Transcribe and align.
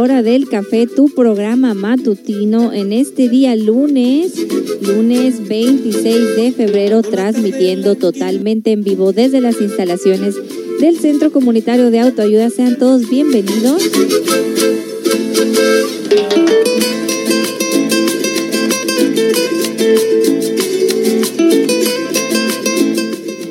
hora 0.00 0.22
del 0.22 0.48
café, 0.48 0.86
tu 0.86 1.10
programa 1.10 1.74
matutino 1.74 2.72
en 2.72 2.94
este 2.94 3.28
día 3.28 3.54
lunes, 3.54 4.32
lunes 4.80 5.46
26 5.46 6.36
de 6.36 6.52
febrero, 6.52 7.02
transmitiendo 7.02 7.94
totalmente 7.96 8.72
en 8.72 8.82
vivo 8.82 9.12
desde 9.12 9.42
las 9.42 9.60
instalaciones 9.60 10.36
del 10.80 10.98
Centro 10.98 11.30
Comunitario 11.30 11.90
de 11.90 12.00
Autoayuda. 12.00 12.48
Sean 12.48 12.78
todos 12.78 13.10
bienvenidos. 13.10 13.82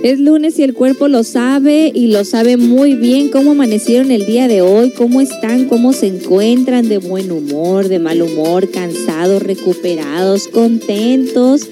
Es 0.10 0.20
lunes 0.20 0.58
y 0.58 0.64
el 0.64 0.74
cuerpo 0.74 1.08
lo 1.08 1.24
sabe 1.24 1.92
y 1.94 2.08
lo 2.08 2.26
sabe 2.26 2.58
muy 2.58 2.96
bien 2.96 3.30
cómo 3.30 3.52
amanecieron 3.52 4.10
el 4.10 4.26
día 4.26 4.48
de 4.48 4.64
hoy, 4.64 4.92
cómo 4.98 5.22
están, 5.22 5.66
cómo 5.66 5.94
se 5.94 6.08
encuentran 6.08 6.90
de 6.90 6.98
buen 6.98 7.32
humor, 7.32 7.88
de 7.90 8.00
mal 8.00 8.20
humor, 8.24 8.72
cansados, 8.72 9.44
recuperados, 9.44 10.48
contentos, 10.48 11.70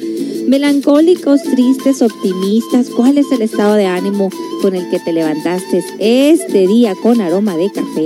melancólicos, 0.47 1.41
tristes, 1.41 2.03
optimistas. 2.03 2.91
¿Cuál 2.95 3.17
es 3.17 3.25
el 3.31 3.41
estado 3.41 3.73
de 3.73 3.87
ánimo 3.87 4.29
con 4.61 4.75
el 4.75 4.87
que 4.91 4.99
te 4.99 5.13
levantaste 5.13 5.83
este 5.97 6.67
día 6.67 6.93
con 7.01 7.19
aroma 7.21 7.57
de 7.57 7.71
café? 7.71 8.05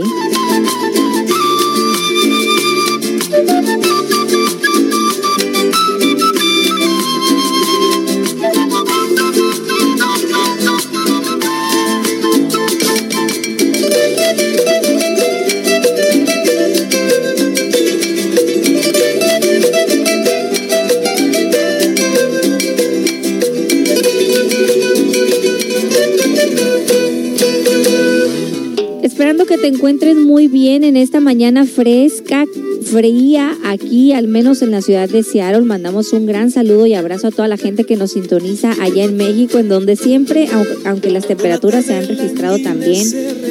And 29.32 29.41
que 29.52 29.58
te 29.58 29.68
encuentres 29.68 30.16
muy 30.16 30.48
bien 30.48 30.86
en 30.86 30.96
esta 30.96 31.20
mañana 31.20 31.66
fresca, 31.66 32.46
fría, 32.84 33.58
aquí, 33.66 34.14
al 34.14 34.30
menos 34.30 34.62
en 34.62 34.72
la 34.72 34.82
ciudad 34.82 35.10
de 35.10 35.24
Seattle. 35.24 35.64
Mandamos 35.64 36.14
un 36.14 36.26
gran 36.26 36.52
saludo 36.52 36.86
y 36.86 36.94
abrazo 36.94 37.28
a 37.28 37.32
toda 37.32 37.50
la 37.50 37.58
gente 37.58 37.84
que 37.84 37.98
nos 37.98 38.14
sintoniza 38.14 38.74
allá 38.82 39.04
en 39.04 39.18
México, 39.18 39.58
en 39.58 39.68
donde 39.68 39.98
siempre, 39.98 40.48
aunque 40.86 41.10
las 41.10 41.28
temperaturas 41.28 41.84
se 41.84 41.96
han 41.96 42.08
registrado 42.08 42.60
también 42.60 43.06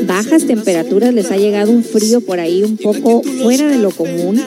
bajas 0.07 0.47
temperaturas, 0.47 1.13
les 1.13 1.31
ha 1.33 1.37
llegado 1.37 1.71
un 1.71 1.85
frío 1.85 2.23
por 2.23 2.41
ahí 2.41 2.63
un 2.63 2.79
poco 2.79 3.23
fuera 3.23 3.67
de 3.67 3.77
lo 3.77 3.91
común 3.91 4.41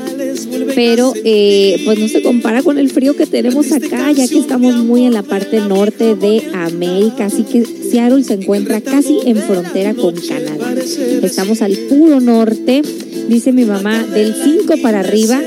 pero 0.76 1.14
eh, 1.24 1.82
pues 1.86 2.00
no 2.00 2.08
se 2.08 2.22
compara 2.22 2.64
con 2.64 2.78
el 2.78 2.90
frío 2.90 3.16
que 3.16 3.26
tenemos 3.26 3.72
acá, 3.72 4.12
ya 4.12 4.28
que 4.28 4.40
estamos 4.40 4.76
muy 4.78 5.06
en 5.06 5.14
la 5.14 5.24
parte 5.24 5.60
norte 5.60 6.16
de 6.16 6.44
América, 6.54 7.26
así 7.26 7.44
que 7.44 7.66
Seattle 7.66 8.24
se 8.24 8.36
encuentra 8.36 8.82
casi 8.82 9.20
en 9.26 9.38
frontera 9.38 9.94
con 9.94 10.16
Canadá. 10.16 10.74
Al 11.62 11.78
puro 11.90 12.22
norte, 12.22 12.82
dice 13.28 13.52
mi 13.52 13.66
mamá, 13.66 14.02
del 14.04 14.34
5 14.34 14.76
para 14.82 15.02
arriba. 15.02 15.42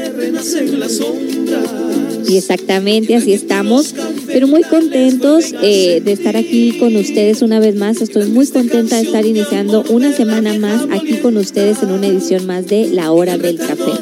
Y 2.28 2.36
exactamente 2.36 3.14
así 3.14 3.32
estamos, 3.32 3.94
pero 4.26 4.46
muy 4.46 4.62
contentos 4.62 5.54
eh, 5.62 6.02
de 6.04 6.12
estar 6.12 6.36
aquí 6.36 6.78
con 6.78 6.96
ustedes 6.96 7.40
una 7.40 7.60
vez 7.60 7.76
más. 7.76 8.02
Estoy 8.02 8.26
muy 8.26 8.46
contenta 8.48 8.96
de 8.96 9.02
estar 9.02 9.24
iniciando 9.24 9.84
una 9.88 10.12
semana 10.12 10.58
más 10.58 10.86
aquí 10.90 11.14
con 11.18 11.36
ustedes 11.36 11.82
en 11.82 11.92
una 11.92 12.08
edición 12.08 12.46
más 12.46 12.66
de 12.66 12.88
La 12.88 13.12
Hora 13.12 13.38
del 13.38 13.56
Café. 13.56 13.92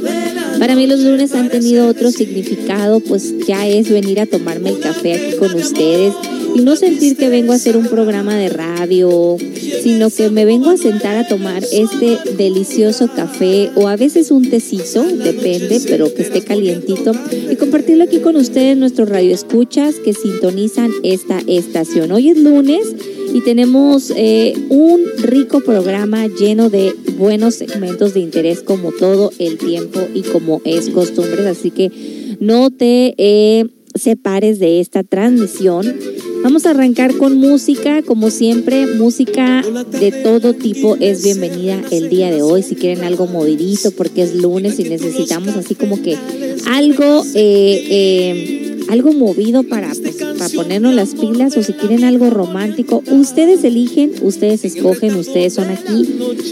Para 0.59 0.75
mí 0.75 0.87
los 0.87 1.01
lunes 1.01 1.33
han 1.35 1.49
tenido 1.49 1.87
otro 1.87 2.11
significado, 2.11 3.01
pues 3.01 3.35
ya 3.47 3.69
es 3.69 3.91
venir 3.91 4.21
a 4.21 4.27
tomarme 4.27 4.71
el 4.71 4.79
café 4.81 5.15
aquí 5.15 5.37
con 5.37 5.55
ustedes 5.55 6.15
y 6.55 6.61
no 6.61 6.77
sentir 6.77 7.17
que 7.17 7.29
vengo 7.29 7.53
a 7.53 7.57
hacer 7.57 7.77
un 7.77 7.87
programa 7.87 8.37
de 8.37 8.49
radio, 8.49 9.37
sino 9.83 10.09
que 10.11 10.31
me 10.31 10.45
vengo 10.45 10.71
a 10.71 10.77
sentar 10.77 11.17
a 11.17 11.27
tomar 11.27 11.65
este 11.73 12.19
delicioso 12.37 13.09
café 13.15 13.71
o 13.75 13.89
a 13.89 13.97
veces 13.97 14.31
un 14.31 14.49
tecito, 14.49 15.03
depende, 15.03 15.81
pero 15.89 16.15
que 16.15 16.23
esté 16.23 16.43
calientito 16.43 17.13
y 17.51 17.57
compartirlo 17.57 18.05
aquí 18.05 18.21
con 18.21 18.37
ustedes, 18.37 18.77
nuestros 18.77 19.09
radioescuchas 19.09 19.97
que 19.97 20.15
sintonizan 20.15 20.91
esta 21.03 21.41
estación. 21.47 22.13
Hoy 22.13 22.31
es 22.31 22.39
lunes 22.39 22.95
y 23.35 23.41
tenemos 23.41 24.13
eh, 24.17 24.55
un 24.69 25.03
rico 25.19 25.61
programa 25.61 26.29
lleno 26.29 26.71
de 26.71 26.95
buenos 27.19 27.57
segmentos 27.57 28.15
de 28.15 28.21
interés 28.21 28.63
como 28.63 28.93
todo 28.93 29.33
el 29.39 29.59
tiempo 29.59 30.01
y 30.15 30.23
como 30.23 30.63
es 30.65 30.91
costumbre, 30.91 31.49
así 31.49 31.73
que 31.73 31.91
no 32.39 32.71
te 32.71 33.15
eh, 33.19 33.67
separes 33.95 34.59
de 34.59 34.81
esta 34.81 35.03
transmisión. 35.03 35.99
Vamos 36.45 36.67
a 36.67 36.73
arrancar 36.73 37.17
con 37.17 37.39
música, 37.39 38.03
como 38.03 38.31
siempre, 38.31 38.87
música 38.87 39.63
de 39.99 40.13
todo 40.13 40.53
tipo 40.53 40.95
es 41.01 41.25
bienvenida 41.25 41.81
el 41.91 42.11
día 42.11 42.31
de 42.31 42.43
hoy. 42.43 42.63
Si 42.63 42.75
quieren 42.75 43.03
algo 43.03 43.27
movidito, 43.27 43.93
porque 43.93 44.25
es 44.25 44.35
lunes 44.35 44.79
y 44.79 44.85
necesitamos 44.85 45.57
así 45.57 45.75
como 45.75 46.03
que 46.03 46.19
algo 46.67 47.25
eh, 47.35 48.77
algo 48.91 49.15
movido 49.15 49.63
para, 49.63 49.89
pues, 49.89 50.17
para 50.17 50.49
ponernos 50.51 50.95
las 50.95 51.15
pilas 51.15 51.57
o 51.57 51.63
si 51.63 51.73
quieren 51.73 52.05
algo 52.05 52.29
romántico, 52.29 53.03
ustedes 53.11 53.65
eligen, 53.65 54.13
ustedes 54.21 54.67
escogen, 54.67 55.15
ustedes 55.15 55.55
son 55.55 55.71
aquí 55.71 56.07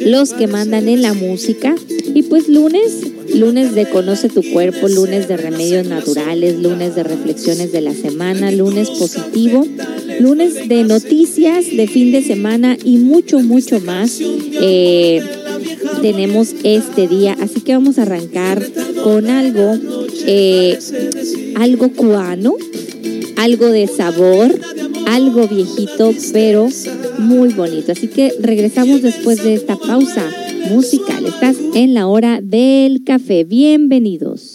los 0.07 0.33
que 0.33 0.47
mandan 0.47 0.89
en 0.89 1.03
la 1.03 1.13
música. 1.13 1.75
Y 2.15 2.23
pues 2.23 2.49
lunes, 2.49 3.12
lunes 3.35 3.75
de 3.75 3.89
Conoce 3.89 4.29
tu 4.29 4.43
cuerpo, 4.53 4.89
lunes 4.89 5.29
de 5.29 5.37
remedios 5.37 5.87
naturales, 5.87 6.59
lunes 6.59 6.95
de 6.95 7.03
reflexiones 7.03 7.73
de 7.73 7.81
la 7.81 7.95
semana, 7.95 8.51
lunes 8.51 8.91
positivo, 8.91 9.67
lunes 10.21 10.69
de 10.69 10.85
noticias 10.85 11.65
de 11.75 11.87
fin 11.87 12.13
de 12.13 12.23
semana 12.23 12.77
y 12.85 12.99
mucho, 12.99 13.41
mucho 13.41 13.81
más. 13.81 14.19
Eh, 14.21 15.23
tenemos 16.01 16.55
este 16.65 17.09
día. 17.09 17.37
Así 17.41 17.61
que 17.61 17.75
vamos 17.75 17.99
a 17.99 18.03
arrancar 18.03 18.63
con 19.03 19.31
algo, 19.31 19.79
eh, 20.27 20.79
algo 21.57 21.93
cubano, 21.93 22.57
algo 23.37 23.69
de 23.69 23.87
sabor, 23.87 24.59
algo 25.07 25.49
viejito, 25.49 26.13
pero 26.33 26.69
muy 27.19 27.53
bonito. 27.53 27.93
Así 27.93 28.09
que 28.09 28.33
regresamos 28.41 29.03
después 29.03 29.43
de 29.43 29.55
esta 29.55 29.77
pausa 29.77 30.29
musical. 30.71 31.27
Estás 31.27 31.57
en 31.75 31.95
la 31.95 32.07
hora 32.07 32.41
del 32.43 33.05
café. 33.05 33.45
Bienvenidos. 33.45 34.52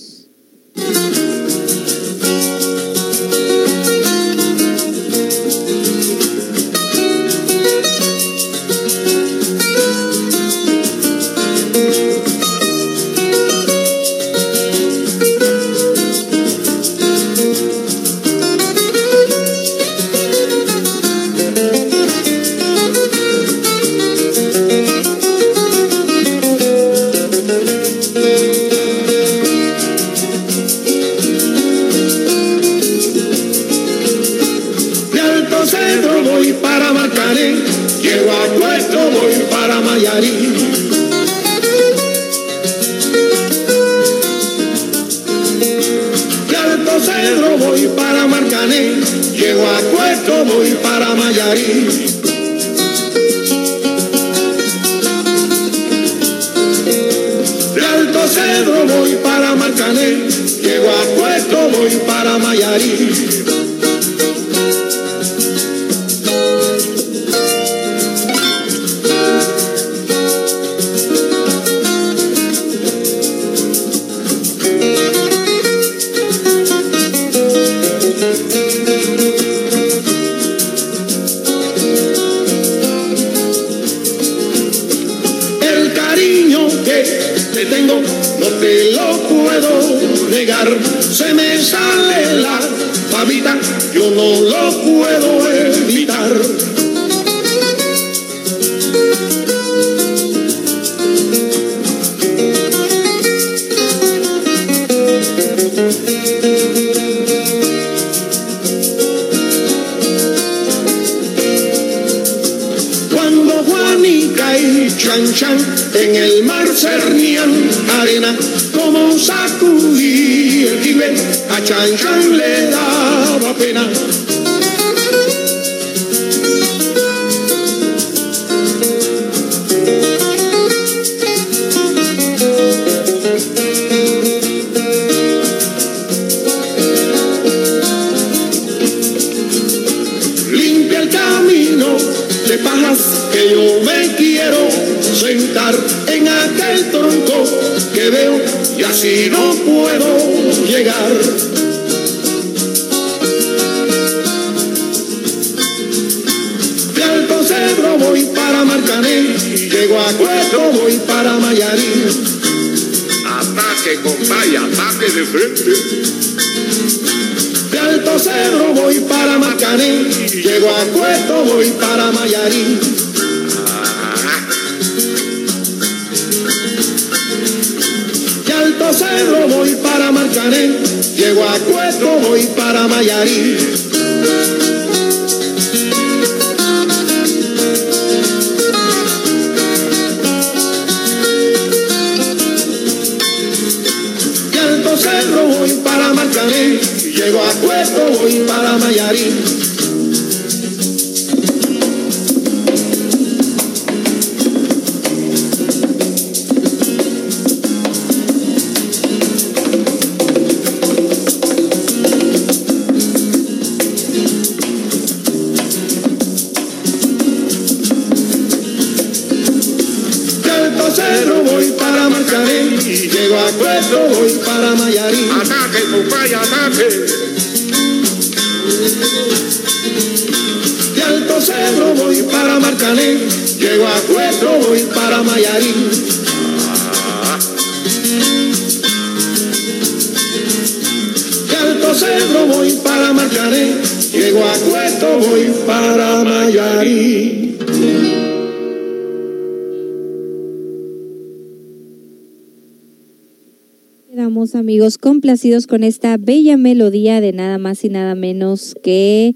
Con 255.68 255.84
esta 255.84 256.16
bella 256.18 256.56
melodía 256.56 257.20
de 257.20 257.34
nada 257.34 257.58
más 257.58 257.84
y 257.84 257.90
nada 257.90 258.16
menos 258.16 258.76
que 258.82 259.36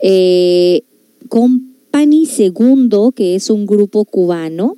eh, 0.00 0.82
Company 1.28 2.26
Segundo, 2.26 3.10
que 3.10 3.34
es 3.34 3.50
un 3.50 3.66
grupo 3.66 4.04
cubano. 4.04 4.76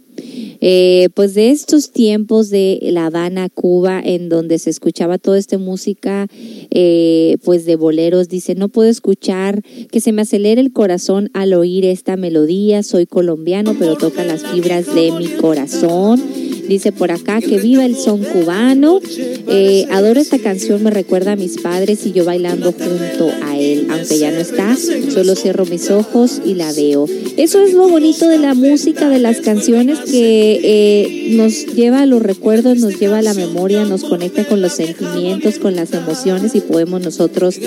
Eh, 0.63 1.11
pues 1.15 1.35
de 1.35 1.51
estos 1.51 1.93
tiempos 1.93 2.49
de 2.49 2.79
La 2.81 3.07
Habana, 3.07 3.51
Cuba, 3.51 4.01
en 4.03 4.31
donde 4.31 4.59
se 4.59 4.71
escuchaba 4.71 5.19
toda 5.19 5.39
esta 5.39 5.59
música, 5.59 6.27
eh, 6.71 7.37
pues 7.45 7.67
de 7.67 7.77
boleros, 7.77 8.31
dice, 8.31 8.55
no 8.55 8.71
puedo 8.71 8.89
escuchar 8.89 9.63
que 9.91 10.01
se 10.01 10.13
me 10.13 10.23
acelere 10.23 10.63
el 10.63 10.73
corazón 10.73 11.29
al 11.35 11.53
oír 11.53 11.85
esta 11.85 12.17
melodía, 12.17 12.83
soy 12.83 13.05
colombiano, 13.05 13.77
pero 13.79 13.97
toca 13.97 14.25
las 14.25 14.47
fibras 14.47 14.87
de 14.95 15.13
mi 15.13 15.27
corazón. 15.27 16.46
Dice 16.69 16.93
por 16.93 17.11
acá 17.11 17.41
que 17.41 17.59
viva 17.59 17.85
el 17.85 17.97
son 17.97 18.23
cubano. 18.23 19.01
Eh, 19.49 19.87
adoro 19.91 20.21
esta 20.21 20.39
canción, 20.39 20.83
me 20.83 20.91
recuerda 20.91 21.33
a 21.33 21.37
mis 21.37 21.61
padres 21.61 22.05
y 22.07 22.13
yo 22.13 22.25
bailando 22.25 22.73
junto 22.73 23.31
a 23.45 23.59
él. 23.59 23.87
Aunque 23.91 24.19
ya 24.19 24.31
no 24.31 24.39
está, 24.39 24.77
solo 24.77 25.35
cierro 25.37 25.65
mis 25.67 25.91
ojos 25.91 26.41
y 26.45 26.55
la 26.55 26.73
veo. 26.73 27.07
Eso 27.37 27.63
es 27.63 27.73
lo 27.73 27.89
bonito 27.89 28.29
de 28.29 28.39
la 28.39 28.55
música, 28.55 29.09
de 29.09 29.19
las 29.19 29.41
canciones 29.41 29.99
que 30.01 30.61
eh, 30.63 31.29
nos 31.37 31.67
lleva 31.67 32.03
a 32.03 32.07
los 32.07 32.23
recuerdos, 32.23 32.79
nos 32.79 32.99
lleva 32.99 33.19
a 33.19 33.23
la 33.23 33.35
memoria, 33.35 33.85
nos 33.85 34.05
conecta 34.05 34.45
con 34.45 34.61
los 34.61 34.73
sentimientos, 34.73 35.59
con 35.59 35.77
las 35.77 35.93
emociones 35.93 36.55
y 36.55 36.61
podemos 36.61 37.03
nosotros 37.03 37.59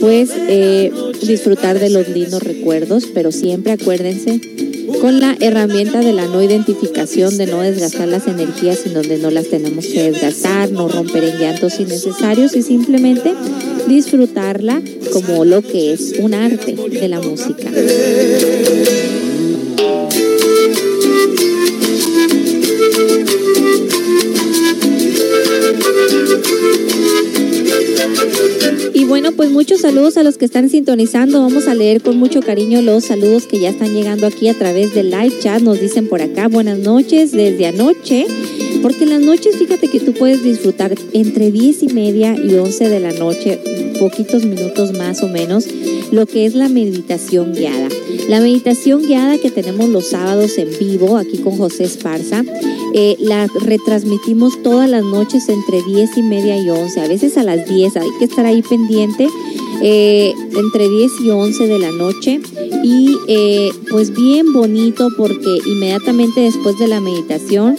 pues 0.00 0.30
eh, 0.48 0.92
disfrutar 1.22 1.78
de 1.78 1.90
los 1.90 2.08
lindos 2.08 2.42
recuerdos, 2.42 3.06
pero 3.12 3.32
siempre 3.32 3.72
acuérdense 3.72 4.40
con 5.00 5.20
la 5.20 5.36
herramienta 5.40 6.00
de 6.00 6.12
la 6.12 6.26
no 6.26 6.42
identificación, 6.42 7.36
de 7.36 7.46
no 7.46 7.60
desgastar 7.60 8.08
las 8.08 8.26
energías 8.26 8.86
en 8.86 8.94
donde 8.94 9.18
no 9.18 9.30
las 9.30 9.48
tenemos 9.48 9.86
que 9.86 10.10
desgastar, 10.10 10.70
no 10.70 10.88
romper 10.88 11.24
en 11.24 11.38
llantos 11.38 11.78
innecesarios 11.80 12.54
y 12.56 12.62
simplemente 12.62 13.34
disfrutarla 13.86 14.82
como 15.12 15.44
lo 15.44 15.62
que 15.62 15.92
es 15.92 16.14
un 16.18 16.34
arte 16.34 16.74
de 16.74 17.08
la 17.08 17.20
música. 17.20 17.70
Y 29.04 29.06
bueno, 29.06 29.32
pues 29.32 29.50
muchos 29.50 29.82
saludos 29.82 30.16
a 30.16 30.22
los 30.22 30.38
que 30.38 30.46
están 30.46 30.70
sintonizando. 30.70 31.42
Vamos 31.42 31.68
a 31.68 31.74
leer 31.74 32.00
con 32.00 32.16
mucho 32.16 32.40
cariño 32.40 32.80
los 32.80 33.04
saludos 33.04 33.46
que 33.46 33.60
ya 33.60 33.68
están 33.68 33.92
llegando 33.92 34.26
aquí 34.26 34.48
a 34.48 34.54
través 34.54 34.94
del 34.94 35.10
live 35.10 35.40
chat. 35.40 35.60
Nos 35.60 35.78
dicen 35.78 36.08
por 36.08 36.22
acá 36.22 36.48
buenas 36.48 36.78
noches 36.78 37.30
desde 37.30 37.66
anoche. 37.66 38.26
Porque 38.80 39.04
en 39.04 39.10
las 39.10 39.20
noches, 39.20 39.56
fíjate 39.56 39.88
que 39.88 40.00
tú 40.00 40.14
puedes 40.14 40.42
disfrutar 40.42 40.94
entre 41.12 41.50
10 41.50 41.82
y 41.82 41.88
media 41.88 42.34
y 42.34 42.54
11 42.54 42.88
de 42.88 43.00
la 43.00 43.12
noche, 43.12 43.60
poquitos 43.94 44.44
minutos 44.44 44.92
más 44.92 45.22
o 45.22 45.28
menos, 45.28 45.66
lo 46.10 46.26
que 46.26 46.46
es 46.46 46.54
la 46.54 46.68
meditación 46.68 47.52
guiada. 47.52 47.88
La 48.28 48.40
meditación 48.40 49.02
guiada 49.02 49.38
que 49.38 49.50
tenemos 49.50 49.88
los 49.88 50.10
sábados 50.10 50.56
en 50.58 50.68
vivo 50.78 51.16
aquí 51.16 51.38
con 51.38 51.56
José 51.56 51.84
Esparza, 51.84 52.44
eh, 52.94 53.16
la 53.18 53.48
retransmitimos 53.60 54.62
todas 54.62 54.88
las 54.88 55.02
noches 55.02 55.48
entre 55.48 55.82
10 55.82 56.16
y 56.16 56.22
media 56.22 56.56
y 56.56 56.70
11, 56.70 57.00
a 57.00 57.08
veces 57.08 57.36
a 57.36 57.42
las 57.42 57.68
10, 57.68 57.96
hay 57.96 58.08
que 58.18 58.24
estar 58.24 58.46
ahí 58.46 58.62
pendiente, 58.62 59.28
eh, 59.82 60.32
entre 60.56 60.88
10 60.88 61.12
y 61.24 61.30
11 61.30 61.66
de 61.66 61.78
la 61.78 61.90
noche. 61.90 62.40
Y 62.84 63.16
eh, 63.28 63.70
pues 63.90 64.14
bien 64.14 64.52
bonito 64.52 65.08
porque 65.16 65.58
inmediatamente 65.66 66.42
después 66.42 66.78
de 66.78 66.86
la 66.86 67.00
meditación 67.00 67.76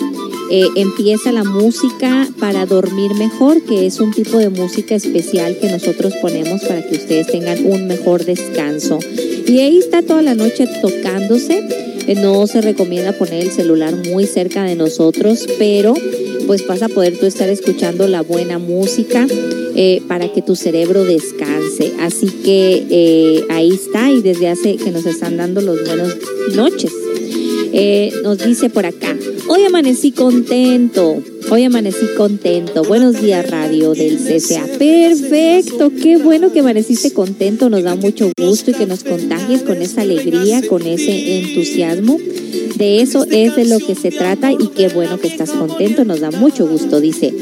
eh, 0.52 0.68
empieza 0.76 1.32
la 1.32 1.44
música 1.44 2.28
para 2.40 2.66
dormir 2.66 3.16
mejor, 3.16 3.64
que 3.64 3.88
es 3.88 4.00
un 4.00 4.12
tipo 4.12 4.38
de 4.38 4.50
música 4.50 4.94
especial 4.94 5.58
que 5.60 5.70
nosotros 5.70 6.14
ponemos 6.22 6.62
para 6.62 6.88
que 6.88 6.96
ustedes 6.96 7.28
tengan 7.28 7.66
un 7.66 7.88
mejor 7.88 8.26
descanso. 8.26 9.00
Y 9.48 9.60
ahí 9.60 9.80
está 9.80 10.04
toda 10.04 10.22
la 10.22 10.36
noche 10.36 10.68
tocándose. 10.82 11.64
Eh, 12.08 12.16
no 12.16 12.46
se 12.46 12.62
recomienda 12.62 13.14
poner 13.14 13.44
el 13.44 13.52
celular 13.52 13.96
muy 14.08 14.28
cerca 14.28 14.64
de 14.64 14.76
nosotros, 14.76 15.48
pero 15.58 15.96
pues 16.46 16.68
vas 16.68 16.84
a 16.84 16.90
poder 16.90 17.18
tú 17.18 17.26
estar 17.26 17.50
escuchando 17.50 18.08
la 18.08 18.22
buena 18.22 18.60
música 18.60 19.26
eh, 19.76 20.04
para 20.08 20.32
que 20.32 20.44
tu 20.44 20.56
cerebro 20.56 21.04
descanse. 21.04 21.94
Así 22.00 22.28
que 22.28 23.46
ahí 23.50 23.72
está 23.72 24.12
y 24.12 24.22
desde 24.22 24.50
hace 24.50 24.76
que 24.76 24.92
nos 24.92 25.08
están 25.08 25.38
dando 25.38 25.62
los 25.62 25.84
buenos 25.86 26.16
noches. 26.54 26.92
Nos 28.24 28.38
dice 28.38 28.70
por 28.70 28.86
acá, 28.86 29.18
hoy 29.48 29.64
amanecí 29.66 30.12
contento, 30.12 31.22
hoy 31.50 31.64
amanecí 31.64 32.06
contento. 32.18 32.84
Buenos 32.84 33.22
días 33.22 33.50
radio 33.50 33.94
del 33.94 34.18
CCA. 34.18 34.66
Perfecto, 34.78 35.92
qué 36.02 36.18
bueno 36.18 36.52
que 36.52 36.60
amaneciste 36.60 37.14
contento, 37.14 37.70
nos 37.70 37.84
da 37.84 37.96
mucho 37.96 38.30
gusto 38.38 38.72
y 38.72 38.74
que 38.74 38.86
nos 38.86 39.04
contagies 39.04 39.64
con 39.64 39.82
esa 39.82 40.02
alegría, 40.02 40.62
con 40.68 40.86
ese 40.86 41.40
entusiasmo. 41.40 42.18
De 42.76 43.02
eso 43.02 43.26
es 43.32 43.56
de 43.56 43.66
lo 43.66 43.80
que 43.80 43.96
se 43.96 44.12
trata 44.12 44.52
y 44.52 44.68
qué 44.76 44.90
bueno 44.90 45.20
que 45.20 45.28
estás 45.28 45.52
contento, 45.52 46.04
nos 46.06 46.20
da 46.20 46.32
mucho 46.32 46.68
gusto, 46.68 47.00
dice. 47.00 47.34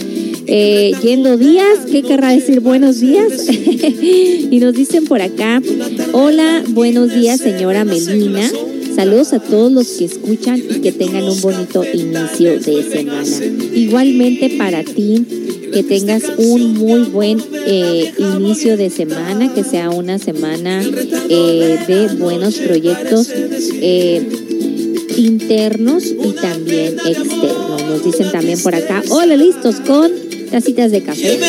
Eh, 0.45 0.91
yendo 1.01 1.37
días, 1.37 1.85
¿qué 1.89 2.03
querrá 2.03 2.29
decir 2.29 2.59
buenos 2.59 2.99
días? 2.99 3.47
y 3.49 4.59
nos 4.59 4.73
dicen 4.73 5.05
por 5.05 5.21
acá, 5.21 5.61
hola, 6.11 6.63
buenos 6.69 7.13
días 7.13 7.39
señora 7.39 7.85
Melina. 7.85 8.51
Saludos 8.95 9.33
a 9.33 9.39
todos 9.39 9.71
los 9.71 9.87
que 9.87 10.05
escuchan 10.05 10.57
y 10.57 10.81
que 10.81 10.91
tengan 10.91 11.23
un 11.23 11.41
bonito 11.41 11.83
inicio 11.83 12.59
de 12.59 12.83
semana. 12.83 13.45
Igualmente 13.73 14.55
para 14.57 14.83
ti, 14.83 15.25
que 15.73 15.83
tengas 15.83 16.23
un 16.37 16.73
muy 16.75 17.01
buen 17.01 17.43
eh, 17.65 18.13
inicio 18.17 18.77
de 18.77 18.89
semana, 18.89 19.53
que 19.53 19.63
sea 19.63 19.89
una 19.89 20.19
semana 20.19 20.83
eh, 21.29 21.79
de 21.87 22.15
buenos 22.15 22.55
proyectos 22.55 23.29
internos 25.17 26.03
y 26.05 26.31
también 26.33 26.97
externos. 27.05 27.83
Nos 27.83 28.03
dicen 28.03 28.31
también 28.31 28.59
por 28.61 28.75
acá, 28.75 29.01
hola 29.09 29.35
listos 29.35 29.77
con 29.85 30.11
tacitas 30.51 30.91
de 30.91 31.03
café. 31.03 31.39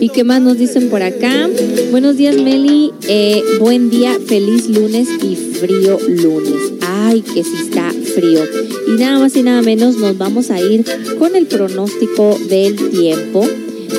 ¿Y 0.00 0.08
qué 0.10 0.24
más 0.24 0.42
nos 0.42 0.58
dicen 0.58 0.90
por 0.90 1.02
acá? 1.02 1.48
Buenos 1.90 2.16
días, 2.16 2.36
Meli. 2.36 2.92
Eh, 3.08 3.42
buen 3.58 3.88
día, 3.90 4.18
feliz 4.26 4.68
lunes 4.68 5.08
y 5.22 5.36
frío 5.36 5.98
lunes. 6.06 6.72
Ay, 6.82 7.22
que 7.22 7.42
sí 7.42 7.54
está 7.62 7.90
frío. 8.14 8.40
Y 8.88 9.00
nada 9.00 9.18
más 9.18 9.34
y 9.36 9.42
nada 9.42 9.62
menos 9.62 9.96
nos 9.96 10.18
vamos 10.18 10.50
a 10.50 10.60
ir 10.60 10.84
con 11.18 11.34
el 11.36 11.46
pronóstico 11.46 12.38
del 12.48 12.76
tiempo 12.90 13.46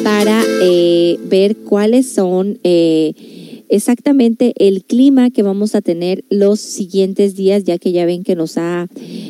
para 0.03 0.43
eh, 0.61 1.17
ver 1.25 1.55
cuáles 1.57 2.07
son... 2.07 2.59
Eh, 2.63 3.36
exactamente 3.69 4.53
el 4.57 4.83
clima 4.83 5.29
que 5.29 5.43
vamos 5.43 5.75
a 5.75 5.81
tener 5.81 6.23
los 6.29 6.59
siguientes 6.59 7.35
días, 7.35 7.63
ya 7.63 7.77
que 7.77 7.91
ya 7.91 8.05
ven 8.05 8.23
que 8.23 8.35
nos 8.35 8.57
ha, 8.57 8.87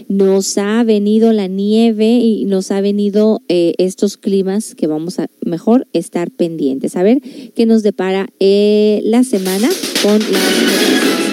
nos 0.08 0.58
ha 0.58 0.84
venido 0.84 1.34
la 1.34 1.48
nieve 1.48 2.20
y 2.20 2.46
nos 2.46 2.72
ha 2.72 2.82
venido 2.82 3.42
eh, 3.48 3.74
estos 3.78 4.18
climas 4.18 4.76
que 4.76 4.88
vamos 4.88 5.20
a 5.20 5.28
mejor 5.46 5.88
estar 5.94 6.32
pendientes. 6.32 6.96
A 6.96 7.04
ver 7.04 7.22
qué 7.56 7.66
nos 7.66 7.84
depara 7.84 8.28
eh, 8.40 9.02
la 9.04 9.24
semana 9.24 9.70
con 10.02 10.20
las 10.20 11.27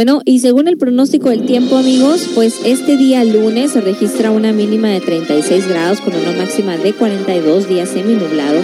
Bueno, 0.00 0.22
y 0.24 0.38
según 0.38 0.66
el 0.66 0.78
pronóstico 0.78 1.28
del 1.28 1.44
tiempo, 1.44 1.76
amigos, 1.76 2.30
pues 2.34 2.60
este 2.64 2.96
día 2.96 3.22
lunes 3.22 3.72
se 3.72 3.82
registra 3.82 4.30
una 4.30 4.50
mínima 4.50 4.88
de 4.88 4.98
36 5.00 5.68
grados 5.68 6.00
con 6.00 6.14
una 6.14 6.32
máxima 6.32 6.78
de 6.78 6.94
42 6.94 7.68
días 7.68 7.90
semi-nublado. 7.90 8.62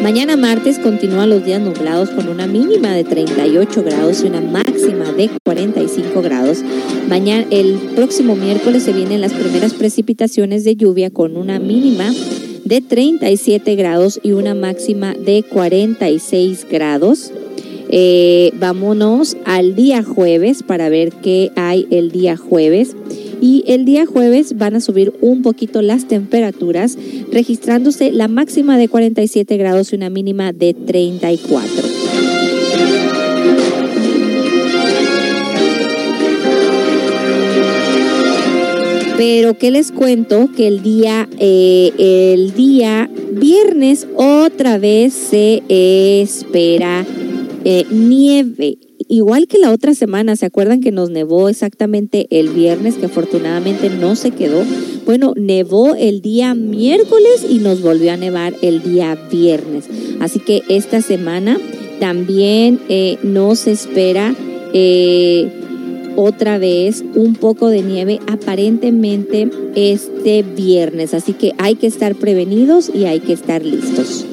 Mañana 0.00 0.36
martes 0.36 0.78
continúan 0.78 1.28
los 1.28 1.44
días 1.44 1.60
nublados 1.60 2.10
con 2.10 2.28
una 2.28 2.46
mínima 2.46 2.92
de 2.92 3.02
38 3.02 3.82
grados 3.82 4.22
y 4.22 4.28
una 4.28 4.40
máxima 4.40 5.10
de 5.10 5.28
45 5.42 6.22
grados. 6.22 6.58
Mañana, 7.08 7.44
el 7.50 7.74
próximo 7.96 8.36
miércoles 8.36 8.84
se 8.84 8.92
vienen 8.92 9.20
las 9.20 9.32
primeras 9.32 9.74
precipitaciones 9.74 10.62
de 10.62 10.76
lluvia 10.76 11.10
con 11.10 11.36
una 11.36 11.58
mínima 11.58 12.12
de 12.64 12.80
37 12.80 13.74
grados 13.74 14.20
y 14.22 14.30
una 14.30 14.54
máxima 14.54 15.14
de 15.14 15.42
46 15.42 16.64
grados. 16.70 17.32
Eh, 17.88 18.52
vámonos 18.58 19.36
al 19.44 19.76
día 19.76 20.02
jueves 20.02 20.62
para 20.62 20.88
ver 20.88 21.12
qué 21.12 21.52
hay 21.56 21.86
el 21.90 22.10
día 22.10 22.36
jueves. 22.36 22.96
Y 23.40 23.64
el 23.66 23.84
día 23.84 24.06
jueves 24.06 24.56
van 24.56 24.76
a 24.76 24.80
subir 24.80 25.12
un 25.20 25.42
poquito 25.42 25.82
las 25.82 26.08
temperaturas, 26.08 26.96
registrándose 27.30 28.10
la 28.10 28.28
máxima 28.28 28.78
de 28.78 28.88
47 28.88 29.56
grados 29.56 29.92
y 29.92 29.96
una 29.96 30.10
mínima 30.10 30.52
de 30.52 30.72
34. 30.74 31.68
Pero 39.18 39.56
que 39.56 39.70
les 39.70 39.92
cuento 39.92 40.50
que 40.54 40.66
el 40.68 40.82
día, 40.82 41.28
eh, 41.38 41.92
el 42.34 42.52
día 42.54 43.10
viernes 43.32 44.06
otra 44.16 44.78
vez 44.78 45.14
se 45.14 45.62
espera 45.68 47.04
eh, 47.68 47.84
nieve, 47.90 48.78
igual 49.08 49.48
que 49.48 49.58
la 49.58 49.72
otra 49.72 49.92
semana, 49.92 50.36
¿se 50.36 50.46
acuerdan 50.46 50.80
que 50.80 50.92
nos 50.92 51.10
nevó 51.10 51.48
exactamente 51.48 52.28
el 52.30 52.50
viernes, 52.50 52.94
que 52.94 53.06
afortunadamente 53.06 53.90
no 53.90 54.14
se 54.14 54.30
quedó? 54.30 54.62
Bueno, 55.04 55.32
nevó 55.34 55.96
el 55.96 56.22
día 56.22 56.54
miércoles 56.54 57.44
y 57.50 57.58
nos 57.58 57.82
volvió 57.82 58.12
a 58.12 58.16
nevar 58.16 58.54
el 58.62 58.84
día 58.84 59.18
viernes. 59.32 59.86
Así 60.20 60.38
que 60.38 60.62
esta 60.68 61.02
semana 61.02 61.58
también 61.98 62.78
eh, 62.88 63.18
nos 63.24 63.66
espera 63.66 64.32
eh, 64.72 65.50
otra 66.14 66.58
vez 66.58 67.04
un 67.16 67.34
poco 67.34 67.68
de 67.68 67.82
nieve 67.82 68.20
aparentemente 68.28 69.50
este 69.74 70.44
viernes. 70.44 71.14
Así 71.14 71.32
que 71.32 71.50
hay 71.58 71.74
que 71.74 71.88
estar 71.88 72.14
prevenidos 72.14 72.92
y 72.94 73.06
hay 73.06 73.18
que 73.18 73.32
estar 73.32 73.64
listos. 73.64 74.25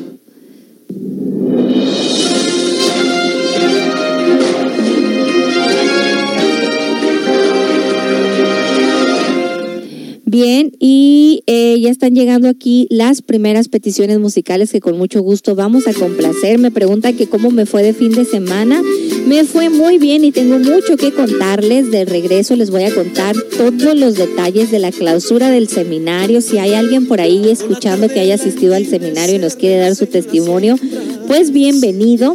Bien, 10.33 10.71
y 10.79 11.43
eh, 11.45 11.79
ya 11.79 11.91
están 11.91 12.15
llegando 12.15 12.49
aquí 12.49 12.87
las 12.89 13.21
primeras 13.21 13.67
peticiones 13.67 14.17
musicales 14.17 14.71
que 14.71 14.79
con 14.79 14.97
mucho 14.97 15.21
gusto 15.21 15.53
vamos 15.53 15.85
a 15.85 15.93
complacer. 15.93 16.57
Me 16.57 16.71
pregunta 16.71 17.13
que 17.13 17.27
cómo 17.27 17.51
me 17.51 17.67
fue 17.67 17.83
de 17.83 17.93
fin 17.93 18.11
de 18.13 18.25
semana. 18.25 18.81
Me 19.27 19.43
fue 19.43 19.69
muy 19.69 19.99
bien 19.99 20.23
y 20.23 20.31
tengo 20.31 20.57
mucho 20.57 20.97
que 20.97 21.13
contarles. 21.13 21.91
De 21.91 22.05
regreso 22.05 22.55
les 22.55 22.71
voy 22.71 22.85
a 22.85 22.95
contar 22.95 23.35
todos 23.55 23.95
los 23.95 24.15
detalles 24.15 24.71
de 24.71 24.79
la 24.79 24.91
clausura 24.91 25.51
del 25.51 25.67
seminario. 25.67 26.41
Si 26.41 26.57
hay 26.57 26.73
alguien 26.73 27.05
por 27.05 27.21
ahí 27.21 27.51
escuchando 27.51 28.09
que 28.09 28.19
haya 28.19 28.33
asistido 28.33 28.73
al 28.73 28.87
seminario 28.87 29.35
y 29.35 29.39
nos 29.39 29.55
quiere 29.55 29.77
dar 29.77 29.95
su 29.95 30.07
testimonio, 30.07 30.79
pues 31.27 31.51
bienvenido. 31.51 32.33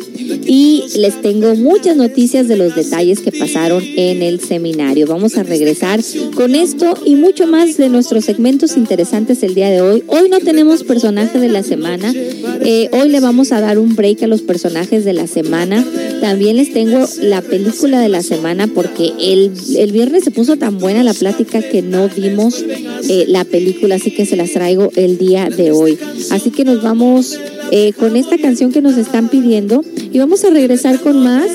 Y 0.51 0.85
les 0.97 1.21
tengo 1.21 1.55
muchas 1.57 1.97
noticias 1.97 2.49
de 2.49 2.57
los 2.57 2.75
detalles 2.75 3.21
que 3.21 3.33
pasaron 3.33 3.83
en 3.97 4.23
el 4.23 4.41
seminario. 4.41 5.07
Vamos 5.07 5.37
a 5.37 5.43
regresar 5.43 6.01
con 6.35 6.55
esto 6.55 6.95
y 7.05 7.15
mucho 7.15 7.47
más 7.47 7.77
de 7.77 7.89
nuestros 7.89 8.25
segmentos 8.25 8.77
interesantes 8.77 9.43
el 9.43 9.55
día 9.55 9.69
de 9.69 9.81
hoy. 9.81 10.05
Hoy 10.07 10.29
no 10.31 10.39
tenemos 10.41 10.85
personaje 10.85 11.39
de 11.39 11.49
la 11.49 11.63
semana. 11.63 12.13
Eh, 12.15 12.89
hoy 12.93 13.09
le 13.09 13.21
vamos 13.21 13.53
a 13.53 13.61
dar 13.61 13.79
un 13.79 13.95
break 13.95 14.23
a 14.23 14.27
los 14.27 14.43
personajes 14.43 15.05
de 15.05 15.13
la 15.13 15.27
semana. 15.27 15.85
También 16.21 16.57
les 16.57 16.73
tengo 16.73 17.07
la 17.23 17.43
película 17.43 18.01
de 18.01 18.09
la 18.09 18.23
semana 18.23 18.67
porque 18.67 19.13
el, 19.21 19.53
el 19.77 19.93
viernes 19.93 20.25
se 20.25 20.31
puso 20.31 20.57
tan 20.57 20.79
buena 20.79 21.03
la 21.03 21.15
plática 21.15 21.63
que 21.63 21.83
no 21.83 22.09
vimos 22.09 22.65
eh, 23.09 23.25
la 23.29 23.45
película, 23.45 23.97
así 23.97 24.11
que 24.11 24.27
se 24.27 24.37
las 24.37 24.53
traigo 24.53 24.91
el 24.97 25.19
día 25.19 25.49
de 25.49 25.73
hoy. 25.73 25.99
Así 26.31 26.51
que 26.51 26.65
nos 26.65 26.83
vamos 26.83 27.39
eh, 27.71 27.93
con 27.93 28.17
esta 28.17 28.39
canción 28.39 28.73
que 28.73 28.78
nos 28.81 28.97
están 28.97 29.29
pidiendo 29.29 29.85
y 30.13 30.19
vamos 30.19 30.45
a 30.45 30.51
regresar 30.51 31.01
con 31.01 31.23
más 31.23 31.47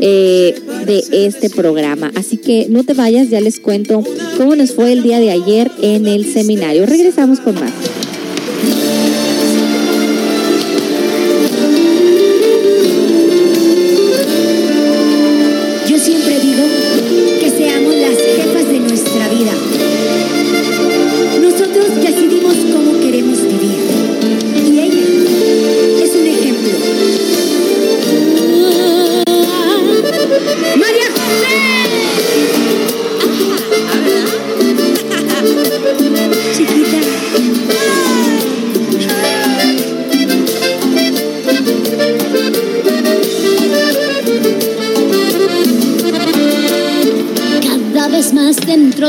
eh, 0.00 0.54
de 0.86 1.26
este 1.26 1.50
programa. 1.50 2.10
Así 2.16 2.36
que 2.36 2.66
no 2.68 2.84
te 2.84 2.94
vayas, 2.94 3.30
ya 3.30 3.40
les 3.40 3.60
cuento 3.60 4.02
cómo 4.36 4.56
nos 4.56 4.72
fue 4.72 4.92
el 4.92 5.02
día 5.02 5.20
de 5.20 5.30
ayer 5.30 5.70
en 5.80 6.06
el 6.06 6.24
seminario. 6.24 6.86
Regresamos 6.86 7.40
con 7.40 7.54
más. 7.54 7.72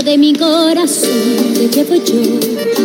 De 0.04 0.18
mi 0.18 0.34
corazón 0.34 1.10
te 1.54 1.70
llevo 1.70 1.96
yo, 1.96 2.40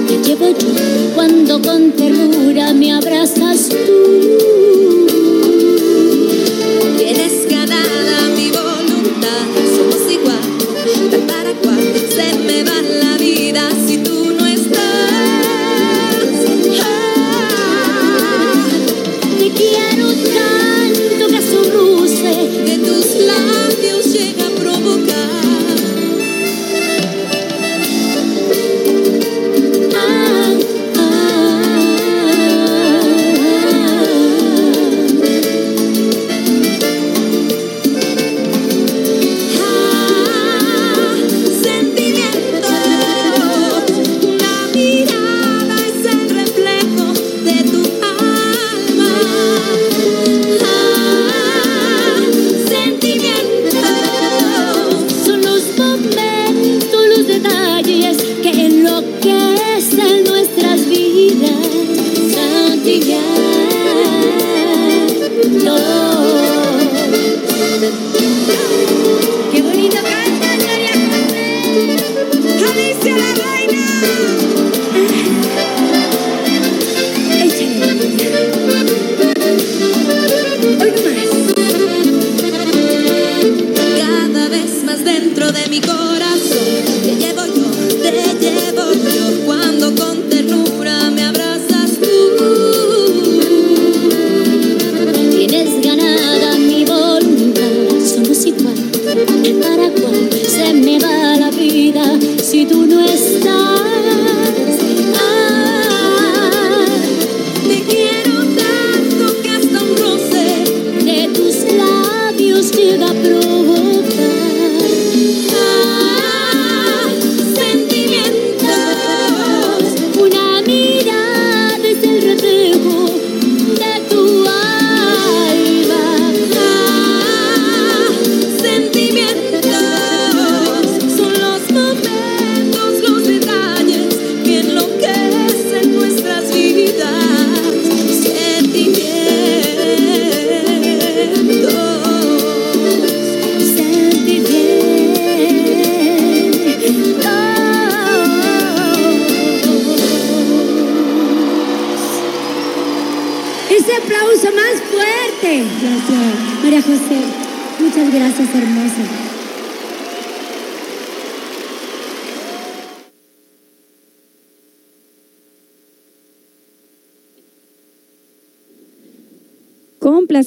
te 0.07 0.19
llevo 0.23 0.51
yo, 0.51 1.15
cuando 1.15 1.61
con 1.61 1.91
ternura 1.93 2.73
me 2.73 2.93
abrazas 2.93 3.69
tú. 3.69 3.77
Tienes 6.97 7.49
ganada 7.49 8.18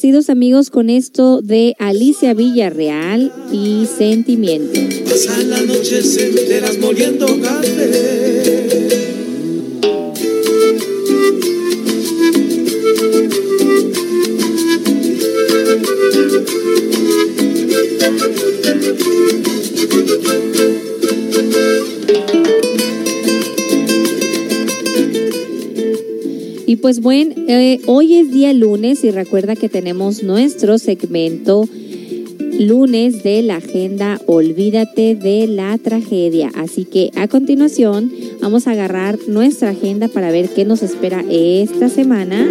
Complacidos 0.01 0.31
amigos 0.31 0.71
con 0.71 0.89
esto 0.89 1.43
de 1.43 1.75
Alicia 1.77 2.33
Villarreal 2.33 3.31
y 3.51 3.85
Sentimiento. 3.85 4.79
Pasan 5.07 5.51
las 5.51 5.63
noches 5.63 6.17
enteras 6.17 6.79
moliendo 6.79 7.27
café. 7.39 8.10
Pues 26.81 27.01
bueno, 27.01 27.33
eh, 27.47 27.79
hoy 27.85 28.15
es 28.15 28.31
día 28.31 28.53
lunes 28.53 29.03
y 29.03 29.11
recuerda 29.11 29.55
que 29.55 29.69
tenemos 29.69 30.23
nuestro 30.23 30.77
segmento 30.77 31.67
lunes 32.59 33.23
de 33.23 33.41
la 33.41 33.57
agenda 33.57 34.19
Olvídate 34.25 35.15
de 35.15 35.47
la 35.47 35.77
tragedia. 35.77 36.51
Así 36.55 36.85
que 36.85 37.11
a 37.15 37.27
continuación 37.27 38.11
vamos 38.41 38.67
a 38.67 38.71
agarrar 38.71 39.17
nuestra 39.27 39.69
agenda 39.69 40.07
para 40.07 40.31
ver 40.31 40.49
qué 40.49 40.65
nos 40.65 40.83
espera 40.83 41.23
esta 41.29 41.89
semana. 41.89 42.47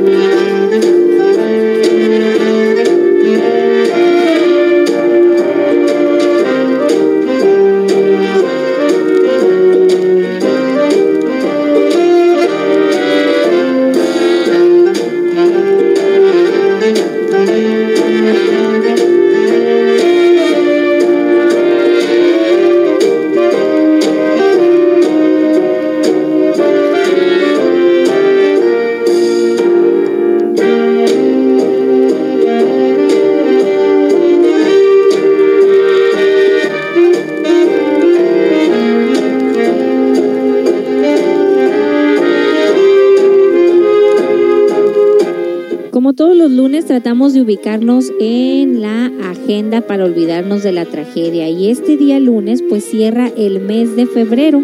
Tratamos 46.90 47.35
de 47.35 47.42
ubicarnos 47.42 48.11
en 48.18 48.83
la 48.83 49.12
agenda 49.22 49.81
para 49.81 50.05
olvidarnos 50.05 50.64
de 50.64 50.72
la 50.72 50.85
tragedia 50.87 51.48
y 51.48 51.70
este 51.70 51.96
día 51.96 52.18
lunes 52.18 52.64
pues 52.68 52.85
cierra 52.85 53.29
el 53.29 53.61
mes 53.61 53.94
de 53.94 54.09
febrero. 54.09 54.61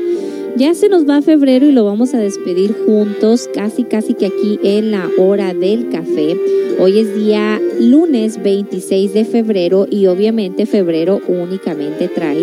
Ya 0.57 0.73
se 0.73 0.89
nos 0.89 1.07
va 1.07 1.21
febrero 1.21 1.67
y 1.67 1.73
lo 1.73 1.85
vamos 1.85 2.15
a 2.15 2.19
despedir 2.19 2.75
juntos 2.87 3.47
casi 3.53 3.85
casi 3.85 4.15
que 4.15 4.25
aquí 4.25 4.59
en 4.63 4.91
la 4.91 5.07
hora 5.19 5.53
del 5.53 5.91
café. 5.91 6.35
Hoy 6.79 6.99
es 6.99 7.15
día 7.15 7.61
lunes 7.79 8.43
26 8.43 9.13
de 9.13 9.27
febrero 9.27 9.87
y 9.91 10.07
obviamente 10.07 10.65
febrero 10.65 11.21
únicamente 11.29 12.09
trae 12.09 12.43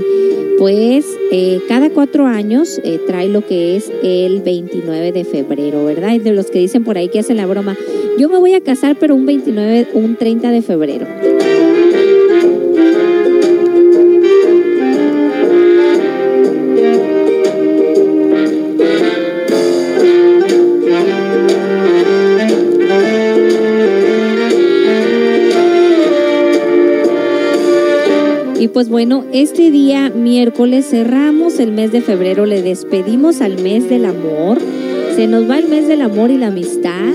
pues 0.59 1.05
eh, 1.31 1.59
cada 1.67 1.89
cuatro 1.89 2.27
años 2.27 2.79
eh, 2.83 2.99
trae 3.07 3.27
lo 3.29 3.45
que 3.45 3.75
es 3.75 3.91
el 4.03 4.41
29 4.41 5.11
de 5.11 5.25
febrero, 5.25 5.83
¿verdad? 5.83 6.13
Y 6.13 6.19
de 6.19 6.33
los 6.33 6.51
que 6.51 6.59
dicen 6.59 6.83
por 6.83 6.97
ahí 6.97 7.09
que 7.09 7.19
hacen 7.19 7.37
la 7.37 7.47
broma, 7.47 7.75
yo 8.19 8.29
me 8.29 8.37
voy 8.37 8.53
a 8.53 8.61
casar 8.61 8.95
pero 8.99 9.15
un 9.15 9.25
29, 9.25 9.87
un 9.95 10.15
30 10.15 10.51
de 10.51 10.61
febrero. 10.61 11.32
Pues 28.73 28.89
bueno, 28.89 29.23
este 29.31 29.69
día 29.69 30.09
miércoles 30.09 30.89
cerramos 30.89 31.59
el 31.59 31.71
mes 31.71 31.91
de 31.91 32.01
febrero, 32.01 32.47
le 32.47 32.63
despedimos 32.63 33.39
al 33.39 33.61
mes 33.61 33.87
del 33.87 34.05
amor. 34.05 34.57
Se 35.15 35.27
nos 35.27 35.47
va 35.47 35.59
el 35.59 35.67
mes 35.67 35.87
del 35.87 36.01
amor 36.01 36.31
y 36.31 36.37
la 36.37 36.47
amistad. 36.47 37.13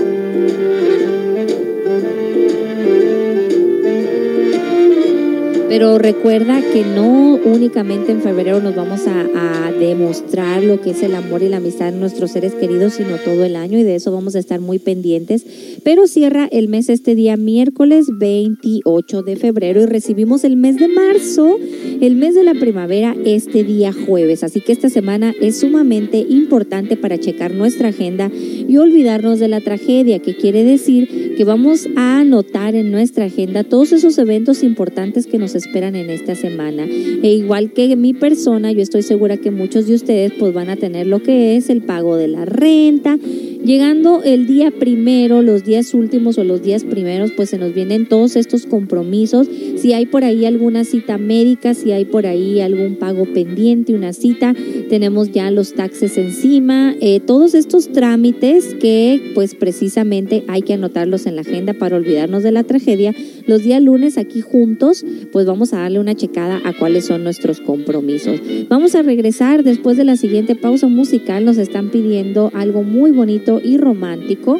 Pero 5.69 5.99
recuerda 5.99 6.61
que 6.73 6.83
no 6.83 7.35
únicamente 7.45 8.11
en 8.11 8.21
febrero 8.21 8.59
nos 8.59 8.75
vamos 8.75 9.05
a, 9.05 9.21
a, 9.35 9.71
demostrar 9.71 10.61
lo 10.63 10.81
que 10.81 10.89
es 10.89 11.03
el 11.03 11.15
amor 11.15 11.41
y 11.41 11.47
la 11.47 11.57
amistad 11.57 11.89
en 11.89 11.99
nuestros 11.99 12.31
seres 12.31 12.53
queridos, 12.53 12.95
sino 12.95 13.15
todo 13.23 13.45
el 13.45 13.55
año 13.55 13.77
y 13.77 13.83
de 13.83 13.95
eso 13.95 14.11
vamos 14.11 14.35
a 14.35 14.39
estar 14.39 14.59
muy 14.59 14.79
pendientes. 14.79 15.45
Pero 15.83 16.07
cierra 16.07 16.49
el 16.51 16.67
mes 16.67 16.89
este 16.89 17.15
día 17.15 17.37
miércoles 17.37 18.07
28 18.11 19.21
de 19.21 19.35
febrero 19.35 19.81
y 19.81 19.85
recibimos 19.85 20.43
el 20.43 20.57
mes 20.57 20.75
de 20.77 20.87
marzo, 20.87 21.57
el 22.01 22.15
mes 22.15 22.35
de 22.35 22.43
la 22.43 22.55
primavera, 22.55 23.15
este 23.25 23.63
día 23.63 23.93
jueves. 23.93 24.43
Así 24.43 24.61
que 24.61 24.71
esta 24.71 24.89
semana 24.89 25.33
es 25.39 25.59
sumamente 25.59 26.17
importante 26.17 26.97
para 26.97 27.19
checar 27.19 27.53
nuestra 27.53 27.89
agenda 27.89 28.31
y 28.33 28.75
olvidarnos 28.77 29.39
de 29.39 29.47
la 29.47 29.61
tragedia, 29.61 30.19
que 30.19 30.35
quiere 30.35 30.63
decir 30.63 31.35
que 31.37 31.43
vamos 31.43 31.87
a 31.95 32.19
anotar 32.19 32.75
en 32.75 32.91
nuestra 32.91 33.25
agenda 33.25 33.63
todos 33.63 33.93
esos 33.93 34.17
eventos 34.17 34.63
importantes 34.63 35.25
que 35.25 35.37
nos 35.37 35.55
esperan 35.59 35.95
en 35.95 36.09
esta 36.09 36.35
semana. 36.35 36.85
E 36.85 37.33
igual 37.33 37.71
que 37.71 37.95
mi 37.95 38.13
persona, 38.13 38.71
yo 38.71 38.81
estoy 38.81 39.03
segura 39.03 39.37
que 39.37 39.51
muchos 39.51 39.87
de 39.87 39.95
ustedes 39.95 40.33
pues 40.39 40.53
van 40.53 40.69
a 40.69 40.75
tener 40.75 41.07
lo 41.07 41.21
que 41.21 41.55
es 41.55 41.69
el 41.69 41.81
pago 41.81 42.17
de 42.17 42.27
la 42.27 42.45
renta. 42.45 43.17
Llegando 43.63 44.23
el 44.23 44.47
día 44.47 44.71
primero, 44.71 45.41
los 45.41 45.65
días 45.65 45.93
últimos 45.93 46.37
o 46.37 46.45
los 46.45 46.63
días 46.63 46.85
primeros, 46.85 47.33
pues 47.33 47.49
se 47.49 47.57
nos 47.57 47.73
vienen 47.73 48.07
todos 48.07 48.37
estos 48.37 48.65
compromisos. 48.65 49.49
Si 49.75 49.91
hay 49.91 50.05
por 50.05 50.23
ahí 50.23 50.45
alguna 50.45 50.85
cita 50.85 51.17
médica, 51.17 51.73
si 51.73 51.91
hay 51.91 52.05
por 52.05 52.25
ahí 52.25 52.61
algún 52.61 52.95
pago 52.95 53.25
pendiente, 53.25 53.93
una 53.93 54.13
cita, 54.13 54.55
tenemos 54.87 55.31
ya 55.31 55.51
los 55.51 55.73
taxes 55.73 56.17
encima, 56.17 56.95
eh, 57.01 57.19
todos 57.19 57.53
estos 57.53 57.91
trámites 57.91 58.75
que 58.75 59.33
pues 59.35 59.55
precisamente 59.55 60.45
hay 60.47 60.61
que 60.61 60.75
anotarlos 60.75 61.25
en 61.25 61.35
la 61.35 61.41
agenda 61.41 61.73
para 61.73 61.97
olvidarnos 61.97 62.43
de 62.43 62.53
la 62.53 62.63
tragedia. 62.63 63.13
Los 63.45 63.63
días 63.63 63.83
lunes 63.83 64.17
aquí 64.17 64.39
juntos, 64.39 65.05
pues 65.33 65.45
vamos 65.45 65.73
a 65.73 65.79
darle 65.79 65.99
una 65.99 66.15
checada 66.15 66.61
a 66.63 66.71
cuáles 66.71 67.05
son 67.05 67.25
nuestros 67.25 67.59
compromisos. 67.59 68.41
Vamos 68.69 68.95
a 68.95 69.01
regresar 69.01 69.63
después 69.63 69.97
de 69.97 70.05
la 70.05 70.15
siguiente 70.15 70.55
pausa 70.55 70.87
musical. 70.87 71.43
Nos 71.43 71.57
están 71.57 71.89
pidiendo 71.89 72.51
algo 72.53 72.83
muy 72.83 73.11
bonito 73.11 73.48
y 73.57 73.77
romántico. 73.77 74.59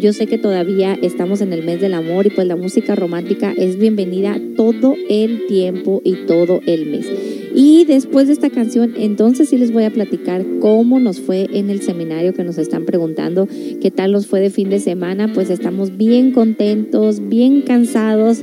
Yo 0.00 0.12
sé 0.12 0.26
que 0.26 0.38
todavía 0.38 0.98
estamos 1.00 1.40
en 1.40 1.52
el 1.52 1.64
mes 1.64 1.80
del 1.80 1.94
amor 1.94 2.26
y 2.26 2.30
pues 2.30 2.48
la 2.48 2.56
música 2.56 2.96
romántica 2.96 3.54
es 3.56 3.78
bienvenida 3.78 4.36
todo 4.56 4.96
el 5.08 5.46
tiempo 5.46 6.02
y 6.04 6.26
todo 6.26 6.60
el 6.66 6.86
mes. 6.86 7.08
Y 7.54 7.84
después 7.84 8.26
de 8.26 8.32
esta 8.32 8.50
canción, 8.50 8.94
entonces 8.98 9.48
sí 9.48 9.56
les 9.56 9.72
voy 9.72 9.84
a 9.84 9.90
platicar 9.90 10.44
cómo 10.60 10.98
nos 10.98 11.20
fue 11.20 11.48
en 11.52 11.70
el 11.70 11.82
seminario 11.82 12.34
que 12.34 12.42
nos 12.42 12.58
están 12.58 12.84
preguntando, 12.84 13.46
qué 13.80 13.92
tal 13.92 14.10
nos 14.10 14.26
fue 14.26 14.40
de 14.40 14.50
fin 14.50 14.70
de 14.70 14.80
semana. 14.80 15.32
Pues 15.32 15.50
estamos 15.50 15.96
bien 15.96 16.32
contentos, 16.32 17.28
bien 17.28 17.62
cansados, 17.62 18.42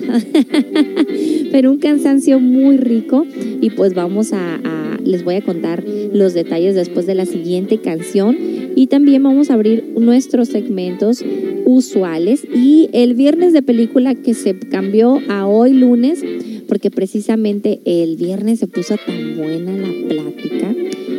pero 1.51 1.71
un 1.71 1.79
cansancio 1.79 2.39
muy 2.39 2.77
rico. 2.77 3.25
Y 3.59 3.71
pues 3.71 3.93
vamos 3.93 4.31
a, 4.31 4.55
a, 4.63 4.90
les 5.05 5.23
voy 5.23 5.35
a 5.35 5.41
contar 5.41 5.83
los 6.13 6.33
detalles 6.33 6.75
después 6.75 7.05
de 7.05 7.15
la 7.15 7.25
siguiente 7.25 7.79
canción. 7.79 8.37
Y 8.75 8.87
también 8.87 9.23
vamos 9.23 9.49
a 9.49 9.55
abrir 9.55 9.93
nuestros 9.97 10.49
segmentos 10.49 11.23
usuales. 11.65 12.45
Y 12.53 12.89
el 12.93 13.13
viernes 13.13 13.53
de 13.53 13.61
película 13.61 14.15
que 14.15 14.33
se 14.33 14.57
cambió 14.57 15.19
a 15.29 15.47
hoy 15.47 15.73
lunes 15.73 16.23
porque 16.67 16.89
precisamente 16.89 17.81
el 17.83 18.15
viernes 18.15 18.59
se 18.59 18.67
puso 18.67 18.95
tan 19.05 19.35
buena 19.35 19.73
la 19.73 20.07
plática 20.07 20.73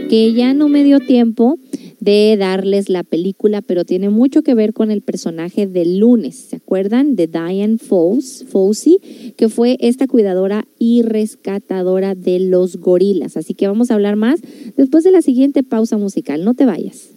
que 0.08 0.32
ya 0.32 0.54
no 0.54 0.68
me 0.68 0.82
dio 0.82 0.98
tiempo 0.98 1.58
de 2.02 2.36
darles 2.36 2.88
la 2.88 3.04
película, 3.04 3.62
pero 3.62 3.84
tiene 3.84 4.10
mucho 4.10 4.42
que 4.42 4.54
ver 4.54 4.72
con 4.72 4.90
el 4.90 5.02
personaje 5.02 5.68
del 5.68 5.98
lunes. 5.98 6.34
¿Se 6.34 6.56
acuerdan? 6.56 7.14
De 7.14 7.28
Diane 7.28 7.78
Fossey, 7.78 9.34
que 9.36 9.48
fue 9.48 9.76
esta 9.78 10.08
cuidadora 10.08 10.64
y 10.80 11.02
rescatadora 11.02 12.16
de 12.16 12.40
los 12.40 12.78
gorilas. 12.78 13.36
Así 13.36 13.54
que 13.54 13.68
vamos 13.68 13.92
a 13.92 13.94
hablar 13.94 14.16
más 14.16 14.40
después 14.76 15.04
de 15.04 15.12
la 15.12 15.22
siguiente 15.22 15.62
pausa 15.62 15.96
musical. 15.96 16.44
No 16.44 16.54
te 16.54 16.64
vayas. 16.64 17.10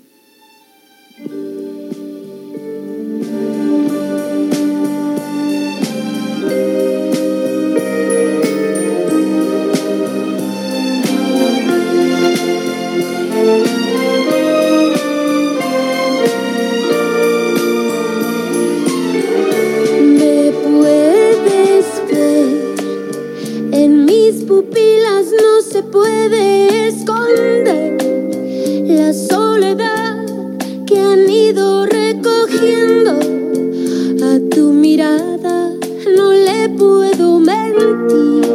Pupilas 24.33 25.27
no 25.31 25.61
se 25.61 25.83
puede 25.83 26.87
esconder. 26.87 27.97
La 28.87 29.13
soledad 29.13 30.25
que 30.87 30.99
han 30.99 31.29
ido 31.29 31.85
recogiendo. 31.85 33.11
A 34.25 34.39
tu 34.49 34.71
mirada 34.71 35.71
no 36.17 36.31
le 36.31 36.69
puedo 36.69 37.39
mentir 37.39 38.45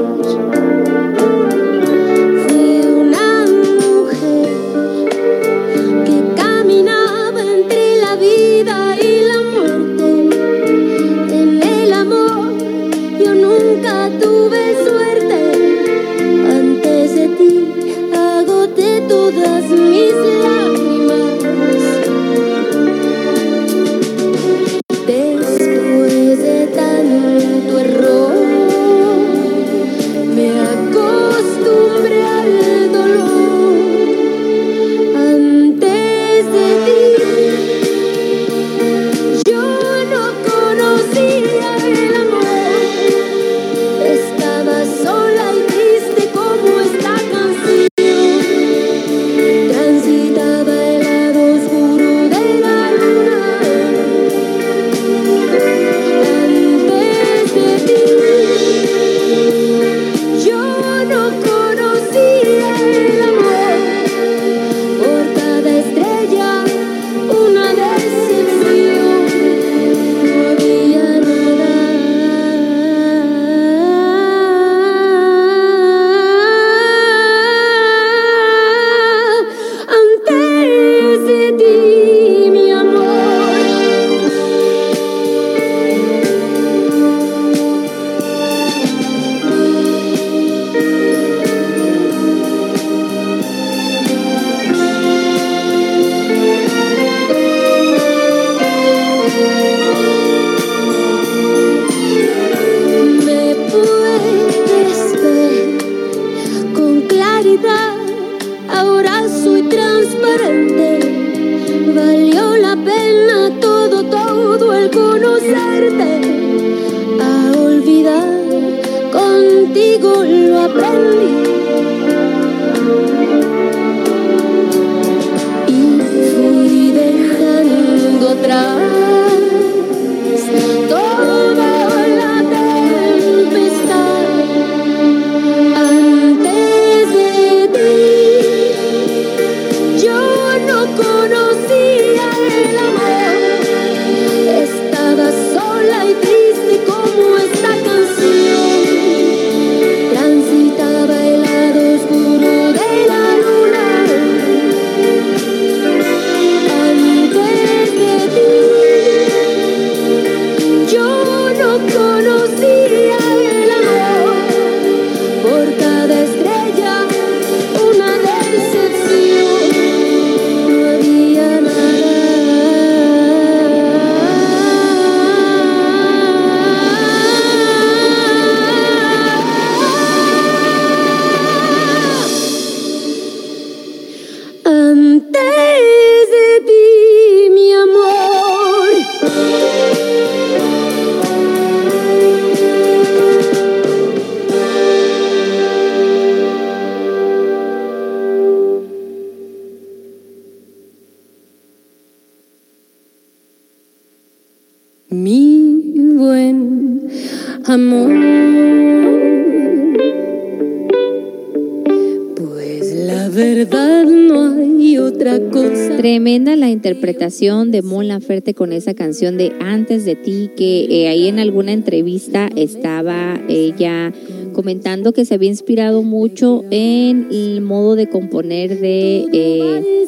interpretación 216.91 217.71
de 217.71 217.83
Mon 217.83 218.09
Laferte 218.09 218.53
con 218.53 218.73
esa 218.73 218.95
canción 218.95 219.37
de 219.37 219.53
Antes 219.61 220.05
de 220.05 220.17
ti, 220.17 220.51
que 220.57 220.87
eh, 220.91 221.09
ahí 221.09 221.29
en 221.29 221.39
alguna 221.39 221.71
entrevista 221.71 222.51
estaba 222.57 223.41
ella 223.49 224.13
comentando 224.55 225.13
que 225.13 225.25
se 225.25 225.35
había 225.35 225.51
inspirado 225.51 226.03
mucho 226.03 226.65
en 226.73 227.29
el 227.31 227.61
modo 227.61 227.95
de 227.95 228.09
componer 228.09 228.81
de 228.81 229.25
eh, 229.33 230.07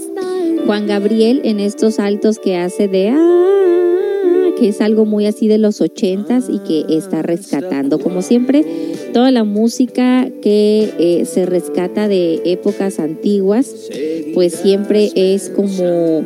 Juan 0.67 0.89
Gabriel 0.89 1.43
en 1.45 1.61
estos 1.61 1.95
saltos 1.95 2.41
que 2.41 2.57
hace 2.57 2.89
de 2.89 3.11
ah, 3.11 3.53
que 4.59 4.69
es 4.69 4.81
algo 4.81 5.05
muy 5.05 5.27
así 5.27 5.47
de 5.47 5.59
los 5.59 5.81
ochentas 5.81 6.47
y 6.49 6.59
que 6.59 6.97
está 6.97 7.23
rescatando. 7.23 8.01
Como 8.01 8.23
siempre, 8.23 8.65
toda 9.13 9.31
la 9.31 9.45
música 9.45 10.29
que 10.43 10.93
eh, 10.99 11.25
se 11.27 11.47
rescata 11.47 12.09
de 12.09 12.43
épocas 12.45 12.99
antiguas, 12.99 13.73
pues 14.35 14.55
siempre 14.55 15.11
es 15.15 15.49
como 15.49 16.25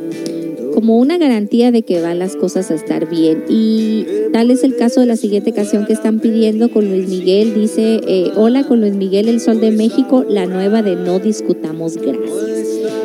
como 0.76 0.98
una 0.98 1.16
garantía 1.16 1.72
de 1.72 1.84
que 1.84 2.02
van 2.02 2.18
las 2.18 2.36
cosas 2.36 2.70
a 2.70 2.74
estar 2.74 3.08
bien. 3.08 3.44
Y 3.48 4.04
tal 4.30 4.50
es 4.50 4.62
el 4.62 4.76
caso 4.76 5.00
de 5.00 5.06
la 5.06 5.16
siguiente 5.16 5.52
canción 5.52 5.86
que 5.86 5.94
están 5.94 6.20
pidiendo 6.20 6.70
con 6.70 6.90
Luis 6.90 7.08
Miguel. 7.08 7.54
Dice, 7.54 8.02
eh, 8.06 8.32
hola 8.36 8.62
con 8.62 8.82
Luis 8.82 8.92
Miguel, 8.92 9.30
el 9.30 9.40
Sol 9.40 9.58
de 9.58 9.70
México, 9.70 10.22
la 10.28 10.44
nueva 10.44 10.82
de 10.82 10.94
No 10.94 11.18
Discutamos 11.18 11.96
Gracias. 11.96 12.30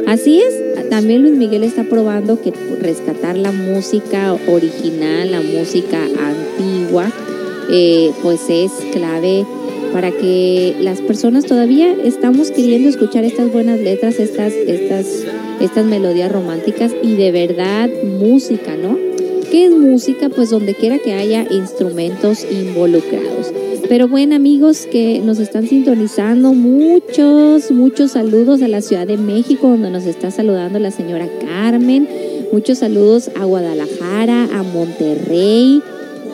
Así 0.05 0.41
es, 0.41 0.89
también 0.89 1.21
Luis 1.21 1.37
Miguel 1.37 1.63
está 1.63 1.85
probando 1.85 2.41
que 2.41 2.51
rescatar 2.81 3.37
la 3.37 3.53
música 3.53 4.37
original, 4.49 5.31
la 5.31 5.39
música 5.39 6.03
antigua, 6.03 7.09
eh, 7.71 8.11
pues 8.21 8.41
es 8.49 8.71
clave 8.91 9.45
para 9.91 10.11
que 10.11 10.75
las 10.79 11.01
personas 11.01 11.45
todavía 11.45 11.93
estamos 12.03 12.51
queriendo 12.51 12.89
escuchar 12.89 13.23
estas 13.23 13.51
buenas 13.51 13.79
letras, 13.79 14.19
estas, 14.19 14.53
estas, 14.53 15.07
estas 15.59 15.85
melodías 15.85 16.31
románticas 16.31 16.93
y 17.03 17.15
de 17.15 17.31
verdad 17.31 17.89
música, 18.19 18.75
¿no? 18.75 18.97
¿Qué 19.51 19.65
es 19.65 19.71
música? 19.71 20.29
Pues 20.29 20.49
donde 20.49 20.73
quiera 20.73 20.97
que 20.99 21.13
haya 21.13 21.45
instrumentos 21.51 22.45
involucrados. 22.49 23.51
Pero 23.89 24.07
bueno, 24.07 24.35
amigos 24.37 24.87
que 24.89 25.19
nos 25.19 25.39
están 25.39 25.67
sintonizando, 25.67 26.53
muchos, 26.53 27.69
muchos 27.71 28.11
saludos 28.11 28.61
a 28.61 28.69
la 28.69 28.81
Ciudad 28.81 29.05
de 29.05 29.17
México, 29.17 29.67
donde 29.67 29.89
nos 29.89 30.05
está 30.05 30.31
saludando 30.31 30.79
la 30.79 30.91
señora 30.91 31.27
Carmen. 31.45 32.07
Muchos 32.53 32.77
saludos 32.77 33.29
a 33.37 33.43
Guadalajara, 33.43 34.47
a 34.53 34.63
Monterrey, 34.63 35.81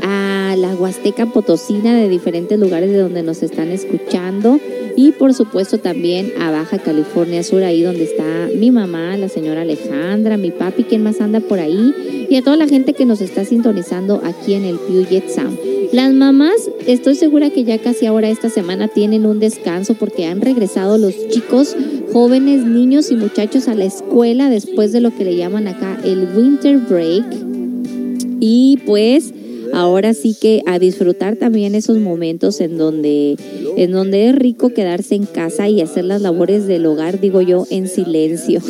a 0.04 0.37
la 0.56 0.76
Huasteca 0.76 1.26
Potosina 1.26 1.96
de 1.96 2.10
diferentes 2.10 2.60
lugares 2.60 2.92
de 2.92 3.00
donde 3.00 3.24
nos 3.24 3.44
están 3.44 3.72
escuchando 3.72 4.60
y 4.96 5.12
por 5.12 5.34
supuesto 5.34 5.78
también 5.78 6.34
a 6.40 6.50
Baja 6.50 6.80
California 6.80 7.44
Sur, 7.44 7.64
ahí 7.64 7.84
donde 7.84 8.04
está 8.04 8.50
mi 8.56 8.72
mamá, 8.72 9.16
la 9.18 9.30
señora 9.30 9.62
Alejandra, 9.62 10.38
mi 10.38 10.52
papi, 10.52 10.84
quien 10.84 11.04
más 11.04 11.22
anda 11.22 11.40
por 11.40 11.60
ahí 11.60 11.94
y 12.30 12.36
a 12.36 12.42
toda 12.42 12.58
la 12.58 12.68
gente 12.68 12.94
que 12.94 13.06
nos 13.06 13.22
está 13.22 13.46
sintonizando 13.46 14.22
aquí 14.24 14.54
en 14.54 14.66
el 14.66 14.78
Puget 14.78 15.30
Sound. 15.30 15.60
Las 15.94 16.14
mamás, 16.14 16.70
estoy 16.86 17.16
segura 17.16 17.50
que 17.50 17.64
ya 17.64 17.78
casi 17.78 18.08
ahora 18.08 18.30
esta 18.30 18.50
semana 18.50 18.88
tienen 18.88 19.26
un 19.26 19.40
descanso 19.40 19.94
porque 19.94 20.26
han 20.26 20.42
regresado 20.42 20.98
los 20.98 21.14
chicos, 21.30 21.76
jóvenes, 22.12 22.66
niños 22.66 23.10
y 23.12 23.16
muchachos 23.16 23.68
a 23.68 23.76
la 23.76 23.86
escuela 23.86 24.50
después 24.50 24.92
de 24.92 25.00
lo 25.00 25.12
que 25.16 25.24
le 25.24 25.36
llaman 25.36 25.68
acá 25.68 25.98
el 26.04 26.28
winter 26.36 26.78
break. 26.80 27.26
Y 28.40 28.80
pues 28.86 29.34
ahora 29.74 30.14
sí 30.14 30.36
que 30.40 30.62
a 30.66 30.80
disfrutar 30.80 31.36
también 31.36 31.76
esos 31.76 31.98
momentos 31.98 32.62
en 32.62 32.78
donde, 32.78 33.38
en 33.78 33.92
donde 33.92 34.30
es 34.30 34.36
rico 34.36 34.70
quedarse 34.70 35.16
en 35.16 35.26
casa 35.26 35.70
y 35.70 35.82
hacer 35.82 36.06
las 36.06 36.22
labores 36.22 36.68
del 36.68 36.86
hogar, 36.86 37.20
digo 37.20 37.42
yo, 37.42 37.66
en 37.70 37.88
silencio. 37.88 38.62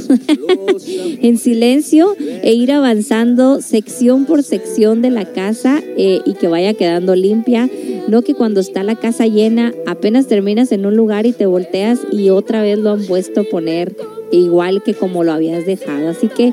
en 1.22 1.38
silencio 1.38 2.16
e 2.20 2.54
ir 2.54 2.72
avanzando 2.72 3.62
sección 3.62 4.26
por 4.26 4.44
sección 4.44 5.02
de 5.02 5.10
la 5.10 5.26
casa 5.26 5.82
eh, 5.98 6.22
y 6.26 6.34
que 6.34 6.48
vaya 6.48 6.74
quedando 6.74 7.16
limpia. 7.16 7.70
No 8.08 8.22
que 8.22 8.36
cuando 8.36 8.60
está 8.60 8.84
la 8.84 8.96
casa 8.96 9.28
llena, 9.28 9.74
apenas 9.86 10.28
terminas 10.28 10.72
en 10.72 10.86
un 10.86 10.96
lugar 10.96 11.26
y 11.26 11.34
te 11.34 11.46
volteas 11.46 12.00
y 12.12 12.30
otra 12.30 12.62
vez 12.62 12.78
lo 12.80 12.92
han 12.92 13.06
puesto 13.06 13.42
a 13.42 13.44
poner 13.44 13.96
igual 14.32 14.84
que 14.84 14.94
como 14.94 15.24
lo 15.24 15.32
habías 15.32 15.66
dejado. 15.66 16.10
Así 16.10 16.28
que 16.28 16.52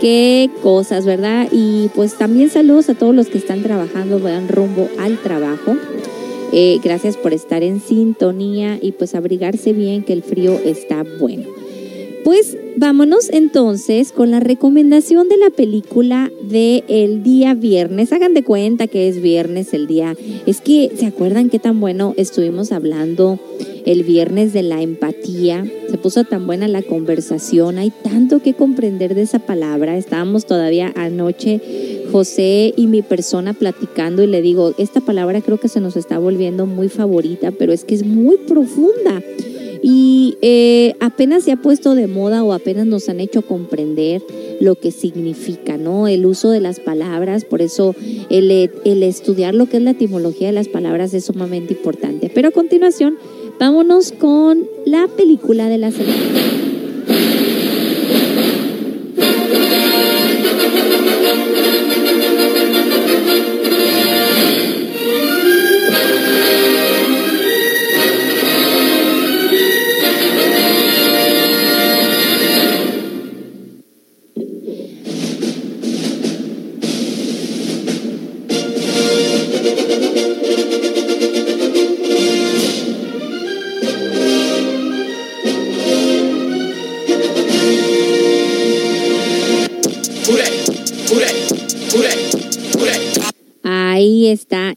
qué 0.00 0.50
cosas, 0.62 1.06
¿verdad? 1.06 1.48
Y 1.50 1.88
pues 1.94 2.14
también 2.18 2.50
saludos 2.50 2.88
a 2.88 2.94
todos 2.94 3.14
los 3.14 3.28
que 3.28 3.38
están 3.38 3.62
trabajando, 3.62 4.18
van 4.18 4.48
rumbo 4.48 4.88
al 4.98 5.18
trabajo. 5.18 5.76
Eh, 6.52 6.78
gracias 6.82 7.16
por 7.16 7.32
estar 7.32 7.62
en 7.62 7.80
sintonía 7.80 8.78
y 8.80 8.92
pues 8.92 9.14
abrigarse 9.14 9.72
bien 9.72 10.04
que 10.04 10.12
el 10.12 10.22
frío 10.22 10.58
está 10.64 11.04
bueno. 11.20 11.65
Pues 12.26 12.56
vámonos 12.76 13.30
entonces 13.30 14.10
con 14.10 14.32
la 14.32 14.40
recomendación 14.40 15.28
de 15.28 15.36
la 15.36 15.50
película 15.50 16.32
de 16.42 16.82
el 16.88 17.22
día 17.22 17.54
viernes. 17.54 18.12
Hagan 18.12 18.34
de 18.34 18.42
cuenta 18.42 18.88
que 18.88 19.08
es 19.08 19.22
viernes 19.22 19.72
el 19.72 19.86
día. 19.86 20.16
Es 20.44 20.60
que, 20.60 20.90
¿se 20.96 21.06
acuerdan 21.06 21.50
qué 21.50 21.60
tan 21.60 21.78
bueno 21.78 22.14
estuvimos 22.16 22.72
hablando 22.72 23.38
el 23.84 24.02
viernes 24.02 24.52
de 24.52 24.64
la 24.64 24.82
empatía? 24.82 25.64
Se 25.88 25.98
puso 25.98 26.24
tan 26.24 26.48
buena 26.48 26.66
la 26.66 26.82
conversación. 26.82 27.78
Hay 27.78 27.92
tanto 28.02 28.42
que 28.42 28.54
comprender 28.54 29.14
de 29.14 29.22
esa 29.22 29.38
palabra. 29.38 29.96
Estábamos 29.96 30.46
todavía 30.46 30.92
anoche, 30.96 31.60
José 32.10 32.74
y 32.76 32.88
mi 32.88 33.02
persona 33.02 33.54
platicando 33.54 34.24
y 34.24 34.26
le 34.26 34.42
digo, 34.42 34.74
esta 34.78 35.00
palabra 35.00 35.42
creo 35.42 35.60
que 35.60 35.68
se 35.68 35.80
nos 35.80 35.96
está 35.96 36.18
volviendo 36.18 36.66
muy 36.66 36.88
favorita, 36.88 37.52
pero 37.52 37.72
es 37.72 37.84
que 37.84 37.94
es 37.94 38.04
muy 38.04 38.36
profunda 38.48 39.22
y 39.82 40.36
eh, 40.42 40.94
apenas 41.00 41.44
se 41.44 41.52
ha 41.52 41.56
puesto 41.56 41.94
de 41.94 42.06
moda 42.06 42.44
o 42.44 42.52
apenas 42.52 42.86
nos 42.86 43.08
han 43.08 43.20
hecho 43.20 43.42
comprender 43.42 44.22
lo 44.60 44.74
que 44.74 44.90
significa, 44.90 45.76
¿no? 45.76 46.08
El 46.08 46.26
uso 46.26 46.50
de 46.50 46.60
las 46.60 46.80
palabras, 46.80 47.44
por 47.44 47.62
eso 47.62 47.94
el, 48.30 48.50
el 48.84 49.02
estudiar 49.02 49.54
lo 49.54 49.66
que 49.66 49.78
es 49.78 49.82
la 49.82 49.90
etimología 49.90 50.48
de 50.48 50.52
las 50.52 50.68
palabras 50.68 51.14
es 51.14 51.24
sumamente 51.24 51.74
importante. 51.74 52.30
Pero 52.34 52.48
a 52.48 52.52
continuación, 52.52 53.16
vámonos 53.58 54.12
con 54.12 54.66
la 54.84 55.08
película 55.08 55.68
de 55.68 55.78
la 55.78 55.90
semana. 55.90 56.75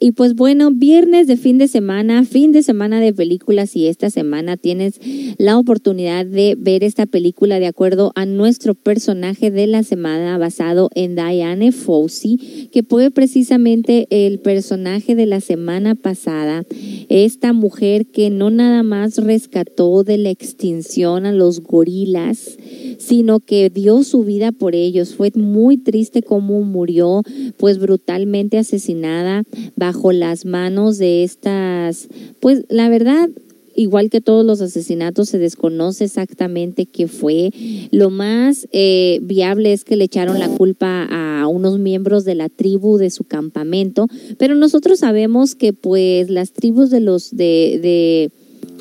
Y 0.09 0.11
pues 0.11 0.33
bueno, 0.33 0.71
viernes 0.71 1.27
de 1.27 1.37
fin 1.37 1.59
de 1.59 1.67
semana, 1.67 2.25
fin 2.25 2.51
de 2.51 2.63
semana 2.63 2.99
de 2.99 3.13
películas 3.13 3.75
y 3.75 3.85
esta 3.85 4.09
semana 4.09 4.57
tienes 4.57 4.99
la 5.37 5.55
oportunidad 5.55 6.25
de 6.25 6.55
ver 6.57 6.83
esta 6.83 7.05
película 7.05 7.59
de 7.59 7.67
acuerdo 7.67 8.11
a 8.15 8.25
nuestro 8.25 8.73
personaje 8.73 9.51
de 9.51 9.67
la 9.67 9.83
semana 9.83 10.39
basado 10.39 10.89
en 10.95 11.13
Diane 11.13 11.71
Fossey, 11.71 12.69
que 12.71 12.81
fue 12.81 13.11
precisamente 13.11 14.07
el 14.09 14.39
personaje 14.39 15.13
de 15.13 15.27
la 15.27 15.41
semana 15.41 15.93
pasada. 15.93 16.63
Esta 17.07 17.53
mujer 17.53 18.07
que 18.07 18.31
no 18.31 18.49
nada 18.49 18.81
más 18.81 19.17
rescató 19.17 20.03
de 20.03 20.17
la 20.17 20.31
extinción 20.31 21.27
a 21.27 21.33
los 21.33 21.61
gorilas, 21.61 22.57
sino 22.97 23.41
que 23.41 23.69
dio 23.69 24.03
su 24.03 24.23
vida 24.23 24.51
por 24.51 24.73
ellos. 24.73 25.13
Fue 25.13 25.31
muy 25.35 25.77
triste 25.77 26.23
cómo 26.23 26.61
murió, 26.63 27.21
pues 27.57 27.77
brutalmente 27.77 28.57
asesinada 28.57 29.43
bajo 29.75 29.98
las 30.11 30.45
manos 30.45 30.97
de 30.97 31.23
estas, 31.23 32.07
pues 32.39 32.63
la 32.69 32.89
verdad, 32.89 33.29
igual 33.75 34.09
que 34.09 34.21
todos 34.21 34.45
los 34.45 34.61
asesinatos, 34.61 35.29
se 35.29 35.37
desconoce 35.37 36.05
exactamente 36.05 36.85
qué 36.85 37.07
fue. 37.07 37.51
Lo 37.91 38.09
más 38.09 38.67
eh, 38.71 39.19
viable 39.21 39.73
es 39.73 39.83
que 39.83 39.95
le 39.95 40.05
echaron 40.05 40.39
la 40.39 40.49
culpa 40.49 41.07
a 41.09 41.47
unos 41.47 41.79
miembros 41.79 42.25
de 42.25 42.35
la 42.35 42.49
tribu 42.49 42.97
de 42.97 43.09
su 43.09 43.23
campamento, 43.23 44.07
pero 44.37 44.55
nosotros 44.55 44.99
sabemos 44.99 45.55
que 45.55 45.73
pues 45.73 46.29
las 46.29 46.51
tribus 46.51 46.89
de 46.89 46.99
los 46.99 47.35
de, 47.35 47.79
de 47.81 48.31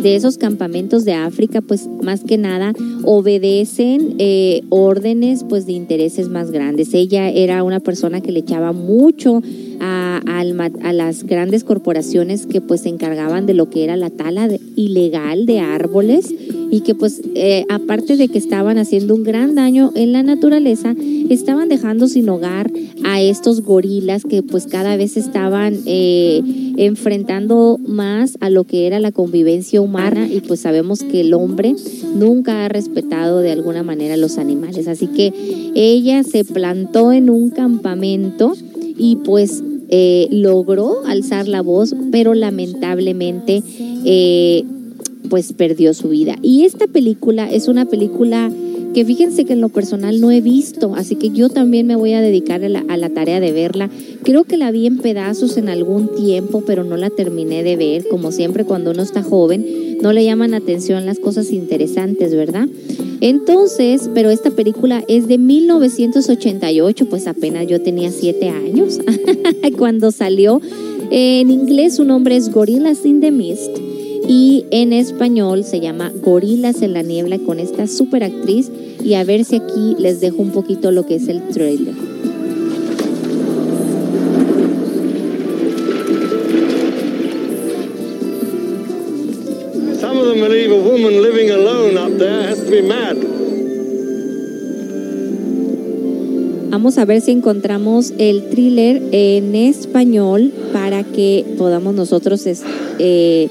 de 0.01 0.17
esos 0.17 0.39
campamentos 0.39 1.05
de 1.05 1.15
África, 1.15 1.61
pues 1.61 1.89
más 2.03 2.25
que 2.25 2.39
nada 2.39 2.73
obedecen 3.05 4.15
eh, 4.19 4.63
órdenes 4.69 5.45
pues 5.49 5.67
de 5.67 5.73
intereses 5.73 6.29
más 6.29 6.51
grandes. 6.51 6.95
Ella 6.95 7.29
era 7.31 7.63
una 7.63 7.81
persona 7.81 8.21
que 8.21 8.33
le 8.33 8.41
echaba 8.41 8.73
mucho 8.73 9.43
a, 9.81 10.21
a 10.27 10.93
las 10.93 11.25
grandes 11.25 11.65
corporaciones 11.65 12.47
que 12.47 12.61
pues 12.61 12.83
se 12.83 12.89
encargaban 12.89 13.47
de 13.47 13.55
lo 13.55 13.71
que 13.71 13.85
era 13.85 13.97
la 13.97 14.11
tala 14.11 14.49
ilegal 14.77 15.47
de 15.47 15.61
árboles 15.61 16.35
y 16.71 16.81
que 16.81 16.95
pues 16.95 17.23
eh, 17.35 17.65
aparte 17.69 18.17
de 18.17 18.29
que 18.29 18.39
estaban 18.39 18.79
haciendo 18.79 19.15
un 19.15 19.25
gran 19.25 19.55
daño 19.55 19.93
en 19.95 20.13
la 20.13 20.23
naturaleza, 20.23 20.95
estaban 21.29 21.69
dejando 21.69 22.09
sin 22.09 22.29
hogar 22.29 22.71
a 23.05 23.21
estos 23.21 23.63
gorilas 23.63 24.25
que 24.25 24.43
pues 24.43 24.67
cada 24.67 24.97
vez 24.97 25.17
estaban 25.17 25.79
eh, 25.87 26.43
enfrentando 26.77 27.79
más 27.87 28.37
a 28.41 28.51
lo 28.51 28.65
que 28.65 28.87
era 28.87 28.99
la 29.01 29.13
convivencia 29.13 29.81
humana 29.81 30.29
y 30.29 30.41
pues 30.41 30.61
sabemos 30.61 31.03
que 31.03 31.21
el 31.21 31.35
hombre 31.35 31.75
nunca 32.15 32.65
ha 32.65 32.69
respetado 32.69 33.41
de 33.41 33.53
alguna 33.53 33.83
manera 33.83 34.15
a 34.15 34.19
los 34.19 34.39
animales. 34.39 34.89
Así 34.89 35.07
que 35.07 35.33
ella 35.75 36.23
se 36.23 36.45
plantó 36.45 37.13
en 37.13 37.31
un 37.31 37.51
campamento 37.51 38.55
y 38.97 39.17
pues 39.17 39.63
eh, 39.91 40.29
logró 40.31 41.05
alzar 41.07 41.49
la 41.49 41.63
voz, 41.63 41.95
pero 42.13 42.35
lamentablemente 42.35 43.63
eh, 44.05 44.65
pues 45.29 45.53
perdió 45.53 45.95
su 45.95 46.09
vida. 46.09 46.37
Y 46.43 46.65
esta 46.65 46.87
película 46.87 47.51
es 47.51 47.69
una 47.69 47.85
película 47.85 48.51
que 48.95 49.05
fíjense 49.05 49.45
que 49.45 49.53
en 49.53 49.61
lo 49.61 49.69
personal 49.69 50.21
no 50.21 50.31
he 50.31 50.41
visto, 50.41 50.95
así 50.95 51.17
que 51.17 51.31
yo 51.31 51.49
también 51.51 51.87
me 51.87 51.97
voy 51.97 52.15
a 52.15 52.21
dedicar 52.21 52.65
a 52.65 52.69
la, 52.69 53.09
tarea 53.11 53.41
de 53.41 53.53
verla. 53.53 53.91
Creo 54.23 54.45
que 54.45 54.57
la 54.57 54.71
vi 54.71 54.87
en 54.87 54.99
pedazos 54.99 55.57
en 55.57 55.69
algún 55.69 56.15
tiempo, 56.15 56.63
pero 56.67 56.85
no 56.85 56.97
la 56.97 57.11
terminé 57.11 57.63
de 57.63 57.77
ver. 57.77 58.09
Como 58.09 58.33
siempre, 58.33 58.65
cuando 58.65 58.91
uno 58.91 59.03
está 59.03 59.23
joven, 59.23 59.99
no 60.03 60.13
le 60.13 60.25
llaman 60.25 60.55
atención 60.55 61.07
las 61.07 61.19
cosas 61.19 61.53
interesantes, 61.53 62.35
¿verdad? 62.35 62.69
Entonces, 63.21 64.11
pero 64.15 64.31
esta 64.31 64.51
película 64.51 65.05
es 65.09 65.29
de 65.29 65.39
1988, 65.39 67.07
pues 67.09 67.27
apenas 67.27 67.67
yo 67.67 67.81
tenía 67.81 68.11
siete 68.11 68.49
años 68.49 68.99
cuando 69.79 70.11
salió. 70.11 70.61
En 71.11 71.51
inglés 71.51 71.97
su 71.97 72.05
nombre 72.05 72.37
es 72.37 72.51
Gorillas 72.51 73.05
in 73.07 73.21
the 73.21 73.31
Mist 73.31 73.88
y 74.29 74.67
en 74.71 74.93
español 74.93 75.65
se 75.65 75.81
llama 75.81 76.13
Gorilas 76.23 76.83
en 76.83 76.93
la 76.93 77.03
Niebla 77.03 77.39
con 77.39 77.59
esta 77.59 77.87
super 77.87 78.23
actriz 78.23 78.71
y 79.03 79.15
a 79.15 79.25
ver 79.25 79.45
si 79.45 79.57
aquí 79.57 79.97
les 79.99 80.21
dejo 80.21 80.43
un 80.43 80.51
poquito 80.51 80.93
lo 80.93 81.07
que 81.07 81.15
es 81.15 81.29
el 81.29 81.49
trailer. 81.49 81.95
Some 89.99 90.19
of 90.19 90.27
them 90.29 90.41
believe 90.41 90.71
a 90.71 90.77
woman 90.77 91.23
living 91.23 91.51
alone 91.51 91.97
up 91.97 92.19
there 92.19 92.49
has 92.49 92.63
to 92.63 92.71
be 92.71 92.83
mad. 92.83 93.17
Vamos 96.71 96.99
a 96.99 97.07
ver 97.07 97.23
si 97.23 97.31
encontramos 97.31 98.13
el 98.19 98.51
thriller 98.51 99.03
en 99.11 99.55
español 99.55 100.53
para 100.73 101.03
que 101.03 101.45
podamos 101.57 101.95
nosotros 101.95 102.45
eh, 102.99 103.49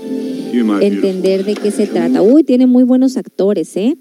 entender 0.82 1.46
de 1.46 1.56
qué 1.56 1.72
se 1.72 1.88
trata. 1.88 2.22
Uy, 2.22 2.44
tiene 2.44 2.68
muy 2.68 2.84
buenos 2.84 3.18
actores, 3.18 3.76
¿eh? 3.78 3.98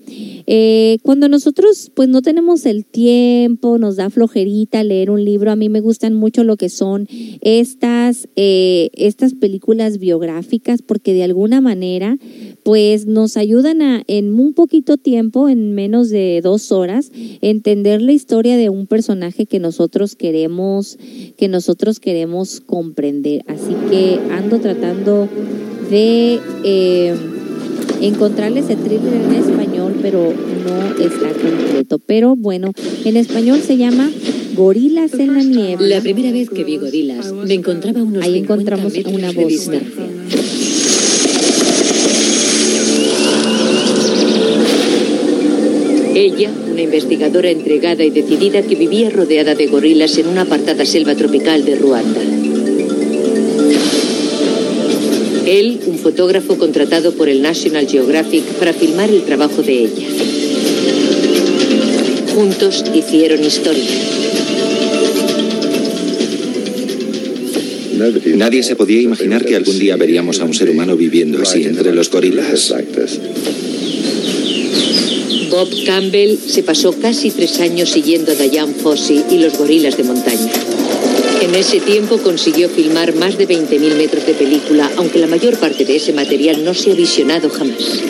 ¿Eh? 0.47 0.99
Cuando 1.03 1.29
nosotros 1.29 1.91
pues 1.95 2.09
no 2.09 2.23
tenemos 2.23 2.67
el 2.67 2.85
tiempo, 2.85 3.79
nos 3.79 3.97
da 3.97 4.11
flojerita 4.11 4.85
leer 4.85 5.11
un 5.11 5.25
libro, 5.25 5.51
a 5.51 5.57
mí 5.57 5.69
me 5.69 5.81
gustan 5.81 6.15
mucho 6.15 6.45
lo 6.45 6.57
que 6.57 6.69
son 6.69 7.09
estas, 7.41 8.29
eh, 8.37 8.91
estas 8.95 9.35
películas 9.35 9.99
biográficas 9.99 10.83
porque 10.83 11.15
de 11.15 11.25
alguna 11.25 11.61
manera 11.61 12.19
pues 12.63 13.07
nos 13.07 13.37
ayudan 13.37 13.81
a 13.81 14.03
en 14.09 14.39
un 14.39 14.53
poquito 14.53 14.97
tiempo, 14.97 15.49
en 15.49 15.75
menos 15.75 16.11
de 16.11 16.41
dos 16.43 16.73
horas, 16.73 17.13
entender 17.41 18.03
la 18.03 18.13
historia 18.13 18.57
de 18.57 18.71
un 18.71 18.87
personaje 18.87 19.47
que 19.47 19.61
nosotros 19.61 20.17
queremos, 20.17 20.99
que 21.37 21.49
nosotros 21.49 22.01
queremos 22.01 22.61
comprender. 22.61 23.45
Así 23.47 23.75
que 23.91 24.19
ando 24.33 24.59
tratando 24.59 25.29
de 25.91 26.41
eh, 26.65 27.15
encontrarle 28.01 28.61
ese 28.61 28.77
thriller 28.77 29.15
en 29.15 29.35
español, 29.35 29.95
pero 30.03 30.33
no 30.33 31.05
está 31.05 31.29
completo. 31.31 31.99
Pero 31.99 32.37
bueno, 32.37 32.73
en 33.05 33.17
español 33.17 33.61
se 33.61 33.77
llama 33.77 34.11
Gorilas 34.57 35.13
en 35.15 35.35
la 35.35 35.43
niebla. 35.43 35.87
La 35.87 36.01
primera 36.01 36.33
vez 36.33 36.51
que 36.51 36.65
vi 36.65 36.79
gorilas, 36.79 37.33
me 37.33 37.55
encontraba 37.55 38.03
unos 38.03 38.25
Ahí 38.25 38.39
encontramos 38.39 38.93
una 39.07 39.29
de 39.33 39.35
voz. 39.35 39.49
distancia. 39.49 40.07
Ella, 46.15 46.51
una 46.73 46.81
investigadora 46.81 47.51
entregada 47.51 48.03
y 48.03 48.09
decidida 48.09 48.63
que 48.63 48.75
vivía 48.75 49.11
rodeada 49.11 49.55
de 49.55 49.67
gorilas 49.67 50.17
en 50.17 50.29
una 50.29 50.43
apartada 50.43 50.87
selva 50.87 51.15
tropical 51.15 51.67
de 51.67 51.77
Ruanda. 51.77 52.23
Él, 55.47 55.81
un 55.87 55.97
fotógrafo 55.99 56.59
contratado 56.59 57.13
por 57.13 57.29
el 57.29 57.41
National 57.41 57.87
Geographic 57.89 58.43
para 58.59 58.73
filmar 58.73 59.11
el 59.11 59.23
trabajo 59.23 59.63
de 59.63 59.85
ella. 59.85 60.09
Juntos 62.35 62.85
hicieron 62.93 63.45
historia. 63.45 63.85
Nadie 68.35 68.63
se 68.63 68.77
podía 68.77 69.01
imaginar 69.01 69.45
que 69.45 69.57
algún 69.57 69.79
día 69.79 69.97
veríamos 69.97 70.41
a 70.41 70.45
un 70.45 70.53
ser 70.53 70.69
humano 70.69 70.97
viviendo 70.97 71.41
así 71.41 71.65
entre 71.65 71.95
los 71.95 72.11
gorilas. 72.11 72.75
Bob 75.51 75.69
Campbell 75.87 76.37
se 76.37 76.63
pasó 76.65 76.93
casi 76.93 77.31
tres 77.31 77.61
años 77.61 77.91
siguiendo 77.91 78.33
a 78.33 78.35
Diane 78.35 78.75
Fossey 78.75 79.25
y 79.31 79.39
los 79.39 79.57
gorilas 79.57 79.97
de 79.97 80.03
montaña. 80.03 80.51
En 81.47 81.55
ese 81.55 81.79
tiempo 81.79 82.19
consiguió 82.19 82.69
filmar 82.69 83.15
más 83.15 83.39
de 83.39 83.47
20.000 83.47 83.97
metros 83.97 84.27
de 84.27 84.35
película, 84.35 84.91
aunque 84.97 85.21
la 85.21 85.29
mayor 85.29 85.57
parte 85.57 85.85
de 85.85 85.95
ese 85.95 86.13
material 86.13 86.65
no 86.65 86.75
se 86.75 86.91
ha 86.91 86.95
visionado 86.97 87.49
jamás. 87.51 88.03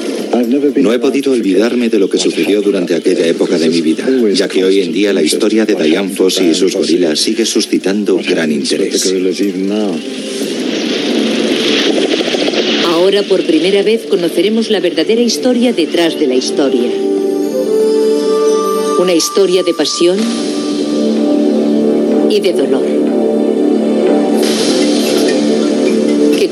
No 0.76 0.90
he 0.94 0.98
podido 0.98 1.32
olvidarme 1.32 1.90
de 1.90 1.98
lo 1.98 2.08
que 2.08 2.16
sucedió 2.16 2.62
durante 2.62 2.94
aquella 2.94 3.26
época 3.26 3.58
de 3.58 3.68
mi 3.68 3.82
vida, 3.82 4.08
ya 4.32 4.48
que 4.48 4.64
hoy 4.64 4.80
en 4.80 4.90
día 4.90 5.12
la 5.12 5.22
historia 5.22 5.66
de 5.66 5.74
Diane 5.74 6.14
Fossey 6.14 6.52
y 6.52 6.54
sus 6.54 6.74
gorilas 6.74 7.20
sigue 7.20 7.44
suscitando 7.44 8.18
gran 8.26 8.50
interés. 8.50 9.12
Ahora 12.86 13.22
por 13.22 13.44
primera 13.44 13.82
vez 13.82 14.06
conoceremos 14.06 14.70
la 14.70 14.80
verdadera 14.80 15.20
historia 15.20 15.74
detrás 15.74 16.18
de 16.18 16.26
la 16.26 16.36
historia. 16.36 16.90
Una 18.98 19.12
historia 19.12 19.62
de 19.62 19.74
pasión 19.74 20.18
y 22.30 22.40
de 22.40 22.52
dolor. 22.54 22.95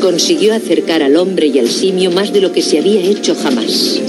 Consiguió 0.05 0.53
acercar 0.53 1.03
al 1.03 1.17
hombre 1.17 1.47
y 1.47 1.59
al 1.59 1.67
simio 1.67 2.11
más 2.11 2.31
de 2.31 2.43
lo 2.43 2.53
que 2.53 2.61
se 2.61 2.79
había 2.79 3.01
hecho 3.01 3.35
jamás. 3.35 4.03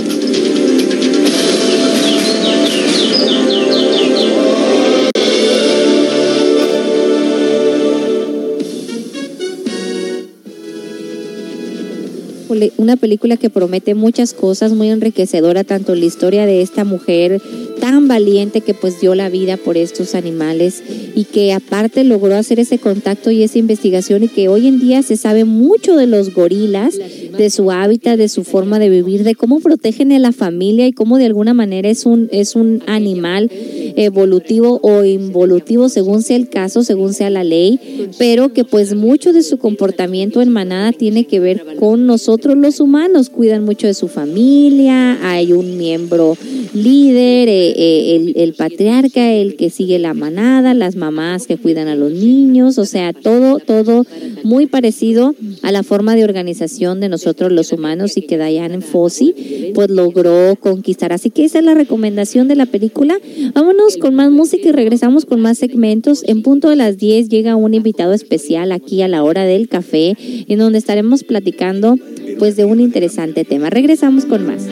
Una 12.78 12.96
película 12.96 13.38
que 13.38 13.50
promete 13.50 13.96
muchas 13.96 14.34
cosas, 14.34 14.74
muy 14.74 14.90
enriquecedora, 14.90 15.64
tanto 15.64 15.96
la 15.96 16.06
historia 16.06 16.46
de 16.46 16.62
esta 16.62 16.84
mujer 16.84 17.42
tan 17.80 18.08
valiente 18.08 18.62
que 18.62 18.74
pues 18.74 19.00
dio 19.02 19.16
la 19.16 19.30
vida 19.30 19.58
por 19.58 19.78
estos 19.78 20.16
animales 20.16 20.84
y 21.16 21.26
que 21.26 21.54
aparte 21.54 22.04
logró 22.04 22.36
hacer 22.36 22.60
ese 22.60 22.80
contacto 22.80 23.32
y 23.32 23.44
esa 23.44 23.60
investigación 23.60 24.24
y 24.24 24.28
que 24.28 24.48
hoy 24.48 24.68
en 24.68 24.80
día 24.80 25.04
se 25.04 25.18
sabe 25.18 25.46
mucho 25.46 25.96
de 25.96 26.08
los 26.08 26.34
gorilas, 26.34 26.96
de 26.98 27.50
su 27.50 27.72
hábitat, 27.72 28.18
de 28.18 28.30
su 28.30 28.44
forma 28.44 28.80
de 28.80 28.90
vivir, 28.90 29.24
de 29.24 29.36
cómo 29.36 29.60
protegen 29.60 30.12
a 30.12 30.20
la 30.20 30.32
familia 30.32 30.88
y 30.88 30.94
cómo 30.94 31.18
de 31.18 31.26
alguna 31.26 31.54
manera 31.54 31.90
es 31.90 32.06
un, 32.06 32.30
es 32.32 32.56
un 32.56 32.82
animal 32.88 33.50
evolutivo 33.96 34.80
o 34.82 35.04
involutivo 35.04 35.90
según 35.90 36.22
sea 36.22 36.38
el 36.38 36.50
caso, 36.50 36.84
según 36.84 37.14
sea 37.14 37.30
la 37.30 37.44
ley, 37.44 37.80
pero 38.18 38.54
que 38.54 38.64
pues 38.64 38.96
mucho 38.96 39.34
de 39.34 39.44
su 39.44 39.58
comportamiento 39.58 40.42
en 40.42 40.50
manada 40.50 40.92
tiene 40.92 41.26
que 41.26 41.40
ver 41.40 41.78
con 41.80 42.06
nosotros 42.06 42.45
los 42.54 42.80
humanos, 42.80 43.30
cuidan 43.32 43.66
mucho 43.66 43.88
de 43.88 43.96
su 43.96 44.08
familia, 44.08 45.18
hay 45.24 45.54
un 45.54 45.78
miembro 45.78 46.38
líder, 46.74 47.48
eh, 47.50 47.74
eh, 47.76 48.34
el, 48.36 48.54
patriarca, 48.54 49.32
el 49.32 49.56
que 49.56 49.70
sigue 49.70 49.98
la 49.98 50.14
manada, 50.14 50.74
las 50.74 50.96
mamás 50.96 51.48
que 51.48 51.58
cuidan 51.58 51.88
a 51.88 51.96
los 51.96 52.12
niños, 52.12 52.78
o 52.78 52.86
sea, 52.86 53.14
todo, 53.14 53.60
todo 53.60 54.06
muy 54.44 54.68
parecido 54.68 55.34
a 55.64 55.72
la 55.72 55.84
forma 55.84 56.16
de 56.16 56.24
organización 56.24 57.00
de 57.00 57.10
nosotros 57.10 57.52
los 57.52 57.72
humanos 57.72 58.18
y 58.18 58.22
que 58.22 58.38
Diane 58.38 58.82
Fossey 58.82 59.72
pues 59.74 59.90
logró 59.90 60.56
conquistar. 60.60 61.14
Así 61.14 61.30
que 61.30 61.46
esa 61.46 61.60
es 61.60 61.66
la 61.66 61.74
recomendación 61.74 62.48
de 62.48 62.56
la 62.56 62.66
película. 62.66 63.18
Vámonos 63.54 63.98
con 63.98 64.14
más 64.14 64.32
música 64.32 64.70
y 64.70 64.72
regresamos 64.72 65.26
con 65.26 65.40
más 65.42 65.58
segmentos. 65.58 66.24
En 66.28 66.44
punto 66.44 66.70
de 66.70 66.76
las 66.76 66.98
10 66.98 67.30
llega 67.30 67.56
un 67.56 67.74
invitado 67.74 68.14
especial 68.14 68.72
aquí 68.72 69.02
a 69.02 69.08
la 69.08 69.24
hora 69.24 69.46
del 69.46 69.68
café, 69.68 70.16
en 70.20 70.60
donde 70.60 70.78
estaremos 70.78 71.24
platicando 71.24 71.98
pues 72.38 72.56
de 72.56 72.66
un 72.66 72.80
interesante 72.80 73.46
tema. 73.46 73.70
Regresamos 73.70 74.26
con 74.26 74.46
más. 74.46 74.68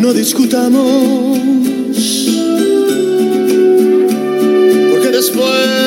No 0.00 0.12
discutamos, 0.12 1.38
porque 4.90 5.10
después 5.10 5.85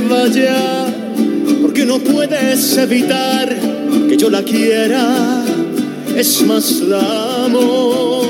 Vaya, 0.00 0.86
porque 1.60 1.84
no 1.84 1.98
puedes 1.98 2.76
evitar 2.76 3.48
que 4.08 4.16
yo 4.16 4.30
la 4.30 4.42
quiera. 4.42 5.44
Es 6.16 6.42
más, 6.42 6.80
la 6.80 7.44
amo. 7.44 8.22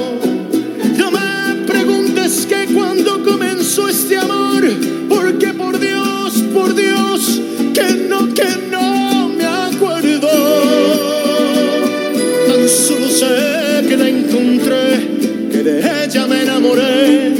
No 0.96 1.10
me 1.10 1.66
preguntes 1.66 2.46
que 2.46 2.72
cuando 2.72 3.22
comenzó 3.22 3.88
este 3.88 4.16
amor, 4.16 4.64
porque 5.08 5.52
por 5.54 5.78
Dios, 5.78 6.42
por 6.52 6.74
Dios, 6.74 7.40
que 7.74 8.06
no, 8.08 8.32
que 8.34 8.48
no 8.70 9.28
me 9.28 9.44
acuerdo. 9.44 10.28
Tan 12.48 12.68
solo 12.68 13.08
sé 13.08 13.86
que 13.88 13.96
la 13.96 14.08
encontré, 14.08 15.48
que 15.50 15.62
de 15.62 16.04
ella 16.04 16.26
me 16.26 16.42
enamoré 16.42 17.32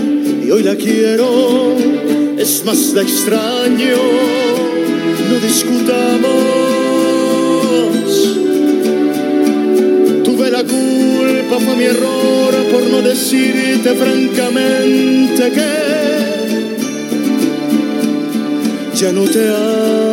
y 0.44 0.50
hoy 0.50 0.62
la 0.62 0.76
quiero. 0.76 1.91
Es 2.42 2.64
más, 2.64 2.92
la 2.92 3.02
extraño. 3.02 3.96
No 5.28 5.38
discutamos. 5.38 6.42
Tuve 10.24 10.50
la 10.50 10.64
culpa, 10.64 11.60
fue 11.64 11.76
mi 11.76 11.84
error 11.84 12.52
por 12.72 12.82
no 12.90 13.00
decirte 13.00 13.94
francamente 13.94 15.52
que 15.52 15.70
ya 18.96 19.12
no 19.12 19.22
te 19.22 19.38
Quiero 19.38 20.11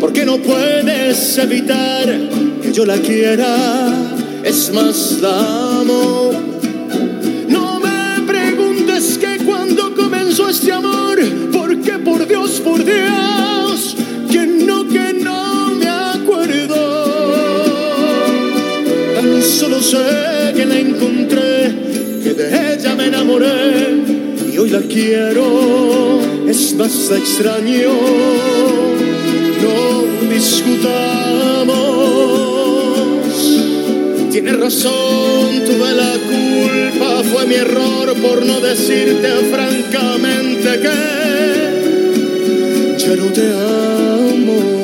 porque 0.00 0.24
no 0.24 0.38
puedes 0.38 1.36
evitar 1.36 2.06
que 2.62 2.72
yo 2.72 2.86
la 2.86 2.96
quiera. 2.96 3.92
Es 4.42 4.72
más, 4.72 5.18
la 5.20 5.80
amo. 5.80 6.32
No 7.48 7.80
me 7.80 8.22
preguntes 8.26 9.18
que 9.18 9.44
cuando 9.44 9.94
comenzó 9.94 10.48
este 10.48 10.72
amor, 10.72 11.18
porque 11.52 11.92
por 11.98 12.26
Dios, 12.26 12.62
por 12.64 12.82
Dios, 12.82 13.96
que 14.30 14.46
no, 14.46 14.88
que 14.88 15.12
no 15.12 15.74
me 15.74 15.88
acuerdo. 15.88 17.04
Tan 19.16 19.42
solo 19.42 19.82
sé 19.82 20.52
que 20.56 20.64
la 20.64 20.78
encontré, 20.78 21.74
que 22.22 22.32
de 22.32 22.74
ella 22.74 22.94
me 22.94 23.06
enamoré 23.08 24.02
y 24.50 24.56
hoy 24.56 24.70
la 24.70 24.80
quiero. 24.80 26.20
Es 26.48 26.74
más, 26.74 27.10
extraño. 27.10 28.73
Discutamos. 30.44 31.78
Tienes 34.30 34.60
razón, 34.60 35.64
tuve 35.64 35.94
la 35.94 36.12
culpa, 36.18 37.22
fue 37.32 37.46
mi 37.46 37.54
error 37.54 38.12
por 38.20 38.44
no 38.44 38.60
decirte 38.60 39.28
francamente 39.50 40.80
que 40.82 40.98
ya 42.98 43.16
no 43.16 43.32
te 43.32 43.52
amo. 43.52 44.83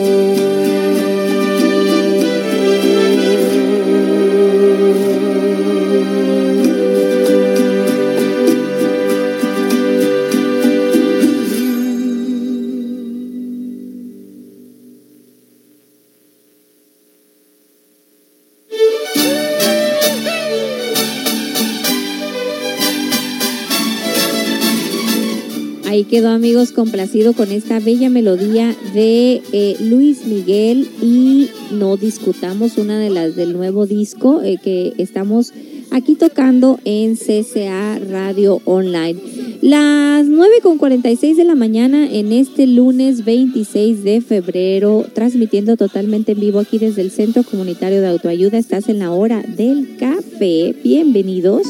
Ahí 26.11 26.16
quedó 26.16 26.30
amigos 26.30 26.72
complacido 26.72 27.34
con 27.34 27.52
esta 27.52 27.78
bella 27.78 28.11
melodía 28.11 28.74
de 28.94 29.42
eh, 29.52 29.76
Luis 29.78 30.26
Miguel 30.26 30.88
y 31.00 31.48
no 31.70 31.96
discutamos 31.96 32.78
una 32.78 32.98
de 32.98 33.11
las 33.11 33.36
del 33.36 33.52
nuevo 33.52 33.86
disco 33.86 34.42
eh, 34.42 34.56
que 34.61 34.92
estamos 34.98 35.52
aquí 35.92 36.16
tocando 36.16 36.80
en 36.84 37.14
CCA 37.14 38.00
Radio 38.11 38.61
Online. 38.64 39.20
Las 39.62 40.26
9 40.26 40.54
con 40.64 40.78
46 40.78 41.36
de 41.36 41.44
la 41.44 41.54
mañana 41.54 42.11
en 42.11 42.32
este 42.32 42.66
lunes 42.66 43.24
26 43.24 44.02
de 44.02 44.20
febrero, 44.20 45.06
transmitiendo 45.14 45.76
totalmente 45.76 46.32
en 46.32 46.40
vivo 46.40 46.58
aquí 46.58 46.78
desde 46.78 47.02
el 47.02 47.12
Centro 47.12 47.44
Comunitario 47.44 48.00
de 48.00 48.08
Autoayuda. 48.08 48.58
Estás 48.58 48.88
en 48.88 48.98
la 48.98 49.12
hora 49.12 49.42
del 49.42 49.96
café. 49.96 50.74
Bienvenidos. 50.82 51.62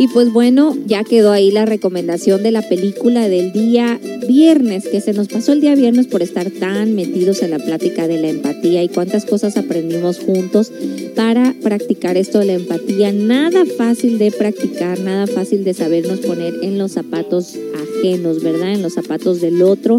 Y 0.00 0.08
pues 0.08 0.32
bueno, 0.32 0.74
ya 0.86 1.04
quedó 1.04 1.30
ahí 1.30 1.50
la 1.50 1.66
recomendación 1.66 2.42
de 2.42 2.52
la 2.52 2.62
película 2.62 3.28
del 3.28 3.52
día 3.52 4.00
viernes, 4.26 4.88
que 4.88 5.02
se 5.02 5.12
nos 5.12 5.28
pasó 5.28 5.52
el 5.52 5.60
día 5.60 5.74
viernes 5.74 6.06
por 6.06 6.22
estar 6.22 6.50
tan 6.50 6.94
metidos 6.94 7.42
en 7.42 7.50
la 7.50 7.58
plática 7.58 8.08
de 8.08 8.16
la 8.16 8.30
empatía 8.30 8.82
y 8.82 8.88
cuántas 8.88 9.26
cosas 9.26 9.58
aprendimos 9.58 10.18
juntos 10.18 10.72
para 11.14 11.54
practicar 11.62 12.16
esto 12.16 12.38
de 12.38 12.46
la 12.46 12.54
empatía. 12.54 13.12
Nada 13.12 13.66
fácil 13.66 14.18
de 14.18 14.30
practicar, 14.30 15.00
nada 15.00 15.26
fácil 15.26 15.64
de 15.64 15.74
sabernos 15.74 16.20
poner 16.20 16.54
en 16.62 16.78
los 16.78 16.92
zapatos 16.92 17.56
ajenos, 17.74 18.42
¿verdad? 18.42 18.72
En 18.72 18.80
los 18.80 18.94
zapatos 18.94 19.42
del 19.42 19.60
otro 19.60 19.98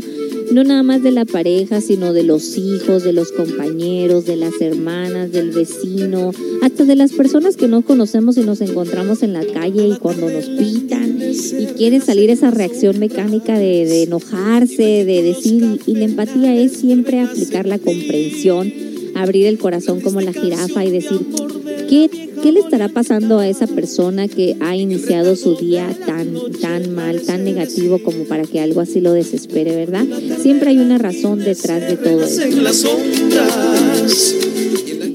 no 0.51 0.63
nada 0.63 0.83
más 0.83 1.01
de 1.01 1.11
la 1.11 1.25
pareja, 1.25 1.81
sino 1.81 2.13
de 2.13 2.23
los 2.23 2.57
hijos, 2.57 3.03
de 3.03 3.13
los 3.13 3.31
compañeros, 3.31 4.25
de 4.25 4.35
las 4.35 4.59
hermanas, 4.59 5.31
del 5.31 5.51
vecino, 5.51 6.31
hasta 6.61 6.83
de 6.83 6.95
las 6.95 7.13
personas 7.13 7.55
que 7.55 7.67
no 7.67 7.81
conocemos 7.81 8.37
y 8.37 8.41
nos 8.41 8.61
encontramos 8.61 9.23
en 9.23 9.33
la 9.33 9.45
calle 9.45 9.87
y 9.87 9.97
cuando 9.97 10.29
nos 10.29 10.45
pitan 10.45 11.19
y 11.21 11.65
quiere 11.77 12.01
salir 12.01 12.29
esa 12.29 12.51
reacción 12.51 12.99
mecánica 12.99 13.57
de, 13.57 14.03
enojarse, 14.03 15.05
de 15.05 15.23
decir, 15.23 15.79
y 15.85 15.95
la 15.95 16.05
empatía 16.05 16.55
es 16.55 16.73
siempre 16.73 17.21
aplicar 17.21 17.65
la 17.65 17.79
comprensión, 17.79 18.73
abrir 19.15 19.47
el 19.47 19.57
corazón 19.57 20.01
como 20.01 20.19
la 20.21 20.33
jirafa 20.33 20.83
y 20.83 20.91
decir, 20.91 21.19
¿qué, 21.91 22.09
¿qué 22.41 22.53
le 22.53 22.61
estará 22.61 22.87
pasando 22.87 23.39
a 23.39 23.47
esa 23.49 23.67
persona 23.67 24.29
que 24.29 24.55
ha 24.61 24.77
iniciado 24.77 25.35
su 25.35 25.57
día 25.57 25.93
tan, 26.05 26.33
tan 26.61 26.95
mal, 26.95 27.21
tan 27.23 27.43
negativo 27.43 27.99
como 28.01 28.23
para 28.23 28.43
que 28.43 28.61
algo 28.61 28.79
así 28.79 29.01
lo 29.01 29.11
desespere, 29.11 29.75
verdad? 29.75 30.05
Siempre 30.41 30.69
hay 30.69 30.77
una 30.77 30.97
razón 30.97 31.39
detrás 31.39 31.81
de 31.81 31.97
todo 31.97 32.23
eso. 32.23 32.43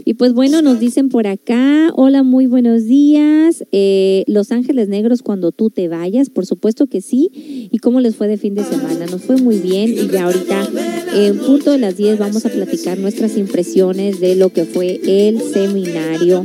Y 0.09 0.15
pues 0.15 0.35
bueno, 0.35 0.63
nos 0.63 0.79
dicen 0.79 1.09
por 1.09 1.27
acá, 1.27 1.91
hola, 1.97 2.23
muy 2.23 2.47
buenos 2.47 2.85
días. 2.85 3.65
Eh, 3.73 4.23
Los 4.29 4.53
Ángeles 4.53 4.87
Negros 4.87 5.21
cuando 5.21 5.51
tú 5.51 5.69
te 5.69 5.89
vayas, 5.89 6.31
por 6.31 6.47
supuesto 6.47 6.87
que 6.87 7.01
sí. 7.01 7.69
¿Y 7.73 7.79
cómo 7.79 7.99
les 7.99 8.15
fue 8.15 8.29
de 8.29 8.37
fin 8.37 8.55
de 8.55 8.63
semana? 8.63 9.07
Nos 9.07 9.23
fue 9.23 9.37
muy 9.37 9.59
bien 9.59 9.91
y 9.91 10.07
ya 10.07 10.27
ahorita 10.27 10.69
en 11.13 11.39
punto 11.39 11.73
de 11.73 11.79
las 11.79 11.97
10 11.97 12.21
vamos 12.21 12.47
a 12.47 12.51
platicar 12.51 12.99
nuestras 12.99 13.37
impresiones 13.37 14.21
de 14.21 14.37
lo 14.37 14.51
que 14.51 14.65
fue 14.65 15.01
el 15.05 15.41
seminario 15.41 16.45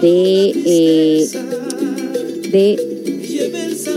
de, 0.00 0.52
eh, 0.64 1.28
de 2.52 2.91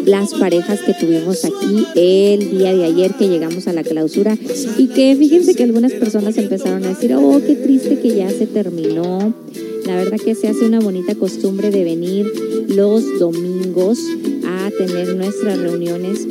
las 0.06 0.34
parejas 0.34 0.82
que 0.82 0.94
tuvimos 0.94 1.46
aquí 1.46 1.86
el 1.96 2.52
día 2.52 2.74
de 2.74 2.86
ayer 2.86 3.14
que 3.16 3.28
llegamos 3.28 3.68
a 3.68 3.74
la 3.74 3.84
clausura 3.84 4.38
y 4.78 4.88
que 4.88 5.16
fíjense 5.18 5.56
que 5.56 5.64
algunas 5.64 5.94
personas 5.94 6.38
empezaron 6.38 6.84
a 6.86 6.90
decir, 6.90 7.14
oh, 7.16 7.40
qué 7.46 7.56
triste 7.56 8.00
que 8.00 8.16
ya 8.16 8.30
se 8.30 8.48
terminó. 8.48 9.34
La 9.86 9.96
verdad 9.96 10.18
que 10.18 10.36
se 10.36 10.48
hace 10.48 10.66
una 10.66 10.80
bonita 10.80 11.16
costumbre 11.16 11.70
de 11.70 11.84
venir 11.84 12.32
los 12.70 13.20
domingos 13.20 14.00
a 14.46 14.72
tener 14.78 15.16
nuestras 15.16 15.60
reuniones 15.60 16.28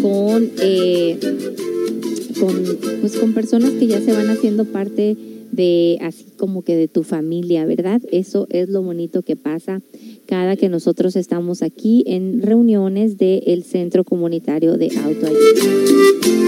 con, 0.00 0.50
eh, 0.60 1.18
con, 2.40 2.78
pues, 3.00 3.16
con 3.16 3.34
personas 3.34 3.72
que 3.72 3.86
ya 3.86 4.00
se 4.00 4.12
van 4.12 4.30
haciendo 4.30 4.64
parte 4.64 5.16
de 5.54 5.98
así 6.00 6.26
como 6.36 6.62
que 6.62 6.76
de 6.76 6.88
tu 6.88 7.02
familia, 7.02 7.64
¿verdad? 7.64 8.00
Eso 8.10 8.46
es 8.50 8.68
lo 8.68 8.82
bonito 8.82 9.22
que 9.22 9.36
pasa 9.36 9.80
cada 10.26 10.56
que 10.56 10.68
nosotros 10.68 11.16
estamos 11.16 11.62
aquí 11.62 12.02
en 12.06 12.42
reuniones 12.42 13.18
del 13.18 13.64
Centro 13.64 14.04
Comunitario 14.04 14.76
de 14.76 14.90
Autoayuda. 14.96 16.44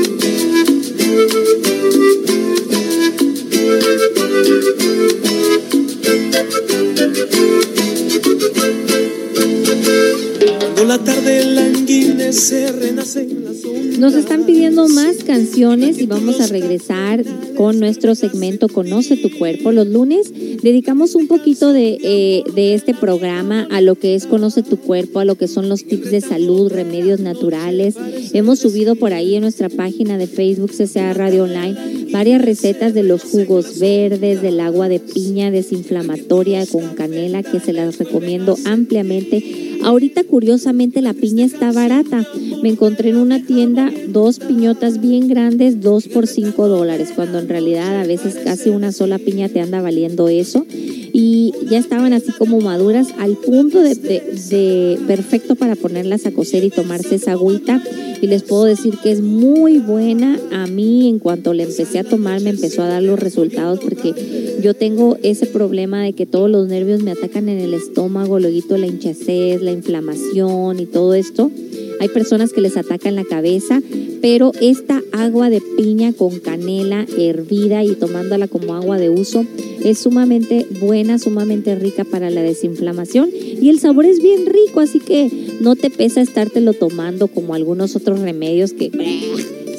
Nos 13.98 14.14
están 14.14 14.44
pidiendo 14.44 14.88
más 14.88 15.24
canciones 15.24 15.98
y 15.98 16.06
vamos 16.06 16.38
a 16.40 16.46
regresar 16.46 17.24
con 17.56 17.80
nuestro 17.80 18.14
segmento 18.14 18.68
Conoce 18.68 19.16
tu 19.16 19.30
cuerpo. 19.38 19.72
Los 19.72 19.86
lunes 19.86 20.32
dedicamos 20.62 21.14
un 21.14 21.28
poquito 21.28 21.72
de, 21.72 21.98
eh, 22.02 22.44
de 22.54 22.74
este 22.74 22.94
programa 22.94 23.66
a 23.70 23.80
lo 23.80 23.94
que 23.94 24.14
es 24.14 24.26
Conoce 24.26 24.62
tu 24.62 24.76
cuerpo, 24.76 25.20
a 25.20 25.24
lo 25.24 25.36
que 25.36 25.48
son 25.48 25.68
los 25.68 25.84
tips 25.84 26.10
de 26.10 26.20
salud, 26.20 26.70
remedios 26.70 27.20
naturales. 27.20 27.96
Hemos 28.32 28.58
subido 28.58 28.96
por 28.96 29.12
ahí 29.12 29.34
en 29.34 29.42
nuestra 29.42 29.68
página 29.68 30.18
de 30.18 30.26
Facebook 30.26 30.72
CCA 30.72 31.12
Radio 31.14 31.44
Online 31.44 31.76
varias 32.12 32.42
recetas 32.42 32.94
de 32.94 33.02
los 33.02 33.22
jugos 33.24 33.78
verdes, 33.78 34.42
del 34.42 34.60
agua 34.60 34.88
de 34.88 35.00
piña 35.00 35.50
desinflamatoria 35.50 36.66
con 36.66 36.94
canela 36.94 37.42
que 37.42 37.60
se 37.60 37.72
las 37.72 37.98
recomiendo 37.98 38.56
ampliamente 38.64 39.66
Ahorita 39.86 40.24
curiosamente 40.24 41.00
la 41.00 41.14
piña 41.14 41.44
está 41.44 41.70
barata. 41.70 42.26
Me 42.60 42.70
encontré 42.70 43.10
en 43.10 43.16
una 43.16 43.44
tienda 43.44 43.90
dos 44.08 44.40
piñotas 44.40 45.00
bien 45.00 45.28
grandes, 45.28 45.80
dos 45.80 46.08
por 46.08 46.26
cinco 46.26 46.66
dólares, 46.66 47.12
cuando 47.14 47.38
en 47.38 47.48
realidad 47.48 48.00
a 48.00 48.04
veces 48.04 48.36
casi 48.42 48.70
una 48.70 48.90
sola 48.90 49.18
piña 49.18 49.48
te 49.48 49.60
anda 49.60 49.80
valiendo 49.80 50.28
eso. 50.28 50.55
Y 50.68 51.52
ya 51.70 51.78
estaban 51.78 52.12
así 52.12 52.32
como 52.32 52.60
maduras 52.60 53.08
al 53.18 53.36
punto 53.36 53.80
de, 53.80 54.98
perfecto 55.06 55.54
para 55.56 55.74
ponerlas 55.74 56.26
a 56.26 56.30
cocer 56.30 56.62
y 56.64 56.70
tomarse 56.70 57.16
esa 57.16 57.32
agüita 57.32 57.82
y 58.20 58.26
les 58.26 58.42
puedo 58.42 58.64
decir 58.64 58.98
que 59.02 59.10
es 59.12 59.20
muy 59.20 59.78
buena. 59.78 60.38
A 60.52 60.66
mí 60.66 61.08
en 61.08 61.18
cuanto 61.18 61.54
le 61.54 61.64
empecé 61.64 61.98
a 61.98 62.04
tomar 62.04 62.40
me 62.42 62.50
empezó 62.50 62.82
a 62.82 62.86
dar 62.86 63.02
los 63.02 63.18
resultados 63.18 63.80
porque 63.80 64.56
yo 64.62 64.74
tengo 64.74 65.16
ese 65.22 65.46
problema 65.46 66.02
de 66.02 66.12
que 66.12 66.26
todos 66.26 66.50
los 66.50 66.68
nervios 66.68 67.02
me 67.02 67.12
atacan 67.12 67.48
en 67.48 67.60
el 67.60 67.74
estómago, 67.74 68.38
luego 68.38 68.76
la 68.76 68.86
hinchazón, 68.86 69.64
la 69.64 69.72
inflamación 69.72 70.80
y 70.80 70.86
todo 70.86 71.14
esto. 71.14 71.50
Hay 71.98 72.08
personas 72.08 72.52
que 72.52 72.60
les 72.60 72.76
atacan 72.76 73.14
la 73.14 73.24
cabeza, 73.24 73.80
pero 74.20 74.52
esta 74.60 75.02
agua 75.12 75.48
de 75.48 75.62
piña 75.76 76.12
con 76.12 76.40
canela 76.40 77.06
hervida 77.16 77.84
y 77.84 77.94
tomándola 77.94 78.48
como 78.48 78.74
agua 78.74 78.98
de 78.98 79.08
uso 79.08 79.46
es 79.82 79.98
sumamente 79.98 80.35
buena, 80.80 81.18
sumamente 81.18 81.74
rica 81.74 82.04
para 82.04 82.30
la 82.30 82.42
desinflamación. 82.42 83.30
Y 83.32 83.68
el 83.68 83.80
sabor 83.80 84.06
es 84.06 84.22
bien 84.22 84.46
rico, 84.46 84.80
así 84.80 85.00
que 85.00 85.30
no 85.60 85.76
te 85.76 85.90
pesa 85.90 86.20
estártelo 86.20 86.72
tomando 86.72 87.28
como 87.28 87.54
algunos 87.54 87.96
otros 87.96 88.20
remedios 88.20 88.72
que 88.72 88.90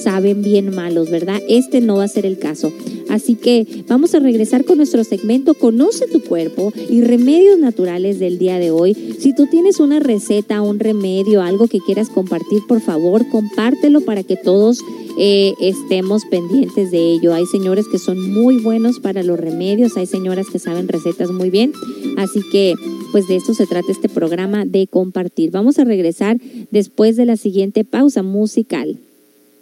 saben 0.08 0.42
bien 0.42 0.74
malos, 0.74 1.10
¿verdad? 1.10 1.42
Este 1.50 1.82
no 1.82 1.98
va 1.98 2.06
a 2.06 2.08
ser 2.08 2.26
el 2.26 2.40
caso. 2.40 2.72
Así 3.10 3.36
que 3.36 3.84
vamos 3.90 4.16
a 4.16 4.20
regresar 4.20 4.64
con 4.64 4.78
nuestro 4.78 5.04
segmento 5.04 5.54
Conoce 5.54 6.08
tu 6.08 6.22
cuerpo 6.22 6.72
y 6.90 7.02
remedios 7.02 7.60
naturales 7.60 8.18
del 8.18 8.40
día 8.40 8.58
de 8.58 8.72
hoy. 8.72 8.94
Si 9.20 9.36
tú 9.36 9.48
tienes 9.48 9.82
una 9.82 10.00
receta, 10.00 10.62
un 10.62 10.80
remedio, 10.80 11.42
algo 11.42 11.68
que 11.68 11.80
quieras 11.80 12.08
compartir, 12.08 12.62
por 12.70 12.80
favor, 12.80 13.28
compártelo 13.28 14.00
para 14.00 14.24
que 14.24 14.38
todos 14.38 14.80
eh, 15.20 15.54
estemos 15.60 16.24
pendientes 16.24 16.90
de 16.90 17.12
ello. 17.12 17.34
Hay 17.34 17.46
señores 17.46 17.86
que 17.92 18.00
son 18.00 18.32
muy 18.32 18.64
buenos 18.64 19.02
para 19.02 19.24
los 19.24 19.38
remedios, 19.38 19.98
hay 19.98 20.06
señoras 20.06 20.48
que 20.50 20.60
saben 20.60 20.88
recetas 20.88 21.32
muy 21.32 21.50
bien. 21.50 21.74
Así 22.16 22.40
que, 22.50 22.76
pues 23.12 23.28
de 23.28 23.36
esto 23.36 23.54
se 23.54 23.68
trata 23.68 23.92
este 23.92 24.08
programa 24.08 24.64
de 24.66 24.88
compartir. 24.88 25.52
Vamos 25.52 25.80
a 25.80 25.84
regresar 25.84 26.38
después 26.72 27.18
de 27.18 27.26
la 27.26 27.36
siguiente 27.36 27.84
pausa 27.84 28.24
musical. 28.24 29.02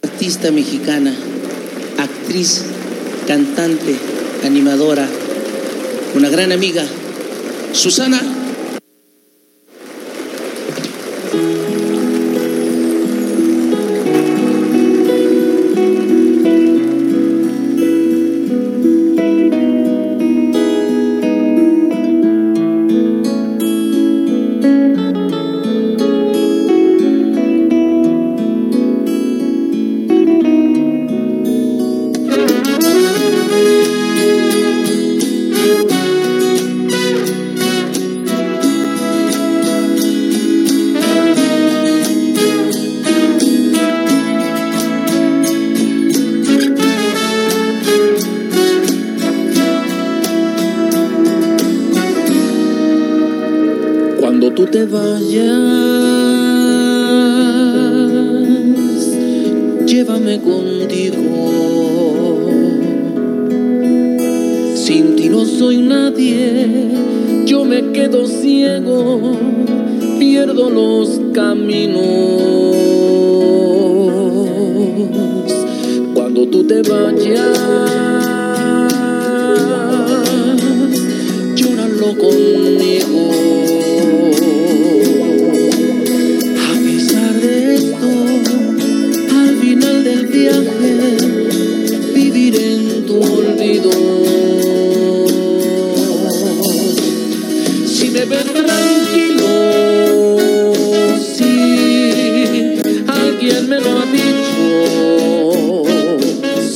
Artista 0.06 0.52
mexicana, 0.52 1.12
actriz 1.98 2.64
cantante, 3.26 3.96
animadora, 4.46 5.08
una 6.14 6.30
gran 6.30 6.52
amiga, 6.52 6.86
Susana 7.74 8.22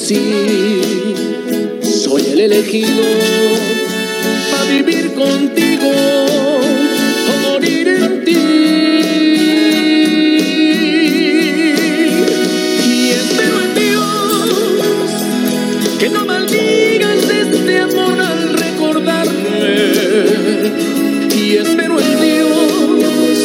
soy 0.10 0.18
el 2.32 2.40
elegido 2.40 3.04
para 4.50 4.72
vivir 4.72 5.14
contigo 5.14 5.92
o 7.30 7.34
morir 7.52 7.90
en 7.90 8.26
ti. 8.26 8.36
Y 12.88 13.12
espero 13.12 13.62
en 13.62 13.76
Dios 13.76 14.50
que 16.00 16.10
no 16.10 16.26
maldigas 16.26 17.30
este 17.30 17.80
amor 17.80 18.20
al 18.20 18.54
recordarme. 18.54 19.76
Y 21.36 21.58
espero 21.58 22.00
en 22.00 22.20
Dios 22.20 23.38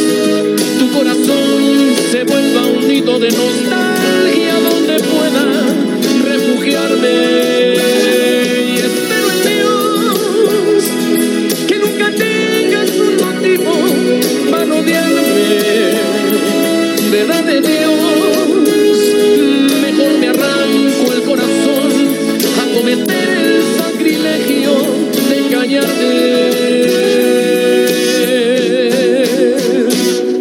tu 0.78 0.90
corazón 0.96 1.94
se 2.10 2.24
vuelva 2.24 2.62
un 2.68 2.88
nido 2.88 3.18
de 3.18 3.30
nostalgia 3.32 4.60
donde 4.60 4.94
pueda 5.02 5.53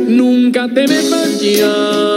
Nunca 0.07 0.67
te 0.67 0.87
me 0.87 1.09
vayas, 1.09 2.12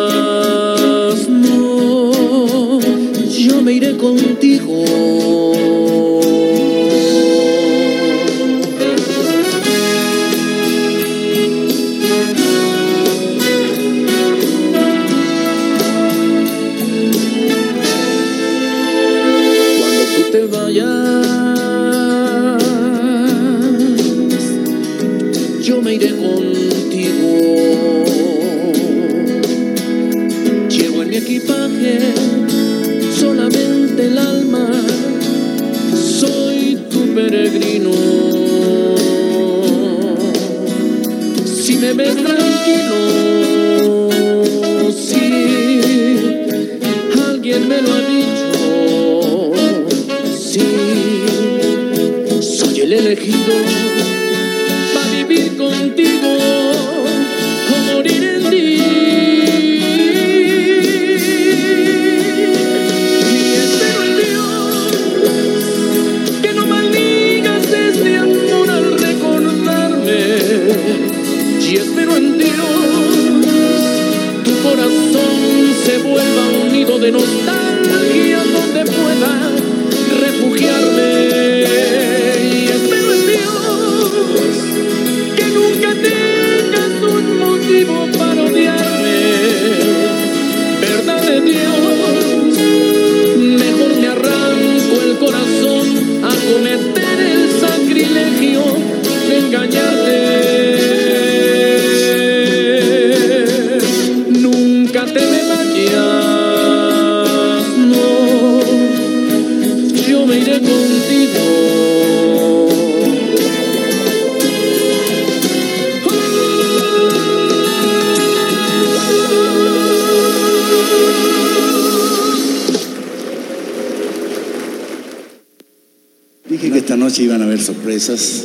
noche 127.17 127.25
iban 127.25 127.41
a 127.41 127.45
haber 127.47 127.61
sorpresas. 127.61 128.45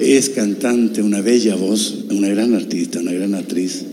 Es 0.00 0.30
cantante, 0.30 1.02
una 1.02 1.20
bella 1.20 1.54
voz, 1.54 2.04
una 2.10 2.28
gran 2.28 2.54
artista, 2.54 2.98
una 2.98 3.12
gran 3.12 3.34
actriz. 3.34 3.84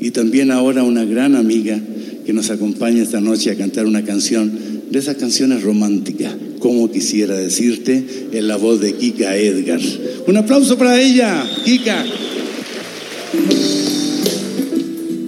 Y 0.00 0.10
también 0.10 0.50
ahora 0.50 0.82
una 0.82 1.04
gran 1.06 1.34
amiga 1.34 1.80
que 2.26 2.34
nos 2.34 2.50
acompaña 2.50 3.02
esta 3.02 3.20
noche 3.20 3.50
a 3.50 3.56
cantar 3.56 3.86
una 3.86 4.04
canción 4.04 4.52
de 4.90 4.98
esas 4.98 5.16
canciones 5.16 5.62
románticas. 5.62 6.34
Como 6.58 6.90
quisiera 6.90 7.36
decirte, 7.36 8.04
en 8.32 8.48
la 8.48 8.56
voz 8.56 8.82
de 8.82 8.92
Kika 8.92 9.34
Edgar. 9.34 9.80
Un 10.26 10.36
aplauso 10.36 10.76
para 10.76 11.00
ella, 11.00 11.48
Kika. 11.64 12.04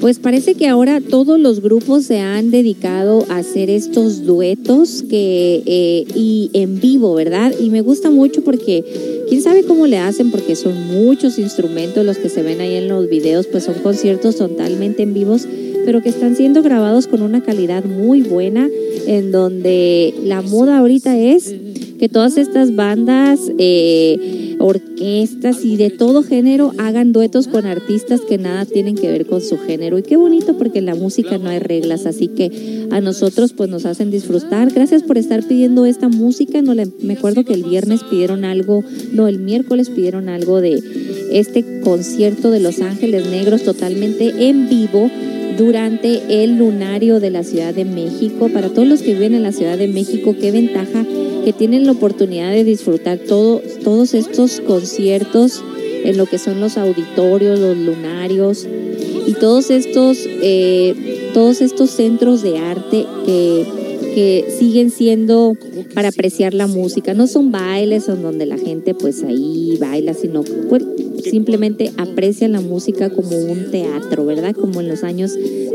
Pues 0.02 0.18
parece 0.18 0.56
que 0.56 0.66
ahora 0.66 1.00
todos 1.00 1.38
los 1.38 1.60
grupos 1.60 2.06
se 2.06 2.18
han 2.18 2.50
dedicado 2.50 3.24
a 3.28 3.36
hacer 3.36 3.70
estos 3.70 4.24
duetos 4.24 5.04
que 5.08 5.62
eh, 5.64 6.04
y 6.16 6.50
en 6.54 6.80
vivo, 6.80 7.14
¿verdad? 7.14 7.52
Y 7.60 7.70
me 7.70 7.82
gusta 7.82 8.10
mucho 8.10 8.42
porque 8.42 8.84
quién 9.28 9.42
sabe 9.42 9.62
cómo 9.62 9.86
le 9.86 9.98
hacen 9.98 10.32
porque 10.32 10.56
son 10.56 10.88
muchos 10.88 11.38
instrumentos 11.38 12.04
los 12.04 12.18
que 12.18 12.30
se 12.30 12.42
ven 12.42 12.60
ahí 12.60 12.74
en 12.74 12.88
los 12.88 13.08
videos, 13.08 13.46
pues 13.46 13.62
son 13.62 13.74
conciertos 13.74 14.34
totalmente 14.34 15.04
en 15.04 15.14
vivos, 15.14 15.46
pero 15.84 16.02
que 16.02 16.08
están 16.08 16.34
siendo 16.34 16.64
grabados 16.64 17.06
con 17.06 17.22
una 17.22 17.44
calidad 17.44 17.84
muy 17.84 18.22
buena, 18.22 18.68
en 19.06 19.30
donde 19.30 20.14
la 20.24 20.42
moda 20.42 20.78
ahorita 20.78 21.16
es 21.16 21.54
que 22.00 22.08
todas 22.08 22.36
estas 22.38 22.74
bandas, 22.74 23.38
eh, 23.58 24.51
orquestas 24.62 25.64
y 25.64 25.76
de 25.76 25.90
todo 25.90 26.22
género 26.22 26.72
hagan 26.78 27.12
duetos 27.12 27.48
con 27.48 27.66
artistas 27.66 28.20
que 28.20 28.38
nada 28.38 28.64
tienen 28.64 28.94
que 28.94 29.10
ver 29.10 29.26
con 29.26 29.40
su 29.40 29.58
género. 29.58 29.98
Y 29.98 30.02
qué 30.02 30.16
bonito 30.16 30.56
porque 30.56 30.78
en 30.78 30.86
la 30.86 30.94
música 30.94 31.36
no 31.38 31.50
hay 31.50 31.58
reglas, 31.58 32.06
así 32.06 32.28
que 32.28 32.88
a 32.90 33.00
nosotros 33.00 33.52
pues 33.52 33.68
nos 33.68 33.84
hacen 33.86 34.10
disfrutar. 34.10 34.72
Gracias 34.72 35.02
por 35.02 35.18
estar 35.18 35.42
pidiendo 35.46 35.84
esta 35.84 36.08
música. 36.08 36.62
No 36.62 36.74
le, 36.74 36.86
me 37.02 37.14
acuerdo 37.14 37.44
que 37.44 37.54
el 37.54 37.64
viernes 37.64 38.04
pidieron 38.04 38.44
algo, 38.44 38.84
no, 39.12 39.26
el 39.26 39.40
miércoles 39.40 39.90
pidieron 39.90 40.28
algo 40.28 40.60
de 40.60 40.80
este 41.32 41.80
concierto 41.80 42.50
de 42.50 42.60
Los 42.60 42.80
Ángeles 42.80 43.28
Negros 43.28 43.62
totalmente 43.62 44.48
en 44.48 44.68
vivo 44.68 45.10
durante 45.56 46.42
el 46.42 46.58
lunario 46.58 47.20
de 47.20 47.30
la 47.30 47.44
Ciudad 47.44 47.74
de 47.74 47.84
México. 47.84 48.48
Para 48.48 48.68
todos 48.68 48.88
los 48.88 49.02
que 49.02 49.14
viven 49.14 49.34
en 49.34 49.42
la 49.42 49.52
Ciudad 49.52 49.78
de 49.78 49.88
México, 49.88 50.34
qué 50.38 50.50
ventaja 50.50 51.04
que 51.44 51.52
tienen 51.52 51.86
la 51.86 51.92
oportunidad 51.92 52.50
de 52.52 52.64
disfrutar 52.64 53.18
todo, 53.18 53.60
todos 53.82 54.14
estos 54.14 54.60
conciertos 54.60 55.62
en 56.04 56.16
lo 56.16 56.26
que 56.26 56.38
son 56.38 56.60
los 56.60 56.76
auditorios, 56.76 57.58
los 57.58 57.76
lunarios 57.76 58.66
y 59.26 59.34
todos 59.34 59.70
estos, 59.70 60.18
eh, 60.26 61.30
todos 61.34 61.60
estos 61.60 61.90
centros 61.90 62.42
de 62.42 62.58
arte 62.58 63.06
que, 63.24 63.81
que 64.14 64.44
siguen 64.58 64.90
siendo 64.90 65.56
para 65.94 66.08
apreciar 66.08 66.54
la 66.54 66.66
música. 66.66 67.14
No 67.14 67.26
son 67.26 67.50
bailes 67.50 68.08
en 68.08 68.22
donde 68.22 68.46
la 68.46 68.58
gente 68.58 68.94
pues 68.94 69.22
ahí 69.22 69.76
baila, 69.80 70.14
sino 70.14 70.42
pues, 70.68 70.84
simplemente 71.24 71.92
aprecian 71.96 72.52
la 72.52 72.60
música 72.60 73.10
como 73.10 73.36
un 73.36 73.70
teatro, 73.70 74.24
¿verdad? 74.26 74.54
Como 74.54 74.80
en 74.80 74.88
los 74.88 75.04
años 75.04 75.32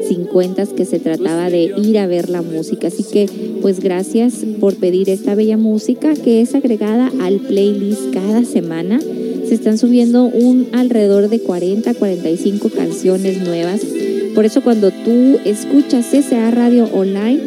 50 0.07 0.67
que 0.67 0.85
se 0.85 0.99
trataba 0.99 1.49
de 1.49 1.71
ir 1.77 1.97
a 1.97 2.07
ver 2.07 2.29
la 2.29 2.41
música. 2.41 2.87
Así 2.87 3.03
que 3.03 3.27
pues 3.61 3.79
gracias 3.79 4.45
por 4.59 4.75
pedir 4.75 5.09
esta 5.09 5.35
bella 5.35 5.57
música 5.57 6.13
que 6.13 6.41
es 6.41 6.55
agregada 6.55 7.11
al 7.21 7.39
playlist 7.39 8.13
cada 8.13 8.43
semana. 8.45 8.99
Se 9.47 9.53
están 9.53 9.77
subiendo 9.77 10.25
un 10.25 10.67
alrededor 10.73 11.29
de 11.29 11.39
40, 11.39 11.93
45 11.93 12.69
canciones 12.69 13.41
nuevas. 13.45 13.81
Por 14.35 14.45
eso 14.45 14.61
cuando 14.61 14.91
tú 14.91 15.39
escuchas 15.45 16.05
CCA 16.11 16.51
Radio 16.51 16.85
Online, 16.93 17.39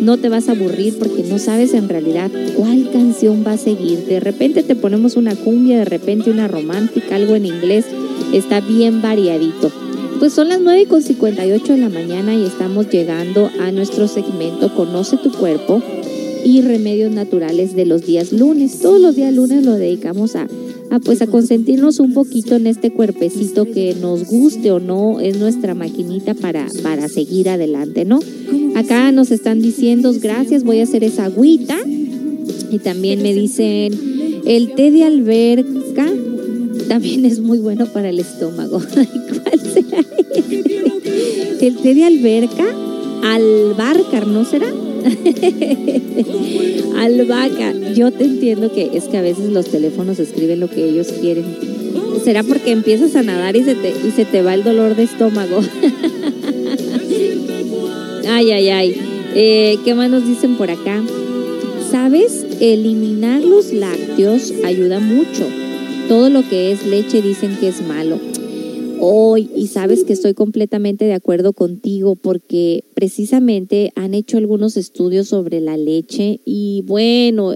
no 0.00 0.16
te 0.16 0.28
vas 0.28 0.48
a 0.48 0.52
aburrir 0.52 0.98
porque 0.98 1.22
no 1.22 1.38
sabes 1.38 1.74
en 1.74 1.88
realidad 1.88 2.30
cuál 2.56 2.90
canción 2.90 3.44
va 3.46 3.52
a 3.52 3.58
seguir. 3.58 4.06
De 4.06 4.20
repente 4.20 4.62
te 4.62 4.74
ponemos 4.74 5.16
una 5.16 5.36
cumbia, 5.36 5.78
de 5.78 5.84
repente 5.84 6.30
una 6.30 6.48
romántica, 6.48 7.16
algo 7.16 7.36
en 7.36 7.46
inglés. 7.46 7.84
Está 8.32 8.60
bien 8.60 9.02
variadito. 9.02 9.70
Pues 10.18 10.32
son 10.32 10.48
las 10.48 10.60
9 10.60 10.86
con 10.86 11.02
58 11.02 11.72
de 11.72 11.78
la 11.78 11.88
mañana 11.88 12.34
y 12.34 12.44
estamos 12.44 12.88
llegando 12.90 13.50
a 13.60 13.72
nuestro 13.72 14.06
segmento 14.06 14.74
Conoce 14.74 15.16
tu 15.16 15.32
cuerpo 15.32 15.82
y 16.44 16.62
remedios 16.62 17.12
naturales 17.12 17.74
de 17.74 17.86
los 17.86 18.04
días 18.04 18.32
lunes. 18.32 18.80
Todos 18.80 19.00
los 19.00 19.16
días 19.16 19.32
lunes 19.32 19.64
lo 19.64 19.72
dedicamos 19.72 20.36
a, 20.36 20.46
a, 20.90 20.98
pues 20.98 21.22
a 21.22 21.26
consentirnos 21.26 22.00
un 22.00 22.12
poquito 22.12 22.56
en 22.56 22.66
este 22.66 22.90
cuerpecito 22.90 23.64
que 23.64 23.94
nos 24.00 24.26
guste 24.26 24.70
o 24.72 24.80
no, 24.80 25.20
es 25.20 25.38
nuestra 25.38 25.74
maquinita 25.74 26.34
para, 26.34 26.66
para 26.82 27.08
seguir 27.08 27.48
adelante, 27.48 28.04
¿no? 28.04 28.20
Acá 28.80 29.12
nos 29.12 29.30
están 29.30 29.60
diciendo 29.60 30.10
gracias, 30.18 30.64
voy 30.64 30.80
a 30.80 30.84
hacer 30.84 31.04
esa 31.04 31.26
agüita. 31.26 31.78
Y 32.70 32.78
también 32.78 33.22
me 33.22 33.34
dicen, 33.34 33.92
el 34.46 34.74
té 34.74 34.90
de 34.90 35.04
alberca 35.04 36.10
también 36.88 37.26
es 37.26 37.40
muy 37.40 37.58
bueno 37.58 37.84
para 37.84 38.08
el 38.08 38.18
estómago. 38.18 38.80
¿Cuál 38.94 39.60
será? 39.60 40.02
El 41.60 41.76
té 41.76 41.94
de 41.94 42.04
alberca, 42.04 42.64
albarcar, 43.22 44.26
¿no 44.26 44.46
será? 44.46 44.68
Albahaca, 46.96 47.74
yo 47.94 48.10
te 48.12 48.24
entiendo 48.24 48.72
que 48.72 48.92
es 48.94 49.04
que 49.04 49.18
a 49.18 49.22
veces 49.22 49.50
los 49.50 49.66
teléfonos 49.66 50.18
escriben 50.18 50.58
lo 50.58 50.70
que 50.70 50.88
ellos 50.88 51.08
quieren. 51.20 51.44
¿Será 52.24 52.42
porque 52.44 52.70
empiezas 52.70 53.14
a 53.14 53.22
nadar 53.22 53.56
y 53.56 53.62
se 53.62 53.74
te, 53.74 53.90
y 53.90 54.10
se 54.10 54.24
te 54.24 54.40
va 54.40 54.54
el 54.54 54.64
dolor 54.64 54.96
de 54.96 55.02
estómago? 55.02 55.60
ay, 58.30 58.52
ay, 58.52 58.68
ay. 58.68 58.96
Eh, 59.34 59.78
¿Qué 59.84 59.94
más 59.94 60.10
nos 60.10 60.26
dicen 60.26 60.56
por 60.56 60.70
acá? 60.70 61.02
¿Sabes? 61.90 62.46
Eliminar 62.60 63.42
los 63.42 63.72
lácteos 63.72 64.52
ayuda 64.64 65.00
mucho. 65.00 65.46
Todo 66.08 66.30
lo 66.30 66.48
que 66.48 66.70
es 66.70 66.86
leche 66.86 67.22
dicen 67.22 67.56
que 67.58 67.68
es 67.68 67.82
malo. 67.82 68.20
Hoy, 69.00 69.50
y 69.56 69.66
sabes 69.68 70.04
que 70.04 70.12
estoy 70.12 70.34
completamente 70.34 71.06
de 71.06 71.14
acuerdo 71.14 71.52
contigo 71.52 72.16
porque 72.16 72.84
precisamente 72.94 73.92
han 73.96 74.14
hecho 74.14 74.36
algunos 74.36 74.76
estudios 74.76 75.28
sobre 75.28 75.60
la 75.60 75.76
leche 75.76 76.40
y 76.44 76.84
bueno, 76.86 77.54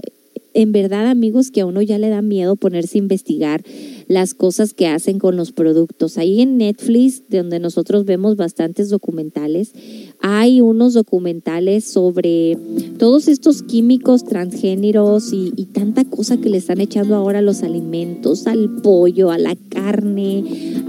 en 0.55 0.71
verdad 0.71 1.07
amigos 1.07 1.51
que 1.51 1.61
a 1.61 1.65
uno 1.65 1.81
ya 1.81 1.99
le 1.99 2.09
da 2.09 2.21
miedo 2.21 2.55
ponerse 2.55 2.97
a 2.97 2.99
investigar 2.99 3.63
las 4.07 4.33
cosas 4.33 4.73
que 4.73 4.87
hacen 4.87 5.19
con 5.19 5.35
los 5.35 5.51
productos. 5.51 6.17
Ahí 6.17 6.41
en 6.41 6.57
Netflix, 6.57 7.23
donde 7.29 7.59
nosotros 7.59 8.05
vemos 8.05 8.35
bastantes 8.35 8.89
documentales, 8.89 9.73
hay 10.21 10.61
unos 10.61 10.93
documentales 10.93 11.85
sobre 11.85 12.57
todos 12.97 13.27
estos 13.27 13.63
químicos 13.63 14.25
transgéneros 14.25 15.33
y, 15.33 15.53
y, 15.55 15.65
tanta 15.65 16.05
cosa 16.05 16.37
que 16.37 16.49
le 16.49 16.57
están 16.57 16.81
echando 16.81 17.15
ahora 17.15 17.39
a 17.39 17.41
los 17.41 17.63
alimentos, 17.63 18.47
al 18.47 18.81
pollo, 18.81 19.31
a 19.31 19.37
la 19.37 19.55
carne, 19.69 20.43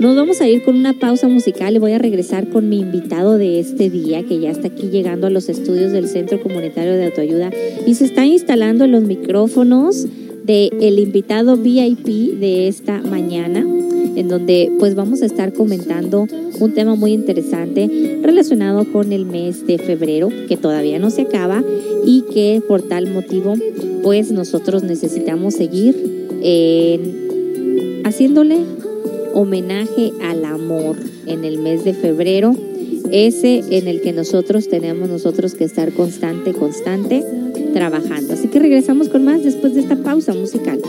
Nos 0.00 0.16
vamos 0.16 0.40
a 0.40 0.48
ir 0.48 0.64
con 0.64 0.74
una 0.74 0.94
pausa 0.94 1.28
musical 1.28 1.76
y 1.76 1.78
voy 1.78 1.92
a 1.92 1.98
regresar 1.98 2.48
con 2.48 2.68
mi 2.68 2.80
invitado 2.80 3.38
de 3.38 3.60
este 3.60 3.88
día 3.88 4.24
que 4.24 4.40
ya 4.40 4.50
está 4.50 4.66
aquí 4.66 4.88
llegando 4.88 5.28
a 5.28 5.30
los 5.30 5.48
estudios 5.48 5.92
del 5.92 6.08
Centro 6.08 6.42
Comunitario 6.42 6.94
de 6.94 7.06
Autoayuda 7.06 7.50
y 7.86 7.94
se 7.94 8.06
está 8.06 8.26
instalando 8.26 8.88
los 8.88 9.04
micrófonos 9.04 10.08
del 10.50 10.70
el 10.80 10.98
invitado 10.98 11.56
VIP 11.56 12.38
de 12.40 12.66
esta 12.66 13.00
mañana 13.00 13.60
en 13.60 14.26
donde 14.26 14.72
pues 14.80 14.96
vamos 14.96 15.22
a 15.22 15.26
estar 15.26 15.52
comentando 15.52 16.26
un 16.58 16.74
tema 16.74 16.96
muy 16.96 17.12
interesante 17.12 18.18
relacionado 18.20 18.84
con 18.92 19.12
el 19.12 19.26
mes 19.26 19.64
de 19.66 19.78
febrero 19.78 20.28
que 20.48 20.56
todavía 20.56 20.98
no 20.98 21.10
se 21.10 21.22
acaba 21.22 21.62
y 22.04 22.22
que 22.22 22.60
por 22.66 22.82
tal 22.82 23.08
motivo 23.12 23.54
pues 24.02 24.32
nosotros 24.32 24.82
necesitamos 24.82 25.54
seguir 25.54 25.94
eh, 26.42 28.02
haciéndole 28.04 28.58
homenaje 29.34 30.12
al 30.20 30.44
amor 30.44 30.96
en 31.26 31.44
el 31.44 31.58
mes 31.58 31.84
de 31.84 31.94
febrero 31.94 32.56
ese 33.12 33.62
en 33.70 33.86
el 33.86 34.00
que 34.00 34.12
nosotros 34.12 34.68
tenemos 34.68 35.08
nosotros 35.08 35.54
que 35.54 35.64
estar 35.64 35.92
constante, 35.92 36.52
constante 36.52 37.24
trabajando. 37.72 38.34
Así 38.34 38.48
que 38.48 38.58
regresamos 38.58 39.08
con 39.08 39.24
más 39.24 39.42
después 39.42 39.74
de 39.74 39.80
esta 39.80 39.96
pausa 39.96 40.34
musical. 40.34 40.80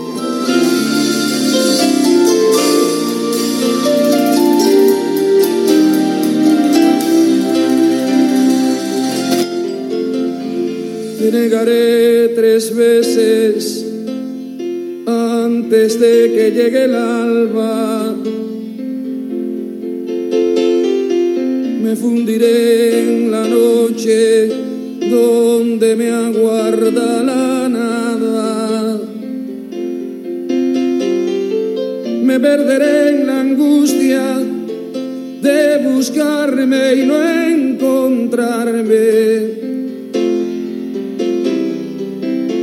Te 11.19 11.31
negaré 11.31 12.29
tres 12.29 12.75
veces 12.75 13.85
antes 15.05 15.99
de 15.99 16.31
que 16.33 16.51
llegue 16.51 16.85
el 16.85 16.95
alba. 16.95 18.15
Me 21.83 21.95
fundiré 21.95 23.01
en 23.01 23.31
la 23.31 23.47
noche 23.47 24.70
donde 25.09 25.95
me 25.95 26.09
aguarda 26.11 27.23
la 27.23 27.69
nada. 27.69 28.99
Me 32.23 32.39
perderé 32.39 33.09
en 33.09 33.27
la 33.27 33.41
angustia 33.41 34.37
de 35.41 35.77
buscarme 35.89 36.95
y 36.95 37.05
no 37.05 37.17
encontrarme. 37.47 38.93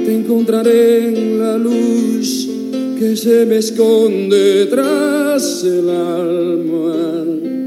Te 0.04 0.14
encontraré 0.14 1.08
en 1.08 1.38
la 1.38 1.58
luz 1.58 2.48
que 2.98 3.16
se 3.16 3.46
me 3.46 3.58
esconde 3.58 4.66
tras 4.66 5.64
el 5.64 5.88
alma. 5.90 7.57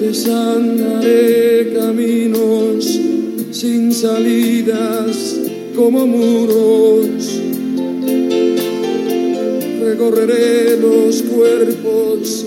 Desandaré 0.00 1.72
caminos 1.74 2.84
sin 3.50 3.92
salidas 3.92 5.40
como 5.74 6.06
muros. 6.06 7.40
Recorreré 9.82 10.78
los 10.80 11.22
cuerpos 11.22 12.46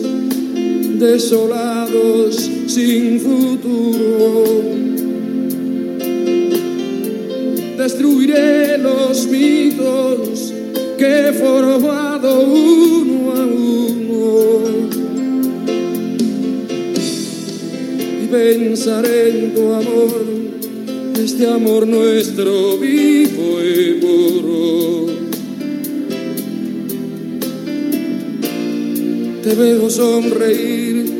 desolados 0.98 2.50
sin 2.68 3.20
futuro. 3.20 4.46
Destruiré 7.78 8.78
los 8.78 9.28
mitos 9.28 10.54
que 10.98 11.28
he 11.28 11.34
formado. 11.34 13.11
Pensaré 18.32 19.30
en 19.30 19.54
tu 19.54 19.74
amor, 19.74 20.26
este 21.22 21.48
amor 21.48 21.86
nuestro 21.86 22.78
vivo 22.78 23.60
y 23.62 24.00
puro. 24.00 25.06
Te 29.44 29.54
veo 29.54 29.90
sonreír 29.90 31.12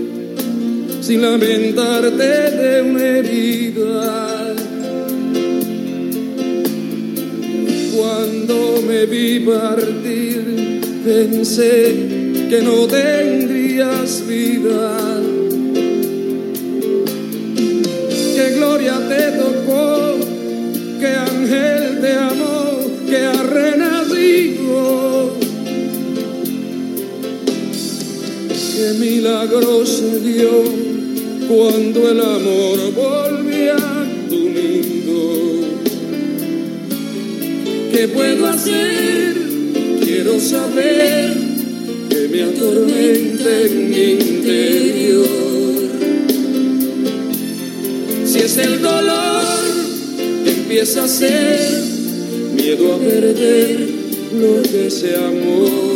sin 1.02 1.22
lamentarte 1.22 2.24
de 2.24 2.82
una 2.82 3.04
herida. 3.04 4.56
Cuando 7.94 8.82
me 8.88 9.06
vi 9.06 9.40
partir, 9.42 10.82
pensé 11.04 11.94
que 12.50 12.62
no 12.62 12.88
tendrías 12.88 14.26
vida. 14.26 15.41
Te 19.12 19.32
tocó, 19.32 20.18
que 21.00 21.08
ángel 21.08 22.00
te 22.00 22.14
amó, 22.14 22.80
que 23.10 23.18
ha 23.18 23.44
renacido. 23.44 25.34
Qué 28.74 28.94
milagro 29.00 29.86
se 29.86 30.20
dio 30.22 30.52
cuando 31.50 32.10
el 32.10 32.22
amor 32.22 32.78
volvió 32.96 33.74
a 33.76 34.06
tu 34.30 34.50
nido. 34.58 35.22
¿Qué 37.92 38.08
puedo 38.08 38.48
hacer? 38.48 39.36
Quiero 40.06 40.40
saber 40.40 41.34
que 42.10 42.28
me 42.30 42.44
atormenta 42.44 43.62
en 43.62 43.90
mi 43.90 44.04
interior. 44.12 45.51
Es 48.44 48.58
el 48.58 48.82
dolor 48.82 49.44
empieza 50.48 51.04
a 51.04 51.08
ser 51.08 51.84
miedo 52.56 52.96
a 52.96 52.98
perder 52.98 53.88
lo 54.34 54.64
que 54.64 54.90
se 54.90 55.16
amó. 55.16 55.91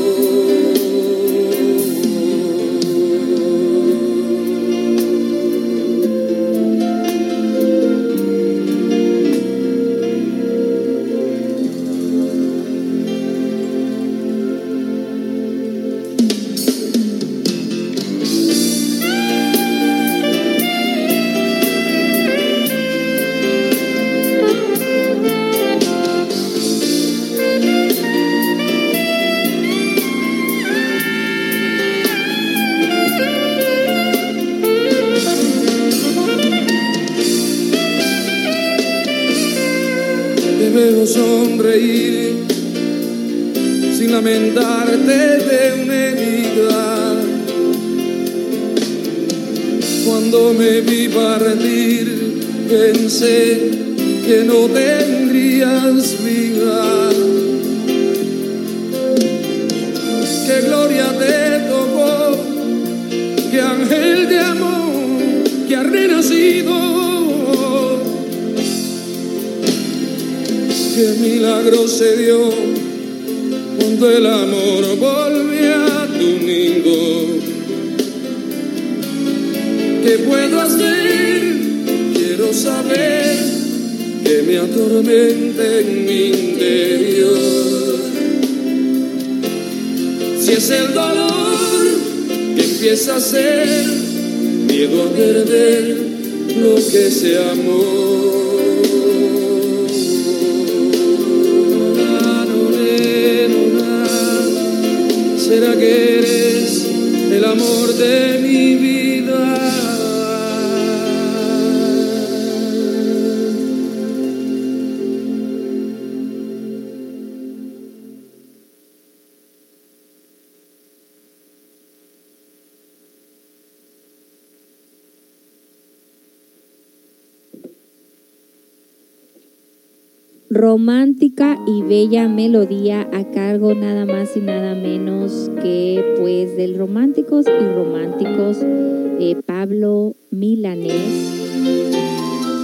Melodía 132.08 133.10
a 133.14 133.24
cargo 133.32 133.74
nada 133.74 134.06
más 134.06 134.38
y 134.38 134.40
nada 134.40 134.76
menos 134.76 135.50
que 135.62 136.16
pues 136.20 136.56
del 136.56 136.78
románticos 136.78 137.46
y 137.48 137.66
románticos 137.74 138.58
eh, 138.62 139.36
Pablo 139.46 140.14
Milanés. 140.30 140.92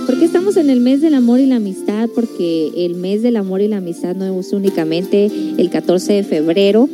Porque 0.06 0.26
estamos 0.26 0.58
en 0.58 0.70
el 0.70 0.80
mes 0.80 1.02
del 1.02 1.16
amor 1.16 1.40
y 1.40 1.48
la 1.48 1.56
amistad, 1.56 2.08
porque 2.14 2.72
el 2.86 2.96
mes 2.96 3.24
del 3.24 3.36
amor 3.36 3.62
y 3.62 3.68
la 3.68 3.78
amistad 3.78 4.16
no 4.16 4.40
es 4.40 4.54
únicamente 4.54 5.32
el 5.58 5.70
14 5.70 6.14
de 6.14 6.24
febrero. 6.24 6.88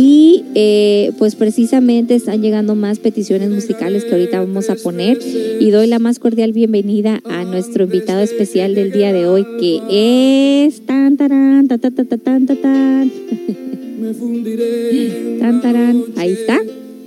Y 0.00 0.44
eh, 0.54 1.10
pues 1.18 1.34
precisamente 1.34 2.14
están 2.14 2.40
llegando 2.40 2.76
más 2.76 3.00
peticiones 3.00 3.50
musicales 3.50 4.04
que 4.04 4.12
ahorita 4.12 4.38
vamos 4.38 4.70
a 4.70 4.76
poner. 4.76 5.18
Y 5.58 5.72
doy 5.72 5.88
la 5.88 5.98
más 5.98 6.20
cordial 6.20 6.52
bienvenida 6.52 7.20
a 7.24 7.42
nuestro 7.42 7.82
invitado 7.82 8.20
especial 8.20 8.76
del 8.76 8.92
día 8.92 9.12
de 9.12 9.26
hoy, 9.26 9.44
que 9.58 10.66
es 10.66 10.86
tan 10.86 11.16
tarán, 11.16 11.66
ta, 11.66 11.78
ta, 11.78 11.90
ta, 11.90 12.04
ta, 12.04 12.16
tan, 12.16 12.46
ta, 12.46 12.54
tan. 12.54 13.10
Tan 15.40 15.62
tarán. 15.62 16.04
Ahí 16.16 16.30
está. 16.30 16.60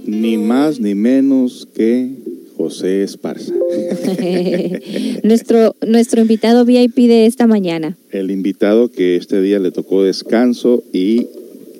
Ni 0.05 0.37
más 0.37 0.81
ni 0.81 0.93
menos 0.93 1.69
que 1.73 2.09
José 2.57 3.03
Esparza. 3.03 3.53
nuestro, 5.23 5.77
nuestro 5.87 6.19
invitado 6.19 6.65
VIP 6.65 7.07
de 7.07 7.25
esta 7.25 7.47
mañana. 7.47 7.97
El 8.09 8.31
invitado 8.31 8.91
que 8.91 9.15
este 9.15 9.41
día 9.41 9.59
le 9.59 9.71
tocó 9.71 10.03
descanso 10.03 10.83
y 10.91 11.27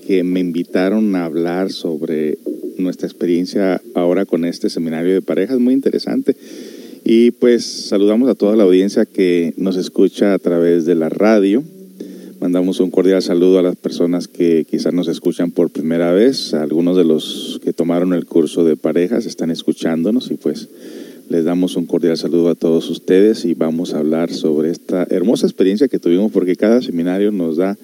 que 0.07 0.23
me 0.23 0.39
invitaron 0.39 1.15
a 1.15 1.25
hablar 1.25 1.71
sobre 1.71 2.37
nuestra 2.77 3.07
experiencia 3.07 3.81
ahora 3.95 4.25
con 4.25 4.45
este 4.45 4.69
seminario 4.69 5.13
de 5.13 5.21
parejas, 5.21 5.59
muy 5.59 5.73
interesante. 5.73 6.35
Y 7.03 7.31
pues 7.31 7.65
saludamos 7.65 8.29
a 8.29 8.35
toda 8.35 8.55
la 8.55 8.63
audiencia 8.63 9.05
que 9.05 9.53
nos 9.57 9.75
escucha 9.77 10.33
a 10.33 10.39
través 10.39 10.85
de 10.85 10.95
la 10.95 11.09
radio. 11.09 11.63
Mandamos 12.39 12.79
un 12.79 12.89
cordial 12.89 13.21
saludo 13.21 13.59
a 13.59 13.63
las 13.63 13.75
personas 13.75 14.27
que 14.27 14.65
quizás 14.69 14.93
nos 14.93 15.07
escuchan 15.07 15.51
por 15.51 15.69
primera 15.69 16.11
vez. 16.11 16.53
Algunos 16.53 16.97
de 16.97 17.03
los 17.03 17.59
que 17.63 17.73
tomaron 17.73 18.13
el 18.13 18.25
curso 18.25 18.63
de 18.63 18.75
parejas 18.75 19.25
están 19.25 19.51
escuchándonos 19.51 20.31
y 20.31 20.35
pues 20.35 20.69
les 21.29 21.45
damos 21.45 21.75
un 21.75 21.85
cordial 21.85 22.17
saludo 22.17 22.49
a 22.49 22.55
todos 22.55 22.89
ustedes 22.89 23.45
y 23.45 23.53
vamos 23.53 23.93
a 23.93 23.99
hablar 23.99 24.33
sobre 24.33 24.69
esta 24.69 25.07
hermosa 25.09 25.45
experiencia 25.45 25.87
que 25.87 25.99
tuvimos 25.99 26.31
porque 26.31 26.55
cada 26.55 26.81
seminario 26.81 27.31
nos 27.31 27.57
da 27.57 27.77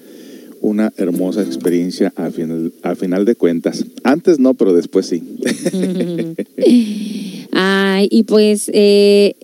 una 0.60 0.92
hermosa 0.96 1.42
experiencia 1.42 2.12
a 2.16 2.30
final, 2.30 2.72
final 2.96 3.24
de 3.24 3.34
cuentas. 3.34 3.84
Antes 4.02 4.38
no, 4.38 4.54
pero 4.54 4.72
después 4.72 5.06
sí. 5.06 5.22
Ay, 7.52 8.08
y 8.10 8.22
pues 8.24 8.70
eh, 8.74 9.34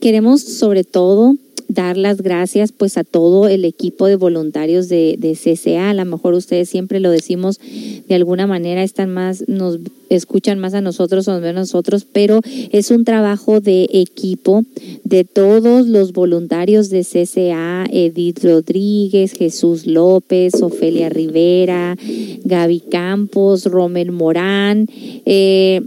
queremos 0.00 0.42
sobre 0.42 0.84
todo 0.84 1.36
dar 1.72 1.96
las 1.96 2.20
gracias 2.20 2.72
pues 2.72 2.98
a 2.98 3.04
todo 3.04 3.48
el 3.48 3.64
equipo 3.64 4.06
de 4.06 4.16
voluntarios 4.16 4.88
de, 4.88 5.16
de, 5.18 5.32
CCA. 5.34 5.90
A 5.90 5.94
lo 5.94 6.04
mejor 6.04 6.34
ustedes 6.34 6.68
siempre 6.68 7.00
lo 7.00 7.10
decimos 7.10 7.60
de 8.08 8.14
alguna 8.14 8.46
manera, 8.46 8.82
están 8.82 9.10
más, 9.10 9.48
nos 9.48 9.78
escuchan 10.10 10.58
más 10.58 10.74
a 10.74 10.80
nosotros 10.80 11.28
o 11.28 11.32
a 11.32 11.52
nosotros, 11.52 12.06
pero 12.10 12.40
es 12.70 12.90
un 12.90 13.04
trabajo 13.04 13.60
de 13.60 13.88
equipo 13.92 14.64
de 15.04 15.24
todos 15.24 15.86
los 15.86 16.12
voluntarios 16.12 16.90
de 16.90 17.04
CCA, 17.04 17.86
Edith 17.90 18.44
Rodríguez, 18.44 19.32
Jesús 19.32 19.86
López, 19.86 20.62
Ofelia 20.62 21.08
Rivera, 21.08 21.96
Gaby 22.44 22.80
Campos, 22.90 23.64
Romer 23.64 24.12
Morán, 24.12 24.86
eh, 25.24 25.80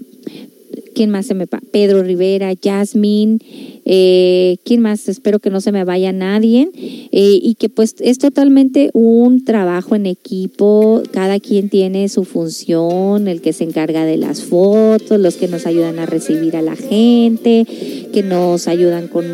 ¿quién 0.96 1.12
más 1.12 1.28
se 1.28 1.36
me 1.36 1.46
pa? 1.46 1.60
Pedro 1.72 2.02
Rivera, 2.02 2.54
Jasmine, 2.60 3.38
eh, 3.86 4.58
¿quién 4.64 4.82
más? 4.82 5.08
Espero 5.08 5.40
que 5.40 5.52
no 5.52 5.62
se 5.62 5.72
me 5.72 5.84
vaya 5.84 6.12
nadie 6.12 6.70
eh, 7.12 7.40
y 7.42 7.56
que 7.56 7.70
pues 7.70 7.96
es 8.00 8.18
totalmente 8.18 8.90
un 8.94 9.44
trabajo 9.46 9.96
en 9.96 10.08
equipo, 10.08 11.04
cada 11.12 11.40
quien 11.40 11.70
tiene 11.70 12.10
su 12.10 12.24
función, 12.24 13.28
el 13.28 13.42
que 13.42 13.54
se 13.54 13.66
encarga 13.66 14.06
de 14.06 14.18
las 14.18 14.42
fotos, 14.42 15.20
los 15.20 15.36
que 15.36 15.48
nos 15.48 15.68
ayudan 15.68 16.00
a 16.00 16.08
recibir 16.08 16.56
a 16.56 16.64
la 16.64 16.76
gente, 16.76 17.68
que 18.12 18.24
nos 18.24 18.68
ayudan 18.68 19.08
con 19.10 19.26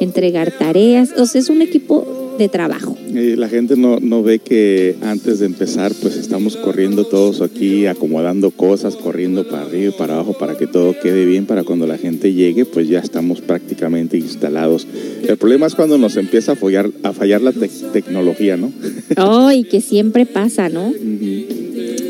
entregar 0.00 0.52
tareas, 0.56 1.10
o 1.18 1.26
sea, 1.26 1.40
es 1.40 1.50
un 1.50 1.60
equipo 1.60 2.29
de 2.40 2.48
trabajo. 2.48 2.96
La 3.12 3.48
gente 3.48 3.76
no, 3.76 3.98
no 4.00 4.22
ve 4.22 4.38
que 4.38 4.96
antes 5.02 5.40
de 5.40 5.46
empezar 5.46 5.92
pues 6.00 6.16
estamos 6.16 6.56
corriendo 6.56 7.04
todos 7.04 7.40
aquí, 7.42 7.86
acomodando 7.86 8.50
cosas, 8.50 8.96
corriendo 8.96 9.46
para 9.48 9.62
arriba 9.62 9.90
y 9.94 9.98
para 9.98 10.14
abajo 10.14 10.32
para 10.38 10.56
que 10.56 10.66
todo 10.66 10.94
quede 11.00 11.24
bien, 11.24 11.46
para 11.46 11.64
cuando 11.64 11.86
la 11.86 11.98
gente 11.98 12.32
llegue 12.32 12.64
pues 12.64 12.88
ya 12.88 13.00
estamos 13.00 13.40
prácticamente 13.40 14.16
instalados. 14.16 14.86
El 15.26 15.36
problema 15.36 15.66
es 15.66 15.74
cuando 15.74 15.98
nos 15.98 16.16
empieza 16.16 16.52
a 16.52 16.56
fallar, 16.56 16.90
a 17.02 17.12
fallar 17.12 17.42
la 17.42 17.52
te 17.52 17.68
tecnología, 17.92 18.56
¿no? 18.56 18.72
Oh, 19.16 19.50
y 19.50 19.64
que 19.64 19.80
siempre 19.80 20.24
pasa, 20.24 20.68
¿no? 20.68 20.92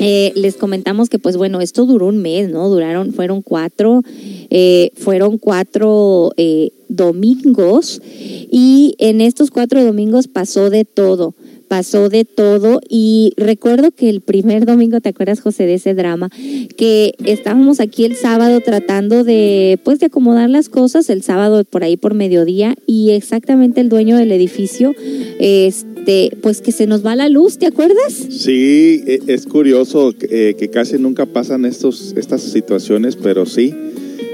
Eh, 0.02 0.32
les 0.34 0.56
comentamos 0.56 1.08
que 1.08 1.18
pues 1.18 1.36
bueno, 1.36 1.60
esto 1.60 1.86
duró 1.86 2.06
un 2.06 2.22
mes, 2.22 2.48
¿no? 2.50 2.68
Duraron, 2.68 3.12
fueron 3.12 3.42
cuatro, 3.42 4.02
eh, 4.50 4.90
fueron 4.96 5.38
cuatro 5.38 6.32
eh, 6.36 6.70
domingos 6.90 8.02
y 8.50 8.94
en 8.98 9.20
estos 9.20 9.50
cuatro 9.50 9.82
domingos 9.82 10.28
pasó 10.28 10.68
de 10.68 10.84
todo 10.84 11.34
pasó 11.70 12.08
de 12.08 12.24
todo 12.24 12.80
y 12.88 13.32
recuerdo 13.36 13.92
que 13.92 14.08
el 14.08 14.22
primer 14.22 14.66
domingo, 14.66 15.00
¿te 15.00 15.10
acuerdas 15.10 15.40
José 15.40 15.66
de 15.66 15.74
ese 15.74 15.94
drama? 15.94 16.28
Que 16.76 17.14
estábamos 17.24 17.78
aquí 17.78 18.04
el 18.04 18.16
sábado 18.16 18.58
tratando 18.60 19.22
de 19.22 19.78
pues 19.84 20.00
de 20.00 20.06
acomodar 20.06 20.50
las 20.50 20.68
cosas 20.68 21.08
el 21.10 21.22
sábado 21.22 21.62
por 21.62 21.84
ahí 21.84 21.96
por 21.96 22.14
mediodía 22.14 22.74
y 22.86 23.10
exactamente 23.10 23.80
el 23.80 23.88
dueño 23.88 24.16
del 24.16 24.32
edificio 24.32 24.96
este 25.38 26.36
pues 26.42 26.60
que 26.60 26.72
se 26.72 26.88
nos 26.88 27.06
va 27.06 27.14
la 27.14 27.28
luz, 27.28 27.56
¿te 27.56 27.66
acuerdas? 27.66 28.14
Sí, 28.14 29.04
e, 29.06 29.20
es 29.28 29.46
curioso 29.46 30.12
que, 30.12 30.56
que 30.58 30.70
casi 30.70 30.98
nunca 30.98 31.24
pasan 31.24 31.64
estos 31.66 32.14
estas 32.16 32.42
situaciones, 32.42 33.14
pero 33.14 33.46
sí 33.46 33.72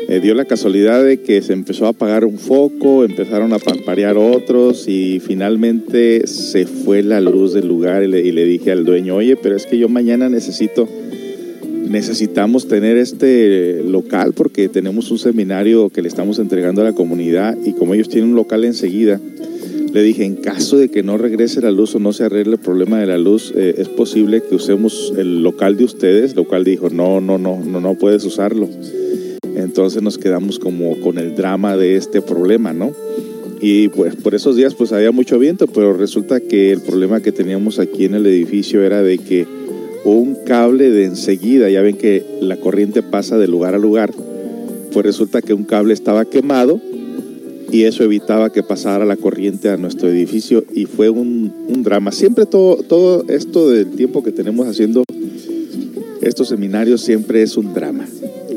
eh, 0.08 0.20
dio 0.20 0.34
la 0.34 0.44
casualidad 0.44 1.04
de 1.04 1.20
que 1.20 1.42
se 1.42 1.52
empezó 1.52 1.86
a 1.86 1.90
apagar 1.90 2.24
un 2.24 2.38
foco, 2.38 3.04
empezaron 3.04 3.52
a 3.52 3.58
parparear 3.58 4.16
otros 4.16 4.86
y 4.88 5.20
finalmente 5.20 6.26
se 6.26 6.66
fue 6.66 7.02
la 7.02 7.20
luz 7.20 7.54
del 7.54 7.66
lugar 7.66 8.04
y 8.04 8.08
le, 8.08 8.20
y 8.20 8.32
le, 8.32 8.44
dije 8.44 8.70
al 8.72 8.84
dueño, 8.84 9.16
oye, 9.16 9.36
pero 9.36 9.56
es 9.56 9.66
que 9.66 9.78
yo 9.78 9.88
mañana 9.88 10.28
necesito, 10.28 10.88
necesitamos 11.88 12.68
tener 12.68 12.96
este 12.96 13.82
local 13.82 14.32
porque 14.32 14.68
tenemos 14.68 15.10
un 15.10 15.18
seminario 15.18 15.90
que 15.90 16.02
le 16.02 16.08
estamos 16.08 16.38
entregando 16.38 16.82
a 16.82 16.84
la 16.84 16.92
comunidad 16.92 17.56
y 17.64 17.72
como 17.72 17.94
ellos 17.94 18.08
tienen 18.08 18.30
un 18.30 18.36
local 18.36 18.64
enseguida, 18.64 19.20
le 19.96 20.02
dije, 20.02 20.26
en 20.26 20.36
caso 20.36 20.76
de 20.76 20.90
que 20.90 21.02
no 21.02 21.16
regrese 21.16 21.62
la 21.62 21.70
luz 21.70 21.94
o 21.94 21.98
no 21.98 22.12
se 22.12 22.24
arregle 22.24 22.56
el 22.56 22.60
problema 22.60 23.00
de 23.00 23.06
la 23.06 23.16
luz, 23.16 23.54
eh, 23.56 23.76
es 23.78 23.88
posible 23.88 24.42
que 24.42 24.54
usemos 24.54 25.14
el 25.16 25.42
local 25.42 25.78
de 25.78 25.84
ustedes. 25.84 26.36
Lo 26.36 26.44
cual 26.44 26.64
dijo, 26.64 26.90
no, 26.90 27.22
no, 27.22 27.38
no, 27.38 27.58
no, 27.64 27.80
no 27.80 27.94
puedes 27.94 28.22
usarlo. 28.24 28.68
Entonces 29.66 30.00
nos 30.00 30.16
quedamos 30.16 30.60
como 30.60 30.98
con 31.00 31.18
el 31.18 31.34
drama 31.34 31.76
de 31.76 31.96
este 31.96 32.22
problema, 32.22 32.72
¿no? 32.72 32.92
Y 33.60 33.88
pues 33.88 34.14
por 34.14 34.36
esos 34.36 34.54
días 34.54 34.74
pues 34.74 34.92
había 34.92 35.10
mucho 35.10 35.40
viento, 35.40 35.66
pero 35.66 35.92
resulta 35.92 36.38
que 36.38 36.70
el 36.70 36.80
problema 36.80 37.20
que 37.20 37.32
teníamos 37.32 37.80
aquí 37.80 38.04
en 38.04 38.14
el 38.14 38.26
edificio 38.26 38.84
era 38.84 39.02
de 39.02 39.18
que 39.18 39.44
un 40.04 40.36
cable 40.46 40.90
de 40.90 41.04
enseguida, 41.04 41.68
ya 41.68 41.82
ven 41.82 41.96
que 41.96 42.24
la 42.40 42.58
corriente 42.58 43.02
pasa 43.02 43.38
de 43.38 43.48
lugar 43.48 43.74
a 43.74 43.78
lugar, 43.78 44.12
pues 44.92 45.04
resulta 45.04 45.42
que 45.42 45.52
un 45.52 45.64
cable 45.64 45.94
estaba 45.94 46.24
quemado 46.24 46.80
y 47.72 47.82
eso 47.82 48.04
evitaba 48.04 48.52
que 48.52 48.62
pasara 48.62 49.04
la 49.04 49.16
corriente 49.16 49.68
a 49.68 49.76
nuestro 49.76 50.08
edificio 50.08 50.64
y 50.72 50.86
fue 50.86 51.10
un, 51.10 51.52
drama. 51.82 52.12
Siempre 52.12 52.46
todo 52.46 53.24
esto 53.28 53.68
del 53.68 53.90
tiempo 53.90 54.22
que 54.22 54.30
tenemos 54.30 54.68
haciendo 54.68 55.02
estos 56.22 56.48
seminarios 56.48 57.00
siempre 57.00 57.42
es 57.42 57.56
un 57.56 57.74
drama. 57.74 58.06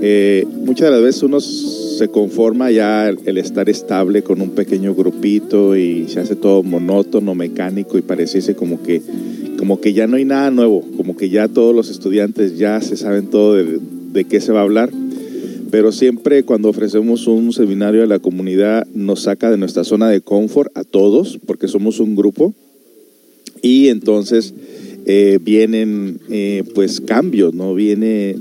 Eh, 0.02 0.46
muchas 0.64 0.88
de 0.88 0.92
las 0.92 1.02
veces 1.02 1.24
uno 1.24 1.40
se 1.42 2.08
conforma 2.08 2.72
ya 2.72 3.10
el 3.10 3.38
estar 3.38 3.70
estable 3.70 4.24
con 4.24 4.42
un 4.42 4.52
pequeño 4.52 4.96
grupito 4.96 5.76
y 5.76 6.08
se 6.08 6.22
hace 6.22 6.36
todo 6.36 6.64
monótono, 6.64 7.36
mecánico 7.36 7.98
y 7.98 8.02
pareciese 8.02 8.56
como 8.56 8.82
que, 8.82 9.02
como 9.58 9.82
que 9.82 9.92
ya 9.92 10.08
no 10.08 10.16
hay 10.16 10.24
nada 10.24 10.52
nuevo, 10.52 10.86
como 10.96 11.18
que 11.18 11.30
ya 11.30 11.50
todos 11.50 11.76
los 11.76 11.90
estudiantes 11.90 12.58
ya 12.58 12.80
se 12.80 12.96
saben 12.96 13.28
todo 13.28 13.56
de, 13.56 13.80
de 14.14 14.24
qué 14.24 14.40
se 14.40 14.54
va 14.54 14.60
a 14.60 14.64
hablar. 14.64 14.90
Pero 15.72 15.92
siempre 15.92 16.44
cuando 16.44 16.70
ofrecemos 16.70 17.28
un 17.28 17.54
seminario 17.54 18.04
a 18.04 18.08
la 18.08 18.20
comunidad 18.20 18.88
nos 18.96 19.24
saca 19.24 19.52
de 19.52 19.58
nuestra 19.58 19.84
zona 19.84 20.10
de 20.10 20.22
confort 20.22 20.76
a 20.76 20.84
todos, 20.84 21.40
porque 21.46 21.68
somos 21.68 22.00
un 22.00 22.16
grupo. 22.16 22.54
Y 23.62 23.90
entonces 23.90 24.54
eh, 25.06 25.40
vienen 25.42 26.20
eh, 26.30 26.64
pues 26.74 27.02
cambios, 27.02 27.54
¿no? 27.54 27.74
Viene 27.76 28.36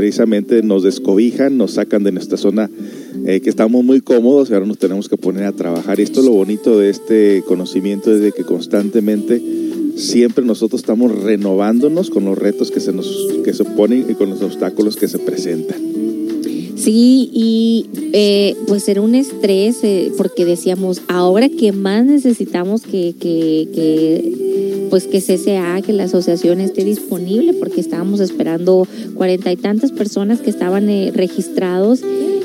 precisamente 0.00 0.62
nos 0.62 0.82
descobijan, 0.82 1.58
nos 1.58 1.72
sacan 1.72 2.02
de 2.02 2.10
nuestra 2.10 2.38
zona 2.38 2.70
eh, 3.26 3.42
que 3.42 3.50
estamos 3.50 3.84
muy 3.84 4.00
cómodos 4.00 4.48
y 4.48 4.54
ahora 4.54 4.64
nos 4.64 4.78
tenemos 4.78 5.10
que 5.10 5.18
poner 5.18 5.44
a 5.44 5.52
trabajar. 5.52 6.00
Y 6.00 6.04
esto 6.04 6.20
es 6.20 6.26
lo 6.26 6.32
bonito 6.32 6.78
de 6.78 6.88
este 6.88 7.44
conocimiento, 7.46 8.10
es 8.10 8.22
de 8.22 8.32
que 8.32 8.42
constantemente 8.42 9.42
siempre 9.96 10.42
nosotros 10.42 10.80
estamos 10.80 11.22
renovándonos 11.22 12.08
con 12.08 12.24
los 12.24 12.38
retos 12.38 12.70
que 12.70 12.80
se 12.80 12.94
nos 12.94 13.14
que 13.44 13.52
se 13.52 13.64
ponen 13.64 14.06
y 14.08 14.14
con 14.14 14.30
los 14.30 14.40
obstáculos 14.40 14.96
que 14.96 15.06
se 15.06 15.18
presentan. 15.18 15.76
Sí, 16.80 17.30
y 17.34 17.90
eh, 18.14 18.56
pues 18.66 18.88
era 18.88 19.02
un 19.02 19.14
estrés 19.14 19.80
eh, 19.82 20.10
porque 20.16 20.46
decíamos, 20.46 21.02
ahora 21.08 21.50
que 21.50 21.72
más 21.72 22.06
necesitamos 22.06 22.82
que, 22.82 23.14
que, 23.20 23.68
que, 23.74 24.86
pues 24.88 25.06
que 25.06 25.20
CCA, 25.20 25.82
que 25.82 25.92
la 25.92 26.04
asociación 26.04 26.58
esté 26.58 26.82
disponible, 26.84 27.52
porque 27.52 27.82
estábamos 27.82 28.20
esperando 28.20 28.88
cuarenta 29.14 29.52
y 29.52 29.56
tantas 29.56 29.92
personas 29.92 30.40
que 30.40 30.48
estaban 30.48 30.88
eh, 30.88 31.12
registrados 31.14 32.00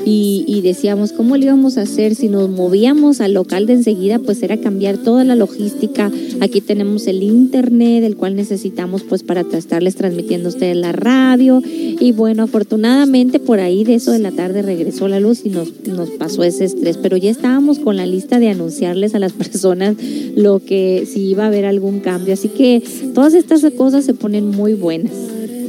y, 0.06 0.44
y 0.46 0.60
decíamos, 0.60 1.10
¿cómo 1.10 1.36
le 1.36 1.46
íbamos 1.46 1.76
a 1.78 1.82
hacer? 1.82 2.14
Si 2.14 2.28
nos 2.28 2.48
movíamos 2.48 3.20
al 3.20 3.34
local 3.34 3.66
de 3.66 3.72
enseguida, 3.72 4.20
pues 4.20 4.40
era 4.44 4.56
cambiar 4.56 4.98
toda 4.98 5.24
la 5.24 5.34
logística. 5.34 6.12
Aquí 6.40 6.60
tenemos 6.60 7.08
el 7.08 7.24
internet, 7.24 8.04
el 8.04 8.16
cual 8.16 8.36
necesitamos 8.36 9.02
pues 9.02 9.24
para 9.24 9.40
estarles 9.40 9.96
transmitiendo 9.96 10.48
a 10.48 10.52
ustedes 10.52 10.76
la 10.76 10.92
radio. 10.92 11.60
Y 11.66 12.12
bueno, 12.12 12.44
afortunadamente 12.44 13.40
por 13.40 13.58
ahí 13.58 13.82
de 13.82 13.96
eso 13.96 14.12
de 14.12 14.20
la 14.20 14.30
tarde 14.30 14.62
regresó 14.62 15.08
la 15.08 15.18
luz 15.18 15.44
y 15.44 15.48
nos, 15.48 15.72
nos 15.88 16.10
pasó 16.10 16.44
ese 16.44 16.66
estrés. 16.66 16.98
Pero 16.98 17.16
ya 17.16 17.30
estábamos 17.30 17.80
con 17.80 17.96
la 17.96 18.06
lista 18.06 18.38
de 18.38 18.48
anunciarles 18.48 19.16
a 19.16 19.18
las 19.18 19.32
personas 19.32 19.96
lo 20.36 20.60
que 20.60 21.04
si 21.12 21.30
iba 21.30 21.42
a 21.42 21.48
haber 21.48 21.64
algún 21.64 21.98
cambio. 21.98 22.32
Así 22.34 22.48
que 22.48 22.80
todas 23.12 23.34
estas 23.34 23.64
cosas 23.76 24.04
se 24.04 24.14
ponen 24.14 24.46
muy 24.46 24.74
buenas. 24.74 25.10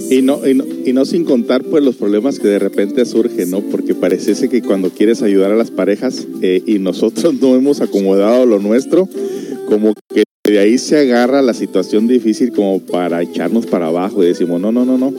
Y 0.09 0.21
no, 0.21 0.47
y 0.47 0.53
no, 0.53 0.63
y 0.85 0.93
no 0.93 1.05
sin 1.05 1.25
contar 1.25 1.63
pues 1.63 1.83
los 1.83 1.95
problemas 1.95 2.39
que 2.39 2.47
de 2.47 2.59
repente 2.59 3.05
surgen, 3.05 3.51
¿no? 3.51 3.61
Porque 3.61 3.93
pareciese 3.93 4.49
que 4.49 4.61
cuando 4.61 4.89
quieres 4.89 5.21
ayudar 5.21 5.51
a 5.51 5.55
las 5.55 5.71
parejas 5.71 6.27
eh, 6.41 6.61
y 6.65 6.79
nosotros 6.79 7.33
no 7.41 7.55
hemos 7.55 7.81
acomodado 7.81 8.45
lo 8.45 8.59
nuestro, 8.59 9.07
como 9.67 9.93
que 10.13 10.23
de 10.45 10.59
ahí 10.59 10.77
se 10.77 10.97
agarra 10.97 11.41
la 11.41 11.53
situación 11.53 12.07
difícil 12.07 12.53
como 12.53 12.79
para 12.79 13.21
echarnos 13.21 13.65
para 13.65 13.87
abajo 13.87 14.23
y 14.23 14.27
decimos, 14.27 14.61
no, 14.61 14.71
no, 14.71 14.85
no, 14.85 14.97
no, 14.97 15.13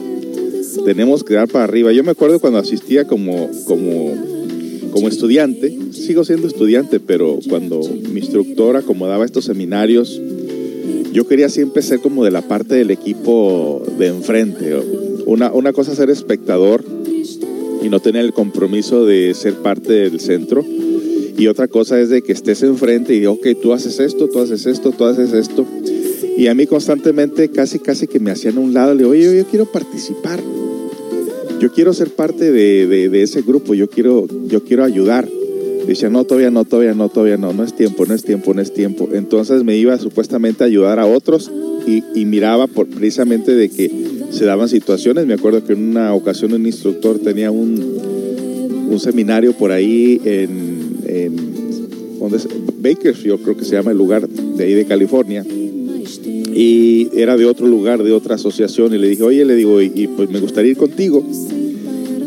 tenemos 0.85 1.23
que 1.23 1.35
dar 1.35 1.47
para 1.47 1.65
arriba. 1.65 1.91
Yo 1.91 2.03
me 2.03 2.11
acuerdo 2.11 2.39
cuando 2.39 2.59
asistía 2.59 3.05
como, 3.05 3.49
como, 3.65 4.13
como 4.91 5.07
estudiante, 5.07 5.77
sigo 5.91 6.23
siendo 6.23 6.47
estudiante, 6.47 6.99
pero 6.99 7.39
cuando 7.47 7.79
mi 8.11 8.19
instructor 8.21 8.75
acomodaba 8.75 9.25
estos 9.25 9.45
seminarios, 9.45 10.19
yo 11.11 11.27
quería 11.27 11.49
siempre 11.49 11.81
ser 11.81 11.99
como 11.99 12.23
de 12.23 12.31
la 12.31 12.41
parte 12.41 12.75
del 12.75 12.91
equipo 12.91 13.83
de 13.97 14.07
enfrente. 14.07 14.75
Una, 15.25 15.51
una 15.51 15.73
cosa 15.73 15.91
es 15.91 15.97
ser 15.97 16.09
espectador 16.09 16.83
y 17.81 17.89
no 17.89 17.99
tener 17.99 18.25
el 18.25 18.33
compromiso 18.33 19.05
de 19.05 19.33
ser 19.33 19.55
parte 19.55 19.93
del 19.93 20.19
centro. 20.19 20.63
Y 21.37 21.47
otra 21.47 21.67
cosa 21.67 21.99
es 21.99 22.09
de 22.09 22.21
que 22.21 22.33
estés 22.33 22.63
enfrente 22.63 23.15
y, 23.15 23.25
ok, 23.25 23.47
tú 23.61 23.71
haces 23.73 23.99
esto, 23.99 24.27
tú 24.27 24.39
haces 24.39 24.65
esto, 24.65 24.91
tú 24.91 25.05
haces 25.05 25.31
esto. 25.33 25.65
Y 26.37 26.47
a 26.47 26.53
mí 26.53 26.67
constantemente 26.67 27.49
casi, 27.49 27.79
casi 27.79 28.07
que 28.07 28.19
me 28.19 28.31
hacían 28.31 28.57
a 28.57 28.59
un 28.59 28.73
lado, 28.73 28.93
le 28.93 28.99
digo, 28.99 29.11
oye, 29.11 29.37
yo 29.37 29.45
quiero 29.45 29.65
participar. 29.65 30.39
Yo 31.59 31.71
quiero 31.73 31.93
ser 31.93 32.09
parte 32.11 32.51
de, 32.51 32.87
de- 32.87 33.09
de 33.09 33.21
ese 33.21 33.41
grupo, 33.41 33.73
yo 33.73 33.89
quiero, 33.89 34.27
yo 34.47 34.63
quiero 34.63 34.83
ayudar. 34.83 35.27
Decía, 35.89 36.11
no, 36.11 36.23
todavía 36.23 36.51
no, 36.51 36.65
todavía 36.65 36.93
no, 36.93 37.09
todavía 37.09 37.37
no, 37.37 37.51
no 37.51 37.63
es 37.63 37.73
tiempo, 37.73 38.05
no 38.05 38.13
es 38.13 38.23
tiempo, 38.23 38.53
no 38.53 38.61
es 38.61 38.71
tiempo. 38.71 39.09
Entonces 39.11 39.63
me 39.63 39.75
iba 39.75 39.97
supuestamente 39.97 40.63
a 40.63 40.67
ayudar 40.67 40.99
a 40.99 41.07
otros 41.07 41.51
y, 41.87 42.25
miraba 42.25 42.67
por, 42.67 42.85
precisamente 42.85 43.55
de 43.55 43.69
que 43.69 43.91
se 44.29 44.45
daban 44.45 44.69
situaciones. 44.69 45.25
Me 45.25 45.33
acuerdo 45.33 45.63
que 45.63 45.73
en 45.73 45.89
una 45.89 46.13
ocasión 46.13 46.53
un 46.53 46.67
instructor 46.67 47.17
tenía 47.17 47.49
un, 47.49 48.97
seminario 48.99 49.53
por 49.53 49.71
ahí 49.71 50.21
en, 50.25 50.97
en 51.07 51.35
¿dónde 52.19 52.37
es? 52.37 52.47
Bakersfield, 52.79 53.41
creo 53.41 53.57
que 53.57 53.65
se 53.65 53.71
llama 53.71 53.89
el 53.89 53.97
lugar 53.97 54.29
de 54.29 54.63
ahí 54.63 54.73
de 54.75 54.85
California. 54.85 55.43
Y 55.43 57.09
era 57.13 57.35
de 57.35 57.45
otro 57.45 57.65
lugar, 57.65 58.03
de 58.03 58.11
otra 58.11 58.35
asociación. 58.35 58.93
Y 58.93 58.99
le 58.99 59.07
dije, 59.07 59.23
oye, 59.23 59.43
le 59.43 59.55
digo, 59.55 59.81
y 59.81 60.07
pues 60.15 60.29
me 60.29 60.39
gustaría 60.39 60.69
ir 60.69 60.77
contigo. 60.77 61.25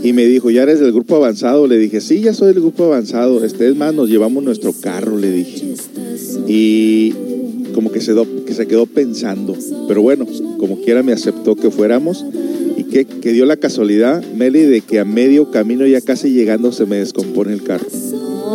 Y 0.03 0.12
me 0.12 0.26
dijo, 0.26 0.50
¿ya 0.50 0.64
eres 0.64 0.80
del 0.80 0.92
grupo 0.92 1.16
avanzado? 1.16 1.66
Le 1.66 1.78
dije, 1.78 2.00
sí, 2.00 2.20
ya 2.20 2.34
soy 2.34 2.48
del 2.53 2.61
grupo 2.62 2.84
avanzado. 2.84 3.44
Este 3.44 3.68
es 3.68 3.76
más, 3.76 3.94
nos 3.94 4.09
llevamos 4.09 4.42
nuestro 4.42 4.72
carro, 4.72 5.16
le 5.16 5.30
dije. 5.30 5.74
Y 6.48 7.12
como 7.74 7.92
que 7.92 8.00
se, 8.00 8.12
do- 8.12 8.44
que 8.44 8.53
se 8.55 8.66
quedó 8.66 8.86
pensando. 8.86 9.57
Pero 9.88 10.03
bueno, 10.03 10.26
como 10.59 10.80
quiera 10.80 11.03
me 11.03 11.12
aceptó 11.12 11.55
que 11.55 11.70
fuéramos. 11.70 12.24
Y 12.76 12.84
que, 12.84 13.05
que 13.05 13.33
dio 13.33 13.45
la 13.46 13.57
casualidad, 13.57 14.24
Meli, 14.34 14.62
de 14.62 14.80
que 14.80 14.99
a 14.99 15.04
medio 15.04 15.50
camino, 15.50 15.87
ya 15.87 16.00
casi 16.00 16.30
llegando, 16.30 16.72
se 16.72 16.87
me 16.87 16.96
descompone 16.96 17.53
el 17.53 17.62
carro. 17.62 17.87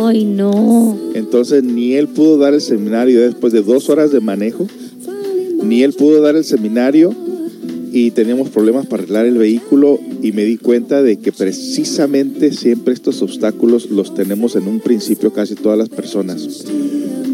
Ay, 0.04 0.24
no. 0.24 0.98
Entonces 1.14 1.64
ni 1.64 1.94
él 1.94 2.08
pudo 2.08 2.36
dar 2.38 2.54
el 2.54 2.60
seminario 2.60 3.20
después 3.20 3.52
de 3.52 3.62
dos 3.62 3.88
horas 3.88 4.12
de 4.12 4.20
manejo, 4.20 4.66
ni 5.62 5.82
él 5.82 5.92
pudo 5.92 6.20
dar 6.20 6.36
el 6.36 6.44
seminario 6.44 7.14
y 7.98 8.12
teníamos 8.12 8.50
problemas 8.50 8.86
para 8.86 9.02
arreglar 9.02 9.26
el 9.26 9.38
vehículo 9.38 9.98
y 10.22 10.30
me 10.30 10.44
di 10.44 10.56
cuenta 10.56 11.02
de 11.02 11.18
que 11.18 11.32
precisamente 11.32 12.52
siempre 12.52 12.94
estos 12.94 13.22
obstáculos 13.22 13.90
los 13.90 14.14
tenemos 14.14 14.54
en 14.54 14.68
un 14.68 14.78
principio 14.78 15.32
casi 15.32 15.56
todas 15.56 15.76
las 15.76 15.88
personas. 15.88 16.64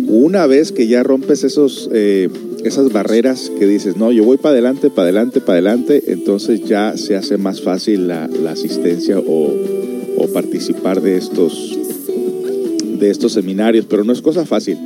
Una 0.09 0.47
vez 0.47 0.73
que 0.73 0.87
ya 0.87 1.03
rompes 1.03 1.45
esos, 1.45 1.91
eh, 1.93 2.31
esas 2.65 2.91
barreras 2.93 3.53
que 3.59 3.67
dices, 3.67 3.99
no, 3.99 4.11
yo 4.11 4.25
voy 4.25 4.39
para 4.39 4.53
adelante, 4.55 4.89
para 4.89 5.03
adelante, 5.03 5.41
para 5.41 5.59
adelante, 5.59 6.03
entonces 6.07 6.65
ya 6.65 6.97
se 6.97 7.15
hace 7.15 7.37
más 7.37 7.61
fácil 7.61 8.09
la, 8.09 8.27
la 8.29 8.53
asistencia 8.53 9.19
o, 9.19 9.55
o 10.17 10.29
participar 10.29 11.03
de 11.03 11.19
estos, 11.19 11.79
de 12.99 13.11
estos 13.11 13.33
seminarios, 13.33 13.85
pero 13.85 14.03
no 14.03 14.15
es 14.15 14.23
cosa 14.23 14.47
fácil. 14.47 14.79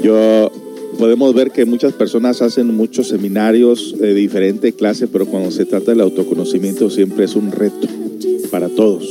Yo 0.00 0.52
podemos 0.98 1.32
ver 1.32 1.52
que 1.52 1.64
muchas 1.64 1.92
personas 1.92 2.42
hacen 2.42 2.76
muchos 2.76 3.08
seminarios 3.08 3.94
de 3.98 4.12
diferente 4.12 4.72
clase, 4.72 5.06
pero 5.06 5.26
cuando 5.26 5.50
se 5.50 5.64
trata 5.64 5.92
del 5.92 6.00
autoconocimiento 6.00 6.90
siempre 6.90 7.24
es 7.24 7.36
un 7.36 7.52
reto 7.52 7.88
para 8.50 8.68
todos. 8.68 9.06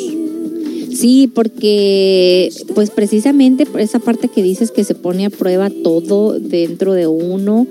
Sí, 0.93 1.31
porque 1.33 2.49
pues 2.75 2.89
precisamente 2.89 3.65
por 3.65 3.81
esa 3.81 3.99
parte 3.99 4.27
que 4.27 4.43
dices 4.43 4.71
que 4.71 4.83
se 4.83 4.95
pone 4.95 5.25
a 5.25 5.29
prueba 5.29 5.69
todo 5.69 6.39
dentro 6.39 6.93
de 6.93 7.07
uno 7.07 7.67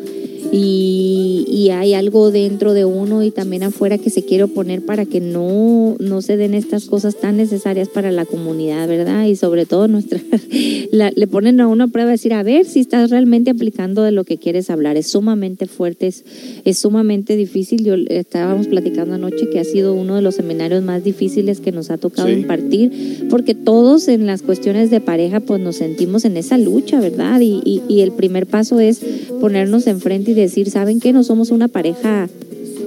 y, 0.52 1.35
y 1.46 1.70
hay 1.70 1.94
algo 1.94 2.30
dentro 2.30 2.74
de 2.74 2.84
uno 2.84 3.22
y 3.22 3.30
también 3.30 3.62
afuera 3.62 3.98
que 3.98 4.10
se 4.10 4.24
quiere 4.24 4.44
oponer 4.44 4.84
para 4.84 5.04
que 5.06 5.20
no, 5.20 5.96
no 6.00 6.20
se 6.22 6.36
den 6.36 6.54
estas 6.54 6.86
cosas 6.86 7.16
tan 7.16 7.36
necesarias 7.36 7.88
para 7.88 8.10
la 8.10 8.24
comunidad, 8.26 8.88
¿verdad? 8.88 9.26
Y 9.26 9.36
sobre 9.36 9.64
todo 9.66 9.86
nuestra, 9.88 10.20
la- 10.92 11.12
le 11.14 11.26
ponen 11.26 11.60
a 11.60 11.68
uno 11.68 11.84
a 11.84 11.88
prueba 11.88 12.10
decir, 12.10 12.34
a 12.34 12.42
ver 12.42 12.66
si 12.66 12.80
estás 12.80 13.10
realmente 13.10 13.50
aplicando 13.50 14.02
de 14.02 14.10
lo 14.12 14.24
que 14.24 14.38
quieres 14.38 14.70
hablar. 14.70 14.96
Es 14.96 15.06
sumamente 15.06 15.66
fuerte, 15.66 16.08
es, 16.08 16.24
es 16.64 16.78
sumamente 16.78 17.36
difícil. 17.36 17.84
Yo 17.84 17.94
estábamos 18.08 18.66
platicando 18.66 19.14
anoche 19.14 19.48
que 19.48 19.60
ha 19.60 19.64
sido 19.64 19.94
uno 19.94 20.16
de 20.16 20.22
los 20.22 20.34
seminarios 20.34 20.82
más 20.82 21.04
difíciles 21.04 21.60
que 21.60 21.72
nos 21.72 21.90
ha 21.90 21.98
tocado 21.98 22.26
Sí. 22.28 22.34
impartir, 22.34 23.26
porque 23.30 23.54
todos 23.54 24.08
en 24.08 24.26
las 24.26 24.42
cuestiones 24.42 24.90
de 24.90 25.00
pareja 25.00 25.40
pues 25.40 25.60
nos 25.60 25.76
sentimos 25.76 26.24
en 26.24 26.36
esa 26.36 26.58
lucha, 26.58 27.00
¿verdad? 27.00 27.40
Y, 27.40 27.60
y- 27.64 27.82
y 27.88 28.00
el 28.00 28.10
primer 28.12 28.46
paso 28.46 28.80
es 28.80 29.00
ponernos 29.40 29.86
enfrente 29.86 30.32
y 30.32 30.34
decir, 30.34 30.70
¿saben 30.70 30.98
qué? 30.98 31.12
No 31.12 31.22
somos 31.22 31.35
una 31.50 31.68
pareja 31.68 32.28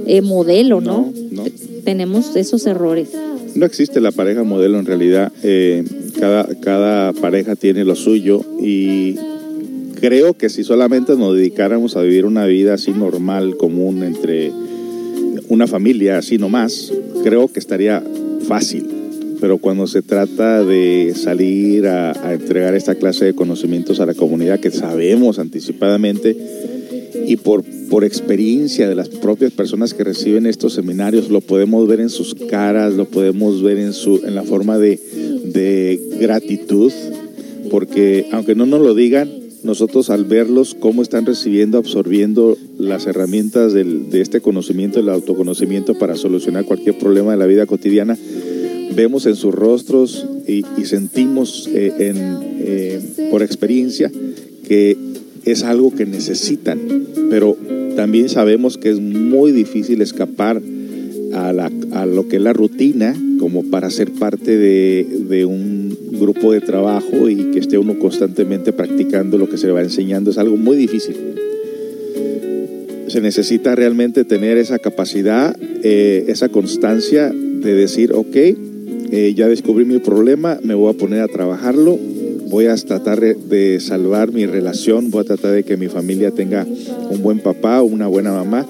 eh, 0.05 0.21
modelo, 0.21 0.81
¿no? 0.81 1.11
No, 1.31 1.43
Tenemos 1.83 2.35
esos 2.35 2.65
errores. 2.65 3.09
No 3.55 3.65
existe 3.65 3.99
la 4.01 4.11
pareja 4.11 4.43
modelo 4.43 4.79
en 4.79 4.85
realidad. 4.85 5.31
eh, 5.43 5.83
cada, 6.19 6.45
cada 6.55 7.13
pareja 7.13 7.55
tiene 7.55 7.85
lo 7.85 7.95
suyo 7.95 8.41
y 8.61 9.15
creo 9.99 10.33
que 10.33 10.49
si 10.49 10.63
solamente 10.63 11.15
nos 11.15 11.35
dedicáramos 11.35 11.95
a 11.95 12.01
vivir 12.01 12.25
una 12.25 12.45
vida 12.45 12.73
así 12.73 12.91
normal, 12.91 13.55
común, 13.57 14.03
entre 14.03 14.51
una 15.47 15.67
familia 15.67 16.17
así 16.17 16.37
nomás, 16.37 16.91
creo 17.23 17.47
que 17.47 17.59
estaría 17.59 18.03
fácil. 18.47 18.87
Pero 19.39 19.57
cuando 19.57 19.87
se 19.87 20.01
trata 20.01 20.65
de 20.65 21.13
salir 21.15 21.87
a, 21.87 22.11
a 22.11 22.33
entregar 22.33 22.75
esta 22.75 22.95
clase 22.95 23.23
de 23.25 23.33
conocimientos 23.35 24.01
a 24.01 24.05
la 24.05 24.13
comunidad 24.13 24.59
que 24.59 24.71
sabemos 24.71 25.39
anticipadamente 25.39 26.35
y 27.25 27.35
por, 27.37 27.63
por 27.89 28.03
experiencia 28.03 28.87
de 28.87 28.95
las 28.95 29.09
propias 29.09 29.51
personas 29.51 29.93
que 29.93 30.03
reciben 30.03 30.45
estos 30.45 30.73
seminarios, 30.73 31.29
lo 31.29 31.41
podemos 31.41 31.87
ver 31.87 31.99
en 31.99 32.09
sus 32.09 32.35
caras, 32.35 32.93
lo 32.93 33.05
podemos 33.05 33.61
ver 33.61 33.77
en, 33.77 33.93
su, 33.93 34.21
en 34.25 34.35
la 34.35 34.43
forma 34.43 34.77
de, 34.77 34.99
de 35.45 35.99
gratitud, 36.19 36.91
porque 37.69 38.27
aunque 38.31 38.55
no 38.55 38.65
nos 38.65 38.81
lo 38.81 38.93
digan, 38.93 39.29
nosotros 39.63 40.09
al 40.09 40.23
verlos 40.23 40.73
cómo 40.73 41.01
están 41.01 41.25
recibiendo, 41.25 41.77
absorbiendo 41.77 42.57
las 42.77 43.05
herramientas 43.07 43.73
del- 43.73 44.09
de 44.09 44.21
este 44.21 44.39
conocimiento, 44.39 44.99
el 44.99 45.09
autoconocimiento 45.09 45.95
para 45.97 46.15
solucionar 46.15 46.63
cualquier 46.65 46.97
problema 46.97 47.31
de 47.33 47.37
la 47.37 47.45
vida 47.45 47.65
cotidiana, 47.65 48.17
vemos 48.95 49.25
en 49.25 49.35
sus 49.35 49.53
rostros 49.53 50.25
y, 50.47 50.63
sentimos 50.85 51.69
eh, 51.73 51.91
en, 51.99 52.17
eh, 52.61 52.99
por 53.29 53.43
experiencia 53.43 54.09
que 54.67 54.97
es 55.45 55.63
algo 55.63 55.93
que 55.93 56.05
necesitan, 56.05 56.79
pero 57.29 57.55
también 57.95 58.29
sabemos 58.29 58.77
que 58.77 58.89
es 58.89 58.99
muy 58.99 59.51
difícil 59.51 60.01
escapar 60.01 60.61
a, 61.33 61.53
la- 61.53 61.71
a 61.91 62.05
lo 62.05 62.27
que 62.27 62.37
es 62.37 62.41
la 62.41 62.53
rutina 62.53 63.15
como 63.39 63.63
para 63.63 63.89
ser 63.89 64.11
parte 64.11 64.57
de, 64.57 65.05
de 65.29 65.45
un 65.45 65.97
grupo 66.19 66.51
de 66.51 66.59
trabajo 66.61 67.29
y 67.29 67.51
que 67.51 67.59
esté 67.59 67.77
uno 67.77 67.97
constantemente 67.99 68.73
practicando 68.73 69.37
lo 69.37 69.47
que 69.49 69.57
se 69.57 69.71
va 69.71 69.81
enseñando. 69.81 70.31
Es 70.31 70.37
algo 70.37 70.57
muy 70.57 70.75
difícil. 70.75 71.15
Se 73.07 73.21
necesita 73.21 73.75
realmente 73.75 74.23
tener 74.23 74.57
esa 74.57 74.77
capacidad, 74.77 75.55
eh, 75.83 76.25
esa 76.27 76.49
constancia 76.49 77.29
de 77.31 77.73
decir, 77.73 78.11
ok, 78.13 78.35
eh, 78.35 79.33
ya 79.35 79.47
descubrí 79.47 79.85
mi 79.85 79.97
problema, 79.99 80.59
me 80.63 80.75
voy 80.75 80.93
a 80.93 80.97
poner 80.97 81.21
a 81.21 81.27
trabajarlo, 81.27 81.97
voy 82.49 82.65
a 82.65 82.75
tratar 82.75 83.19
de, 83.19 83.79
salvar 83.79 84.31
mi 84.31 84.45
relación, 84.45 85.11
voy 85.11 85.21
a 85.21 85.25
tratar 85.25 85.51
de 85.51 85.63
que 85.63 85.77
mi 85.77 85.87
familia 85.87 86.31
tenga 86.31 86.65
un 87.09 87.21
buen 87.21 87.39
papá 87.39 87.81
una 87.81 88.07
buena 88.07 88.31
mamá 88.31 88.65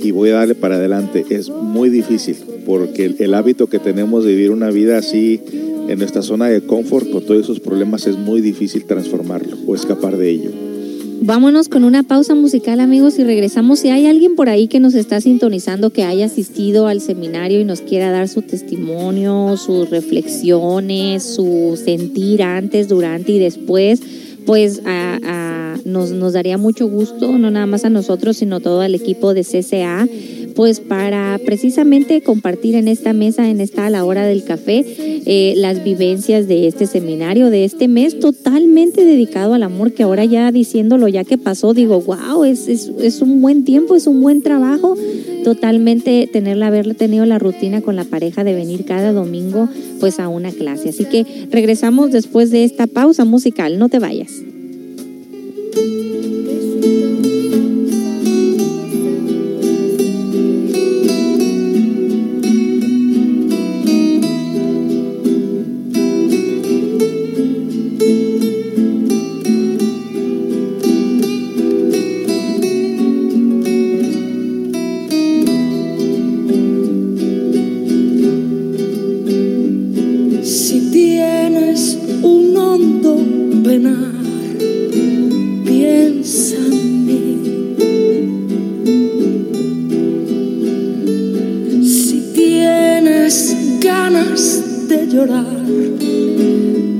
y 0.00 0.10
voy 0.10 0.30
a 0.30 0.34
darle 0.34 0.54
para 0.54 0.76
adelante. 0.76 1.24
Es 1.30 1.50
muy 1.50 1.90
difícil 1.90 2.36
porque 2.64 3.04
el, 3.06 3.16
el 3.18 3.34
hábito 3.34 3.66
que 3.66 3.78
tenemos 3.78 4.24
de 4.24 4.34
vivir 4.34 4.50
una 4.50 4.70
vida 4.70 4.98
así 4.98 5.40
en 5.88 5.98
nuestra 5.98 6.22
zona 6.22 6.48
de 6.48 6.62
confort, 6.62 7.10
con 7.10 7.24
todos 7.24 7.42
esos 7.42 7.60
problemas, 7.60 8.06
es 8.06 8.16
muy 8.16 8.40
difícil 8.40 8.84
transformarlo 8.84 9.56
o 9.66 9.74
escapar 9.74 10.16
de 10.16 10.30
ello. 10.30 10.73
Vámonos 11.22 11.68
con 11.68 11.84
una 11.84 12.02
pausa 12.02 12.34
musical, 12.34 12.80
amigos, 12.80 13.18
y 13.18 13.24
regresamos. 13.24 13.78
Si 13.78 13.88
hay 13.88 14.06
alguien 14.06 14.34
por 14.36 14.48
ahí 14.50 14.68
que 14.68 14.78
nos 14.80 14.94
está 14.94 15.20
sintonizando, 15.20 15.90
que 15.90 16.02
haya 16.04 16.26
asistido 16.26 16.86
al 16.86 17.00
seminario 17.00 17.60
y 17.60 17.64
nos 17.64 17.80
quiera 17.80 18.10
dar 18.10 18.28
su 18.28 18.42
testimonio, 18.42 19.56
sus 19.56 19.88
reflexiones, 19.88 21.22
su 21.22 21.78
sentir 21.82 22.42
antes, 22.42 22.88
durante 22.88 23.32
y 23.32 23.38
después, 23.38 24.00
pues 24.44 24.82
a- 24.84 25.76
nos, 25.84 26.10
nos 26.12 26.32
daría 26.32 26.56
mucho 26.56 26.86
gusto, 26.88 27.36
no 27.38 27.50
nada 27.50 27.66
más 27.66 27.84
a 27.84 27.90
nosotros, 27.90 28.38
sino 28.38 28.60
todo 28.60 28.80
al 28.80 28.94
equipo 28.94 29.34
de 29.34 29.44
CCA, 29.44 30.08
pues 30.54 30.80
para 30.80 31.38
precisamente 31.44 32.22
compartir 32.22 32.74
en 32.74 32.88
esta 32.88 33.12
mesa, 33.12 33.48
en 33.48 33.60
esta 33.60 33.86
a 33.86 33.90
la 33.90 34.04
hora 34.04 34.24
del 34.24 34.44
café, 34.44 34.84
eh, 35.26 35.54
las 35.56 35.82
vivencias 35.82 36.46
de 36.48 36.66
este 36.66 36.86
seminario, 36.86 37.50
de 37.50 37.64
este 37.64 37.88
mes 37.88 38.18
totalmente 38.18 39.04
dedicado 39.04 39.54
al 39.54 39.62
amor, 39.62 39.92
que 39.92 40.02
ahora 40.02 40.24
ya 40.24 40.52
diciéndolo 40.52 41.08
ya 41.08 41.24
que 41.24 41.38
pasó, 41.38 41.74
digo, 41.74 42.00
wow, 42.00 42.44
es, 42.44 42.68
es, 42.68 42.90
es 43.00 43.20
un 43.20 43.40
buen 43.40 43.64
tiempo, 43.64 43.96
es 43.96 44.06
un 44.06 44.20
buen 44.20 44.42
trabajo, 44.42 44.96
totalmente 45.42 46.28
tenerla, 46.32 46.68
haber 46.68 46.94
tenido 46.94 47.26
la 47.26 47.38
rutina 47.38 47.80
con 47.80 47.96
la 47.96 48.04
pareja 48.04 48.44
de 48.44 48.54
venir 48.54 48.84
cada 48.84 49.12
domingo 49.12 49.68
pues 50.00 50.20
a 50.20 50.28
una 50.28 50.52
clase. 50.52 50.90
Así 50.90 51.04
que 51.04 51.26
regresamos 51.50 52.10
después 52.10 52.50
de 52.50 52.64
esta 52.64 52.86
pausa 52.86 53.24
musical, 53.24 53.78
no 53.78 53.88
te 53.88 53.98
vayas. 53.98 54.42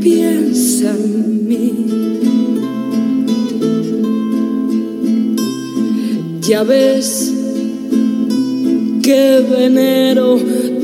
Piensa 0.00 0.90
en 0.90 1.48
mí. 1.48 1.70
Ya 6.40 6.62
ves 6.62 7.32
que 9.02 9.44
venero 9.50 10.38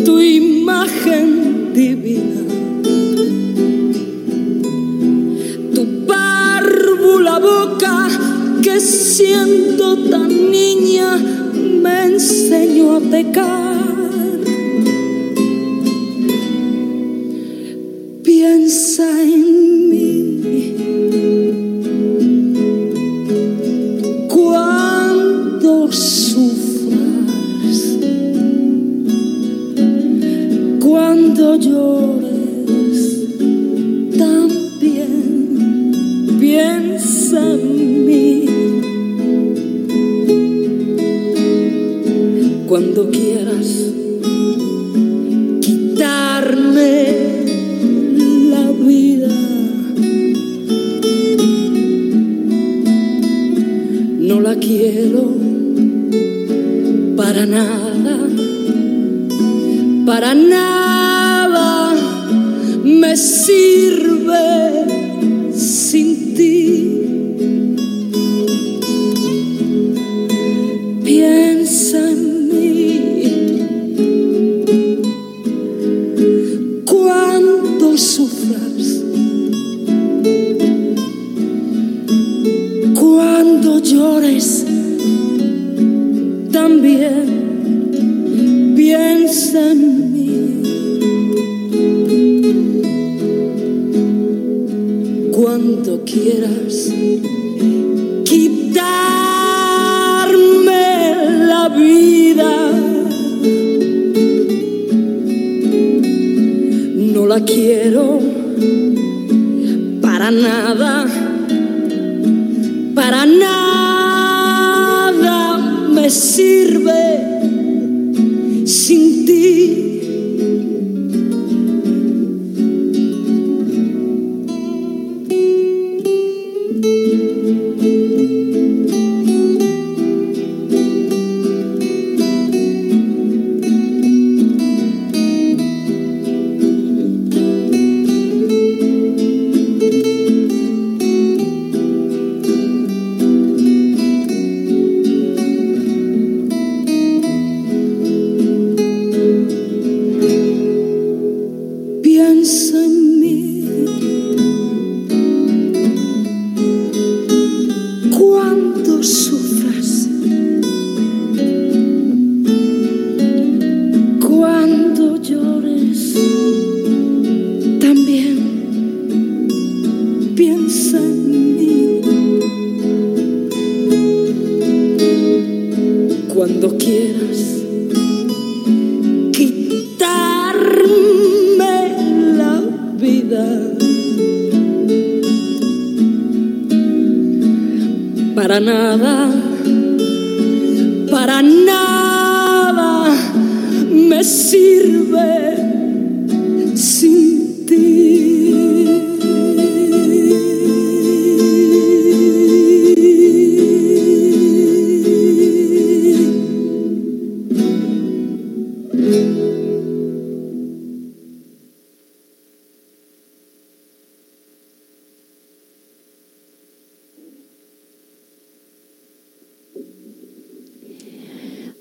tu 0.04 0.20
imagen 0.20 1.72
divina. 1.72 2.42
Tu 5.74 6.06
párvula 6.06 7.38
boca 7.38 8.08
que 8.62 8.80
siendo 8.80 9.96
tan 10.10 10.28
niña 10.50 11.16
me 11.82 12.04
enseñó 12.04 12.96
a 12.96 13.00
pecar. 13.00 13.69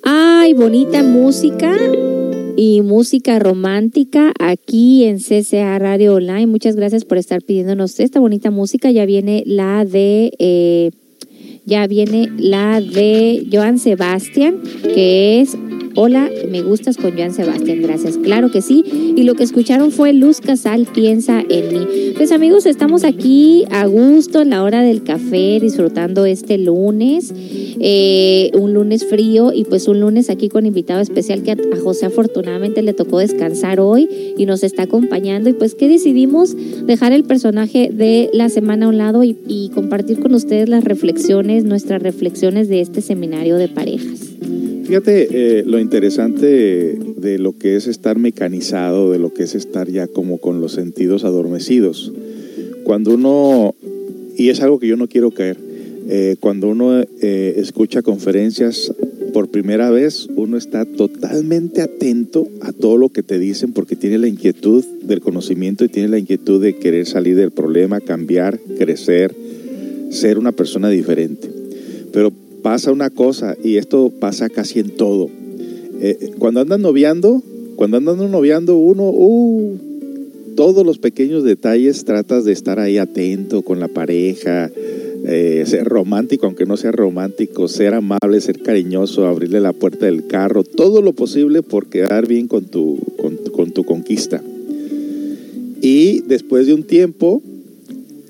Ay, 0.04 0.54
bonita 0.54 1.04
música 1.04 1.78
y 2.58 2.82
música 2.82 3.38
romántica 3.38 4.34
aquí 4.40 5.04
en 5.04 5.20
CCA 5.20 5.78
Radio 5.78 6.16
Online. 6.16 6.48
Muchas 6.48 6.76
gracias 6.76 7.06
por 7.06 7.20
estar 7.20 7.44
pidiéndonos 7.44 8.00
esta 8.00 8.20
bonita 8.20 8.50
música. 8.50 8.90
Ya 8.90 9.06
viene 9.06 9.44
la 9.46 9.86
de 9.86 10.32
eh, 10.40 10.90
ya 11.66 11.86
viene 11.86 12.32
la 12.38 12.82
de 12.82 13.48
Joan 13.52 13.78
Sebastián, 13.78 14.62
que 14.82 15.42
es 15.42 15.56
Hola, 15.96 16.30
me 16.50 16.62
gustas 16.62 16.98
con 16.98 17.16
Joan 17.18 17.34
Sebastián. 17.34 17.82
Gracias. 17.82 18.18
Claro 18.18 18.52
que 18.52 18.62
sí. 18.62 18.84
Y 19.16 19.24
lo 19.24 19.36
que 19.36 19.44
escucharon 19.44 19.92
fue 19.92 20.14
Luz 20.14 20.40
Casal, 20.40 20.86
piensa 20.86 21.44
en 21.50 21.74
mí. 21.74 22.14
Pues 22.16 22.32
amigos, 22.32 22.66
estamos 22.66 23.04
aquí 23.04 23.66
a 23.72 23.86
gusto 23.86 24.42
en 24.42 24.52
la 24.52 24.64
hora 24.64 24.82
del 24.82 25.04
café, 25.04 25.60
disfrutando 25.60 26.26
este 26.26 26.58
lunes. 26.58 27.34
eh, 27.82 28.52
un 28.56 28.74
lunes 28.74 29.06
frío 29.06 29.54
y 29.54 29.64
pues 29.64 29.88
un 29.88 30.02
lunes 30.02 30.30
aquí 30.30 30.50
con 30.50 30.66
invitado 30.66 31.00
especial 31.00 31.44
que 31.44 31.52
a, 31.52 31.58
José 31.82 32.08
afortunadamente 32.08 32.82
le 32.82 32.94
tocó 32.94 33.20
descansar 33.20 33.80
hoy 33.80 34.34
y 34.38 34.46
nos 34.46 34.64
está 34.64 34.84
acompañando. 34.84 35.50
Y 35.50 35.54
pues 35.54 35.76
que 35.76 35.88
decidimos 35.88 36.56
dejar 36.86 37.14
el 37.14 37.24
personaje 37.24 37.90
de 37.92 38.30
la 38.34 38.50
semana 38.50 38.86
a 38.86 38.90
un 38.90 38.98
lado 38.98 39.24
y, 39.24 39.38
y 39.48 39.70
compartir 39.70 40.20
con 40.20 40.36
ustedes 40.36 40.70
las 40.70 40.84
reflexiones, 40.84 41.64
nuestras 41.64 42.04
reflexiones 42.04 42.70
de 42.70 42.82
este 42.82 43.02
seminario 43.02 43.58
de 43.58 43.70
parejas. 43.70 44.29
Fíjate 44.90 45.60
eh, 45.60 45.64
lo 45.68 45.78
interesante 45.78 46.98
de 46.98 47.38
lo 47.38 47.56
que 47.56 47.76
es 47.76 47.86
estar 47.86 48.18
mecanizado, 48.18 49.12
de 49.12 49.20
lo 49.20 49.32
que 49.32 49.44
es 49.44 49.54
estar 49.54 49.88
ya 49.88 50.08
como 50.08 50.40
con 50.40 50.62
los 50.62 50.72
sentidos 50.72 51.24
adormecidos. 51.26 52.12
Cuando 52.86 53.14
uno, 53.14 53.76
y 54.36 54.50
es 54.50 54.62
algo 54.62 54.80
que 54.80 54.88
yo 54.88 54.98
no 54.98 55.08
quiero 55.08 55.30
caer, 55.30 55.58
eh, 56.08 56.38
cuando 56.40 56.70
uno 56.70 57.02
eh, 57.22 57.54
escucha 57.58 58.02
conferencias 58.02 58.92
por 59.32 59.50
primera 59.50 59.92
vez, 59.92 60.28
uno 60.36 60.58
está 60.58 60.86
totalmente 60.86 61.84
atento 61.84 62.48
a 62.62 62.74
todo 62.74 62.98
lo 62.98 63.10
que 63.10 63.22
te 63.22 63.38
dicen 63.38 63.74
porque 63.74 63.96
tiene 63.96 64.18
la 64.18 64.28
inquietud 64.28 64.84
del 65.04 65.22
conocimiento 65.22 65.86
y 65.86 65.90
tiene 65.90 66.10
la 66.10 66.18
inquietud 66.18 66.60
de 66.60 66.78
querer 66.78 67.06
salir 67.06 67.36
del 67.36 67.52
problema, 67.52 68.02
cambiar, 68.02 68.60
crecer, 68.80 69.36
ser 70.10 70.40
una 70.40 70.52
persona 70.52 70.90
diferente. 70.90 71.48
Pero 72.12 72.34
pasa 72.62 72.92
una 72.92 73.10
cosa, 73.10 73.56
y 73.64 73.78
esto 73.78 74.12
pasa 74.20 74.50
casi 74.50 74.80
en 74.80 74.92
todo. 74.92 75.30
Eh, 76.02 76.32
cuando 76.38 76.62
andan 76.62 76.82
noviando, 76.82 77.42
cuando 77.76 77.98
andan 77.98 78.32
noviando 78.32 78.78
uno, 78.78 79.10
uh, 79.10 79.78
todos 80.56 80.86
los 80.86 80.98
pequeños 80.98 81.44
detalles 81.44 82.06
tratas 82.06 82.46
de 82.46 82.52
estar 82.52 82.80
ahí 82.80 82.98
atento 82.98 83.62
con 83.62 83.80
la 83.80 83.88
pareja, 83.88 84.70
eh, 85.26 85.64
ser 85.66 85.86
romántico, 85.86 86.46
aunque 86.46 86.66
no 86.66 86.78
sea 86.78 86.92
romántico, 86.92 87.68
ser 87.68 87.94
amable, 87.94 88.42
ser 88.42 88.60
cariñoso, 88.60 89.26
abrirle 89.26 89.60
la 89.60 89.74
puerta 89.74 90.06
del 90.06 90.28
carro, 90.28 90.64
todo 90.64 91.02
lo 91.02 91.14
posible 91.14 91.62
por 91.62 91.88
quedar 91.88 92.28
bien 92.28 92.48
con 92.48 92.66
tu, 92.66 92.98
con, 93.18 93.38
con 93.52 93.72
tu 93.72 93.84
conquista. 93.84 94.42
Y 95.82 96.22
después 96.22 96.68
de 96.68 96.74
un 96.74 96.84
tiempo, 96.84 97.42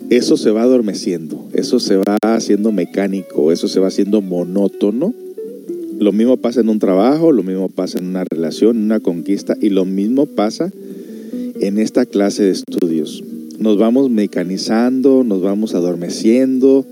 eso 0.10 0.38
se 0.38 0.50
va 0.50 0.64
adormeciendo, 0.64 1.48
eso 1.54 1.80
se 1.80 1.98
va 1.98 2.18
haciendo 2.22 2.72
mecánico, 2.72 3.52
eso 3.52 3.68
se 3.68 3.80
va 3.80 3.88
haciendo 3.88 4.22
monótono. 4.22 5.14
Lo 6.00 6.12
mismo 6.12 6.38
pasa 6.38 6.62
en 6.62 6.70
un 6.70 6.80
trabajo, 6.80 7.32
lo 7.32 7.44
mismo 7.44 7.70
pasa 7.70 8.00
en 8.00 8.08
una 8.08 8.24
relación, 8.24 8.78
en 8.78 8.84
una 8.84 9.00
conquista, 9.00 9.56
y 9.62 9.70
lo 9.70 9.86
mismo 9.86 10.26
pasa 10.26 10.72
en 11.60 11.78
esta 11.78 12.06
clase 12.06 12.44
de 12.44 12.52
estudios. 12.52 13.24
Nos 13.60 13.78
vamos 13.78 14.10
mecanizando, 14.10 15.24
nos 15.24 15.42
vamos 15.42 15.76
adormeciendo, 15.76 16.86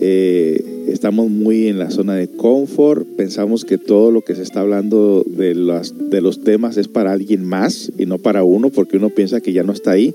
eh, 0.00 0.84
estamos 0.88 1.30
muy 1.30 1.68
en 1.68 1.78
la 1.78 1.90
zona 1.90 2.16
de 2.16 2.28
confort, 2.28 3.06
pensamos 3.16 3.64
que 3.64 3.78
todo 3.78 4.10
lo 4.10 4.22
que 4.22 4.34
se 4.34 4.42
está 4.42 4.60
hablando 4.60 5.24
de, 5.26 5.54
las, 5.54 5.94
de 6.10 6.20
los 6.20 6.42
temas 6.42 6.76
es 6.76 6.88
para 6.88 7.12
alguien 7.12 7.44
más 7.44 7.92
y 7.96 8.04
no 8.04 8.18
para 8.18 8.42
uno, 8.42 8.70
porque 8.70 8.96
uno 8.96 9.10
piensa 9.10 9.40
que 9.40 9.52
ya 9.52 9.62
no 9.62 9.72
está 9.72 9.92
ahí, 9.92 10.14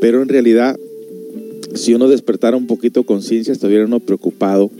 pero 0.00 0.22
en 0.22 0.28
realidad 0.28 0.78
si 1.76 1.94
uno 1.94 2.08
despertara 2.08 2.56
un 2.56 2.66
poquito 2.66 3.04
conciencia, 3.04 3.52
estuviera 3.52 3.84
uno 3.84 4.00
preocupado 4.00 4.70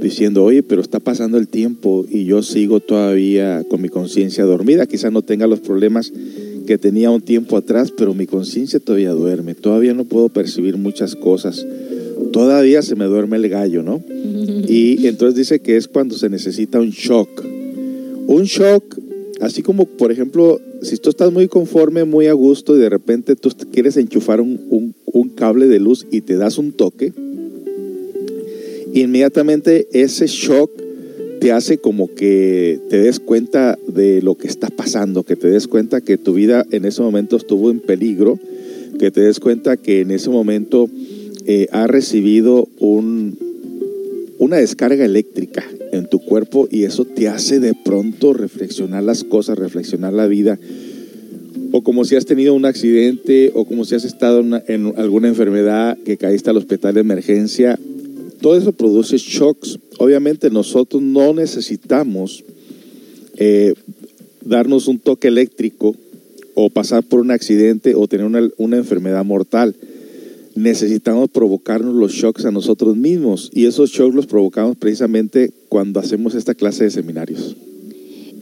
diciendo, 0.00 0.44
oye, 0.44 0.62
pero 0.62 0.82
está 0.82 1.00
pasando 1.00 1.38
el 1.38 1.48
tiempo 1.48 2.04
y 2.08 2.24
yo 2.24 2.42
sigo 2.42 2.80
todavía 2.80 3.64
con 3.68 3.80
mi 3.80 3.88
conciencia 3.88 4.44
dormida. 4.44 4.86
Quizás 4.86 5.12
no 5.12 5.22
tenga 5.22 5.46
los 5.46 5.60
problemas 5.60 6.12
que 6.66 6.78
tenía 6.78 7.10
un 7.10 7.20
tiempo 7.20 7.56
atrás, 7.56 7.92
pero 7.96 8.14
mi 8.14 8.26
conciencia 8.26 8.80
todavía 8.80 9.12
duerme. 9.12 9.54
Todavía 9.54 9.94
no 9.94 10.04
puedo 10.04 10.28
percibir 10.28 10.76
muchas 10.76 11.14
cosas. 11.14 11.66
Todavía 12.32 12.82
se 12.82 12.96
me 12.96 13.04
duerme 13.04 13.36
el 13.36 13.48
gallo, 13.48 13.82
¿no? 13.82 14.02
Y 14.66 15.06
entonces 15.06 15.36
dice 15.36 15.60
que 15.60 15.76
es 15.76 15.88
cuando 15.88 16.16
se 16.16 16.30
necesita 16.30 16.80
un 16.80 16.90
shock. 16.90 17.44
Un 18.26 18.44
shock, 18.44 18.98
así 19.40 19.62
como, 19.62 19.84
por 19.84 20.10
ejemplo, 20.10 20.58
si 20.84 20.98
tú 20.98 21.10
estás 21.10 21.32
muy 21.32 21.48
conforme, 21.48 22.04
muy 22.04 22.26
a 22.26 22.34
gusto 22.34 22.76
y 22.76 22.78
de 22.78 22.90
repente 22.90 23.36
tú 23.36 23.50
quieres 23.72 23.96
enchufar 23.96 24.40
un, 24.40 24.94
un, 25.06 25.28
cable 25.30 25.66
de 25.66 25.80
luz 25.80 26.06
y 26.10 26.20
te 26.20 26.36
das 26.36 26.58
un 26.58 26.72
toque, 26.72 27.12
inmediatamente 28.92 29.88
ese 29.92 30.26
shock 30.26 30.70
te 31.40 31.52
hace 31.52 31.78
como 31.78 32.14
que 32.14 32.78
te 32.88 32.98
des 32.98 33.18
cuenta 33.18 33.78
de 33.88 34.22
lo 34.22 34.36
que 34.36 34.46
está 34.46 34.68
pasando, 34.68 35.24
que 35.24 35.36
te 35.36 35.48
des 35.48 35.66
cuenta 35.66 36.00
que 36.00 36.18
tu 36.18 36.34
vida 36.34 36.64
en 36.70 36.84
ese 36.84 37.02
momento 37.02 37.36
estuvo 37.36 37.70
en 37.70 37.80
peligro, 37.80 38.38
que 38.98 39.10
te 39.10 39.22
des 39.22 39.40
cuenta 39.40 39.76
que 39.76 40.02
en 40.02 40.10
ese 40.10 40.30
momento 40.30 40.88
eh, 41.46 41.66
has 41.72 41.88
recibido 41.88 42.68
un, 42.78 43.36
una 44.38 44.56
descarga 44.56 45.04
eléctrica 45.04 45.64
en 45.96 46.06
tu 46.06 46.18
cuerpo 46.20 46.68
y 46.70 46.84
eso 46.84 47.04
te 47.04 47.28
hace 47.28 47.60
de 47.60 47.74
pronto 47.74 48.32
reflexionar 48.32 49.02
las 49.02 49.24
cosas, 49.24 49.58
reflexionar 49.58 50.12
la 50.12 50.26
vida. 50.26 50.58
O 51.72 51.82
como 51.82 52.04
si 52.04 52.14
has 52.16 52.24
tenido 52.26 52.54
un 52.54 52.66
accidente 52.66 53.50
o 53.54 53.64
como 53.64 53.84
si 53.84 53.94
has 53.94 54.04
estado 54.04 54.40
en, 54.40 54.46
una- 54.46 54.62
en 54.68 54.92
alguna 54.96 55.28
enfermedad 55.28 55.98
que 56.04 56.16
caíste 56.16 56.50
al 56.50 56.56
hospital 56.56 56.94
de 56.94 57.00
emergencia. 57.00 57.78
Todo 58.40 58.56
eso 58.56 58.72
produce 58.72 59.16
shocks. 59.18 59.78
Obviamente 59.98 60.50
nosotros 60.50 61.02
no 61.02 61.32
necesitamos 61.34 62.44
eh, 63.36 63.74
darnos 64.44 64.86
un 64.86 64.98
toque 64.98 65.28
eléctrico 65.28 65.96
o 66.54 66.70
pasar 66.70 67.02
por 67.02 67.20
un 67.20 67.30
accidente 67.32 67.94
o 67.96 68.06
tener 68.06 68.52
una 68.58 68.76
enfermedad 68.76 69.24
mortal. 69.24 69.74
Necesitamos 70.54 71.30
provocarnos 71.30 71.94
los 71.94 72.12
shocks 72.12 72.44
a 72.44 72.50
nosotros 72.50 72.96
mismos 72.96 73.50
y 73.52 73.66
esos 73.66 73.90
shocks 73.90 74.14
los 74.14 74.26
provocamos 74.26 74.76
precisamente 74.76 75.52
cuando 75.68 75.98
hacemos 76.00 76.34
esta 76.34 76.54
clase 76.54 76.84
de 76.84 76.90
seminarios. 76.90 77.56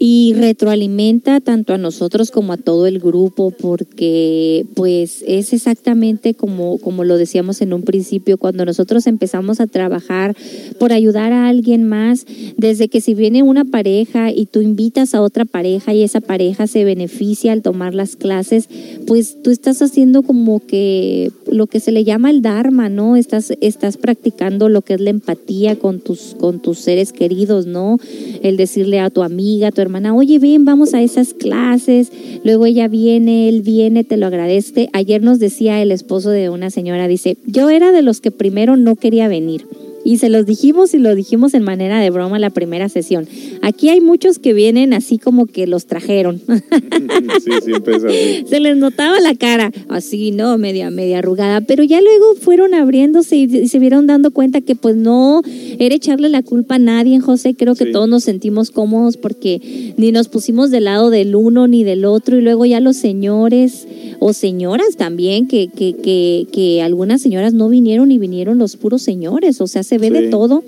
Y 0.05 0.35
retroalimenta 0.35 1.39
tanto 1.39 1.73
a 1.73 1.79
nosotros 1.79 2.33
como 2.33 2.53
a 2.53 2.57
todo 2.57 2.89
el 2.89 2.99
grupo 2.99 3.53
porque 3.53 4.66
pues 4.74 5.23
es 5.29 5.53
exactamente 5.53 6.35
como, 6.35 6.79
como 6.79 7.05
lo 7.05 7.16
decíamos 7.16 7.61
en 7.61 7.73
un 7.73 7.83
principio, 7.83 8.37
cuando 8.37 8.65
nosotros 8.65 9.07
empezamos 9.07 9.61
a 9.61 9.69
trabajar 9.69 10.35
por 10.81 10.93
ayudar 10.93 11.33
a 11.33 11.47
alguien 11.47 11.85
más, 11.85 12.27
desde 12.57 12.89
que 12.89 13.01
si 13.01 13.15
viene 13.15 13.45
una 13.45 13.65
pareja 13.65 14.33
y 14.33 14.47
tú 14.47 14.61
invitas 14.61 15.15
a 15.15 15.23
otra 15.23 15.45
pareja 15.45 15.95
y 15.95 16.03
esa 16.03 16.20
pareja 16.20 16.66
se 16.66 16.83
beneficia 16.83 17.53
al 17.53 17.62
tomar 17.62 17.95
las 17.95 18.16
clases, 18.16 18.69
pues 19.07 19.41
tú 19.41 19.53
estás 19.53 19.83
haciendo 19.83 20.23
como 20.23 20.66
que 20.66 21.31
lo 21.47 21.69
que 21.69 21.79
se 21.79 21.93
le 21.93 22.03
llama 22.03 22.31
el 22.31 22.43
Dharma, 22.43 22.89
¿no? 22.89 23.15
Estás, 23.15 23.53
estás 23.61 23.99
practicando 23.99 24.69
lo 24.69 24.83
que 24.83 24.95
es 24.95 25.01
la 25.01 25.11
empatía 25.11 25.79
con 25.79 26.01
tus, 26.01 26.35
con 26.41 26.59
tus 26.59 26.81
seres 26.81 27.12
queridos, 27.12 27.66
¿no? 27.66 27.99
El 28.43 28.57
decirle 28.57 28.99
a 28.99 29.09
tu 29.09 29.23
amiga, 29.23 29.69
a 29.69 29.70
tu 29.70 29.81
hermana, 29.81 29.91
oye, 30.14 30.39
ven, 30.39 30.64
vamos 30.64 30.94
a 30.94 31.02
esas 31.02 31.35
clases. 31.35 32.10
Luego 32.44 32.66
ella 32.66 32.89
viene, 32.89 33.48
él 33.48 33.62
viene, 33.62 34.05
te 34.05 34.16
lo 34.16 34.27
agradece. 34.27 34.89
Ayer 34.93 35.23
nos 35.23 35.39
decía 35.39 35.81
el 35.82 35.93
esposo 35.93 36.31
de 36.31 36.51
una 36.51 36.70
señora, 36.70 37.09
dice, 37.09 37.36
yo 37.47 37.70
era 37.70 37.93
de 37.93 38.02
los 38.02 38.20
que 38.20 38.31
primero 38.31 38.77
no 38.77 38.97
quería 38.97 39.28
venir. 39.28 39.66
Y 40.05 40.19
se 40.19 40.29
los 40.29 40.47
dijimos 40.47 40.95
y 40.95 40.99
lo 40.99 41.15
dijimos 41.15 41.55
en 41.55 41.62
manera 41.62 42.01
de 42.01 42.11
broma 42.11 42.39
la 42.39 42.51
primera 42.51 42.89
sesión. 42.89 43.27
Aquí 43.62 43.89
hay 43.89 44.01
muchos 44.01 44.39
que 44.39 44.53
vienen 44.53 44.93
así 44.93 45.19
como 45.19 45.47
que 45.47 45.66
los 45.66 45.87
trajeron. 45.87 46.41
sí, 47.45 47.51
siempre 47.62 47.97
es 47.97 48.05
así. 48.05 48.45
se 48.49 48.61
les 48.61 48.77
notaba 48.77 49.20
la 49.20 49.35
cara, 49.35 49.70
así, 49.89 50.33
¿no? 50.33 50.59
Media, 50.59 50.91
media 50.91 51.19
arrugada, 51.19 51.61
pero 51.61 51.85
ya 51.85 52.01
luego 52.01 52.35
fueron 52.35 52.74
abriéndose 52.74 53.37
y, 53.37 53.69
se 53.69 53.79
vieron 53.79 54.07
dando 54.07 54.31
cuenta 54.31 54.61
que 54.61 54.74
pues 54.74 54.97
no 54.97 55.43
era 55.79 55.95
echarle 55.95 56.29
la 56.29 56.43
culpa 56.43 56.77
a 56.77 56.79
nadie, 56.79 57.20
José, 57.20 57.55
creo 57.55 57.74
que 57.74 57.87
todos 57.87 58.09
nos 58.09 58.24
sentimos 58.24 58.70
cómodos 58.70 59.16
porque 59.16 59.95
ni 59.97 60.12
nos 60.12 60.29
pusimos 60.29 60.70
del 60.70 60.85
lado 60.85 61.11
del 61.11 61.35
uno 61.35 61.69
ni 61.69 61.85
del 61.85 62.05
otro 62.05 62.37
y 62.39 62.43
luego 62.43 62.66
ya 62.66 62.81
los 62.81 62.97
señores 62.97 63.87
o 64.19 64.33
señoras 64.33 64.97
también, 64.97 65.49
que, 65.49 65.69
que, 65.69 65.95
que, 65.95 66.47
que 66.53 66.83
algunas 66.83 67.20
señoras 67.20 67.55
no 67.55 67.69
vinieron 67.69 68.12
y 68.12 68.19
vinieron 68.19 68.59
los 68.59 68.77
puros 68.77 69.03
señores, 69.03 69.61
o 69.61 69.66
sea, 69.66 69.83
se 69.93 69.98
ve 69.98 70.10
de 70.10 70.28
todo. 70.28 70.64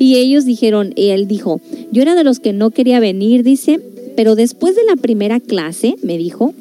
Y 0.00 0.16
ellos 0.16 0.44
dijeron, 0.44 0.92
él 0.96 1.28
dijo, 1.28 1.60
yo 1.92 2.02
era 2.02 2.16
de 2.16 2.24
los 2.24 2.40
que 2.40 2.52
no 2.52 2.70
quería 2.70 2.98
venir, 2.98 3.44
dice, 3.44 3.80
pero 4.16 4.34
después 4.34 4.74
de 4.74 4.82
la 4.82 4.96
primera 4.96 5.38
clase, 5.38 5.94
me 6.02 6.18
dijo, 6.18 6.52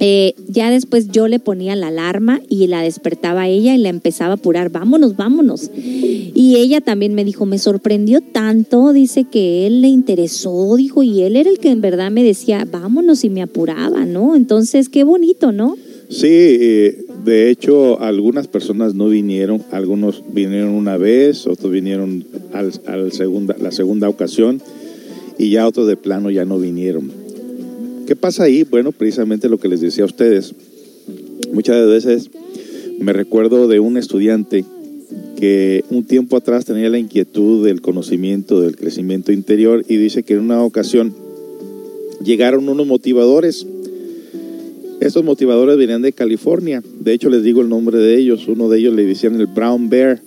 eh, 0.00 0.32
ya 0.48 0.70
después 0.70 1.08
yo 1.08 1.28
le 1.28 1.38
ponía 1.38 1.76
la 1.76 1.88
alarma 1.88 2.40
y 2.48 2.66
la 2.66 2.80
despertaba 2.80 3.42
a 3.42 3.48
ella 3.48 3.74
y 3.74 3.78
la 3.78 3.90
empezaba 3.90 4.30
a 4.30 4.34
apurar, 4.36 4.70
vámonos, 4.70 5.16
vámonos. 5.16 5.70
Y 5.76 6.56
ella 6.56 6.80
también 6.80 7.14
me 7.14 7.26
dijo, 7.26 7.44
me 7.44 7.58
sorprendió 7.58 8.22
tanto, 8.22 8.94
dice 8.94 9.24
que 9.24 9.66
él 9.66 9.82
le 9.82 9.88
interesó, 9.88 10.76
dijo, 10.76 11.02
y 11.02 11.20
él 11.24 11.36
era 11.36 11.50
el 11.50 11.58
que 11.58 11.68
en 11.68 11.82
verdad 11.82 12.10
me 12.10 12.24
decía, 12.24 12.66
vámonos 12.70 13.22
y 13.22 13.28
me 13.28 13.42
apuraba, 13.42 14.06
¿no? 14.06 14.34
Entonces, 14.34 14.88
qué 14.88 15.04
bonito, 15.04 15.52
¿no? 15.52 15.76
Sí, 16.08 16.26
eh, 16.26 17.04
de 17.24 17.50
hecho, 17.50 18.00
algunas 18.00 18.48
personas 18.48 18.94
no 18.94 19.08
vinieron, 19.08 19.62
algunos 19.70 20.22
vinieron 20.32 20.70
una 20.70 20.96
vez, 20.96 21.46
otros 21.46 21.70
vinieron 21.72 22.24
al, 22.52 22.72
al 22.86 23.12
segunda, 23.12 23.56
la 23.60 23.72
segunda 23.72 24.08
ocasión 24.08 24.60
y 25.38 25.50
ya 25.50 25.66
otros 25.66 25.86
de 25.86 25.96
plano 25.96 26.30
ya 26.30 26.44
no 26.44 26.58
vinieron. 26.58 27.10
¿Qué 28.06 28.16
pasa 28.16 28.44
ahí? 28.44 28.64
Bueno, 28.64 28.92
precisamente 28.92 29.48
lo 29.48 29.58
que 29.58 29.68
les 29.68 29.80
decía 29.80 30.04
a 30.04 30.06
ustedes. 30.06 30.54
Muchas 31.52 31.86
veces 31.86 32.30
me 32.98 33.12
recuerdo 33.12 33.68
de 33.68 33.80
un 33.80 33.96
estudiante 33.96 34.64
que 35.38 35.84
un 35.90 36.04
tiempo 36.04 36.36
atrás 36.36 36.64
tenía 36.64 36.88
la 36.88 36.98
inquietud 36.98 37.64
del 37.64 37.80
conocimiento, 37.80 38.60
del 38.60 38.76
crecimiento 38.76 39.30
interior 39.30 39.84
y 39.88 39.96
dice 39.96 40.22
que 40.22 40.34
en 40.34 40.40
una 40.40 40.62
ocasión 40.62 41.14
llegaron 42.24 42.68
unos 42.68 42.86
motivadores. 42.86 43.66
Estos 45.00 45.22
motivadores 45.24 45.76
venían 45.76 46.02
de 46.02 46.12
California. 46.12 46.82
De 47.00 47.12
hecho, 47.12 47.30
les 47.30 47.42
digo 47.42 47.60
el 47.60 47.68
nombre 47.68 47.98
de 47.98 48.16
ellos. 48.18 48.48
Uno 48.48 48.68
de 48.68 48.78
ellos 48.78 48.94
le 48.94 49.04
decían 49.04 49.36
el 49.40 49.46
Brown 49.46 49.88
Bear. 49.88 50.20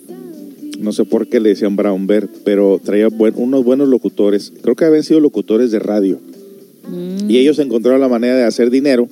No 0.80 0.92
sé 0.92 1.04
por 1.04 1.28
qué 1.28 1.40
le 1.40 1.50
decían 1.50 1.76
Brown 1.76 2.06
Bear, 2.06 2.28
pero 2.44 2.80
traía 2.82 3.08
buen- 3.08 3.34
unos 3.36 3.64
buenos 3.64 3.88
locutores. 3.88 4.52
Creo 4.62 4.74
que 4.74 4.84
habían 4.84 5.04
sido 5.04 5.20
locutores 5.20 5.70
de 5.70 5.78
radio. 5.78 6.18
Y 7.28 7.38
ellos 7.38 7.58
encontraron 7.58 8.00
la 8.00 8.08
manera 8.08 8.36
de 8.36 8.42
hacer 8.44 8.70
dinero. 8.70 9.08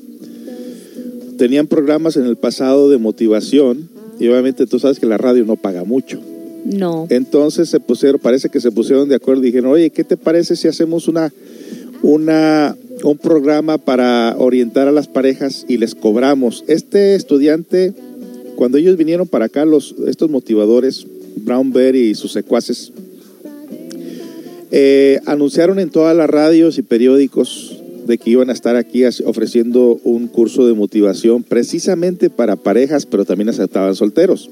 Tenían 1.38 1.66
programas 1.66 2.16
en 2.16 2.24
el 2.26 2.36
pasado 2.36 2.90
de 2.90 2.98
motivación. 2.98 3.88
Y 4.18 4.28
obviamente 4.28 4.66
tú 4.66 4.78
sabes 4.78 4.98
que 4.98 5.06
la 5.06 5.16
radio 5.18 5.44
no 5.44 5.56
paga 5.56 5.84
mucho. 5.84 6.20
No. 6.64 7.06
Entonces 7.08 7.68
se 7.70 7.80
pusieron, 7.80 8.20
parece 8.20 8.48
que 8.50 8.60
se 8.60 8.70
pusieron 8.70 9.08
de 9.08 9.14
acuerdo 9.14 9.42
y 9.42 9.46
dijeron, 9.46 9.70
oye, 9.70 9.90
¿qué 9.90 10.04
te 10.04 10.16
parece 10.18 10.56
si 10.56 10.68
hacemos 10.68 11.08
una, 11.08 11.32
una, 12.02 12.76
un 13.02 13.18
programa 13.18 13.78
para 13.78 14.34
orientar 14.38 14.88
a 14.88 14.92
las 14.92 15.08
parejas 15.08 15.64
y 15.68 15.78
les 15.78 15.94
cobramos? 15.94 16.64
Este 16.66 17.14
estudiante, 17.14 17.94
cuando 18.56 18.78
ellos 18.78 18.96
vinieron 18.96 19.26
para 19.26 19.46
acá, 19.46 19.64
los, 19.64 19.94
estos 20.06 20.30
motivadores, 20.30 21.06
Brown 21.36 21.72
Bear 21.72 21.96
y 21.96 22.14
sus 22.14 22.32
secuaces, 22.32 22.92
eh, 24.70 25.20
anunciaron 25.26 25.78
en 25.78 25.90
todas 25.90 26.16
las 26.16 26.30
radios 26.30 26.78
y 26.78 26.82
periódicos 26.82 27.76
de 28.06 28.18
que 28.18 28.30
iban 28.30 28.50
a 28.50 28.52
estar 28.52 28.76
aquí 28.76 29.04
ofreciendo 29.24 30.00
un 30.04 30.26
curso 30.26 30.66
de 30.66 30.74
motivación 30.74 31.42
precisamente 31.42 32.30
para 32.30 32.56
parejas, 32.56 33.06
pero 33.06 33.24
también 33.24 33.48
aceptaban 33.48 33.94
solteros. 33.94 34.50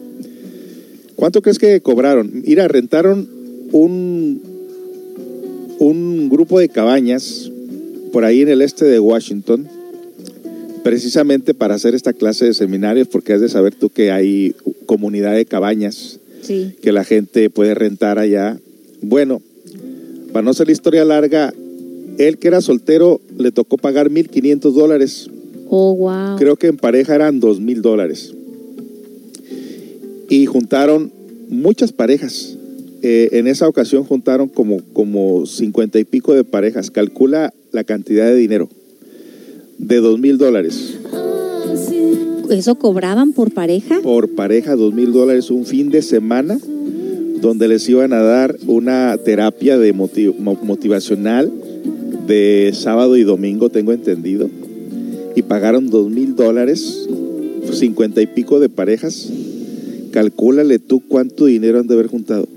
¿Cuánto 1.16 1.42
crees 1.42 1.58
que 1.58 1.80
cobraron? 1.80 2.42
Mira, 2.46 2.68
rentaron 2.68 3.28
un, 3.72 4.40
un 5.78 6.28
grupo 6.28 6.60
de 6.60 6.68
cabañas 6.68 7.50
por 8.12 8.24
ahí 8.24 8.42
en 8.42 8.48
el 8.48 8.62
este 8.62 8.84
de 8.84 9.00
Washington, 9.00 9.68
precisamente 10.82 11.54
para 11.54 11.74
hacer 11.74 11.94
esta 11.94 12.12
clase 12.12 12.46
de 12.46 12.54
seminarios, 12.54 13.08
porque 13.08 13.32
has 13.32 13.40
de 13.40 13.48
saber 13.48 13.74
tú 13.74 13.90
que 13.90 14.10
hay 14.10 14.54
comunidad 14.86 15.34
de 15.34 15.44
cabañas 15.44 16.20
Sí. 16.40 16.74
que 16.80 16.92
la 16.92 17.04
gente 17.04 17.50
puede 17.50 17.74
rentar 17.74 18.18
allá. 18.18 18.58
Bueno, 19.02 19.42
para 20.32 20.44
no 20.44 20.54
ser 20.54 20.68
la 20.68 20.72
historia 20.72 21.04
larga, 21.04 21.52
él 22.16 22.38
que 22.38 22.48
era 22.48 22.60
soltero 22.60 23.20
le 23.36 23.52
tocó 23.52 23.76
pagar 23.76 24.08
1.500 24.10 24.72
dólares. 24.72 25.28
Oh, 25.68 25.94
wow. 25.94 26.36
Creo 26.38 26.56
que 26.56 26.68
en 26.68 26.76
pareja 26.76 27.14
eran 27.14 27.40
2.000 27.40 27.80
dólares. 27.82 28.32
Y 30.30 30.46
juntaron 30.46 31.12
muchas 31.48 31.92
parejas. 31.92 32.56
Eh, 33.02 33.28
en 33.32 33.46
esa 33.46 33.68
ocasión 33.68 34.04
juntaron 34.04 34.48
como, 34.48 34.80
como 34.92 35.46
50 35.46 35.98
y 35.98 36.04
pico 36.04 36.34
de 36.34 36.44
parejas. 36.44 36.90
Calcula 36.90 37.52
la 37.72 37.84
cantidad 37.84 38.26
de 38.26 38.36
dinero. 38.36 38.68
De 39.78 40.00
2.000 40.00 40.36
dólares. 40.36 40.94
¿Eso 42.50 42.76
cobraban 42.76 43.32
por 43.32 43.52
pareja? 43.52 44.00
por 44.02 44.30
pareja, 44.30 44.74
dos 44.74 44.94
mil 44.94 45.12
dólares 45.12 45.50
un 45.50 45.66
fin 45.66 45.90
de 45.90 46.00
semana, 46.00 46.58
donde 47.42 47.68
les 47.68 47.86
iban 47.90 48.14
a 48.14 48.22
dar 48.22 48.56
una 48.66 49.16
terapia 49.22 49.76
de 49.78 49.92
motiv- 49.92 50.34
mo- 50.38 50.58
motivacional 50.62 51.52
de 52.26 52.70
sábado 52.74 53.18
y 53.18 53.22
domingo, 53.24 53.68
tengo 53.68 53.92
entendido, 53.92 54.48
y 55.36 55.42
pagaron 55.42 55.90
dos 55.90 56.08
mil 56.10 56.36
dólares, 56.36 57.06
cincuenta 57.72 58.22
y 58.22 58.26
pico 58.26 58.60
de 58.60 58.70
parejas. 58.70 59.30
Calcúlale 60.10 60.78
tú 60.78 61.00
cuánto 61.06 61.44
dinero 61.44 61.78
han 61.80 61.86
de 61.86 61.94
haber 61.94 62.06
juntado. 62.06 62.48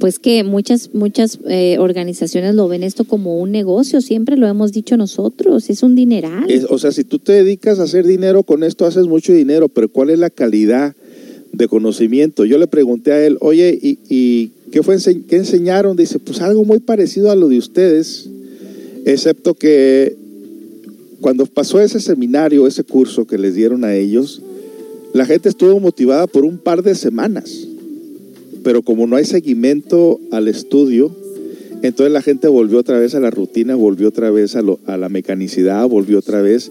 Pues 0.00 0.18
que 0.18 0.42
muchas, 0.44 0.90
muchas 0.94 1.38
eh, 1.48 1.76
organizaciones 1.78 2.54
lo 2.54 2.66
ven 2.68 2.82
esto 2.82 3.04
como 3.04 3.38
un 3.38 3.52
negocio, 3.52 4.00
siempre 4.00 4.36
lo 4.36 4.46
hemos 4.48 4.72
dicho 4.72 4.96
nosotros, 4.96 5.68
es 5.70 5.82
un 5.82 5.94
dineral. 5.94 6.50
Es- 6.50 6.64
o 6.68 6.78
sea, 6.78 6.90
si 6.90 7.04
tú 7.04 7.18
te 7.18 7.32
dedicas 7.32 7.78
a 7.78 7.82
hacer 7.84 8.06
dinero 8.06 8.42
con 8.42 8.64
esto, 8.64 8.86
haces 8.86 9.06
mucho 9.06 9.32
dinero, 9.32 9.68
pero 9.68 9.88
¿cuál 9.90 10.10
es 10.10 10.18
la 10.18 10.30
calidad 10.30 10.94
de 11.52 11.68
conocimiento? 11.68 12.44
Yo 12.46 12.56
le 12.58 12.66
pregunté 12.66 13.12
a 13.12 13.26
él, 13.26 13.36
oye, 13.40 13.78
¿y, 13.80 13.98
y 14.08 14.50
qué, 14.72 14.82
fue 14.82 14.96
qué 15.28 15.36
enseñaron? 15.36 15.96
Dice, 15.96 16.18
pues 16.18 16.40
algo 16.40 16.64
muy 16.64 16.78
parecido 16.80 17.30
a 17.30 17.36
lo 17.36 17.48
de 17.48 17.58
ustedes, 17.58 18.28
excepto 19.04 19.54
que 19.54 20.16
cuando 21.20 21.44
pasó 21.46 21.78
ese 21.80 22.00
seminario, 22.00 22.66
ese 22.66 22.84
curso 22.84 23.26
que 23.26 23.36
les 23.36 23.54
dieron 23.54 23.84
a 23.84 23.94
ellos, 23.94 24.40
la 25.12 25.26
gente 25.26 25.48
estuvo 25.50 25.78
motivada 25.80 26.26
por 26.26 26.44
un 26.44 26.56
par 26.56 26.82
de 26.82 26.94
semanas, 26.94 27.66
pero 28.62 28.82
como 28.82 29.06
no 29.06 29.16
hay 29.16 29.24
seguimiento 29.24 30.20
al 30.32 30.48
estudio, 30.48 31.14
entonces 31.82 32.12
la 32.12 32.22
gente 32.22 32.48
volvió 32.48 32.78
otra 32.78 32.98
vez 32.98 33.14
a 33.14 33.20
la 33.20 33.30
rutina, 33.30 33.74
volvió 33.74 34.08
otra 34.08 34.30
vez 34.30 34.54
a, 34.56 34.62
lo- 34.62 34.80
a 34.86 34.96
la 34.96 35.08
mecanicidad, 35.08 35.88
volvió 35.88 36.18
otra 36.18 36.42
vez 36.42 36.70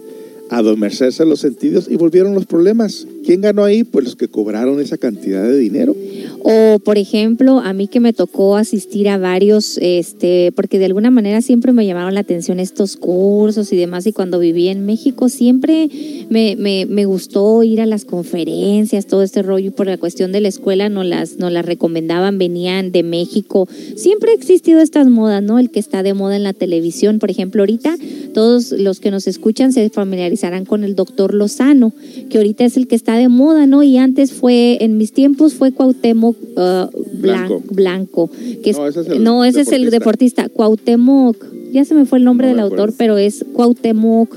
a 0.50 0.58
adormecerse 0.58 1.24
los 1.24 1.40
sentidos 1.40 1.86
y 1.90 1.96
volvieron 1.96 2.34
los 2.34 2.46
problemas. 2.46 3.06
¿Quién 3.24 3.40
ganó 3.40 3.64
ahí? 3.64 3.84
Pues 3.84 4.04
los 4.04 4.16
que 4.16 4.28
cobraron 4.28 4.80
esa 4.80 4.98
cantidad 4.98 5.42
de 5.44 5.56
dinero. 5.58 5.94
O, 6.42 6.78
por 6.78 6.96
ejemplo, 6.96 7.60
a 7.60 7.72
mí 7.72 7.86
que 7.86 8.00
me 8.00 8.12
tocó 8.12 8.56
asistir 8.56 9.08
a 9.08 9.18
varios, 9.18 9.78
este, 9.82 10.52
porque 10.52 10.78
de 10.78 10.86
alguna 10.86 11.10
manera 11.10 11.42
siempre 11.42 11.72
me 11.72 11.84
llamaron 11.84 12.14
la 12.14 12.20
atención 12.20 12.60
estos 12.60 12.96
cursos 12.96 13.72
y 13.72 13.76
demás, 13.76 14.06
y 14.06 14.12
cuando 14.12 14.38
viví 14.38 14.68
en 14.68 14.86
México 14.86 15.28
siempre 15.28 15.90
me, 16.30 16.56
me, 16.56 16.86
me 16.86 17.04
gustó 17.04 17.62
ir 17.62 17.80
a 17.80 17.86
las 17.86 18.04
conferencias, 18.04 19.06
todo 19.06 19.22
este 19.22 19.42
rollo, 19.42 19.66
y 19.66 19.70
por 19.70 19.86
la 19.86 19.98
cuestión 19.98 20.32
de 20.32 20.40
la 20.40 20.48
escuela 20.48 20.88
nos 20.88 21.04
las, 21.04 21.38
nos 21.38 21.52
las 21.52 21.64
recomendaban, 21.64 22.38
venían 22.38 22.90
de 22.90 23.02
México. 23.02 23.68
Siempre 23.96 24.30
ha 24.30 24.34
existido 24.34 24.80
estas 24.80 25.08
modas, 25.08 25.42
¿no? 25.42 25.58
El 25.58 25.70
que 25.70 25.80
está 25.80 26.02
de 26.02 26.14
moda 26.14 26.36
en 26.36 26.44
la 26.44 26.54
televisión, 26.54 27.18
por 27.18 27.30
ejemplo, 27.30 27.62
ahorita 27.62 27.96
todos 28.32 28.72
los 28.72 29.00
que 29.00 29.10
nos 29.10 29.26
escuchan 29.26 29.72
se 29.72 29.90
familiarizarán 29.90 30.64
con 30.64 30.84
el 30.84 30.94
doctor 30.94 31.34
Lozano, 31.34 31.92
que 32.30 32.38
ahorita 32.38 32.64
es 32.64 32.76
el 32.76 32.86
que 32.86 32.94
está 32.94 33.16
de 33.16 33.28
moda, 33.28 33.66
¿no? 33.66 33.82
Y 33.82 33.98
antes 33.98 34.32
fue, 34.32 34.78
en 34.80 34.96
mis 34.96 35.12
tiempos 35.12 35.54
fue 35.54 35.72
Cuauhtémoc 35.72 36.29
uh, 36.30 36.90
Blanco. 37.14 37.62
Blanco 37.70 38.30
que 38.62 38.70
es- 38.70 38.76
No, 38.76 38.86
ese 38.86 39.00
es 39.02 39.06
el 39.08 39.22
no, 39.24 39.44
ese 39.44 39.60
es 39.62 39.72
el 39.72 39.90
deportista, 39.90 40.48
Cuauhtémoc, 40.48 41.36
ya 41.72 41.84
se 41.84 41.94
me 41.94 42.04
fue 42.06 42.18
el 42.18 42.24
nombre 42.24 42.48
No 42.48 42.54
del 42.54 42.60
autor, 42.64 42.92
pero 42.96 43.18
es 43.18 43.44
Cuauhtémoc. 43.52 44.34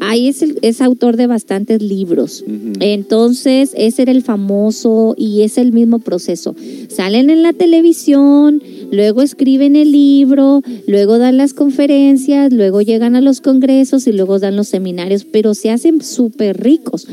Ahí 0.00 0.28
es, 0.28 0.42
el- 0.42 0.58
es 0.62 0.80
autor 0.80 1.16
de 1.16 1.26
bastantes 1.26 1.80
libros. 1.82 2.44
Entonces, 2.80 3.72
ese 3.76 4.02
era 4.02 4.12
el 4.12 4.22
famoso 4.22 5.14
y 5.16 5.42
es 5.42 5.58
el 5.58 5.72
mismo 5.72 5.98
proceso. 5.98 6.54
Salen 6.88 7.30
en 7.30 7.42
la 7.42 7.52
televisión, 7.52 8.62
luego 8.90 9.22
escriben 9.22 9.76
el 9.76 9.92
libro, 9.92 10.62
luego 10.86 11.18
dan 11.18 11.36
las 11.36 11.54
conferencias, 11.54 12.52
luego 12.52 12.82
llegan 12.82 13.16
a 13.16 13.20
los 13.20 13.40
congresos 13.40 14.06
y 14.06 14.12
luego 14.12 14.38
dan 14.38 14.56
los 14.56 14.68
seminarios, 14.68 15.24
pero 15.24 15.54
se 15.54 15.70
hacen 15.70 16.02
súper 16.02 16.60
ricos. 16.60 17.06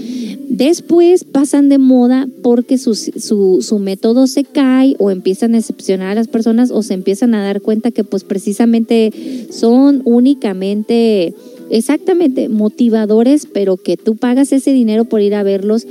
Después 0.49 1.23
pasan 1.23 1.69
de 1.69 1.77
moda 1.77 2.27
porque 2.41 2.77
su, 2.77 2.93
su, 2.95 3.59
su 3.61 3.79
método 3.79 4.27
se 4.27 4.43
cae 4.43 4.95
o 4.99 5.09
empiezan 5.11 5.53
a 5.53 5.57
decepcionar 5.57 6.09
a 6.09 6.15
las 6.15 6.27
personas 6.27 6.71
o 6.71 6.81
se 6.83 6.95
empiezan 6.95 7.33
a 7.33 7.43
dar 7.43 7.61
cuenta 7.61 7.91
que 7.91 8.03
pues 8.03 8.23
precisamente 8.23 9.11
son 9.51 10.01
únicamente, 10.05 11.33
exactamente, 11.69 12.49
motivadores, 12.49 13.47
pero 13.51 13.77
que 13.77 13.97
tú 13.97 14.15
pagas 14.15 14.51
ese 14.51 14.71
dinero 14.71 15.05
por 15.05 15.21
ir 15.21 15.35
a 15.35 15.43
verlos 15.43 15.85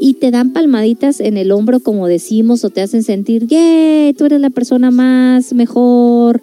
y 0.00 0.14
te 0.14 0.30
dan 0.30 0.52
palmaditas 0.52 1.20
en 1.20 1.36
el 1.36 1.52
hombro, 1.52 1.80
como 1.80 2.08
decimos, 2.08 2.64
o 2.64 2.70
te 2.70 2.80
hacen 2.80 3.02
sentir, 3.02 3.46
¡yay! 3.46 4.12
Tú 4.14 4.24
eres 4.24 4.40
la 4.40 4.50
persona 4.50 4.90
más 4.90 5.52
mejor. 5.54 6.40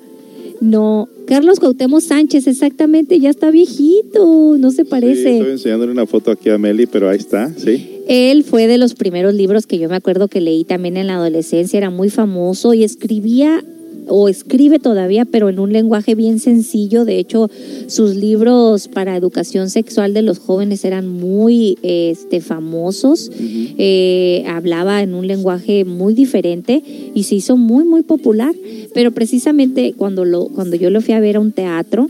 No, 0.62 1.08
Carlos 1.26 1.60
Cuauhtémoc 1.60 2.02
Sánchez, 2.02 2.48
exactamente, 2.48 3.20
ya 3.20 3.30
está 3.30 3.50
viejito, 3.52 4.58
no 4.58 4.72
se 4.72 4.84
Sí, 4.84 4.90
parece. 4.90 5.38
estoy 5.38 5.52
enseñándole 5.52 5.92
una 5.92 6.06
foto 6.06 6.32
aquí 6.32 6.50
a 6.50 6.58
Meli, 6.58 6.86
pero 6.86 7.10
ahí 7.10 7.18
está, 7.18 7.54
sí. 7.56 7.88
Él 8.08 8.44
fue 8.44 8.68
de 8.68 8.78
los 8.78 8.94
primeros 8.96 9.34
libros 9.34 9.68
que 9.68 9.78
yo 9.78 9.88
me 9.88 9.96
acuerdo 9.96 10.28
que 10.28 10.42
leí 10.42 10.64
también 10.64 10.98
en 10.98 11.08
la 11.08 11.16
adolescencia, 11.16 11.78
era 11.78 11.90
muy 11.90 12.10
famoso 12.10 12.74
y 12.74 12.84
escribía 12.84 13.64
o 14.10 14.30
escribe 14.30 14.80
todavía, 14.80 15.26
pero 15.26 15.50
en 15.50 15.60
un 15.60 15.72
lenguaje 15.72 16.16
bien 16.16 16.40
sencillo. 16.40 17.06
De 17.06 17.20
hecho, 17.20 17.50
sus 17.88 18.16
libros 18.16 18.88
para 18.88 19.16
educación 19.16 19.70
sexual 19.70 20.14
de 20.14 20.22
los 20.22 20.40
jóvenes 20.40 20.84
eran 20.86 21.08
muy 21.08 21.78
este, 21.82 22.42
famosos. 22.42 23.32
Eh, 23.40 24.44
hablaba 24.48 25.02
en 25.02 25.14
un 25.14 25.28
lenguaje 25.28 25.86
muy 25.86 26.14
diferente 26.14 26.84
y 27.14 27.24
se 27.24 27.36
hizo 27.36 27.58
muy, 27.58 27.86
muy 27.86 28.04
popular. 28.04 28.54
Pero 28.94 29.12
precisamente 29.12 29.94
cuando, 29.96 30.26
lo, 30.26 30.48
cuando 30.48 30.76
yo 30.76 30.90
lo 30.90 31.02
fui 31.02 31.14
a 31.14 31.20
ver 31.20 31.36
a 31.36 31.40
un 31.40 31.52
teatro, 31.52 32.10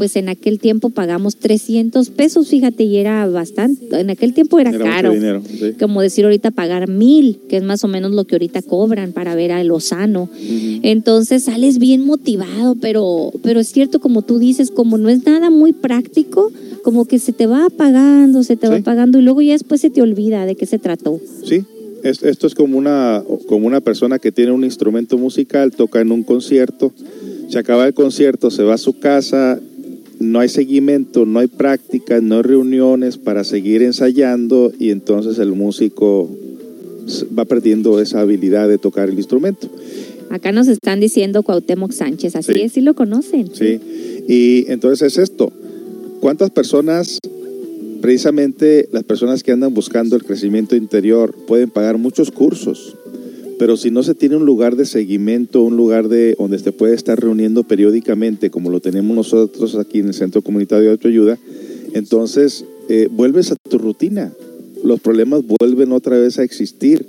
pues 0.00 0.16
en 0.16 0.30
aquel 0.30 0.58
tiempo 0.58 0.88
pagamos 0.88 1.36
300 1.36 2.08
pesos, 2.08 2.48
fíjate, 2.48 2.84
y 2.84 2.96
era 2.96 3.26
bastante, 3.26 4.00
en 4.00 4.08
aquel 4.08 4.32
tiempo 4.32 4.58
era, 4.58 4.70
Era 4.70 4.78
mucho 4.78 4.90
caro. 4.90 5.12
dinero, 5.12 5.42
sí. 5.46 5.72
Como 5.78 6.00
decir 6.00 6.24
ahorita 6.24 6.52
pagar 6.52 6.88
mil, 6.88 7.38
que 7.50 7.58
es 7.58 7.62
más 7.62 7.84
o 7.84 7.88
menos 7.88 8.12
lo 8.12 8.24
que 8.24 8.36
ahorita 8.36 8.62
cobran 8.62 9.12
para 9.12 9.34
ver 9.34 9.52
a 9.52 9.62
Lozano. 9.62 10.30
Entonces 10.82 11.44
sales 11.44 11.78
bien 11.78 12.06
motivado, 12.06 12.76
pero, 12.80 13.30
pero 13.42 13.60
es 13.60 13.68
cierto, 13.72 14.00
como 14.00 14.22
tú 14.22 14.38
dices, 14.38 14.70
como 14.70 14.96
no 14.96 15.10
es 15.10 15.26
nada 15.26 15.50
muy 15.50 15.74
práctico, 15.74 16.50
como 16.82 17.04
que 17.04 17.18
se 17.18 17.34
te 17.34 17.44
va 17.46 17.66
apagando, 17.66 18.42
se 18.42 18.56
te 18.56 18.68
va 18.68 18.76
apagando 18.76 19.18
y 19.18 19.22
luego 19.22 19.42
ya 19.42 19.52
después 19.52 19.82
se 19.82 19.90
te 19.90 20.00
olvida 20.00 20.46
de 20.46 20.54
qué 20.56 20.64
se 20.64 20.78
trató. 20.78 21.20
Sí, 21.44 21.62
es- 22.02 22.22
esto 22.22 22.46
es 22.46 22.54
como 22.54 22.78
una, 22.78 23.22
como 23.48 23.66
una 23.66 23.82
persona 23.82 24.18
que 24.18 24.32
tiene 24.32 24.52
un 24.52 24.64
instrumento 24.64 25.18
musical, 25.18 25.72
toca 25.72 26.00
en 26.00 26.10
un 26.10 26.22
concierto, 26.22 26.90
se 27.50 27.58
acaba 27.58 27.86
el 27.86 27.92
concierto, 27.94 28.50
se 28.50 28.62
va 28.62 28.74
a 28.74 28.78
su 28.78 28.98
casa, 28.98 29.60
no 30.20 30.38
hay 30.38 30.48
seguimiento, 30.48 31.24
no 31.26 31.38
hay 31.38 31.46
práctica, 31.48 32.20
no 32.20 32.36
hay 32.36 32.42
reuniones 32.42 33.16
para 33.16 33.42
seguir 33.42 33.82
ensayando 33.82 34.70
y 34.78 34.90
entonces 34.90 35.38
el 35.38 35.52
músico 35.52 36.30
va 37.36 37.44
perdiendo 37.46 38.00
esa 38.00 38.20
habilidad 38.20 38.68
de 38.68 38.78
tocar 38.78 39.08
el 39.08 39.16
instrumento. 39.16 39.68
Acá 40.28 40.52
nos 40.52 40.68
están 40.68 41.00
diciendo 41.00 41.42
Cuauhtémoc 41.42 41.90
Sánchez, 41.92 42.36
así 42.36 42.52
Sí. 42.52 42.60
es, 42.60 42.72
sí 42.72 42.80
lo 42.82 42.94
conocen. 42.94 43.48
Sí, 43.52 43.80
y 44.28 44.70
entonces 44.70 45.12
es 45.12 45.18
esto. 45.18 45.50
¿Cuántas 46.20 46.50
personas, 46.50 47.18
precisamente 48.00 48.88
las 48.92 49.02
personas 49.04 49.42
que 49.42 49.52
andan 49.52 49.72
buscando 49.74 50.16
el 50.16 50.22
crecimiento 50.24 50.76
interior, 50.76 51.34
pueden 51.46 51.70
pagar 51.70 51.96
muchos 51.98 52.30
cursos? 52.30 52.94
Pero 53.60 53.76
si 53.76 53.90
no 53.90 54.02
se 54.02 54.14
tiene 54.14 54.36
un 54.36 54.46
lugar 54.46 54.74
de 54.74 54.86
seguimiento, 54.86 55.62
un 55.62 55.76
lugar 55.76 56.08
de 56.08 56.34
donde 56.38 56.58
se 56.58 56.72
puede 56.72 56.94
estar 56.94 57.20
reuniendo 57.20 57.62
periódicamente, 57.62 58.48
como 58.48 58.70
lo 58.70 58.80
tenemos 58.80 59.14
nosotros 59.14 59.74
aquí 59.74 59.98
en 59.98 60.06
el 60.06 60.14
Centro 60.14 60.40
Comunitario 60.40 60.86
de 60.86 60.92
Autoayuda, 60.92 61.38
entonces 61.92 62.64
eh, 62.88 63.08
vuelves 63.12 63.52
a 63.52 63.56
tu 63.68 63.76
rutina. 63.76 64.32
Los 64.82 65.00
problemas 65.00 65.42
vuelven 65.46 65.92
otra 65.92 66.16
vez 66.16 66.38
a 66.38 66.42
existir. 66.42 67.04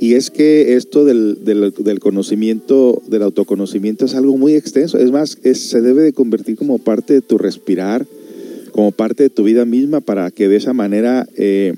Y 0.00 0.14
es 0.14 0.30
que 0.30 0.74
esto 0.76 1.04
del, 1.04 1.44
del- 1.44 2.00
conocimiento, 2.00 3.02
del 3.06 3.20
autoconocimiento 3.22 4.06
es 4.06 4.14
algo 4.14 4.38
muy 4.38 4.54
extenso. 4.54 4.96
Es 4.96 5.10
más, 5.10 5.36
se 5.52 5.82
debe 5.82 6.00
de 6.00 6.14
convertir 6.14 6.56
como 6.56 6.78
parte 6.78 7.12
de 7.12 7.20
tu 7.20 7.36
respirar, 7.36 8.06
como 8.72 8.90
parte 8.90 9.24
de 9.24 9.28
tu 9.28 9.42
vida 9.44 9.66
misma, 9.66 10.00
para 10.00 10.30
que 10.30 10.48
de 10.48 10.56
esa 10.56 10.72
manera 10.72 11.28
eh, 11.36 11.74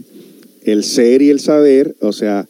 el 0.63 0.85
ser 0.85 1.23
y 1.23 1.31
el 1.31 1.41
saber, 1.41 1.97
o 1.99 2.13
sea, 2.13 2.47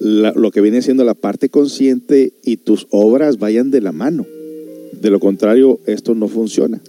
la- 0.00 0.32
lo 0.34 0.50
que 0.50 0.60
viene 0.60 0.82
siendo 0.82 1.04
la 1.04 1.14
parte 1.14 1.48
consciente 1.50 2.32
y 2.42 2.56
tus 2.56 2.88
obras 2.90 3.38
vayan 3.38 3.70
de 3.70 3.80
la 3.80 3.92
mano. 3.92 4.26
De 5.00 5.10
lo 5.10 5.20
contrario, 5.20 5.78
esto 5.86 6.14
no 6.14 6.26
funciona. 6.26 6.80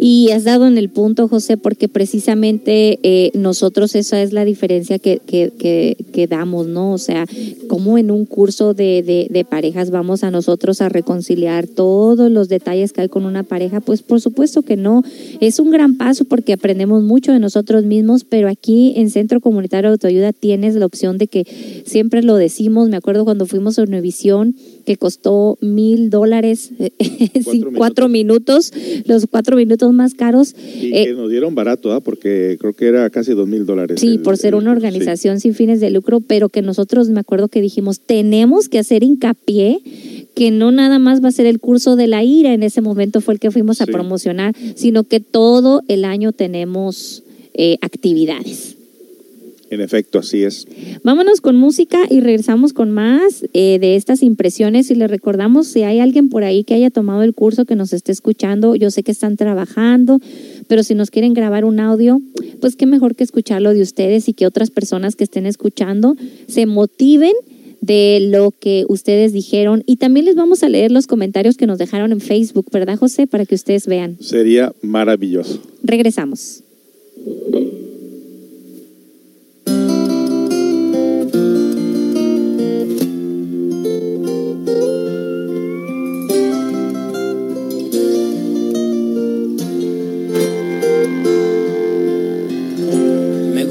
Y 0.00 0.30
has 0.30 0.44
dado 0.44 0.68
en 0.68 0.78
el 0.78 0.90
punto, 0.90 1.26
José, 1.26 1.56
porque 1.56 1.88
precisamente 1.88 3.00
eh, 3.02 3.32
nosotros 3.34 3.96
esa 3.96 4.22
es 4.22 4.32
la 4.32 4.44
diferencia 4.44 5.00
que, 5.00 5.18
que, 5.18 5.52
que, 5.58 5.96
que 6.12 6.28
damos, 6.28 6.68
¿no? 6.68 6.92
O 6.92 6.98
sea, 6.98 7.26
como 7.66 7.98
en 7.98 8.12
un 8.12 8.24
curso 8.24 8.74
de, 8.74 9.02
de, 9.02 9.26
de 9.28 9.44
parejas 9.44 9.90
vamos 9.90 10.22
a 10.22 10.30
nosotros 10.30 10.80
a 10.82 10.88
reconciliar 10.88 11.66
todos 11.66 12.30
los 12.30 12.48
detalles 12.48 12.92
que 12.92 13.00
hay 13.00 13.08
con 13.08 13.24
una 13.24 13.42
pareja, 13.42 13.80
pues 13.80 14.02
por 14.02 14.20
supuesto 14.20 14.62
que 14.62 14.76
no. 14.76 15.02
Es 15.40 15.58
un 15.58 15.70
gran 15.70 15.96
paso 15.96 16.24
porque 16.24 16.52
aprendemos 16.52 17.02
mucho 17.02 17.32
de 17.32 17.40
nosotros 17.40 17.84
mismos, 17.84 18.22
pero 18.24 18.48
aquí 18.48 18.92
en 18.96 19.10
Centro 19.10 19.40
Comunitario 19.40 19.90
de 19.90 19.94
Autoayuda 19.94 20.32
tienes 20.32 20.76
la 20.76 20.86
opción 20.86 21.18
de 21.18 21.26
que 21.26 21.44
siempre 21.86 22.22
lo 22.22 22.36
decimos, 22.36 22.88
me 22.88 22.96
acuerdo 22.96 23.24
cuando 23.24 23.46
fuimos 23.46 23.78
a 23.78 23.82
Univisión, 23.82 24.54
que 24.88 24.96
costó 24.96 25.58
mil 25.60 26.08
dólares, 26.08 26.70
sí, 27.50 27.62
cuatro 27.76 28.08
minutos, 28.08 28.72
los 29.04 29.26
cuatro 29.26 29.54
minutos 29.54 29.92
más 29.92 30.14
caros. 30.14 30.54
Y 30.80 30.94
Eh, 30.96 31.04
que 31.08 31.12
nos 31.12 31.28
dieron 31.28 31.54
barato, 31.54 31.92
¿ah? 31.92 32.00
porque 32.00 32.56
creo 32.58 32.72
que 32.72 32.86
era 32.86 33.10
casi 33.10 33.34
dos 33.34 33.46
mil 33.46 33.66
dólares. 33.66 34.00
Sí, 34.00 34.12
el- 34.12 34.20
por 34.20 34.38
ser 34.38 34.54
el- 34.54 34.60
una 34.60 34.72
organización 34.72 35.40
sin 35.40 35.52
fines 35.54 35.80
de 35.80 35.90
lucro, 35.90 36.20
pero 36.20 36.48
que 36.48 36.62
nosotros 36.62 37.10
me 37.10 37.20
acuerdo 37.20 37.48
que 37.48 37.60
dijimos, 37.60 38.00
tenemos 38.00 38.70
que 38.70 38.78
hacer 38.78 39.02
hincapié 39.02 39.78
que 40.34 40.50
no 40.50 40.72
nada 40.72 40.98
más 40.98 41.22
va 41.22 41.28
a 41.28 41.32
ser 41.32 41.44
el 41.44 41.60
curso 41.60 41.94
de 41.94 42.06
la 42.06 42.24
ira, 42.24 42.54
en 42.54 42.62
ese 42.62 42.80
momento 42.80 43.20
fue 43.20 43.34
el 43.34 43.40
que 43.40 43.50
fuimos 43.50 43.82
a 43.82 43.84
Sí. 43.84 43.92
promocionar, 43.92 44.54
sino 44.74 45.04
que 45.04 45.20
todo 45.20 45.82
el 45.88 46.06
año 46.06 46.32
tenemos 46.32 47.24
eh, 47.52 47.76
actividades. 47.82 48.77
En 49.70 49.80
efecto, 49.80 50.18
así 50.18 50.44
es. 50.44 50.66
Vámonos 51.02 51.40
con 51.40 51.56
música 51.56 51.98
y 52.08 52.20
regresamos 52.20 52.72
con 52.72 52.90
más 52.90 53.44
eh, 53.52 53.78
de 53.78 53.96
estas 53.96 54.22
impresiones 54.22 54.90
y 54.90 54.94
les 54.94 55.10
recordamos 55.10 55.66
si 55.66 55.82
hay 55.82 56.00
alguien 56.00 56.30
por 56.30 56.44
ahí 56.44 56.64
que 56.64 56.74
haya 56.74 56.90
tomado 56.90 57.22
el 57.22 57.34
curso 57.34 57.66
que 57.66 57.76
nos 57.76 57.92
esté 57.92 58.12
escuchando, 58.12 58.74
yo 58.76 58.90
sé 58.90 59.02
que 59.02 59.12
están 59.12 59.36
trabajando, 59.36 60.20
pero 60.68 60.82
si 60.82 60.94
nos 60.94 61.10
quieren 61.10 61.34
grabar 61.34 61.64
un 61.64 61.80
audio, 61.80 62.20
pues 62.60 62.76
qué 62.76 62.86
mejor 62.86 63.14
que 63.14 63.24
escucharlo 63.24 63.74
de 63.74 63.82
ustedes 63.82 64.28
y 64.28 64.32
que 64.32 64.46
otras 64.46 64.70
personas 64.70 65.16
que 65.16 65.24
estén 65.24 65.44
escuchando 65.44 66.16
se 66.46 66.66
motiven 66.66 67.32
de 67.80 68.28
lo 68.30 68.50
que 68.50 68.84
ustedes 68.88 69.32
dijeron 69.32 69.82
y 69.86 69.96
también 69.96 70.26
les 70.26 70.34
vamos 70.34 70.62
a 70.62 70.68
leer 70.68 70.90
los 70.90 71.06
comentarios 71.06 71.56
que 71.56 71.66
nos 71.66 71.78
dejaron 71.78 72.12
en 72.12 72.20
Facebook, 72.20 72.66
¿verdad 72.72 72.96
José? 72.96 73.26
Para 73.26 73.44
que 73.44 73.54
ustedes 73.54 73.86
vean. 73.86 74.16
Sería 74.20 74.72
maravilloso. 74.82 75.60
Regresamos. 75.82 76.64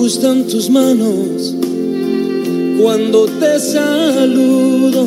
Gustan 0.00 0.44
tus 0.44 0.70
manos 0.70 1.54
cuando 2.80 3.26
te 3.26 3.60
saludo 3.60 5.06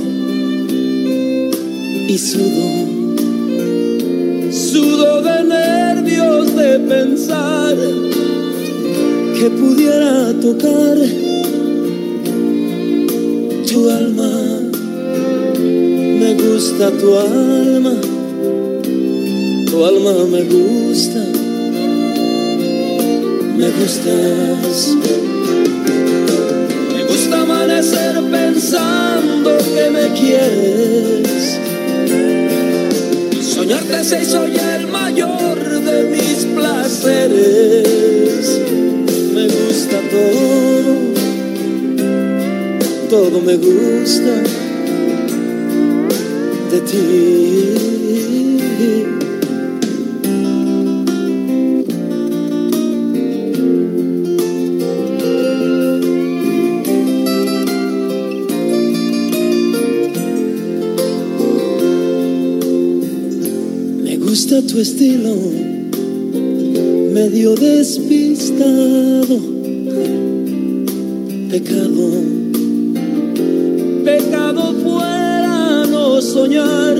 y 2.07 2.15
sudo, 2.15 2.69
sudo 4.51 5.21
de 5.23 5.43
nervios 5.45 6.55
de 6.55 6.79
pensar 6.79 7.75
que 9.35 9.49
pudiera 9.49 10.31
tocar 10.39 10.97
tu 13.67 13.89
alma. 13.89 14.31
Me 16.19 16.35
gusta 16.35 16.91
tu 16.91 17.15
alma 17.15 17.95
tu 19.73 19.83
alma 19.83 20.13
me 20.29 20.43
gusta, 20.43 21.19
me 23.63 23.69
gustas. 23.71 24.97
Me 26.93 27.03
gusta 27.05 27.41
amanecer 27.41 28.21
pensando 28.29 29.57
que 29.73 29.89
me 29.89 30.05
quieres. 30.19 31.59
Soñarte 33.41 34.03
se 34.03 34.21
hizo 34.21 34.47
ya 34.47 34.75
el 34.75 34.87
mayor 34.87 35.57
de 35.81 36.03
mis 36.13 36.45
placeres. 36.55 37.79
Me 39.33 39.47
gusta 39.47 39.97
todo, 40.11 40.93
todo 43.09 43.41
me 43.41 43.55
gusta 43.55 44.43
de 46.71 46.79
ti. 46.81 48.22
Tu 64.61 64.79
estilo, 64.79 65.35
medio 67.11 67.55
despistado, 67.55 69.39
pecado, 71.49 72.11
pecado 74.05 74.73
fuera 74.83 75.85
no 75.89 76.21
soñar, 76.21 76.97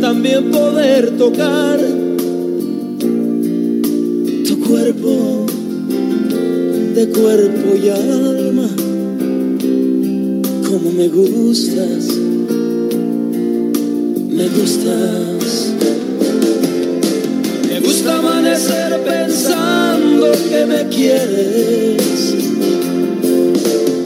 también 0.00 0.50
poder 0.50 1.10
tocar 1.18 1.78
tu 4.46 4.60
cuerpo 4.60 5.44
de 6.94 7.08
cuerpo 7.08 7.76
y 7.76 7.88
alma, 7.90 8.68
como 10.66 10.90
me 10.90 11.08
gustas, 11.08 12.08
me 14.30 14.48
gustas. 14.48 15.31
Gusta 18.02 18.18
amanecer 18.18 18.90
pensando 19.04 20.32
que 20.32 20.66
me 20.66 20.88
quieres. 20.88 22.34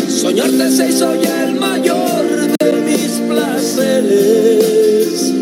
Soñarte 0.06 0.70
se 0.70 0.90
hizo 0.90 1.14
ya 1.23 1.44
el 1.44 1.55
mayor 1.55 2.27
de 2.60 2.73
mis 2.85 3.23
placeres. 3.27 5.32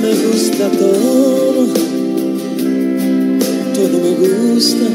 Me 0.00 0.14
gusta 0.14 0.68
todo, 0.78 1.66
todo 3.74 3.98
me 3.98 4.10
gusta 4.54 4.86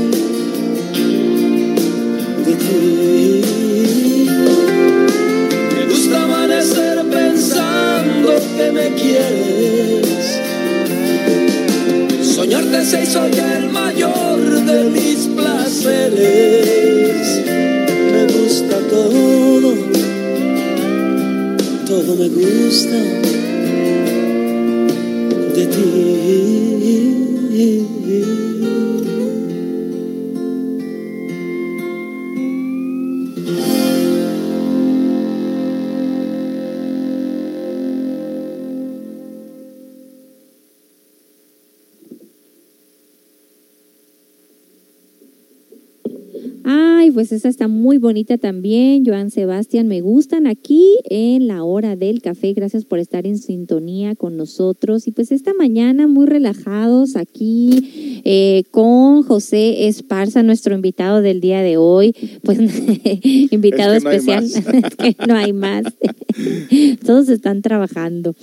Soñarte 13.08 13.47
se 13.47 13.47
pues 47.18 47.32
esa 47.32 47.50
está 47.50 47.68
muy 47.68 47.98
bonita 47.98 48.38
también. 48.38 49.04
Joan 49.04 49.32
Sebastián, 49.32 49.88
me 49.88 50.02
gustan 50.02 50.46
aquí 50.46 51.00
en 51.10 51.48
la 51.48 51.64
hora 51.64 51.96
del 51.96 52.22
café. 52.22 52.54
Gracias 52.54 52.86
por 52.86 53.00
estar 53.00 53.26
en 53.26 53.40
sintonía 53.40 54.14
con 54.14 54.38
nosotros. 54.38 55.08
Y 55.08 55.12
pues 55.14 55.32
esta 55.32 55.52
mañana 55.56 56.06
muy 56.06 56.28
relajados 56.28 57.16
aquí 57.16 58.22
eh, 58.24 58.66
con 58.70 59.24
José 59.24 59.88
Esparza, 59.88 60.44
nuestro 60.44 60.76
invitado 60.76 61.24
del 61.24 61.42
día 61.42 61.64
de 61.64 61.78
hoy. 61.78 62.14
Pues 62.44 62.60
invitado 63.24 63.96
Es 63.96 64.04
que 64.04 64.10
no 64.10 64.12
hay 64.12 64.18
especial. 64.20 64.46
Es 64.86 64.96
que 64.96 65.16
no 65.28 65.36
hay 65.36 65.54
más. 65.54 65.86
Todos 67.04 67.30
están 67.30 67.64
trabajando. 67.64 68.36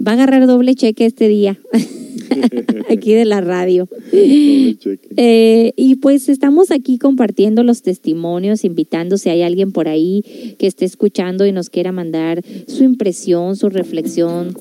Va 0.00 0.12
a 0.12 0.14
agarrar 0.14 0.46
doble 0.46 0.74
cheque 0.74 1.04
este 1.04 1.28
día. 1.28 1.58
aquí 2.90 3.14
de 3.14 3.24
la 3.24 3.40
radio. 3.40 3.88
Eh, 4.12 5.72
y 5.76 5.96
pues 5.96 6.28
estamos 6.28 6.70
aquí 6.70 6.98
compartiendo 6.98 7.62
los 7.62 7.82
testimonios, 7.82 8.64
invitando 8.64 9.16
si 9.18 9.28
hay 9.28 9.42
alguien 9.42 9.72
por 9.72 9.88
ahí 9.88 10.56
que 10.58 10.66
esté 10.66 10.84
escuchando 10.84 11.46
y 11.46 11.52
nos 11.52 11.70
quiera 11.70 11.92
mandar 11.92 12.42
su 12.66 12.84
impresión, 12.84 13.56
su 13.56 13.68
reflexión 13.68 14.54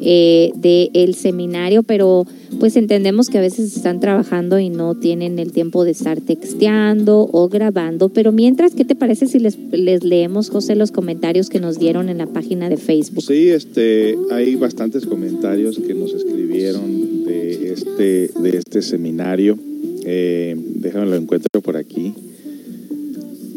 eh, 0.00 0.52
del 0.56 1.14
seminario, 1.14 1.82
pero 1.82 2.26
pues 2.60 2.76
entendemos 2.76 3.28
que 3.28 3.38
a 3.38 3.40
veces 3.40 3.76
están 3.76 4.00
trabajando 4.00 4.58
y 4.58 4.70
no 4.70 4.94
tienen 4.94 5.38
el 5.38 5.52
tiempo 5.52 5.84
de 5.84 5.90
estar 5.90 6.20
texteando 6.20 7.28
o 7.30 7.48
grabando, 7.48 8.08
pero 8.08 8.32
mientras, 8.32 8.74
¿qué 8.74 8.84
te 8.84 8.94
parece 8.94 9.26
si 9.26 9.38
les, 9.38 9.58
les 9.70 10.04
leemos, 10.04 10.50
José, 10.50 10.76
los 10.76 10.92
comentarios 10.92 11.50
que 11.50 11.60
nos 11.60 11.78
dieron 11.78 12.08
en 12.08 12.18
la 12.18 12.26
página 12.26 12.68
de 12.68 12.76
Facebook? 12.76 13.22
Sí, 13.22 13.48
este, 13.48 14.16
hay 14.30 14.54
bastantes 14.56 15.06
comentarios 15.06 15.78
que 15.78 15.94
nos 15.94 16.12
escribieron 16.12 17.24
de 17.24 17.72
este, 17.72 18.30
de 18.40 18.56
este 18.56 18.82
seminario. 18.82 19.58
Eh, 20.04 20.56
déjame 20.76 21.06
lo 21.06 21.16
encuentro 21.16 21.60
por 21.60 21.76
aquí. 21.76 22.14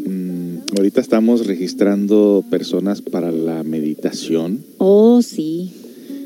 Mm, 0.06 0.58
ahorita 0.78 1.02
estamos 1.02 1.48
registrando 1.48 2.44
personas 2.50 3.02
para 3.02 3.32
la 3.32 3.64
meditación, 3.64 4.60
Oh, 4.78 5.22
sí. 5.22 5.72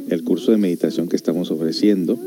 El 0.10 0.24
curso 0.24 0.52
de 0.52 0.58
meditación 0.58 1.08
que 1.08 1.16
estamos 1.16 1.52
ofreciendo. 1.52 2.18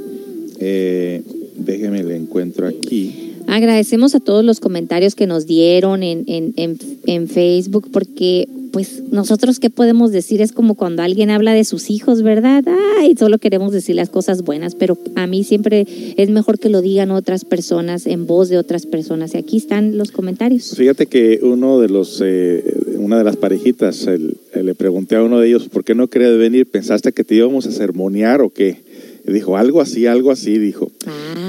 Eh, 0.58 1.22
déjeme 1.56 2.02
lo 2.02 2.10
encuentro 2.10 2.66
aquí. 2.66 3.27
Agradecemos 3.48 4.14
a 4.14 4.20
todos 4.20 4.44
los 4.44 4.60
comentarios 4.60 5.14
que 5.14 5.26
nos 5.26 5.46
dieron 5.46 6.02
en, 6.02 6.24
en, 6.26 6.52
en, 6.56 6.78
en 7.06 7.28
Facebook 7.28 7.88
porque 7.90 8.46
pues 8.72 9.02
nosotros 9.10 9.58
qué 9.58 9.70
podemos 9.70 10.12
decir 10.12 10.42
es 10.42 10.52
como 10.52 10.74
cuando 10.74 11.02
alguien 11.02 11.30
habla 11.30 11.54
de 11.54 11.64
sus 11.64 11.88
hijos, 11.88 12.20
¿verdad? 12.20 12.62
Ay, 13.00 13.14
solo 13.18 13.38
queremos 13.38 13.72
decir 13.72 13.96
las 13.96 14.10
cosas 14.10 14.42
buenas, 14.42 14.74
pero 14.74 14.98
a 15.14 15.26
mí 15.26 15.42
siempre 15.42 15.86
es 16.18 16.28
mejor 16.28 16.58
que 16.58 16.68
lo 16.68 16.82
digan 16.82 17.10
otras 17.10 17.46
personas 17.46 18.06
en 18.06 18.26
voz 18.26 18.50
de 18.50 18.58
otras 18.58 18.84
personas. 18.84 19.32
Y 19.34 19.38
aquí 19.38 19.56
están 19.56 19.96
los 19.96 20.10
comentarios. 20.12 20.74
Fíjate 20.76 21.06
que 21.06 21.40
uno 21.42 21.80
de 21.80 21.88
los, 21.88 22.22
eh, 22.22 22.62
una 22.98 23.16
de 23.16 23.24
las 23.24 23.36
parejitas, 23.36 24.06
el- 24.06 24.36
eh, 24.54 24.62
le 24.62 24.74
pregunté 24.74 25.16
a 25.16 25.22
uno 25.22 25.40
de 25.40 25.48
ellos, 25.48 25.68
¿por 25.70 25.82
qué 25.82 25.94
no 25.94 26.08
quería 26.08 26.28
venir? 26.32 26.66
¿Pensaste 26.66 27.12
que 27.12 27.24
te 27.24 27.36
íbamos 27.36 27.66
a 27.66 27.72
sermonear 27.72 28.42
o 28.42 28.50
qué? 28.50 28.82
Y 29.26 29.32
dijo, 29.32 29.56
algo 29.56 29.80
así, 29.80 30.06
algo 30.06 30.30
así, 30.30 30.58
dijo. 30.58 30.90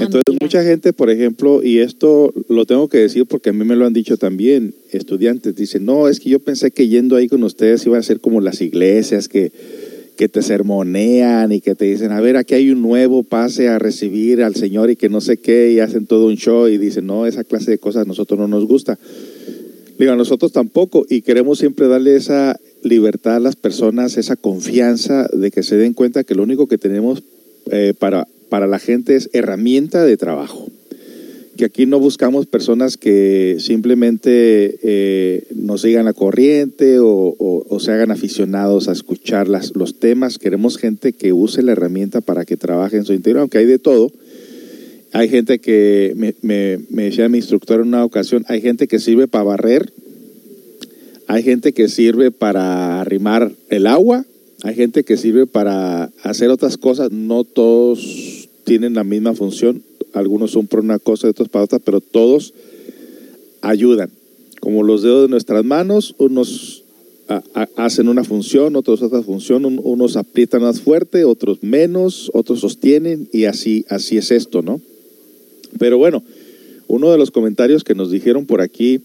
Entonces 0.00 0.34
mucha 0.40 0.62
gente, 0.62 0.92
por 0.92 1.10
ejemplo, 1.10 1.62
y 1.62 1.78
esto 1.78 2.32
lo 2.48 2.64
tengo 2.64 2.88
que 2.88 2.98
decir 2.98 3.26
porque 3.26 3.50
a 3.50 3.52
mí 3.52 3.64
me 3.64 3.76
lo 3.76 3.86
han 3.86 3.92
dicho 3.92 4.16
también, 4.16 4.74
estudiantes 4.90 5.54
dicen, 5.54 5.84
no, 5.84 6.08
es 6.08 6.20
que 6.20 6.30
yo 6.30 6.38
pensé 6.38 6.70
que 6.70 6.88
yendo 6.88 7.16
ahí 7.16 7.28
con 7.28 7.42
ustedes 7.44 7.84
iba 7.86 7.98
a 7.98 8.02
ser 8.02 8.20
como 8.20 8.40
las 8.40 8.60
iglesias 8.60 9.28
que, 9.28 9.52
que 10.16 10.28
te 10.28 10.42
sermonean 10.42 11.52
y 11.52 11.60
que 11.60 11.74
te 11.74 11.86
dicen, 11.86 12.12
a 12.12 12.20
ver, 12.20 12.36
aquí 12.36 12.54
hay 12.54 12.70
un 12.70 12.82
nuevo 12.82 13.22
pase 13.22 13.68
a 13.68 13.78
recibir 13.78 14.42
al 14.42 14.54
Señor 14.54 14.90
y 14.90 14.96
que 14.96 15.08
no 15.08 15.20
sé 15.20 15.38
qué, 15.38 15.72
y 15.72 15.80
hacen 15.80 16.06
todo 16.06 16.26
un 16.26 16.36
show 16.36 16.68
y 16.68 16.78
dicen, 16.78 17.06
no, 17.06 17.26
esa 17.26 17.44
clase 17.44 17.70
de 17.70 17.78
cosas 17.78 18.04
a 18.04 18.08
nosotros 18.08 18.38
no 18.38 18.46
nos 18.46 18.66
gusta. 18.66 18.98
Digo, 19.98 20.12
a 20.12 20.16
nosotros 20.16 20.52
tampoco, 20.52 21.06
y 21.08 21.22
queremos 21.22 21.58
siempre 21.58 21.88
darle 21.88 22.16
esa 22.16 22.58
libertad 22.82 23.36
a 23.36 23.40
las 23.40 23.56
personas, 23.56 24.16
esa 24.16 24.36
confianza 24.36 25.28
de 25.32 25.50
que 25.50 25.62
se 25.62 25.76
den 25.76 25.94
cuenta 25.94 26.24
que 26.24 26.34
lo 26.34 26.42
único 26.42 26.66
que 26.66 26.78
tenemos 26.78 27.22
eh, 27.70 27.94
para, 27.98 28.26
para 28.50 28.66
la 28.66 28.78
gente 28.78 29.16
es 29.16 29.30
herramienta 29.32 30.04
de 30.04 30.18
trabajo. 30.18 30.68
Que 31.56 31.64
aquí 31.66 31.86
no 31.86 31.98
buscamos 32.00 32.46
personas 32.46 32.96
que 32.96 33.56
simplemente 33.60 34.78
eh, 34.82 35.44
nos 35.54 35.82
sigan 35.82 36.04
la 36.06 36.12
corriente 36.12 36.98
o, 37.00 37.36
se 37.80 37.92
hagan 37.92 38.10
aficionados 38.10 38.88
a 38.88 38.92
escuchar 38.92 39.48
las, 39.48 39.74
los 39.74 39.98
temas. 39.98 40.38
Queremos 40.38 40.76
gente 40.76 41.14
que 41.14 41.32
use 41.32 41.62
la 41.62 41.72
herramienta 41.72 42.20
para 42.20 42.44
que 42.44 42.56
trabaje 42.58 42.98
en 42.98 43.04
su 43.06 43.14
interior, 43.14 43.40
aunque 43.40 43.58
hay 43.58 43.64
de 43.66 43.78
todo. 43.78 44.10
Hay 45.12 45.28
gente 45.28 45.58
que, 45.58 46.12
me, 46.16 46.34
me- 46.42 46.78
me 46.90 47.04
decía 47.04 47.28
mi 47.28 47.38
instructor 47.38 47.80
en 47.80 47.88
una 47.88 48.04
ocasión, 48.04 48.44
hay 48.48 48.60
gente 48.60 48.86
que 48.86 48.98
sirve 48.98 49.26
para 49.28 49.44
barrer, 49.44 49.92
hay 51.26 51.42
gente 51.42 51.72
que 51.72 51.88
sirve 51.88 52.30
para 52.30 53.00
arrimar 53.00 53.50
el 53.70 53.86
agua, 53.86 54.24
hay 54.62 54.74
gente 54.74 55.04
que 55.04 55.16
sirve 55.16 55.46
para 55.46 56.10
hacer 56.22 56.50
otras 56.50 56.76
cosas, 56.76 57.10
no 57.12 57.44
todos 57.44 58.39
tienen 58.70 58.94
la 58.94 59.02
misma 59.02 59.34
función, 59.34 59.82
algunos 60.12 60.52
son 60.52 60.68
por 60.68 60.78
una 60.78 61.00
cosa 61.00 61.26
y 61.26 61.30
otros 61.30 61.48
para 61.48 61.64
otra, 61.64 61.80
pero 61.80 62.00
todos 62.00 62.54
ayudan. 63.62 64.10
Como 64.60 64.84
los 64.84 65.02
dedos 65.02 65.22
de 65.22 65.28
nuestras 65.28 65.64
manos, 65.64 66.14
unos 66.18 66.84
hacen 67.74 68.08
una 68.08 68.22
función, 68.22 68.76
otros 68.76 69.02
otra 69.02 69.22
función, 69.24 69.64
un- 69.64 69.80
unos 69.82 70.16
aprietan 70.16 70.62
más 70.62 70.80
fuerte, 70.80 71.24
otros 71.24 71.64
menos, 71.64 72.30
otros 72.32 72.60
sostienen 72.60 73.28
y 73.32 73.46
así, 73.46 73.84
así 73.88 74.18
es 74.18 74.30
esto, 74.30 74.62
¿no? 74.62 74.80
Pero 75.80 75.98
bueno, 75.98 76.22
uno 76.86 77.10
de 77.10 77.18
los 77.18 77.32
comentarios 77.32 77.82
que 77.82 77.96
nos 77.96 78.12
dijeron 78.12 78.46
por 78.46 78.60
aquí, 78.60 79.00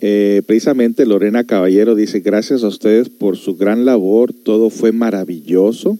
eh, 0.00 0.42
precisamente 0.44 1.06
Lorena 1.06 1.44
Caballero 1.44 1.94
dice, 1.94 2.18
gracias 2.18 2.64
a 2.64 2.68
ustedes 2.68 3.10
por 3.10 3.36
su 3.36 3.54
gran 3.54 3.84
labor, 3.84 4.32
todo 4.32 4.70
fue 4.70 4.90
maravilloso. 4.90 5.98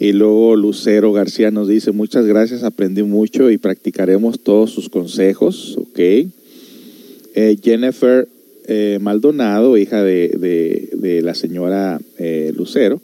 Y 0.00 0.12
luego 0.12 0.54
Lucero 0.56 1.12
García 1.12 1.50
nos 1.50 1.66
dice, 1.68 1.90
muchas 1.90 2.24
gracias, 2.24 2.62
aprendí 2.62 3.02
mucho 3.02 3.50
y 3.50 3.58
practicaremos 3.58 4.40
todos 4.40 4.70
sus 4.70 4.88
consejos, 4.88 5.76
¿ok? 5.76 5.98
Eh, 7.34 7.56
Jennifer 7.62 8.28
eh, 8.66 8.98
Maldonado, 9.00 9.76
hija 9.76 10.02
de, 10.04 10.28
de- 10.28 10.90
de 10.92 11.22
la 11.22 11.34
señora 11.34 12.00
eh, 12.18 12.52
Lucero, 12.56 13.00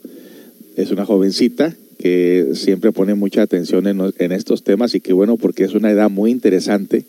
es 0.77 0.91
una 0.91 1.05
jovencita 1.05 1.75
que 1.97 2.49
siempre 2.53 2.91
pone 2.91 3.13
mucha 3.15 3.41
atención 3.41 3.87
en, 3.87 3.99
en 4.17 4.31
estos 4.31 4.63
temas 4.63 4.93
y 4.95 4.99
que 5.01 5.13
bueno, 5.13 5.37
porque 5.37 5.63
es 5.63 5.73
una 5.73 5.91
edad 5.91 6.09
muy 6.09 6.31
interesante. 6.31 7.05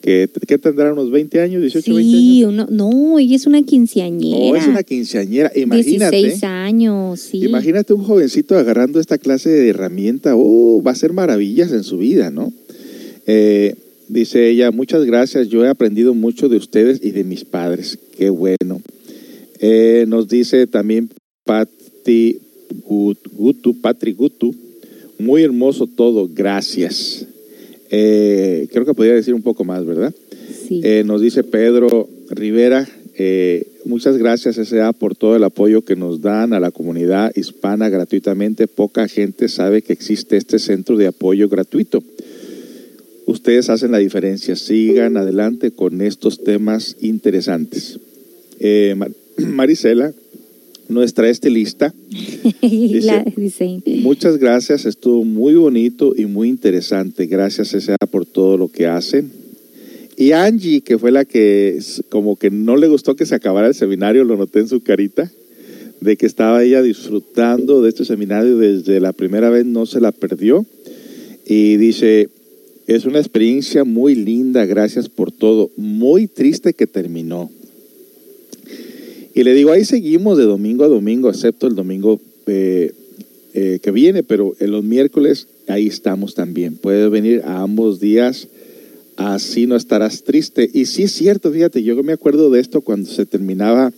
Que, 0.00 0.28
¿Qué 0.46 0.58
tendrá? 0.58 0.92
¿Unos 0.92 1.10
20 1.10 1.40
años? 1.40 1.62
¿18, 1.62 1.72
20 1.72 1.90
años? 1.90 2.10
Sí, 2.10 2.44
uno, 2.44 2.66
no, 2.70 3.18
ella 3.18 3.34
es 3.36 3.46
una 3.46 3.62
quinceañera. 3.62 4.38
No, 4.50 4.56
es 4.56 4.66
una 4.66 4.82
quinceañera. 4.82 5.50
Imagínate. 5.56 6.16
16 6.16 6.44
años, 6.44 7.20
sí. 7.20 7.38
Imagínate 7.44 7.92
un 7.94 8.04
jovencito 8.04 8.56
agarrando 8.56 9.00
esta 9.00 9.18
clase 9.18 9.50
de 9.50 9.68
herramienta. 9.70 10.34
Oh, 10.36 10.82
va 10.86 10.92
a 10.92 10.94
hacer 10.94 11.12
maravillas 11.12 11.72
en 11.72 11.82
su 11.82 11.98
vida, 11.98 12.30
¿no? 12.30 12.52
Eh, 13.26 13.74
dice 14.08 14.48
ella, 14.48 14.70
muchas 14.70 15.04
gracias. 15.04 15.48
Yo 15.48 15.64
he 15.64 15.68
aprendido 15.68 16.14
mucho 16.14 16.48
de 16.48 16.56
ustedes 16.58 17.00
y 17.02 17.10
de 17.10 17.24
mis 17.24 17.44
padres. 17.44 17.98
Qué 18.16 18.30
bueno. 18.30 18.80
Eh, 19.60 20.04
nos 20.08 20.28
dice 20.28 20.66
también 20.68 21.10
Gut- 22.86 23.28
Gutu, 23.32 23.80
Patri 23.80 24.12
Gutu. 24.12 24.54
Muy 25.18 25.42
hermoso 25.42 25.86
todo. 25.88 26.28
Gracias. 26.32 27.26
Eh, 27.90 28.68
creo 28.72 28.84
que 28.84 28.94
podría 28.94 29.14
decir 29.14 29.34
un 29.34 29.42
poco 29.42 29.64
más, 29.64 29.84
¿verdad? 29.84 30.14
Sí. 30.66 30.80
Eh, 30.84 31.02
nos 31.06 31.20
dice 31.22 31.42
Pedro 31.44 32.08
Rivera, 32.30 32.86
eh, 33.16 33.66
muchas 33.84 34.16
gracias 34.18 34.58
S.A. 34.58 34.92
por 34.92 35.16
todo 35.16 35.34
el 35.36 35.44
apoyo 35.44 35.82
que 35.82 35.96
nos 35.96 36.20
dan 36.20 36.52
a 36.52 36.60
la 36.60 36.70
comunidad 36.70 37.32
hispana 37.34 37.88
gratuitamente. 37.88 38.66
Poca 38.66 39.08
gente 39.08 39.48
sabe 39.48 39.82
que 39.82 39.92
existe 39.92 40.36
este 40.36 40.58
centro 40.58 40.96
de 40.96 41.06
apoyo 41.06 41.48
gratuito. 41.48 42.02
Ustedes 43.26 43.68
hacen 43.70 43.92
la 43.92 43.98
diferencia. 43.98 44.56
Sigan 44.56 45.16
adelante 45.16 45.70
con 45.70 46.00
estos 46.00 46.42
temas 46.44 46.96
interesantes. 47.00 47.98
Mar- 48.96 49.10
Marisela, 49.38 50.12
nuestra 50.88 51.28
estilista, 51.28 51.94
La- 52.62 53.24
Muchas 54.02 54.38
gracias, 54.38 54.86
estuvo 54.86 55.24
muy 55.24 55.54
bonito 55.54 56.14
y 56.16 56.26
muy 56.26 56.48
interesante. 56.48 57.26
Gracias, 57.26 57.74
S.A., 57.74 57.96
por 58.10 58.24
todo 58.26 58.56
lo 58.56 58.68
que 58.68 58.86
hacen. 58.86 59.30
Y 60.16 60.32
Angie, 60.32 60.80
que 60.80 60.98
fue 60.98 61.12
la 61.12 61.24
que 61.24 61.78
como 62.08 62.36
que 62.36 62.50
no 62.50 62.76
le 62.76 62.88
gustó 62.88 63.14
que 63.14 63.26
se 63.26 63.34
acabara 63.36 63.68
el 63.68 63.74
seminario, 63.74 64.24
lo 64.24 64.36
noté 64.36 64.60
en 64.60 64.68
su 64.68 64.80
carita, 64.82 65.30
de 66.00 66.16
que 66.16 66.26
estaba 66.26 66.64
ella 66.64 66.82
disfrutando 66.82 67.82
de 67.82 67.90
este 67.90 68.04
seminario 68.04 68.58
desde 68.58 68.98
la 69.00 69.12
primera 69.12 69.50
vez, 69.50 69.64
no 69.66 69.86
se 69.86 70.00
la 70.00 70.10
perdió. 70.12 70.66
Y 71.46 71.76
dice, 71.76 72.28
es 72.86 73.04
una 73.04 73.18
experiencia 73.18 73.84
muy 73.84 74.14
linda, 74.14 74.64
gracias 74.66 75.08
por 75.08 75.30
todo. 75.30 75.70
Muy 75.76 76.26
triste 76.26 76.74
que 76.74 76.86
terminó. 76.86 77.50
Y 79.38 79.44
le 79.44 79.54
digo, 79.54 79.70
ahí 79.70 79.84
seguimos 79.84 80.36
de 80.36 80.42
domingo 80.42 80.82
a 80.82 80.88
domingo, 80.88 81.30
excepto 81.30 81.68
el 81.68 81.76
domingo 81.76 82.20
eh, 82.48 82.92
eh, 83.54 83.78
que 83.80 83.92
viene, 83.92 84.24
pero 84.24 84.56
en 84.58 84.72
los 84.72 84.82
miércoles 84.82 85.46
ahí 85.68 85.86
estamos 85.86 86.34
también. 86.34 86.74
Puedes 86.74 87.08
venir 87.08 87.42
a 87.44 87.60
ambos 87.60 88.00
días, 88.00 88.48
así 89.14 89.68
no 89.68 89.76
estarás 89.76 90.24
triste. 90.24 90.68
Y 90.74 90.86
sí 90.86 91.04
es 91.04 91.12
cierto, 91.12 91.52
fíjate, 91.52 91.84
yo 91.84 92.02
me 92.02 92.14
acuerdo 92.14 92.50
de 92.50 92.58
esto 92.58 92.80
cuando 92.80 93.08
se 93.08 93.26
terminaba, 93.26 93.92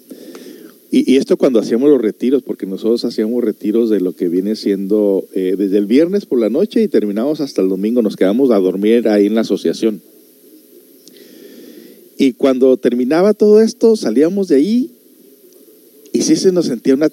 y, 0.91 1.17
esto 1.17 1.39
cuando 1.39 1.59
hacíamos 1.59 1.89
los 1.89 2.03
retiros, 2.03 2.43
porque 2.43 2.67
nosotros 2.67 3.07
hacíamos 3.07 3.43
retiros 3.43 3.89
de 3.89 4.01
lo 4.01 4.13
que 4.13 4.29
viene 4.29 4.57
siendo 4.57 5.25
eh, 5.35 5.55
desde 5.57 5.79
el 5.79 5.87
viernes 5.87 6.27
por 6.27 6.39
la 6.39 6.51
noche 6.51 6.83
y 6.83 6.89
terminamos 6.89 7.41
hasta 7.41 7.63
el 7.63 7.71
domingo, 7.71 8.03
nos 8.03 8.17
quedamos 8.17 8.51
a 8.51 8.59
dormir 8.59 9.09
ahí 9.09 9.25
en 9.25 9.37
la 9.37 9.41
asociación. 9.41 10.03
Y 12.19 12.35
cuando 12.35 12.77
terminaba 12.77 13.33
todo 13.33 13.63
esto, 13.63 13.97
salíamos 13.97 14.49
de 14.49 14.57
ahí 14.57 14.91
y 16.13 16.23
sí 16.23 16.37
se 16.37 16.53
nos 16.53 16.67
sentía 16.67 16.95
una, 16.95 17.11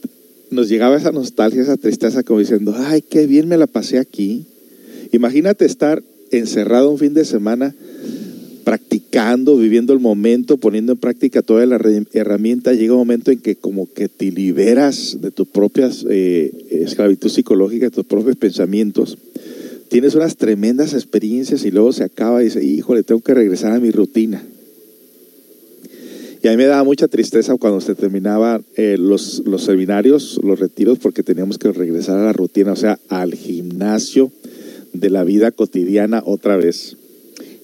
nos 0.50 0.70
llegaba 0.70 0.98
esa 0.98 1.12
nostalgia, 1.12 1.62
esa 1.62 1.78
tristeza 1.78 2.24
como 2.24 2.40
diciendo, 2.40 2.76
ay, 2.78 3.02
qué 3.02 3.28
bien 3.28 3.48
me 3.48 3.58
la 3.58 3.68
pasé 3.68 4.00
aquí. 4.00 4.46
Imagínate 5.12 5.66
estar 5.66 6.04
encerrado 6.32 6.90
un 6.90 6.98
fin 6.98 7.14
de 7.14 7.26
semana 7.26 7.76
practicando, 8.64 9.56
viviendo 9.56 9.94
el 9.94 10.00
momento, 10.00 10.58
poniendo 10.58 10.92
en 10.92 10.98
práctica 10.98 11.42
toda 11.42 11.66
la 11.66 11.80
herramienta, 12.12 12.74
llega 12.74 12.94
un 12.94 13.00
momento 13.00 13.32
en 13.32 13.40
que 13.40 13.56
como 13.56 13.88
que 13.94 14.10
te 14.10 14.30
liberas 14.30 15.20
de 15.22 15.32
tus 15.32 15.48
propias 15.48 16.06
eh, 16.10 16.52
esclavitud 16.72 17.30
psicológica, 17.30 17.86
de 17.86 17.92
tus 17.92 18.06
propios 18.06 18.36
pensamientos, 18.36 19.18
tienes 19.88 20.16
unas 20.16 20.36
tremendas 20.36 20.94
experiencias 20.94 21.64
y 21.64 21.72
luego 21.72 21.94
se 21.94 22.04
acaba 22.04 22.42
y 22.42 22.46
dice, 22.46 22.62
híjole, 22.62 23.04
tengo 23.04 23.22
que 23.22 23.34
regresar 23.34 23.72
a 23.72 23.80
mi 23.80 23.92
rutina. 23.92 24.44
Y 26.48 26.50
a 26.50 26.52
mí 26.52 26.58
me 26.60 26.68
daba 26.68 26.86
mucha 26.86 27.10
tristeza 27.10 27.58
cuando 27.58 27.82
se 27.82 27.94
terminaban 27.94 28.64
eh, 28.78 28.96
los, 28.98 29.44
los 29.46 29.64
seminarios, 29.64 30.40
los 30.42 30.58
retiros, 30.58 30.98
porque 30.98 31.22
teníamos 31.22 31.58
que 31.58 31.74
regresar 31.74 32.18
a 32.20 32.24
la 32.24 32.32
rutina, 32.32 32.72
o 32.72 32.76
sea, 32.78 32.98
al 33.10 33.34
gimnasio 33.34 34.32
de 34.94 35.10
la 35.10 35.26
vida 35.26 35.52
cotidiana 35.52 36.24
otra 36.26 36.56
vez. 36.56 36.96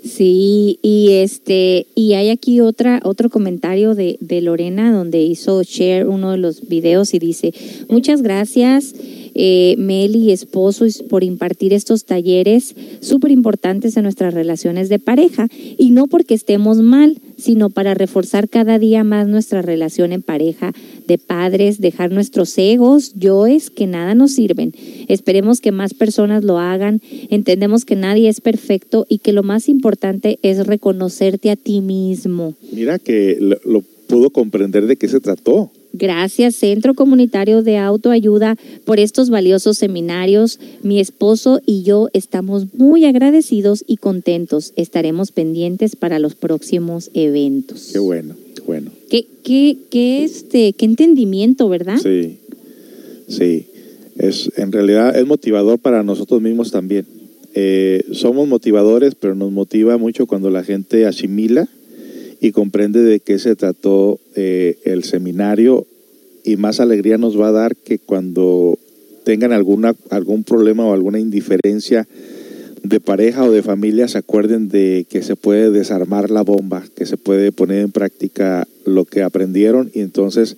Sí, 0.04 0.80
y 0.82 1.12
este, 1.14 1.88
y 1.96 2.16
hay 2.16 2.28
aquí 2.28 2.60
otra, 2.60 3.00
otro 3.06 3.30
comentario 3.30 3.96
de, 3.96 4.18
de 4.20 4.42
Lorena 4.42 4.92
donde 4.92 5.22
hizo 5.22 5.64
share 5.64 6.06
uno 6.06 6.32
de 6.32 6.40
los 6.40 6.68
videos 6.68 7.14
y 7.14 7.20
dice, 7.20 7.54
muchas 7.88 8.22
gracias 8.22 8.94
eh, 9.36 9.76
Meli 9.78 10.20
y 10.20 10.32
esposo 10.32 10.86
por 11.10 11.24
impartir 11.24 11.74
estos 11.74 12.06
talleres 12.06 12.76
súper 13.02 13.32
importantes 13.32 13.98
en 13.98 14.04
nuestras 14.04 14.34
relaciones 14.34 14.90
de 14.90 15.00
pareja 15.00 15.48
y 15.78 15.92
no 15.92 16.08
porque 16.08 16.34
estemos 16.34 16.78
mal, 16.78 17.20
sino 17.38 17.70
para 17.70 17.94
reforzar 17.94 18.50
cada 18.50 18.80
día 18.80 19.04
más 19.04 19.28
nuestra 19.28 19.62
relación 19.62 20.12
en 20.12 20.22
pareja 20.22 20.74
de 21.08 21.18
padres, 21.18 21.82
dejar 21.82 22.12
nuestros 22.12 22.58
egos, 22.58 23.14
yoes 23.16 23.70
que 23.70 23.88
nada 23.88 24.16
nos 24.16 24.32
sirven. 24.32 24.74
Esperemos 25.08 25.60
que 25.60 25.72
más 25.72 25.94
personas 25.94 26.44
lo 26.44 26.60
hagan. 26.60 27.02
Entendemos 27.30 27.86
que 27.86 27.96
nadie 27.96 28.30
es 28.30 28.42
perfecto 28.42 29.06
y 29.10 29.20
que 29.20 29.34
lo 29.34 29.44
más 29.44 29.70
importante 29.70 30.40
es 30.42 30.66
reconocerte 30.66 31.52
a 31.52 31.56
ti 31.56 31.82
mismo. 31.82 32.54
Mira 32.72 33.00
que 33.00 33.38
lo, 33.40 33.58
lo 33.66 33.84
pudo 34.08 34.30
comprender 34.30 34.88
de 34.88 34.96
qué 34.96 35.08
se 35.08 35.20
trató. 35.20 35.72
Gracias, 35.96 36.56
Centro 36.56 36.96
Comunitario 36.96 37.62
de 37.62 37.78
Autoayuda, 37.78 38.58
por 38.84 39.00
estos 39.00 39.30
valiosos 39.30 39.78
seminarios. 39.78 40.60
Mi 40.82 41.00
esposo 41.00 41.62
y 41.68 41.84
yo 41.84 42.10
estamos 42.14 42.74
muy 42.74 43.06
agradecidos 43.06 43.84
y 43.86 43.98
contentos. 43.98 44.74
Estaremos 44.76 45.32
pendientes 45.32 45.96
para 45.96 46.18
los 46.18 46.34
próximos 46.34 47.12
eventos. 47.14 47.92
Qué 47.94 48.00
bueno, 48.00 48.34
qué 48.56 48.62
bueno. 48.64 48.92
Qué, 49.08 49.28
qué, 49.44 49.78
qué, 49.92 50.24
este, 50.24 50.74
qué 50.74 50.86
entendimiento, 50.86 51.70
¿verdad? 51.70 52.00
Sí, 52.02 52.40
sí. 53.28 53.68
Es, 54.18 54.52
en 54.58 54.72
realidad 54.72 55.16
es 55.16 55.28
motivador 55.28 55.78
para 55.78 56.02
nosotros 56.02 56.42
mismos 56.42 56.72
también. 56.72 57.06
Eh, 57.54 58.04
somos 58.14 58.48
motivadores, 58.48 59.14
pero 59.14 59.36
nos 59.36 59.52
motiva 59.52 59.98
mucho 59.98 60.26
cuando 60.26 60.50
la 60.50 60.64
gente 60.64 61.06
asimila 61.06 61.70
y 62.44 62.52
comprende 62.52 63.02
de 63.02 63.22
qué 63.22 63.40
se 63.40 63.56
trató 63.56 64.20
eh, 64.36 64.78
el 64.84 65.06
seminario 65.06 65.88
y 66.44 66.58
más 66.58 66.82
alegría 66.82 67.18
nos 67.18 67.40
va 67.40 67.48
a 67.48 67.54
dar 67.54 67.78
que 67.78 68.00
cuando 68.00 68.78
tengan 69.24 69.54
alguna, 69.54 69.96
algún 70.10 70.44
problema 70.44 70.86
o 70.86 70.92
alguna 70.92 71.22
indiferencia 71.22 72.06
de 72.84 73.00
pareja 73.00 73.46
o 73.46 73.52
de 73.54 73.64
familia 73.64 74.10
se 74.10 74.18
acuerden 74.18 74.68
de 74.68 75.06
que 75.10 75.24
se 75.24 75.38
puede 75.38 75.72
desarmar 75.72 76.32
la 76.32 76.42
bomba, 76.42 76.84
que 76.98 77.06
se 77.06 77.16
puede 77.16 77.54
poner 77.54 77.80
en 77.80 77.94
práctica 77.94 78.68
lo 78.86 79.06
que 79.06 79.22
aprendieron 79.22 79.90
y 79.94 80.02
entonces 80.02 80.58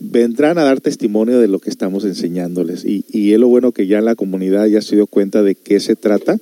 vendrán 0.00 0.56
a 0.56 0.64
dar 0.64 0.80
testimonio 0.80 1.38
de 1.38 1.48
lo 1.48 1.58
que 1.58 1.68
estamos 1.68 2.06
enseñándoles. 2.06 2.82
Y, 2.86 3.04
y 3.10 3.34
es 3.34 3.38
lo 3.38 3.48
bueno 3.48 3.72
que 3.72 3.86
ya 3.86 4.00
la 4.00 4.14
comunidad 4.14 4.64
ya 4.68 4.80
se 4.80 4.96
dio 4.96 5.06
cuenta 5.06 5.42
de 5.42 5.54
qué 5.54 5.80
se 5.80 5.96
trata, 5.96 6.38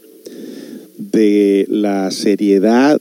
de 0.99 1.67
la 1.69 2.13
seriedad 2.13 3.01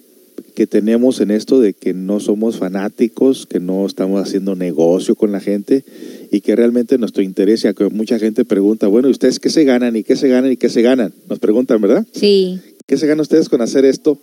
que 0.61 0.67
tenemos 0.67 1.21
en 1.21 1.31
esto 1.31 1.59
de 1.59 1.73
que 1.73 1.91
no 1.95 2.19
somos 2.19 2.57
fanáticos, 2.57 3.47
que 3.47 3.59
no 3.59 3.83
estamos 3.83 4.21
haciendo 4.21 4.53
negocio 4.53 5.15
con 5.15 5.31
la 5.31 5.39
gente 5.39 5.83
y 6.29 6.41
que 6.41 6.55
realmente 6.55 6.99
nuestro 6.99 7.23
interés, 7.23 7.63
ya 7.63 7.73
que 7.73 7.85
mucha 7.85 8.19
gente 8.19 8.45
pregunta, 8.45 8.85
bueno, 8.85 9.07
¿y 9.07 9.11
ustedes 9.11 9.39
qué 9.39 9.49
se 9.49 9.63
ganan 9.63 9.95
y 9.95 10.03
qué 10.03 10.15
se 10.15 10.27
ganan 10.27 10.51
y 10.51 10.57
qué 10.57 10.69
se 10.69 10.83
ganan? 10.83 11.15
Nos 11.27 11.39
preguntan, 11.39 11.81
¿verdad? 11.81 12.05
Sí. 12.11 12.59
¿Qué 12.85 12.95
se 12.97 13.07
ganan 13.07 13.21
ustedes 13.21 13.49
con 13.49 13.59
hacer 13.61 13.85
esto? 13.85 14.19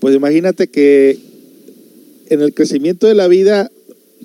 Pues 0.00 0.16
imagínate 0.16 0.66
que 0.66 1.16
en 2.28 2.40
el 2.42 2.54
crecimiento 2.54 3.06
de 3.06 3.14
la 3.14 3.28
vida 3.28 3.70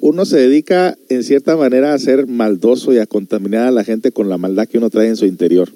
uno 0.01 0.25
se 0.25 0.38
dedica 0.38 0.97
en 1.09 1.23
cierta 1.23 1.55
manera 1.55 1.93
a 1.93 1.99
ser 1.99 2.25
maldoso 2.25 2.93
y 2.93 2.97
a 2.97 3.05
contaminar 3.05 3.67
a 3.67 3.71
la 3.71 3.84
gente 3.84 4.11
con 4.11 4.27
la 4.27 4.39
maldad 4.39 4.67
que 4.67 4.80
uno 4.80 4.89
trae 4.89 5.07
en 5.07 5.17
su 5.17 5.27
interior. 5.27 5.69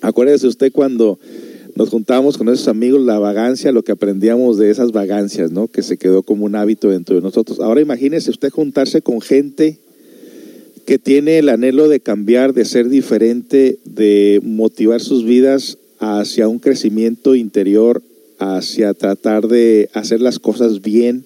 Acuérdese 0.00 0.48
usted 0.48 0.72
cuando 0.72 1.20
nos 1.76 1.90
juntábamos 1.90 2.38
con 2.38 2.48
esos 2.48 2.68
amigos, 2.68 3.02
la 3.02 3.18
vagancia, 3.18 3.70
lo 3.70 3.82
que 3.82 3.92
aprendíamos 3.92 4.56
de 4.58 4.70
esas 4.70 4.92
vagancias, 4.92 5.52
¿no? 5.52 5.68
Que 5.68 5.82
se 5.82 5.98
quedó 5.98 6.22
como 6.22 6.46
un 6.46 6.56
hábito 6.56 6.88
dentro 6.88 7.16
de 7.16 7.22
nosotros. 7.22 7.60
Ahora 7.60 7.82
imagínese 7.82 8.30
usted 8.30 8.50
juntarse 8.50 9.02
con 9.02 9.20
gente 9.20 9.78
que 10.86 10.98
tiene 10.98 11.38
el 11.38 11.48
anhelo 11.48 11.88
de 11.88 12.00
cambiar, 12.00 12.54
de 12.54 12.64
ser 12.64 12.88
diferente, 12.88 13.78
de 13.84 14.40
motivar 14.42 15.00
sus 15.00 15.24
vidas 15.24 15.78
hacia 15.98 16.48
un 16.48 16.58
crecimiento 16.58 17.34
interior, 17.34 18.02
hacia 18.38 18.94
tratar 18.94 19.46
de 19.46 19.90
hacer 19.92 20.20
las 20.20 20.38
cosas 20.38 20.80
bien, 20.80 21.24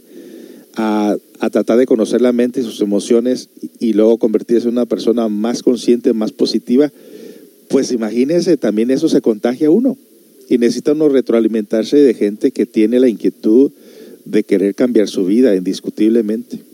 a, 0.74 1.16
a 1.38 1.50
tratar 1.50 1.78
de 1.78 1.86
conocer 1.86 2.20
la 2.20 2.32
mente 2.32 2.60
y 2.60 2.64
sus 2.64 2.80
emociones 2.80 3.50
y, 3.60 3.90
y 3.90 3.92
luego 3.92 4.18
convertirse 4.18 4.66
en 4.66 4.74
una 4.74 4.86
persona 4.86 5.28
más 5.28 5.62
consciente, 5.62 6.12
más 6.12 6.32
positiva 6.32 6.90
pues 7.70 7.92
imagínese, 7.92 8.56
también 8.56 8.90
eso 8.90 9.08
se 9.08 9.20
contagia 9.20 9.68
a 9.68 9.70
uno. 9.70 9.96
Y 10.50 10.58
necesita 10.58 10.92
uno 10.92 11.08
retroalimentarse 11.08 11.96
de 11.96 12.12
gente 12.12 12.50
que 12.50 12.66
tiene 12.66 12.98
la 12.98 13.08
inquietud 13.08 13.70
de 14.24 14.42
querer 14.42 14.74
cambiar 14.74 15.08
su 15.08 15.24
vida, 15.24 15.54
indiscutiblemente. 15.54 16.69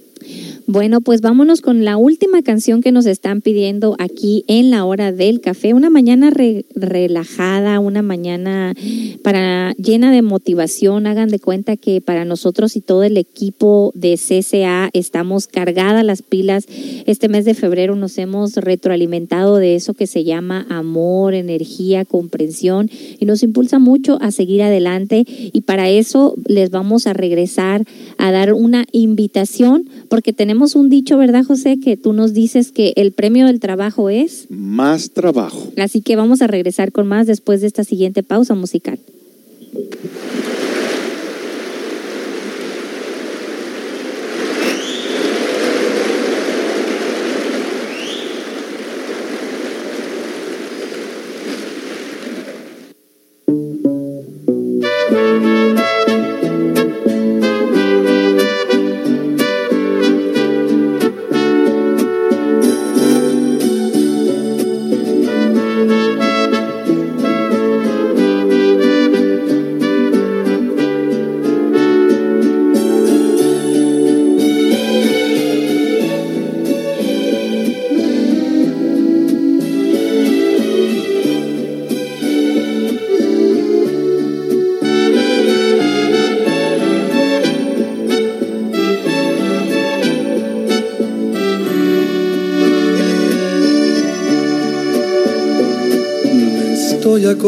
Bueno, 0.68 1.00
pues 1.00 1.20
vámonos 1.20 1.60
con 1.60 1.84
la 1.84 1.96
última 1.96 2.42
canción 2.42 2.80
que 2.82 2.90
nos 2.90 3.06
están 3.06 3.40
pidiendo 3.40 3.94
aquí 3.98 4.44
en 4.48 4.70
la 4.70 4.84
hora 4.84 5.12
del 5.12 5.40
café. 5.40 5.74
Una 5.74 5.90
mañana 5.90 6.30
re- 6.30 6.64
relajada, 6.74 7.78
una 7.78 8.02
mañana 8.02 8.74
para 9.22 9.72
llena 9.74 10.10
de 10.10 10.22
motivación. 10.22 11.06
Hagan 11.06 11.28
de 11.28 11.38
cuenta 11.38 11.76
que 11.76 12.00
para 12.00 12.24
nosotros 12.24 12.74
y 12.74 12.80
todo 12.80 13.04
el 13.04 13.16
equipo 13.16 13.92
de 13.94 14.16
CCA 14.16 14.90
estamos 14.92 15.46
cargadas 15.46 16.04
las 16.04 16.22
pilas. 16.22 16.66
Este 17.06 17.28
mes 17.28 17.44
de 17.44 17.54
febrero 17.54 17.94
nos 17.94 18.18
hemos 18.18 18.56
retroalimentado 18.56 19.56
de 19.58 19.76
eso 19.76 19.94
que 19.94 20.08
se 20.08 20.24
llama 20.24 20.66
amor, 20.68 21.34
energía, 21.34 22.04
comprensión 22.04 22.90
y 23.20 23.24
nos 23.24 23.44
impulsa 23.44 23.78
mucho 23.78 24.18
a 24.20 24.32
seguir 24.32 24.62
adelante. 24.62 25.24
Y 25.28 25.60
para 25.60 25.88
eso 25.90 26.34
les 26.46 26.70
vamos 26.70 27.06
a 27.06 27.12
regresar 27.12 27.84
a 28.18 28.32
dar 28.32 28.52
una 28.52 28.84
invitación 28.90 29.88
porque 30.08 30.32
tenemos 30.32 30.74
un 30.74 30.88
dicho, 30.88 31.18
¿verdad, 31.18 31.44
José? 31.44 31.78
Que 31.78 31.96
tú 31.96 32.12
nos 32.12 32.32
dices 32.32 32.72
que 32.72 32.92
el 32.96 33.12
premio 33.12 33.46
del 33.46 33.60
trabajo 33.60 34.10
es. 34.10 34.46
Más 34.50 35.10
trabajo. 35.10 35.72
Así 35.76 36.00
que 36.00 36.16
vamos 36.16 36.42
a 36.42 36.46
regresar 36.46 36.92
con 36.92 37.06
más 37.06 37.26
después 37.26 37.60
de 37.60 37.66
esta 37.66 37.84
siguiente 37.84 38.22
pausa 38.22 38.54
musical. 38.54 38.98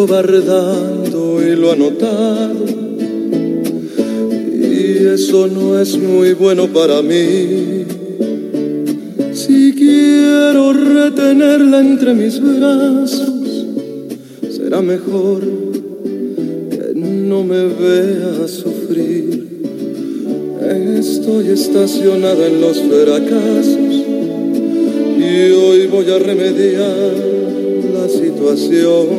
Estoy 0.09 0.17
acobardando 0.17 1.43
y 1.43 1.57
lo 1.57 1.73
ha 1.73 1.77
notado. 1.77 2.65
Y 4.55 5.07
eso 5.07 5.47
no 5.49 5.79
es 5.79 5.97
muy 5.99 6.33
bueno 6.35 6.67
para 6.69 7.03
mí. 7.03 7.85
Si 9.33 9.75
quiero 9.75 10.73
retenerla 10.73 11.81
entre 11.81 12.15
mis 12.15 12.41
brazos, 12.41 13.67
será 14.51 14.81
mejor 14.81 15.43
que 15.43 16.93
no 16.95 17.45
me 17.45 17.67
vea 17.67 18.49
sufrir. 18.49 19.47
Estoy 20.99 21.49
estacionada 21.51 22.47
en 22.47 22.61
los 22.61 22.81
fracasos 22.81 24.05
y 25.19 25.51
hoy 25.53 25.87
voy 25.87 26.11
a 26.11 26.19
remediar 26.19 27.15
la 27.95 28.09
situación. 28.09 29.18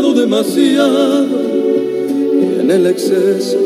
Demasiado 0.00 1.26
y 1.26 2.60
en 2.60 2.70
el 2.70 2.86
exceso 2.86 3.58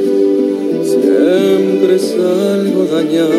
siempre 0.82 1.98
salgo 1.98 2.86
dañado? 2.86 3.32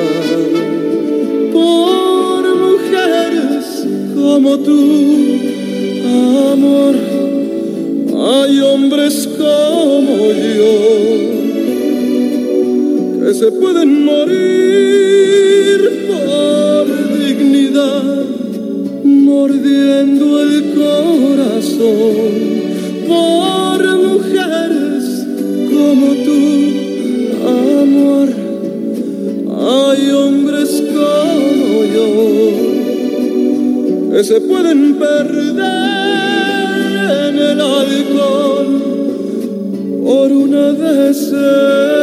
Por 1.52 2.56
mujeres 2.56 3.88
como 4.16 4.60
tú, 4.60 5.40
amor, 6.54 6.96
hay 8.16 8.60
hombres 8.60 9.28
como 9.38 10.32
yo 10.32 11.34
que 13.26 13.34
se 13.34 13.52
pueden 13.54 14.06
morir 14.06 15.80
por 16.08 17.18
dignidad, 17.18 18.24
mordiendo 19.04 20.42
el 20.44 20.74
corazón, 20.76 22.53
por 23.14 23.82
mujeres 24.08 25.04
como 25.74 26.06
tú, 26.26 26.42
amor. 27.82 28.30
Hay 29.66 30.02
hombres 30.12 30.70
como 30.94 31.68
yo 31.96 32.10
que 34.12 34.22
se 34.24 34.38
pueden 34.42 34.82
perder 34.96 35.94
en 37.28 37.36
el 37.52 37.60
alcohol 37.62 38.72
por 40.04 40.32
una 40.32 40.74
decepción. 40.74 42.03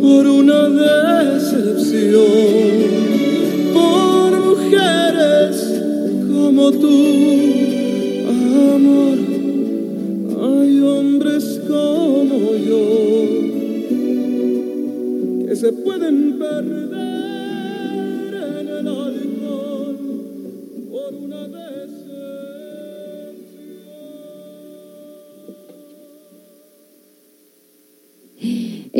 por 0.00 0.26
una 0.26 0.68
decepción, 0.68 2.24
por 3.72 4.30
mujeres 4.46 5.54
como 6.28 6.72
tú, 6.72 7.45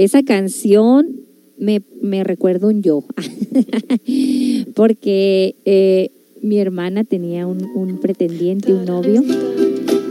Esa 0.07 0.23
canción 0.23 1.17
me, 1.59 1.83
me 2.01 2.23
recuerda 2.23 2.69
un 2.69 2.81
yo, 2.81 3.03
porque 4.77 5.57
eh, 5.65 6.13
mi 6.41 6.61
hermana 6.61 7.03
tenía 7.03 7.49
un, 7.49 7.65
un 7.75 7.99
pretendiente, 7.99 8.73
un 8.73 8.85
novio, 8.85 9.21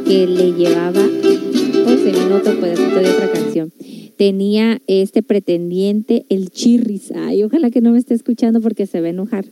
que 0.06 0.28
le 0.28 0.52
llevaba, 0.52 1.02
se 1.02 2.12
me 2.12 2.34
otro 2.34 2.60
pedacito 2.60 2.96
de 3.00 3.10
otra 3.10 3.32
canción, 3.32 3.72
tenía 4.18 4.82
este 4.88 5.22
pretendiente, 5.24 6.26
el 6.30 6.50
chirris, 6.50 7.12
ay, 7.12 7.44
ojalá 7.44 7.70
que 7.70 7.82
no 7.82 7.92
me 7.92 8.00
esté 8.00 8.14
escuchando 8.14 8.62
porque 8.62 8.86
se 8.86 9.02
va 9.02 9.08
a 9.08 9.10
enojar, 9.12 9.46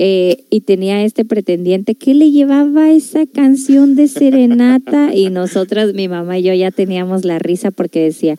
Eh, 0.00 0.44
y 0.48 0.60
tenía 0.60 1.04
este 1.04 1.24
pretendiente 1.24 1.96
que 1.96 2.14
le 2.14 2.30
llevaba 2.30 2.92
esa 2.92 3.26
canción 3.26 3.96
de 3.96 4.06
serenata 4.06 5.12
y 5.12 5.28
nosotras, 5.28 5.92
mi 5.92 6.06
mamá 6.06 6.38
y 6.38 6.44
yo 6.44 6.54
ya 6.54 6.70
teníamos 6.70 7.24
la 7.24 7.40
risa 7.40 7.72
porque 7.72 8.04
decía, 8.04 8.36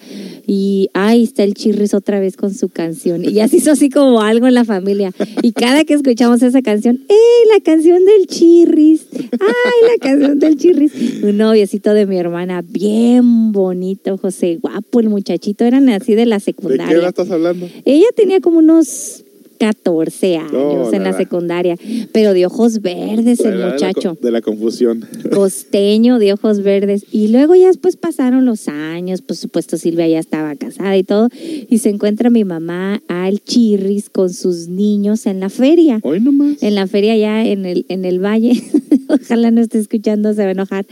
y 0.47 0.87
ahí 0.93 1.23
está 1.23 1.43
el 1.43 1.55
chirris 1.55 1.93
otra 1.93 2.21
vez 2.21 2.37
con 2.37 2.53
su 2.53 2.69
canción. 2.69 3.25
Y 3.25 3.33
ya 3.33 3.49
se 3.49 3.57
hizo 3.57 3.71
así 3.71 3.89
como 3.89 4.21
algo 4.21 4.47
en 4.47 4.53
la 4.53 4.63
familia. 4.63 5.11
Y 5.43 5.51
cada 5.51 5.83
que 5.83 5.95
escuchamos 5.95 6.41
esa 6.41 6.61
canción, 6.61 7.01
¡eh! 7.09 7.47
La 7.53 7.59
canción 7.59 8.05
del 8.05 8.27
chirris. 8.27 9.07
¡Ay, 9.13 9.79
la 9.91 9.97
canción 9.99 10.39
del 10.39 10.55
chirris! 10.55 10.93
Un 11.23 11.37
noviecito 11.37 11.93
de 11.93 12.05
mi 12.05 12.17
hermana, 12.17 12.61
bien 12.61 13.51
bonito, 13.51 14.17
José, 14.17 14.59
guapo 14.61 15.01
el 15.01 15.09
muchachito. 15.09 15.58
Eran 15.65 15.89
así 15.89 16.15
de 16.15 16.25
la 16.25 16.35
¿De 16.37 16.41
qué 16.41 16.45
secundaria. 16.45 16.97
hora 16.97 17.09
estás 17.09 17.29
hablando? 17.31 17.67
Ella 17.85 18.07
tenía 18.15 18.39
como 18.39 18.59
unos 18.59 19.23
14 19.59 20.37
años 20.37 20.51
No, 20.53 20.93
en 20.93 21.03
la 21.03 21.11
secundaria, 21.11 21.75
pero 22.13 22.33
de 22.33 22.45
ojos 22.45 22.81
verdes 22.81 23.41
el 23.41 23.51
De 23.51 23.57
la- 23.57 23.71
muchacho 23.71 24.17
De 24.21 24.31
la 24.31 24.39
confusión. 24.41 25.05
costeño 25.33 26.17
de 26.17 26.31
ojos 26.31 26.63
verdes. 26.63 27.03
Y 27.11 27.27
luego 27.27 27.55
ya 27.55 27.67
después 27.67 27.97
pasaron 27.97 28.45
los 28.45 28.69
años, 28.69 29.21
por 29.21 29.35
supuesto 29.35 29.75
Silvia 29.77 30.07
ya 30.07 30.19
estaba 30.19 30.55
casada 30.55 30.95
y 30.95 31.03
todo, 31.03 31.27
y 31.69 31.77
se 31.79 31.89
encuentra 31.89 32.29
mi 32.29 32.45
mamá 32.45 33.01
al 33.09 33.41
chirris 33.43 34.09
con 34.09 34.33
sus 34.33 34.69
niños 34.69 35.25
en 35.25 35.41
la 35.41 35.49
feria. 35.49 35.99
Hoy 36.03 36.21
nomás. 36.21 36.63
En 36.63 36.75
la 36.75 36.87
feria 36.87 37.17
ya 37.17 37.45
en 37.45 37.65
el, 37.65 37.85
en 37.89 38.05
el 38.05 38.23
valle. 38.23 38.53
Ojalá 39.23 39.51
no 39.51 39.61
esté 39.61 39.79
escuchando, 39.79 40.33
se 40.33 40.41
va 40.43 40.49
a 40.49 40.51
enojar 40.51 40.85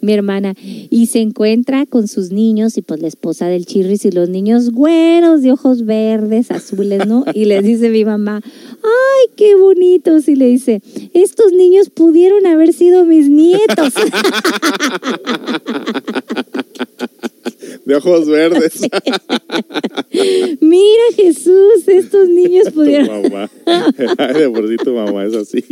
mi 0.00 0.12
hermana. 0.12 0.54
Y 0.90 1.06
se 1.06 1.20
encuentra 1.20 1.86
con 1.86 2.08
sus 2.08 2.30
niños 2.30 2.76
y 2.76 2.82
pues 2.82 3.00
la 3.00 3.08
esposa 3.08 3.46
del 3.46 3.66
chirris 3.66 4.04
y 4.04 4.10
los 4.10 4.28
niños 4.28 4.70
güeros 4.70 5.42
de 5.42 5.52
ojos 5.52 5.84
verdes, 5.84 6.50
azules, 6.50 7.06
¿no? 7.06 7.24
Y 7.34 7.46
les 7.46 7.64
dice 7.64 7.88
mi 7.90 8.04
mamá, 8.04 8.42
ay, 8.44 9.30
qué 9.36 9.56
bonitos. 9.56 10.28
Y 10.28 10.36
le 10.36 10.46
dice, 10.46 10.82
estos 11.14 11.52
niños 11.52 11.90
pudieron 11.90 12.46
haber 12.46 12.72
sido 12.72 13.04
mis 13.04 13.28
nietos. 13.28 13.94
De 17.84 17.94
ojos 17.96 18.26
verdes. 18.28 18.80
Mira 20.60 21.04
Jesús, 21.16 21.86
estos 21.86 22.28
niños 22.28 22.66
tu 22.66 22.72
pudieron... 22.72 23.22
mamá. 23.22 23.50
Ay, 24.18 24.34
de 24.34 24.50
por 24.50 24.68
sí 24.68 24.76
tu 24.76 24.94
mamá 24.94 25.24
es 25.24 25.34
así. 25.34 25.62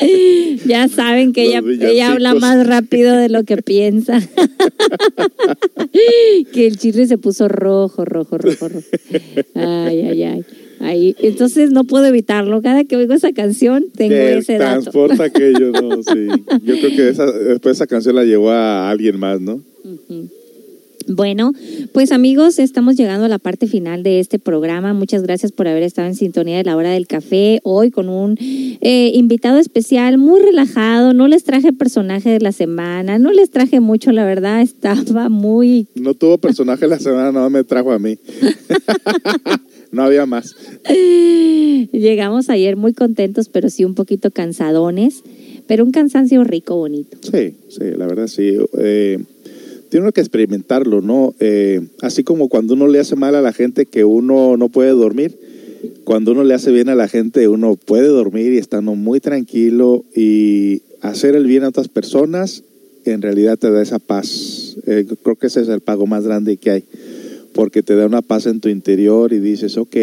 Ya 0.66 0.88
saben 0.88 1.32
que 1.32 1.44
ella, 1.44 1.62
ella 1.80 2.12
habla 2.12 2.34
más 2.34 2.66
rápido 2.66 3.16
de 3.16 3.28
lo 3.28 3.44
que 3.44 3.58
piensa. 3.58 4.20
que 6.52 6.66
el 6.66 6.78
chirri 6.78 7.06
se 7.06 7.18
puso 7.18 7.48
rojo, 7.48 8.04
rojo, 8.04 8.38
rojo, 8.38 8.68
rojo. 8.68 8.86
Ay, 9.54 10.00
ay, 10.00 10.22
ay. 10.22 10.44
Ahí. 10.80 11.16
Entonces 11.20 11.70
no 11.70 11.84
puedo 11.84 12.06
evitarlo. 12.06 12.60
Cada 12.62 12.84
que 12.84 12.96
oigo 12.96 13.14
esa 13.14 13.32
canción 13.32 13.86
tengo 13.96 14.14
ese 14.14 14.58
dato. 14.58 14.82
transporta 14.82 15.24
aquello, 15.24 15.70
¿no? 15.70 16.02
Sí. 16.02 16.26
Yo 16.62 16.78
creo 16.78 16.90
que 16.90 17.08
esa, 17.08 17.30
después 17.30 17.76
esa 17.76 17.86
canción 17.86 18.16
la 18.16 18.24
llevó 18.24 18.50
a 18.50 18.90
alguien 18.90 19.18
más, 19.18 19.40
¿no? 19.40 19.62
Bueno, 21.08 21.52
pues 21.92 22.12
amigos, 22.12 22.58
estamos 22.58 22.96
llegando 22.96 23.26
a 23.26 23.28
la 23.28 23.38
parte 23.38 23.66
final 23.66 24.02
de 24.02 24.20
este 24.20 24.38
programa. 24.38 24.94
Muchas 24.94 25.22
gracias 25.22 25.52
por 25.52 25.68
haber 25.68 25.82
estado 25.82 26.08
en 26.08 26.14
sintonía 26.14 26.56
de 26.56 26.64
la 26.64 26.76
hora 26.76 26.90
del 26.90 27.06
café. 27.06 27.60
Hoy 27.62 27.90
con 27.90 28.08
un 28.08 28.36
eh, 28.38 29.12
invitado 29.14 29.58
especial, 29.58 30.16
muy 30.18 30.40
relajado. 30.40 31.12
No 31.12 31.28
les 31.28 31.44
traje 31.44 31.72
personaje 31.72 32.30
de 32.30 32.40
la 32.40 32.52
semana, 32.52 33.18
no 33.18 33.32
les 33.32 33.50
traje 33.50 33.80
mucho, 33.80 34.12
la 34.12 34.24
verdad. 34.24 34.62
Estaba 34.62 35.28
muy 35.28 35.88
No 35.94 36.14
tuvo 36.14 36.38
personaje 36.38 36.86
la 36.86 36.98
semana, 36.98 37.32
no 37.32 37.50
me 37.50 37.64
trajo 37.64 37.92
a 37.92 37.98
mí. 37.98 38.18
no 39.92 40.04
había 40.04 40.24
más. 40.26 40.56
Llegamos 41.92 42.48
ayer 42.48 42.76
muy 42.76 42.94
contentos, 42.94 43.48
pero 43.48 43.68
sí 43.68 43.84
un 43.84 43.94
poquito 43.94 44.30
cansadones, 44.30 45.22
pero 45.66 45.84
un 45.84 45.92
cansancio 45.92 46.44
rico, 46.44 46.76
bonito. 46.76 47.18
Sí, 47.20 47.56
sí, 47.68 47.84
la 47.96 48.06
verdad 48.06 48.26
sí. 48.26 48.56
Eh, 48.78 49.18
tiene 49.94 50.06
uno 50.06 50.12
que 50.12 50.22
experimentarlo, 50.22 51.02
¿no? 51.02 51.36
Eh, 51.38 51.80
así 52.02 52.24
como 52.24 52.48
cuando 52.48 52.74
uno 52.74 52.88
le 52.88 52.98
hace 52.98 53.14
mal 53.14 53.36
a 53.36 53.40
la 53.40 53.52
gente 53.52 53.86
que 53.86 54.02
uno 54.02 54.56
no 54.56 54.68
puede 54.68 54.90
dormir, 54.90 55.38
cuando 56.02 56.32
uno 56.32 56.42
le 56.42 56.52
hace 56.52 56.72
bien 56.72 56.88
a 56.88 56.96
la 56.96 57.06
gente 57.06 57.46
uno 57.46 57.76
puede 57.76 58.08
dormir 58.08 58.54
y 58.54 58.58
estando 58.58 58.96
muy 58.96 59.20
tranquilo 59.20 60.04
y 60.12 60.82
hacer 61.00 61.36
el 61.36 61.46
bien 61.46 61.62
a 61.62 61.68
otras 61.68 61.86
personas 61.86 62.64
en 63.04 63.22
realidad 63.22 63.56
te 63.56 63.70
da 63.70 63.80
esa 63.80 64.00
paz. 64.00 64.76
Eh, 64.84 65.06
creo 65.22 65.36
que 65.36 65.46
ese 65.46 65.60
es 65.60 65.68
el 65.68 65.80
pago 65.80 66.08
más 66.08 66.24
grande 66.24 66.56
que 66.56 66.72
hay, 66.72 66.84
porque 67.52 67.84
te 67.84 67.94
da 67.94 68.04
una 68.06 68.20
paz 68.20 68.46
en 68.46 68.58
tu 68.58 68.68
interior 68.68 69.32
y 69.32 69.38
dices, 69.38 69.76
ok, 69.76 69.96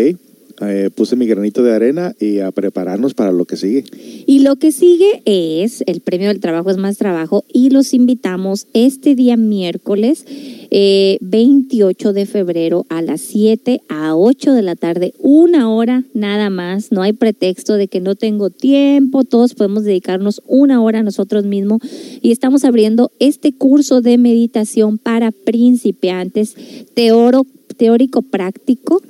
eh, 0.67 0.89
puse 0.93 1.15
mi 1.15 1.25
granito 1.27 1.63
de 1.63 1.73
arena 1.73 2.13
y 2.19 2.39
a 2.39 2.51
prepararnos 2.51 3.13
para 3.13 3.31
lo 3.31 3.45
que 3.45 3.57
sigue. 3.57 3.83
Y 4.25 4.39
lo 4.39 4.55
que 4.57 4.71
sigue 4.71 5.21
es 5.25 5.83
el 5.87 6.01
premio 6.01 6.27
del 6.27 6.39
trabajo 6.39 6.69
es 6.69 6.77
más 6.77 6.97
trabajo 6.97 7.43
y 7.51 7.69
los 7.69 7.93
invitamos 7.93 8.67
este 8.73 9.15
día 9.15 9.37
miércoles 9.37 10.25
eh, 10.73 11.17
28 11.21 12.13
de 12.13 12.25
febrero 12.25 12.85
a 12.89 13.01
las 13.01 13.21
7 13.21 13.81
a 13.89 14.15
8 14.15 14.53
de 14.53 14.61
la 14.61 14.75
tarde, 14.75 15.13
una 15.19 15.69
hora 15.69 16.05
nada 16.13 16.49
más, 16.49 16.91
no 16.91 17.01
hay 17.01 17.13
pretexto 17.13 17.75
de 17.75 17.87
que 17.87 17.99
no 17.99 18.15
tengo 18.15 18.49
tiempo, 18.49 19.23
todos 19.23 19.53
podemos 19.53 19.83
dedicarnos 19.83 20.41
una 20.47 20.81
hora 20.81 20.99
a 20.99 21.03
nosotros 21.03 21.45
mismos 21.45 21.81
y 22.21 22.31
estamos 22.31 22.63
abriendo 22.63 23.11
este 23.19 23.51
curso 23.51 24.01
de 24.01 24.17
meditación 24.17 24.97
para 24.97 25.31
principiantes, 25.31 26.55
teórico 26.93 28.21
práctico 28.21 29.01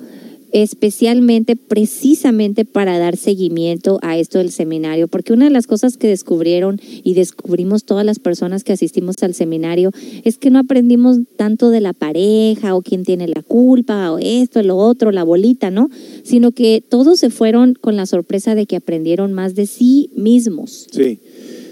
especialmente 0.51 1.55
precisamente 1.55 2.65
para 2.65 2.99
dar 2.99 3.17
seguimiento 3.17 3.99
a 4.01 4.17
esto 4.17 4.37
del 4.39 4.51
seminario, 4.51 5.07
porque 5.07 5.33
una 5.33 5.45
de 5.45 5.51
las 5.51 5.67
cosas 5.67 5.97
que 5.97 6.07
descubrieron 6.07 6.79
y 7.03 7.13
descubrimos 7.13 7.83
todas 7.85 8.05
las 8.05 8.19
personas 8.19 8.63
que 8.63 8.73
asistimos 8.73 9.15
al 9.21 9.33
seminario 9.33 9.91
es 10.23 10.37
que 10.37 10.49
no 10.49 10.59
aprendimos 10.59 11.19
tanto 11.37 11.69
de 11.69 11.81
la 11.81 11.93
pareja 11.93 12.75
o 12.75 12.81
quién 12.81 13.03
tiene 13.03 13.27
la 13.27 13.41
culpa 13.41 14.11
o 14.11 14.19
esto, 14.19 14.61
lo 14.63 14.77
otro, 14.77 15.11
la 15.11 15.23
bolita, 15.23 15.71
¿no? 15.71 15.89
Sino 16.23 16.51
que 16.51 16.83
todos 16.87 17.19
se 17.19 17.29
fueron 17.29 17.73
con 17.73 17.95
la 17.95 18.05
sorpresa 18.05 18.55
de 18.55 18.65
que 18.65 18.75
aprendieron 18.75 19.33
más 19.33 19.55
de 19.55 19.65
sí 19.65 20.09
mismos. 20.15 20.87
Sí, 20.91 21.19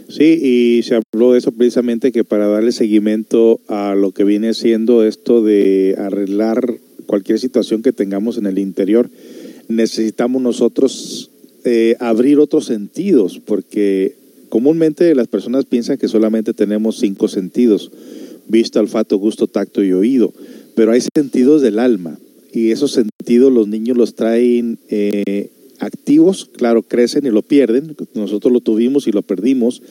sí, 0.07 0.39
y 0.41 0.84
se 0.84 0.95
habló 0.95 1.34
de 1.34 1.39
eso 1.39 1.51
precisamente 1.51 2.11
que 2.11 2.23
para 2.23 2.47
darle 2.47 2.72
seguimiento 2.72 3.60
a 3.68 3.95
lo 3.95 4.11
que 4.11 4.23
viene 4.23 4.53
siendo 4.53 5.03
esto 5.03 5.43
de 5.43 5.95
arreglar 5.97 6.80
cualquier 7.10 7.40
situación 7.40 7.81
que 7.81 7.91
tengamos 7.91 8.38
en 8.38 8.45
el 8.45 8.60
interior, 8.60 9.10
necesitamos 9.68 10.44
nosotros 10.44 11.31
eh, 11.65 11.95
abrir 11.99 12.38
otros 12.38 12.65
sentidos, 12.65 13.41
porque 13.44 14.15
comúnmente 14.49 15.15
las 15.15 15.27
personas 15.27 15.65
piensan 15.65 15.98
que 15.98 16.07
solamente 16.07 16.53
tenemos 16.53 16.99
cinco 16.99 17.27
sentidos, 17.27 17.91
vista, 18.48 18.80
olfato, 18.80 19.18
gusto, 19.18 19.48
tacto 19.48 19.84
y 19.84 19.91
oído, 19.91 20.31
pero 20.76 20.91
hay 20.91 21.02
sentidos 21.15 21.64
del 21.64 21.80
alma, 21.80 22.19
y 22.53 22.69
esos 22.69 22.91
sentidos 22.91 23.52
los 23.52 23.68
niños 23.68 23.98
los 23.98 24.14
traen 24.14 24.77
eh, 24.90 25.49
activos, 25.80 26.48
claro, 26.56 26.84
crecen 26.84 27.26
y 27.26 27.31
lo 27.31 27.41
pierden, 27.41 27.95
nosotros 28.14 28.53
lo 28.53 28.60
tuvimos 28.60 29.07
y 29.07 29.11
lo 29.11 29.23
perdimos, 29.23 29.81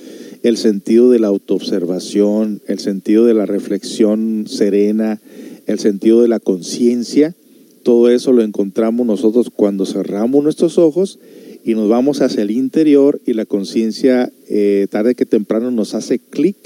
el 0.44 0.56
sentido 0.56 1.10
de 1.10 1.18
la 1.18 1.26
autoobservación, 1.26 2.62
el 2.68 2.78
sentido 2.78 3.24
de 3.24 3.34
la 3.34 3.44
reflexión 3.44 4.44
serena, 4.46 5.20
el 5.68 5.78
sentido 5.78 6.22
de 6.22 6.28
la 6.28 6.40
conciencia, 6.40 7.34
todo 7.82 8.10
eso 8.10 8.32
lo 8.32 8.42
encontramos 8.42 9.06
nosotros 9.06 9.50
cuando 9.54 9.86
cerramos 9.86 10.42
nuestros 10.42 10.78
ojos 10.78 11.18
y 11.64 11.74
nos 11.74 11.88
vamos 11.88 12.22
hacia 12.22 12.42
el 12.42 12.50
interior 12.50 13.20
y 13.26 13.34
la 13.34 13.44
conciencia 13.44 14.32
eh, 14.48 14.86
tarde 14.90 15.14
que 15.14 15.26
temprano 15.26 15.70
nos 15.70 15.94
hace 15.94 16.18
clic 16.18 16.56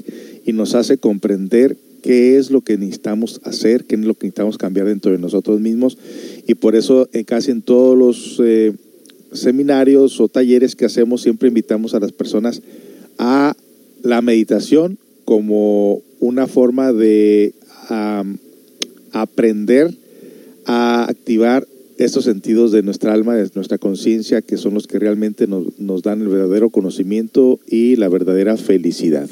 y 0.45 0.53
nos 0.53 0.75
hace 0.75 0.97
comprender 0.97 1.77
qué 2.01 2.37
es 2.37 2.51
lo 2.51 2.61
que 2.61 2.77
necesitamos 2.77 3.41
hacer, 3.43 3.85
qué 3.85 3.95
es 3.95 4.01
lo 4.01 4.13
que 4.13 4.27
necesitamos 4.27 4.57
cambiar 4.57 4.87
dentro 4.87 5.11
de 5.11 5.17
nosotros 5.17 5.59
mismos. 5.59 5.97
Y 6.47 6.55
por 6.55 6.75
eso 6.75 7.09
eh, 7.11 7.25
casi 7.25 7.51
en 7.51 7.61
todos 7.61 7.97
los 7.97 8.41
eh, 8.43 8.73
seminarios 9.33 10.19
o 10.21 10.27
talleres 10.29 10.75
que 10.75 10.85
hacemos, 10.85 11.21
siempre 11.21 11.49
invitamos 11.49 11.93
a 11.93 11.99
las 11.99 12.11
personas 12.13 12.61
a 13.17 13.55
la 14.01 14.21
meditación 14.21 14.97
como 15.25 16.01
una 16.19 16.47
forma 16.47 16.91
de 16.91 17.53
aprender 19.13 19.93
a 20.65 21.05
activar 21.05 21.67
estos 21.97 22.25
sentidos 22.25 22.71
de 22.71 22.83
nuestra 22.83 23.13
alma, 23.13 23.35
de 23.35 23.49
nuestra 23.55 23.77
conciencia, 23.77 24.41
que 24.41 24.57
son 24.57 24.73
los 24.73 24.87
que 24.87 24.99
realmente 24.99 25.47
nos, 25.47 25.79
nos 25.79 26.01
dan 26.01 26.21
el 26.21 26.27
verdadero 26.27 26.69
conocimiento 26.69 27.59
y 27.67 27.95
la 27.95 28.09
verdadera 28.09 28.57
felicidad. 28.57 29.29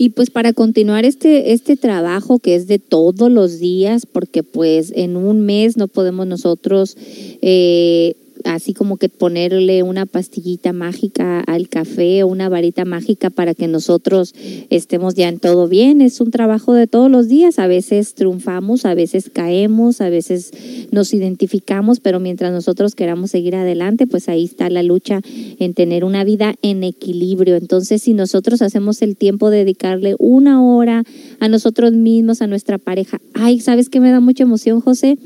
Y 0.00 0.10
pues 0.10 0.30
para 0.30 0.52
continuar 0.52 1.04
este, 1.04 1.52
este 1.52 1.76
trabajo 1.76 2.38
que 2.38 2.54
es 2.54 2.68
de 2.68 2.78
todos 2.78 3.32
los 3.32 3.58
días, 3.58 4.06
porque 4.06 4.44
pues 4.44 4.92
en 4.94 5.16
un 5.16 5.40
mes 5.40 5.76
no 5.76 5.88
podemos 5.88 6.26
nosotros 6.26 6.96
eh, 7.42 8.14
así 8.44 8.74
como 8.74 8.96
que 8.96 9.08
ponerle 9.08 9.82
una 9.82 10.06
pastillita 10.06 10.72
mágica 10.72 11.40
al 11.40 11.68
café 11.68 12.22
o 12.22 12.28
una 12.28 12.48
varita 12.48 12.84
mágica 12.84 13.30
para 13.30 13.54
que 13.54 13.68
nosotros 13.68 14.34
estemos 14.70 15.14
ya 15.14 15.28
en 15.28 15.38
todo 15.38 15.68
bien. 15.68 16.00
Es 16.00 16.20
un 16.20 16.30
trabajo 16.30 16.74
de 16.74 16.86
todos 16.86 17.10
los 17.10 17.28
días. 17.28 17.58
A 17.58 17.66
veces 17.66 18.14
triunfamos, 18.14 18.84
a 18.84 18.94
veces 18.94 19.30
caemos, 19.32 20.00
a 20.00 20.10
veces 20.10 20.52
nos 20.90 21.12
identificamos, 21.14 22.00
pero 22.00 22.20
mientras 22.20 22.52
nosotros 22.52 22.94
queramos 22.94 23.30
seguir 23.30 23.56
adelante, 23.56 24.06
pues 24.06 24.28
ahí 24.28 24.44
está 24.44 24.70
la 24.70 24.82
lucha 24.82 25.20
en 25.58 25.74
tener 25.74 26.04
una 26.04 26.24
vida 26.24 26.54
en 26.62 26.84
equilibrio. 26.84 27.56
Entonces, 27.56 28.02
si 28.02 28.14
nosotros 28.14 28.62
hacemos 28.62 29.02
el 29.02 29.16
tiempo 29.16 29.50
de 29.50 29.58
dedicarle 29.58 30.14
una 30.18 30.64
hora 30.64 31.04
a 31.40 31.48
nosotros 31.48 31.92
mismos, 31.92 32.42
a 32.42 32.46
nuestra 32.46 32.78
pareja, 32.78 33.20
ay, 33.34 33.60
¿sabes 33.60 33.88
qué 33.88 34.00
me 34.00 34.10
da 34.10 34.20
mucha 34.20 34.44
emoción, 34.44 34.80
José? 34.80 35.18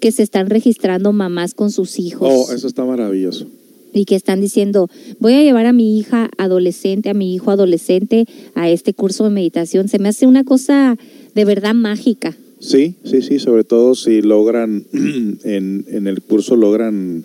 Que 0.00 0.12
se 0.12 0.22
están 0.22 0.48
registrando 0.48 1.12
mamás 1.12 1.54
con 1.54 1.70
sus 1.70 1.98
hijos 1.98 2.20
Oh, 2.22 2.46
eso 2.60 2.68
está 2.68 2.84
maravilloso. 2.84 3.46
y 3.92 4.04
que 4.04 4.14
están 4.14 4.40
diciendo, 4.40 4.88
voy 5.18 5.32
a 5.32 5.42
llevar 5.42 5.66
a 5.66 5.72
mi 5.72 5.98
hija 5.98 6.30
adolescente, 6.38 7.10
a 7.10 7.14
mi 7.14 7.34
hijo 7.34 7.50
adolescente 7.50 8.24
a 8.54 8.70
este 8.70 8.94
curso 8.94 9.24
de 9.24 9.30
meditación. 9.30 9.88
Se 9.88 9.98
me 9.98 10.08
hace 10.08 10.28
una 10.28 10.44
cosa 10.44 10.96
de 11.34 11.44
verdad 11.44 11.74
mágica. 11.74 12.36
Sí, 12.60 12.94
sí, 13.02 13.20
sí, 13.22 13.40
sobre 13.40 13.64
todo 13.64 13.96
si 13.96 14.22
logran, 14.22 14.84
en, 14.92 15.86
en 15.88 16.06
el 16.06 16.22
curso 16.22 16.54
logran 16.54 17.24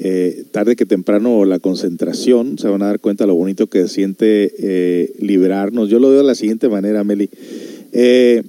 eh, 0.00 0.44
tarde 0.52 0.76
que 0.76 0.86
temprano 0.86 1.44
la 1.44 1.58
concentración, 1.58 2.56
se 2.56 2.68
van 2.68 2.82
a 2.82 2.86
dar 2.86 3.00
cuenta 3.00 3.26
lo 3.26 3.34
bonito 3.34 3.66
que 3.66 3.88
siente 3.88 4.52
eh, 4.56 5.12
liberarnos. 5.18 5.88
Yo 5.88 5.98
lo 5.98 6.10
veo 6.10 6.18
de 6.18 6.24
la 6.24 6.36
siguiente 6.36 6.68
manera, 6.68 7.02
Meli. 7.02 7.28
Eh, 7.90 8.44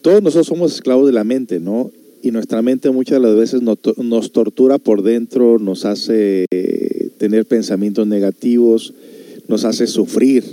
todos 0.00 0.22
nosotros 0.22 0.46
somos 0.46 0.74
esclavos 0.74 1.06
de 1.06 1.12
la 1.12 1.24
mente, 1.24 1.60
¿no? 1.60 1.90
Y 2.22 2.30
nuestra 2.30 2.62
mente 2.62 2.90
muchas 2.90 3.20
de 3.20 3.26
las 3.28 3.36
veces 3.36 3.62
nos, 3.62 3.78
to- 3.80 3.94
nos 4.02 4.32
tortura 4.32 4.78
por 4.78 5.02
dentro, 5.02 5.58
nos 5.58 5.84
hace 5.84 6.46
eh, 6.52 7.08
tener 7.18 7.46
pensamientos 7.46 8.06
negativos, 8.06 8.94
nos 9.48 9.64
hace 9.64 9.86
sufrir. 9.88 10.44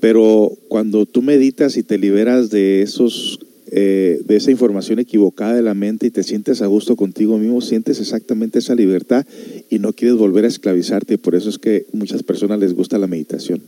Pero 0.00 0.52
cuando 0.68 1.06
tú 1.06 1.22
meditas 1.22 1.76
y 1.76 1.82
te 1.84 1.98
liberas 1.98 2.50
de 2.50 2.82
esos 2.82 3.38
eh, 3.70 4.20
de 4.24 4.36
esa 4.36 4.50
información 4.50 4.98
equivocada 4.98 5.54
de 5.54 5.62
la 5.62 5.74
mente 5.74 6.06
y 6.06 6.10
te 6.10 6.22
sientes 6.22 6.62
a 6.62 6.66
gusto 6.66 6.96
contigo 6.96 7.36
mismo, 7.36 7.60
sientes 7.60 8.00
exactamente 8.00 8.60
esa 8.60 8.74
libertad 8.74 9.26
y 9.68 9.78
no 9.78 9.92
quieres 9.92 10.16
volver 10.16 10.46
a 10.46 10.48
esclavizarte. 10.48 11.18
Por 11.18 11.34
eso 11.34 11.50
es 11.50 11.58
que 11.58 11.84
muchas 11.92 12.22
personas 12.22 12.60
les 12.60 12.72
gusta 12.72 12.96
la 12.96 13.06
meditación. 13.06 13.60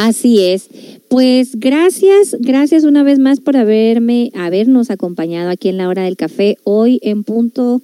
Así 0.00 0.40
es. 0.40 0.70
Pues 1.08 1.56
gracias, 1.56 2.34
gracias 2.40 2.84
una 2.84 3.02
vez 3.02 3.18
más 3.18 3.38
por 3.38 3.58
haberme, 3.58 4.32
habernos 4.34 4.88
acompañado 4.90 5.50
aquí 5.50 5.68
en 5.68 5.76
la 5.76 5.90
hora 5.90 6.04
del 6.04 6.16
café 6.16 6.56
hoy 6.64 7.00
en 7.02 7.22
punto. 7.22 7.82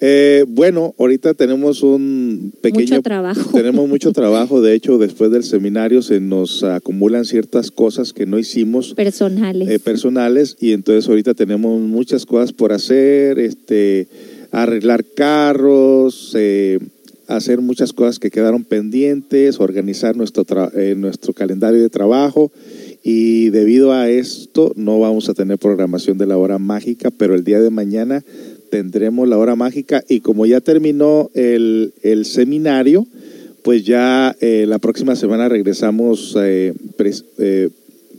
Eh, 0.00 0.44
bueno, 0.46 0.94
ahorita 0.98 1.32
tenemos 1.32 1.82
un 1.82 2.52
pequeño 2.60 2.96
Mucho 2.96 3.02
trabajo. 3.02 3.50
Tenemos 3.50 3.88
mucho 3.88 4.12
trabajo. 4.12 4.60
De 4.60 4.74
hecho, 4.74 4.98
después 4.98 5.30
del 5.30 5.42
seminario 5.42 6.02
se 6.02 6.20
nos 6.20 6.64
acumulan 6.64 7.24
ciertas 7.24 7.70
cosas 7.70 8.12
que 8.12 8.26
no 8.26 8.38
hicimos 8.38 8.92
Personales. 8.92 9.70
eh, 9.70 9.78
personales 9.78 10.54
y 10.60 10.72
entonces 10.72 11.08
ahorita 11.08 11.32
tenemos 11.32 11.80
muchas 11.80 12.26
cosas 12.26 12.52
por 12.52 12.74
hacer, 12.74 13.38
este, 13.38 14.06
arreglar 14.50 15.02
carros, 15.16 16.32
eh, 16.36 16.78
hacer 17.28 17.60
muchas 17.60 17.92
cosas 17.92 18.18
que 18.18 18.30
quedaron 18.30 18.64
pendientes, 18.64 19.60
organizar 19.60 20.16
nuestro 20.16 20.44
eh, 20.74 20.94
nuestro 20.96 21.32
calendario 21.32 21.80
de 21.80 21.90
trabajo 21.90 22.50
y 23.02 23.50
debido 23.50 23.92
a 23.92 24.08
esto 24.08 24.72
no 24.76 24.98
vamos 24.98 25.28
a 25.28 25.34
tener 25.34 25.58
programación 25.58 26.18
de 26.18 26.26
la 26.26 26.36
hora 26.36 26.58
mágica, 26.58 27.10
pero 27.10 27.34
el 27.34 27.44
día 27.44 27.60
de 27.60 27.70
mañana 27.70 28.24
tendremos 28.70 29.28
la 29.28 29.38
hora 29.38 29.56
mágica 29.56 30.02
y 30.08 30.20
como 30.20 30.46
ya 30.46 30.60
terminó 30.60 31.30
el, 31.34 31.94
el 32.02 32.24
seminario, 32.24 33.06
pues 33.62 33.84
ya 33.84 34.36
eh, 34.40 34.66
la 34.68 34.78
próxima 34.78 35.16
semana 35.16 35.48
regresamos 35.48 36.36
eh, 36.40 36.74
eh, 37.38 37.70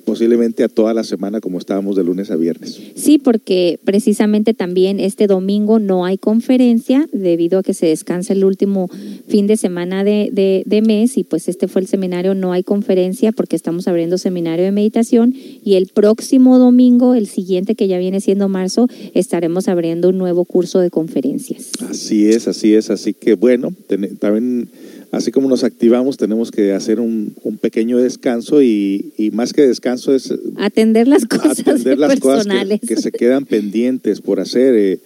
posiblemente 0.05 0.63
a 0.63 0.69
toda 0.69 0.93
la 0.93 1.03
semana 1.03 1.39
como 1.41 1.57
estábamos 1.59 1.95
de 1.95 2.03
lunes 2.03 2.31
a 2.31 2.35
viernes. 2.35 2.80
Sí, 2.95 3.17
porque 3.17 3.80
precisamente 3.84 4.53
también 4.53 4.99
este 4.99 5.27
domingo 5.27 5.80
no 5.80 6.05
hay 6.05 6.17
conferencia 6.17 7.07
debido 7.13 7.59
a 7.59 7.63
que 7.63 7.73
se 7.73 7.85
descansa 7.88 8.34
el 8.34 8.43
último 8.43 8.89
fin 9.27 9.47
de 9.47 9.57
semana 9.57 10.03
de, 10.03 10.30
de- 10.31 10.63
de 10.65 10.81
mes 10.81 11.17
y 11.17 11.23
pues 11.23 11.47
este 11.47 11.67
fue 11.67 11.81
el 11.81 11.88
seminario, 11.88 12.34
no 12.35 12.51
hay 12.51 12.63
conferencia 12.63 13.31
porque 13.31 13.55
estamos 13.55 13.88
abriendo 13.88 14.17
seminario 14.17 14.65
de 14.65 14.71
meditación 14.71 15.34
y 15.63 15.76
el 15.76 15.88
próximo 15.88 16.57
domingo, 16.59 17.13
el 17.15 17.27
siguiente 17.27 17.76
que 17.76 17.88
ya 17.88 17.97
viene 17.99 18.21
siendo 18.21 18.49
marzo, 18.49 18.88
estaremos 19.13 19.67
abriendo 19.67 20.09
un 20.09 20.17
nuevo 20.17 20.45
curso 20.45 20.80
de 20.80 20.89
conferencias. 20.89 21.71
Así 21.88 22.27
es, 22.30 22.47
así 22.47 22.73
es. 22.73 22.89
Así 22.89 23.13
que 23.13 23.34
bueno, 23.35 23.73
ten- 23.88 24.17
también 24.17 24.69
así 25.11 25.31
como 25.31 25.49
nos 25.49 25.64
activamos, 25.64 26.18
tenemos 26.18 26.52
que 26.52 26.73
hacer 26.73 26.99
un, 26.99 27.36
un 27.44 27.57
pequeño 27.57 27.98
descanso 27.98 28.61
y, 28.61 29.14
y 29.18 29.31
más 29.31 29.53
que 29.53 29.61
descanso 29.68 30.14
es 30.14 30.34
Atender 30.57 31.07
las 31.07 31.26
cosas 31.26 31.60
atender 31.60 31.98
las 31.98 32.19
cosas 32.19 32.45
personales. 32.45 32.80
que, 32.81 32.88
que 32.88 33.02
se 33.02 33.11
quedan 33.11 33.45
pendientes 33.45 34.22
por 34.22 34.40
hacer. 34.40 34.76
eh, 34.76 34.99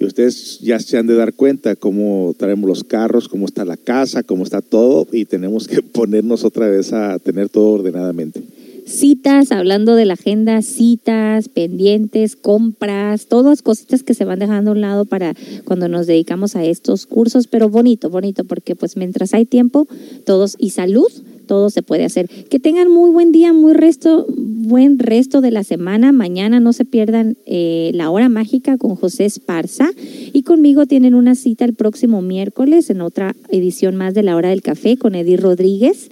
y 0.00 0.06
ustedes 0.06 0.60
ya 0.60 0.80
se 0.80 0.96
han 0.96 1.06
de 1.06 1.14
dar 1.14 1.34
cuenta 1.34 1.76
cómo 1.76 2.34
traemos 2.38 2.66
los 2.66 2.84
carros, 2.84 3.28
cómo 3.28 3.44
está 3.44 3.66
la 3.66 3.76
casa, 3.76 4.22
cómo 4.22 4.44
está 4.44 4.62
todo 4.62 5.06
y 5.12 5.26
tenemos 5.26 5.68
que 5.68 5.82
ponernos 5.92 6.42
otra 6.42 6.68
vez 6.68 6.94
a 6.94 7.18
tener 7.18 7.50
todo 7.50 7.72
ordenadamente. 7.72 8.42
Citas, 8.90 9.52
hablando 9.52 9.94
de 9.94 10.04
la 10.04 10.14
agenda, 10.14 10.62
citas, 10.62 11.48
pendientes, 11.48 12.36
compras, 12.36 13.26
todas 13.26 13.62
cositas 13.62 14.02
que 14.02 14.14
se 14.14 14.24
van 14.24 14.38
dejando 14.38 14.70
a 14.70 14.74
un 14.74 14.80
lado 14.80 15.04
para 15.04 15.34
cuando 15.64 15.88
nos 15.88 16.06
dedicamos 16.06 16.56
a 16.56 16.64
estos 16.64 17.06
cursos, 17.06 17.46
pero 17.46 17.68
bonito, 17.68 18.10
bonito, 18.10 18.44
porque 18.44 18.76
pues 18.76 18.96
mientras 18.96 19.32
hay 19.32 19.46
tiempo, 19.46 19.86
todos 20.26 20.56
y 20.58 20.70
salud, 20.70 21.08
todo 21.46 21.70
se 21.70 21.82
puede 21.82 22.04
hacer. 22.04 22.28
Que 22.28 22.60
tengan 22.60 22.88
muy 22.88 23.10
buen 23.10 23.32
día, 23.32 23.52
muy 23.52 23.72
resto, 23.72 24.24
buen 24.28 25.00
resto 25.00 25.40
de 25.40 25.50
la 25.50 25.64
semana. 25.64 26.12
Mañana 26.12 26.60
no 26.60 26.72
se 26.72 26.84
pierdan 26.84 27.36
eh, 27.44 27.90
la 27.92 28.10
hora 28.10 28.28
mágica 28.28 28.78
con 28.78 28.94
José 28.94 29.24
Esparza 29.24 29.90
y 30.32 30.44
conmigo 30.44 30.86
tienen 30.86 31.16
una 31.16 31.34
cita 31.34 31.64
el 31.64 31.74
próximo 31.74 32.22
miércoles 32.22 32.88
en 32.90 33.00
otra 33.00 33.34
edición 33.48 33.96
más 33.96 34.14
de 34.14 34.22
la 34.22 34.36
hora 34.36 34.50
del 34.50 34.62
café 34.62 34.96
con 34.96 35.16
Edith 35.16 35.40
Rodríguez. 35.40 36.08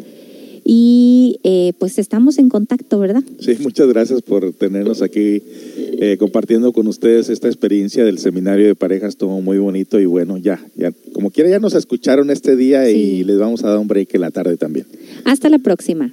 Y 0.70 1.40
eh, 1.45 1.73
pues 1.78 1.99
estamos 1.99 2.36
en 2.36 2.51
contacto, 2.51 2.99
¿verdad? 2.99 3.23
Sí, 3.40 3.57
muchas 3.61 3.89
gracias 3.89 4.20
por 4.20 4.53
tenernos 4.53 5.01
aquí 5.01 5.43
eh, 5.99 6.19
compartiendo 6.19 6.74
con 6.74 6.86
ustedes 6.89 7.31
esta 7.31 7.49
experiencia 7.49 8.05
del 8.05 8.19
seminario 8.19 8.66
de 8.66 8.74
parejas, 8.74 9.16
todo 9.16 9.40
muy 9.40 9.57
bonito 9.57 9.99
y 9.99 10.05
bueno, 10.05 10.36
ya, 10.36 10.62
ya, 10.77 10.93
como 11.15 11.31
quiera 11.31 11.49
ya 11.49 11.59
nos 11.59 11.74
escucharon 11.74 12.28
este 12.28 12.55
día 12.55 12.90
y 12.90 13.24
les 13.24 13.39
vamos 13.39 13.65
a 13.65 13.70
dar 13.70 13.78
un 13.78 13.89
break 13.89 14.12
en 14.12 14.20
la 14.20 14.31
tarde 14.31 14.59
también. 14.59 14.85
Hasta 15.24 15.49
la 15.49 15.59
próxima. 15.59 16.12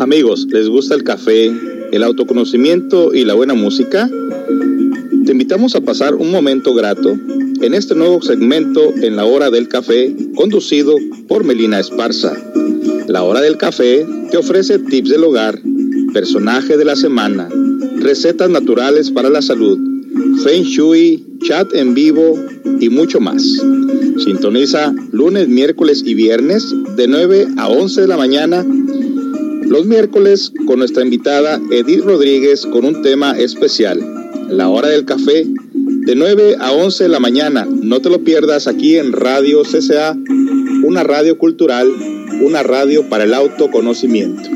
Amigos, 0.00 0.46
¿les 0.48 0.66
gusta 0.66 0.94
el 0.94 1.04
café, 1.04 1.52
el 1.92 2.02
autoconocimiento 2.02 3.12
y 3.12 3.26
la 3.26 3.34
buena 3.34 3.52
música? 3.52 4.08
Te 5.26 5.32
invitamos 5.32 5.76
a 5.76 5.82
pasar 5.82 6.14
un 6.14 6.30
momento 6.30 6.72
grato 6.72 7.18
en 7.60 7.74
este 7.74 7.94
nuevo 7.94 8.22
segmento 8.22 8.94
en 9.02 9.16
la 9.16 9.26
hora 9.26 9.50
del 9.50 9.68
café 9.68 10.16
conducido 10.34 10.94
por 11.28 11.44
Melina 11.44 11.78
Esparza. 11.78 12.32
La 13.08 13.24
hora 13.24 13.42
del 13.42 13.58
café 13.58 14.06
te 14.30 14.38
ofrece 14.38 14.78
tips 14.78 15.10
del 15.10 15.22
hogar, 15.22 15.60
personaje 16.14 16.78
de 16.78 16.84
la 16.86 16.96
semana, 16.96 17.50
recetas 17.96 18.48
naturales 18.48 19.10
para 19.10 19.28
la 19.28 19.42
salud, 19.42 19.78
feng 20.42 20.62
shui, 20.62 21.22
chat 21.42 21.74
en 21.74 21.92
vivo 21.92 22.42
y 22.80 22.88
mucho 22.88 23.20
más. 23.20 23.42
Sintoniza 24.24 24.94
lunes, 25.12 25.46
miércoles 25.48 26.02
y 26.06 26.14
viernes 26.14 26.74
de 26.96 27.06
9 27.06 27.48
a 27.58 27.68
11 27.68 28.00
de 28.00 28.06
la 28.06 28.16
mañana 28.16 28.64
los 29.70 29.86
miércoles 29.86 30.52
con 30.66 30.80
nuestra 30.80 31.04
invitada 31.04 31.60
Edith 31.70 32.02
Rodríguez 32.02 32.66
con 32.66 32.84
un 32.84 33.02
tema 33.02 33.38
especial, 33.38 34.00
la 34.48 34.68
hora 34.68 34.88
del 34.88 35.04
café, 35.04 35.46
de 35.46 36.14
9 36.16 36.56
a 36.58 36.72
11 36.72 37.04
de 37.04 37.08
la 37.08 37.20
mañana. 37.20 37.68
No 37.70 38.00
te 38.00 38.10
lo 38.10 38.24
pierdas 38.24 38.66
aquí 38.66 38.96
en 38.96 39.12
Radio 39.12 39.62
CCA, 39.62 40.16
una 40.82 41.04
radio 41.04 41.38
cultural, 41.38 41.88
una 42.42 42.64
radio 42.64 43.08
para 43.08 43.22
el 43.22 43.32
autoconocimiento. 43.32 44.50